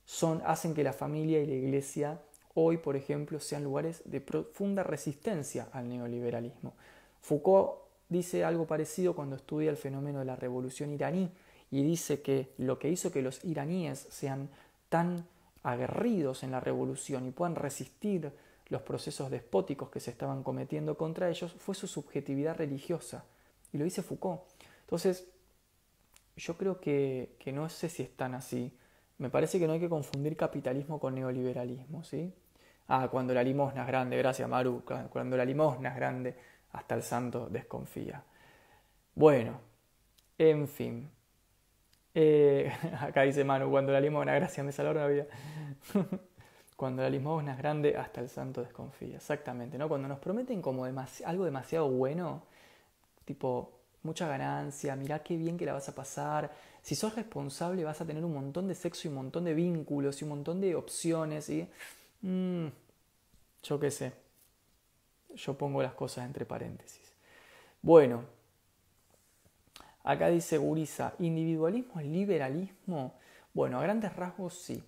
son, 0.05 0.41
hacen 0.45 0.73
que 0.73 0.83
la 0.83 0.93
familia 0.93 1.39
y 1.39 1.45
la 1.45 1.53
iglesia 1.53 2.19
hoy, 2.55 2.77
por 2.77 2.95
ejemplo, 2.95 3.39
sean 3.39 3.63
lugares 3.63 4.01
de 4.05 4.19
profunda 4.19 4.81
resistencia 4.81 5.67
al 5.71 5.87
neoliberalismo. 5.87 6.73
Foucault 7.21 7.73
dice 8.09 8.43
algo 8.43 8.65
parecido 8.65 9.15
cuando 9.15 9.35
estudia 9.35 9.69
el 9.69 9.77
fenómeno 9.77 10.19
de 10.19 10.25
la 10.25 10.35
revolución 10.35 10.91
iraní 10.91 11.29
y 11.69 11.83
dice 11.83 12.21
que 12.21 12.53
lo 12.57 12.79
que 12.79 12.89
hizo 12.89 13.11
que 13.11 13.21
los 13.21 13.43
iraníes 13.45 14.07
sean 14.09 14.49
tan 14.89 15.27
aguerridos 15.61 16.41
en 16.41 16.51
la 16.51 16.59
revolución 16.59 17.27
y 17.27 17.31
puedan 17.31 17.55
resistir 17.55 18.31
los 18.69 18.81
procesos 18.81 19.29
despóticos 19.29 19.89
que 19.89 19.99
se 19.99 20.11
estaban 20.11 20.43
cometiendo 20.43 20.97
contra 20.97 21.29
ellos 21.29 21.53
fue 21.57 21.75
su 21.75 21.87
subjetividad 21.87 22.57
religiosa. 22.57 23.25
Y 23.71 23.77
lo 23.77 23.85
dice 23.85 24.01
Foucault. 24.01 24.41
Entonces, 24.81 25.27
yo 26.35 26.57
creo 26.57 26.79
que, 26.79 27.35
no 27.53 27.69
sé 27.69 27.89
si 27.89 28.03
están 28.03 28.35
así. 28.35 28.77
Me 29.17 29.29
parece 29.29 29.59
que 29.59 29.67
no 29.67 29.73
hay 29.73 29.79
que 29.79 29.89
confundir 29.89 30.37
capitalismo 30.37 30.99
con 30.99 31.15
neoliberalismo, 31.15 32.03
¿sí? 32.03 32.33
Ah, 32.87 33.07
cuando 33.09 33.33
la 33.33 33.43
limosna 33.43 33.81
es 33.81 33.87
grande, 33.87 34.17
gracias 34.17 34.47
Maru, 34.47 34.83
cuando 35.09 35.35
la 35.35 35.43
limosna 35.43 35.89
es 35.89 35.95
grande, 35.95 36.35
hasta 36.71 36.95
el 36.95 37.03
santo 37.03 37.47
desconfía. 37.49 38.23
Bueno, 39.15 39.59
en 40.37 40.67
fin. 40.67 41.09
Eh, 42.13 42.71
acá 43.01 43.23
dice 43.23 43.43
Manu, 43.43 43.69
cuando 43.69 43.91
la 43.91 43.99
limosna, 43.99 44.33
gracias, 44.35 44.65
me 44.65 44.71
salvaron 44.71 45.03
la 45.03 45.07
vida. 45.07 45.25
cuando 46.77 47.01
la 47.01 47.09
limosna 47.09 47.53
es 47.53 47.57
grande, 47.57 47.97
hasta 47.97 48.21
el 48.21 48.29
santo 48.29 48.61
desconfía. 48.61 49.17
Exactamente, 49.17 49.77
¿no? 49.77 49.89
Cuando 49.89 50.07
nos 50.07 50.19
prometen 50.19 50.61
algo 51.25 51.45
demasiado 51.45 51.89
bueno, 51.89 52.43
tipo, 53.25 53.71
mucha 54.03 54.27
ganancia, 54.27 54.95
mirá 54.95 55.19
qué 55.23 55.35
bien 55.35 55.57
que 55.57 55.65
la 55.65 55.73
vas 55.73 55.89
a 55.89 55.95
pasar. 55.95 56.53
Si 56.81 56.95
sos 56.95 57.15
responsable 57.15 57.83
vas 57.83 57.99
a 57.99 58.05
tener 58.05 58.23
un 58.23 58.33
montón 58.33 58.67
de 58.69 58.75
sexo 58.75 59.07
y 59.07 59.09
un 59.09 59.15
montón 59.15 59.43
de 59.43 59.53
vínculos 59.53 60.21
y 60.21 60.23
un 60.23 60.29
montón 60.29 60.61
de 60.61 60.75
opciones. 60.75 61.49
y 61.49 61.67
mm, 62.21 62.67
yo 63.63 63.79
qué 63.79 63.91
sé. 63.91 64.13
Yo 65.35 65.57
pongo 65.57 65.81
las 65.83 65.93
cosas 65.93 66.25
entre 66.25 66.45
paréntesis. 66.45 67.13
Bueno, 67.81 68.23
Acá 70.07 70.29
dice 70.29 70.57
Guriza, 70.57 71.15
¿individualismo 71.19 71.99
es 71.99 72.07
liberalismo? 72.07 73.19
Bueno, 73.53 73.77
a 73.77 73.83
grandes 73.83 74.15
rasgos 74.15 74.53
sí. 74.53 74.81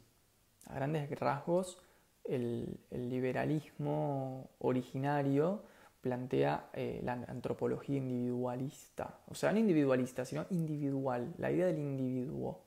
A 0.69 0.75
grandes 0.75 1.09
rasgos 1.19 1.77
el, 2.23 2.79
liberalismo 2.91 4.49
originario 4.59 5.63
plantea 6.01 6.69
eh, 6.73 7.01
la 7.03 7.13
antropología 7.13 7.97
individualista. 7.97 9.19
O 9.27 9.35
sea, 9.35 9.51
no 9.51 9.59
individualista, 9.59 10.23
sino 10.23 10.45
individual, 10.49 11.33
la 11.37 11.51
idea 11.51 11.65
del 11.67 11.79
individuo. 11.79 12.63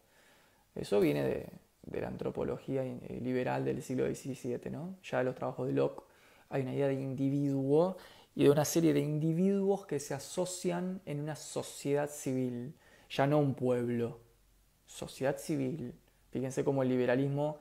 Eso 0.75 1.01
viene 1.01 1.23
de, 1.23 1.49
de 1.83 2.01
la 2.01 2.09
antropología 2.09 2.85
eh, 2.85 3.21
liberal 3.23 3.65
del 3.65 3.83
siglo 3.83 4.07
XVII, 4.07 4.71
¿no? 4.71 4.99
Ya 5.03 5.21
en 5.21 5.27
los 5.27 5.35
trabajos 5.35 5.67
de 5.67 5.73
Locke 5.73 6.05
hay 6.49 6.63
una 6.63 6.75
idea 6.75 6.89
de 6.89 6.95
individuo 6.95 7.97
y 8.35 8.45
de 8.45 8.51
una 8.51 8.65
serie 8.65 8.93
de 8.93 9.01
individuos 9.01 9.87
que 9.87 9.99
se 9.99 10.15
asocian 10.15 11.01
en 11.07 11.21
una 11.21 11.37
sociedad 11.37 12.09
civil, 12.09 12.75
ya 13.11 13.27
no 13.27 13.39
un 13.39 13.55
pueblo, 13.55 14.21
sociedad 14.87 15.37
civil. 15.39 15.95
Fíjense 16.31 16.65
cómo 16.65 16.83
el 16.83 16.89
liberalismo, 16.89 17.59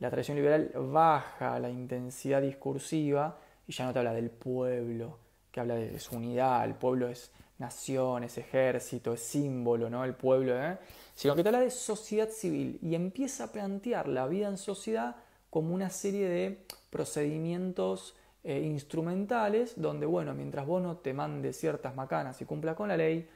la 0.00 0.10
tradición 0.10 0.36
liberal 0.36 0.72
baja 0.74 1.58
la 1.58 1.70
intensidad 1.70 2.42
discursiva 2.42 3.38
y 3.66 3.72
ya 3.72 3.86
no 3.86 3.92
te 3.92 3.98
habla 4.00 4.12
del 4.12 4.30
pueblo, 4.30 5.18
que 5.50 5.60
habla 5.60 5.76
de 5.76 5.98
su 5.98 6.16
unidad, 6.16 6.64
el 6.64 6.74
pueblo 6.74 7.08
es 7.08 7.30
nación, 7.58 8.24
es 8.24 8.36
ejército, 8.38 9.12
es 9.14 9.20
símbolo, 9.20 9.88
¿no? 9.88 10.04
El 10.04 10.14
pueblo, 10.14 10.60
¿eh? 10.60 10.76
sino 11.14 11.34
que 11.34 11.42
te 11.42 11.48
habla 11.48 11.60
de 11.60 11.70
sociedad 11.70 12.28
civil 12.28 12.78
y 12.82 12.94
empieza 12.94 13.44
a 13.44 13.52
plantear 13.52 14.08
la 14.08 14.26
vida 14.26 14.48
en 14.48 14.58
sociedad 14.58 15.16
como 15.50 15.74
una 15.74 15.90
serie 15.90 16.28
de 16.28 16.64
procedimientos 16.90 18.16
eh, 18.42 18.60
instrumentales 18.60 19.74
donde, 19.80 20.04
bueno, 20.06 20.34
mientras 20.34 20.66
vos 20.66 20.82
no 20.82 20.96
te 20.96 21.14
mandes 21.14 21.56
ciertas 21.58 21.94
macanas 21.94 22.40
y 22.42 22.44
cumpla 22.44 22.74
con 22.74 22.88
la 22.88 22.96
ley, 22.96 23.28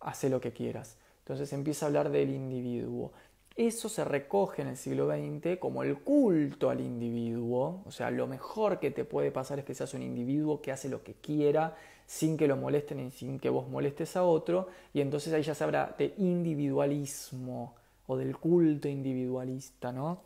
hace 0.00 0.28
lo 0.28 0.40
que 0.40 0.52
quieras. 0.52 0.96
Entonces 1.20 1.52
empieza 1.54 1.86
a 1.86 1.88
hablar 1.88 2.10
del 2.10 2.30
individuo. 2.30 3.12
Eso 3.56 3.88
se 3.88 4.04
recoge 4.04 4.62
en 4.62 4.68
el 4.68 4.76
siglo 4.76 5.08
XX 5.08 5.58
como 5.60 5.84
el 5.84 5.98
culto 6.00 6.70
al 6.70 6.80
individuo, 6.80 7.82
o 7.86 7.90
sea, 7.92 8.10
lo 8.10 8.26
mejor 8.26 8.80
que 8.80 8.90
te 8.90 9.04
puede 9.04 9.30
pasar 9.30 9.60
es 9.60 9.64
que 9.64 9.74
seas 9.74 9.94
un 9.94 10.02
individuo 10.02 10.60
que 10.60 10.72
hace 10.72 10.88
lo 10.88 11.04
que 11.04 11.14
quiera 11.14 11.76
sin 12.04 12.36
que 12.36 12.48
lo 12.48 12.56
molesten 12.56 12.98
y 12.98 13.10
sin 13.12 13.38
que 13.38 13.50
vos 13.50 13.68
molestes 13.68 14.16
a 14.16 14.24
otro, 14.24 14.66
y 14.92 15.00
entonces 15.00 15.32
ahí 15.32 15.42
ya 15.42 15.54
se 15.54 15.62
habla 15.62 15.94
de 15.96 16.14
individualismo 16.18 17.76
o 18.08 18.16
del 18.16 18.36
culto 18.36 18.88
individualista, 18.88 19.92
¿no? 19.92 20.22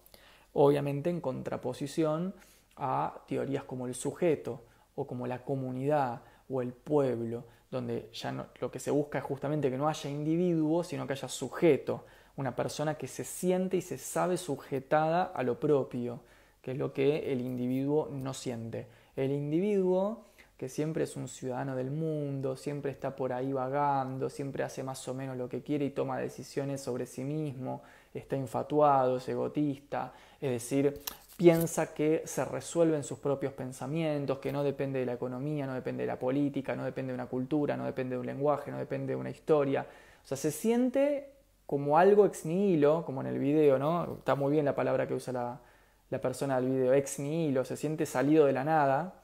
Obviamente 0.55 1.11
en 1.11 1.21
contraposición 1.21 2.35
a 2.77 3.25
teorías 3.29 3.65
como 3.65 3.87
el 3.87 3.95
sujeto 3.95 4.63
o 4.95 5.07
como 5.07 5.27
la 5.27 5.45
comunidad 5.45 6.23
o 6.49 6.63
el 6.63 6.73
pueblo, 6.73 7.45
donde 7.71 8.09
ya 8.13 8.33
no, 8.33 8.47
lo 8.59 8.71
que 8.71 8.81
se 8.81 8.91
busca 8.91 9.19
es 9.19 9.25
justamente 9.25 9.71
que 9.71 9.77
no 9.77 9.87
haya 9.87 10.09
individuo, 10.09 10.83
sino 10.83 11.07
que 11.07 11.13
haya 11.13 11.29
sujeto, 11.29 12.07
una 12.39 12.55
persona 12.55 12.95
que 12.95 13.09
se 13.09 13.25
siente 13.25 13.77
y 13.77 13.83
se 13.83 13.99
sabe 13.99 14.37
sujetada 14.37 15.25
a 15.25 15.43
lo 15.43 15.59
propio, 15.59 16.21
que 16.63 16.71
es 16.71 16.79
lo 16.79 16.93
que 16.93 17.33
el 17.33 17.41
individuo 17.41 18.09
no 18.13 18.33
siente. 18.33 18.87
El 19.17 19.33
individuo 19.33 20.25
que 20.57 20.69
siempre 20.69 21.05
es 21.05 21.17
un 21.17 21.27
ciudadano 21.27 21.75
del 21.75 21.91
mundo, 21.91 22.57
siempre 22.57 22.93
está 22.93 23.15
por 23.15 23.33
ahí 23.33 23.53
vagando, 23.53 24.31
siempre 24.31 24.63
hace 24.63 24.85
más 24.85 25.07
o 25.09 25.15
menos 25.15 25.37
lo 25.37 25.49
que 25.49 25.63
quiere 25.63 25.85
y 25.85 25.91
toma 25.91 26.19
decisiones 26.19 26.81
sobre 26.81 27.07
sí 27.07 27.25
mismo, 27.25 27.83
está 28.15 28.37
infatuado, 28.37 29.17
es 29.17 29.29
egotista, 29.29 30.13
es 30.41 30.51
decir, 30.51 31.01
piensa 31.37 31.93
que 31.93 32.23
se 32.25 32.45
resuelven 32.45 33.03
sus 33.03 33.19
propios 33.19 33.53
pensamientos, 33.53 34.39
que 34.39 34.53
no 34.53 34.63
depende 34.63 35.01
de 35.01 35.07
la 35.07 35.15
economía, 35.15 35.67
no 35.67 35.75
depende 35.75 36.05
de 36.05 36.09
la 36.09 36.19
política, 36.19 36.77
no 36.77 36.85
depende 36.85 37.13
de 37.13 37.15
una 37.15 37.27
cultura, 37.27 37.77
no 37.77 37.85
depende 37.85 38.15
de 38.15 38.21
un 38.21 38.27
lenguaje, 38.27 38.71
no 38.71 38.79
depende 38.79 39.13
de 39.13 39.17
una 39.17 39.31
historia. 39.31 39.87
O 40.25 40.27
sea, 40.27 40.37
se 40.37 40.51
siente 40.51 41.38
como 41.69 41.99
algo 41.99 42.25
ex 42.25 42.47
nihilo, 42.47 43.05
como 43.05 43.21
en 43.21 43.27
el 43.27 43.39
video, 43.39 43.79
¿no? 43.79 44.15
Está 44.21 44.35
muy 44.35 44.53
bien 44.53 44.65
la 44.65 44.75
palabra 44.75 45.07
que 45.07 45.13
usa 45.13 45.35
la, 45.35 45.61
la 46.09 46.19
persona 46.19 46.59
del 46.59 46.71
video, 46.71 46.95
ex 46.95 47.19
nihilo, 47.19 47.63
se 47.67 47.77
siente 47.77 48.07
salido 48.07 48.47
de 48.47 48.55
la 48.55 48.65
nada, 48.65 49.21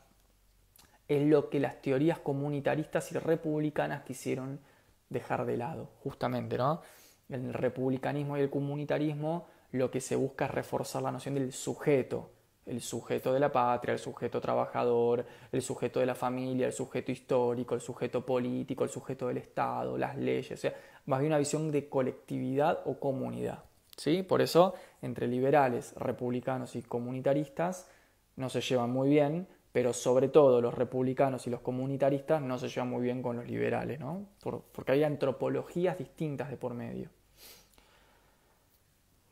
es 1.08 1.26
lo 1.26 1.48
que 1.48 1.58
las 1.58 1.80
teorías 1.80 2.18
comunitaristas 2.18 3.10
y 3.12 3.18
republicanas 3.18 4.02
quisieron 4.02 4.60
dejar 5.08 5.46
de 5.46 5.56
lado, 5.56 5.88
justamente, 6.02 6.58
¿no? 6.58 6.82
El 7.30 7.54
republicanismo 7.54 8.36
y 8.36 8.42
el 8.42 8.50
comunitarismo 8.50 9.46
lo 9.72 9.90
que 9.90 10.02
se 10.02 10.14
busca 10.14 10.44
es 10.44 10.50
reforzar 10.50 11.00
la 11.00 11.12
noción 11.12 11.36
del 11.36 11.50
sujeto, 11.50 12.30
el 12.66 12.82
sujeto 12.82 13.32
de 13.32 13.40
la 13.40 13.52
patria, 13.52 13.92
el 13.92 13.98
sujeto 13.98 14.38
trabajador, 14.38 15.24
el 15.50 15.62
sujeto 15.62 15.98
de 15.98 16.06
la 16.06 16.14
familia, 16.14 16.66
el 16.66 16.74
sujeto 16.74 17.10
histórico, 17.10 17.74
el 17.74 17.80
sujeto 17.80 18.24
político, 18.24 18.84
el 18.84 18.90
sujeto 18.90 19.28
del 19.28 19.38
Estado, 19.38 19.96
las 19.96 20.14
leyes, 20.16 20.52
o 20.52 20.56
sea, 20.60 20.74
más 21.06 21.20
bien 21.20 21.32
una 21.32 21.38
visión 21.38 21.70
de 21.70 21.88
colectividad 21.88 22.80
o 22.84 22.98
comunidad. 22.98 23.64
¿sí? 23.96 24.22
Por 24.22 24.42
eso, 24.42 24.74
entre 25.02 25.28
liberales, 25.28 25.94
republicanos 25.96 26.76
y 26.76 26.82
comunitaristas 26.82 27.88
no 28.36 28.48
se 28.48 28.60
llevan 28.60 28.90
muy 28.90 29.08
bien, 29.08 29.46
pero 29.72 29.92
sobre 29.92 30.28
todo 30.28 30.60
los 30.60 30.74
republicanos 30.74 31.46
y 31.46 31.50
los 31.50 31.60
comunitaristas 31.60 32.40
no 32.40 32.58
se 32.58 32.68
llevan 32.68 32.90
muy 32.90 33.02
bien 33.02 33.22
con 33.22 33.36
los 33.36 33.46
liberales, 33.46 33.98
¿no? 33.98 34.26
porque 34.72 34.92
hay 34.92 35.02
antropologías 35.02 35.98
distintas 35.98 36.50
de 36.50 36.56
por 36.56 36.74
medio. 36.74 37.10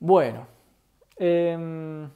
Bueno, 0.00 0.48
em, 1.16 2.10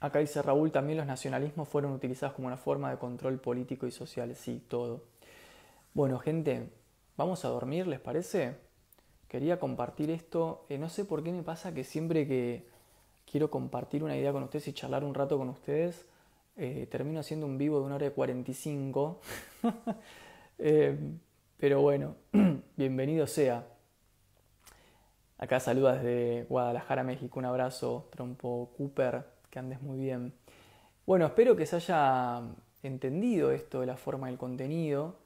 acá 0.00 0.18
dice 0.18 0.42
Raúl, 0.42 0.72
también 0.72 0.98
los 0.98 1.06
nacionalismos 1.06 1.68
fueron 1.68 1.92
utilizados 1.92 2.34
como 2.34 2.48
una 2.48 2.56
forma 2.56 2.90
de 2.90 2.98
control 2.98 3.38
político 3.38 3.86
y 3.86 3.92
social, 3.92 4.34
sí, 4.34 4.64
todo. 4.66 5.04
Bueno, 5.94 6.18
gente, 6.18 6.70
vamos 7.18 7.44
a 7.44 7.48
dormir, 7.48 7.86
¿les 7.86 8.00
parece? 8.00 8.54
Quería 9.26 9.58
compartir 9.58 10.08
esto, 10.08 10.64
eh, 10.70 10.78
no 10.78 10.88
sé 10.88 11.04
por 11.04 11.22
qué 11.22 11.32
me 11.32 11.42
pasa 11.42 11.74
que 11.74 11.84
siempre 11.84 12.26
que 12.26 12.66
quiero 13.30 13.50
compartir 13.50 14.02
una 14.04 14.16
idea 14.16 14.32
con 14.32 14.44
ustedes 14.44 14.68
y 14.68 14.72
charlar 14.72 15.04
un 15.04 15.12
rato 15.12 15.36
con 15.36 15.50
ustedes, 15.50 16.06
eh, 16.56 16.86
termino 16.90 17.20
haciendo 17.20 17.44
un 17.44 17.58
vivo 17.58 17.80
de 17.80 17.86
una 17.86 17.96
hora 17.96 18.06
de 18.06 18.12
45. 18.12 19.20
eh, 20.58 20.96
pero 21.58 21.82
bueno, 21.82 22.14
bienvenido 22.76 23.26
sea. 23.26 23.66
Acá 25.38 25.60
saluda 25.60 25.94
desde 25.94 26.44
Guadalajara, 26.44 27.02
México. 27.02 27.38
Un 27.38 27.46
abrazo, 27.46 28.08
Trompo 28.12 28.70
Cooper, 28.76 29.24
que 29.50 29.58
andes 29.58 29.82
muy 29.82 29.98
bien. 29.98 30.32
Bueno, 31.04 31.26
espero 31.26 31.56
que 31.56 31.66
se 31.66 31.76
haya 31.76 32.42
entendido 32.82 33.50
esto 33.50 33.80
de 33.80 33.86
la 33.86 33.96
forma 33.96 34.28
del 34.28 34.38
contenido. 34.38 35.16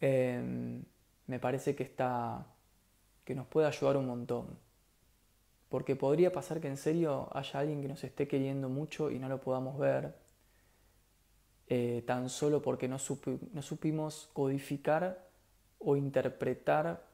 Em, 0.00 0.84
me 1.28 1.38
parece 1.38 1.76
que 1.76 1.84
está. 1.84 2.46
que 3.24 3.34
nos 3.34 3.46
puede 3.46 3.68
ayudar 3.68 3.96
un 3.96 4.06
montón. 4.06 4.58
Porque 5.68 5.96
podría 5.96 6.32
pasar 6.32 6.60
que 6.60 6.68
en 6.68 6.78
serio 6.78 7.28
haya 7.32 7.60
alguien 7.60 7.82
que 7.82 7.88
nos 7.88 8.02
esté 8.02 8.26
queriendo 8.26 8.68
mucho 8.68 9.10
y 9.10 9.18
no 9.18 9.28
lo 9.28 9.40
podamos 9.40 9.78
ver 9.78 10.16
eh, 11.68 12.02
tan 12.06 12.30
solo 12.30 12.62
porque 12.62 12.88
no, 12.88 12.98
supimos 12.98 14.30
codificar 14.32 15.28
o 15.78 15.96
interpretar 15.96 17.06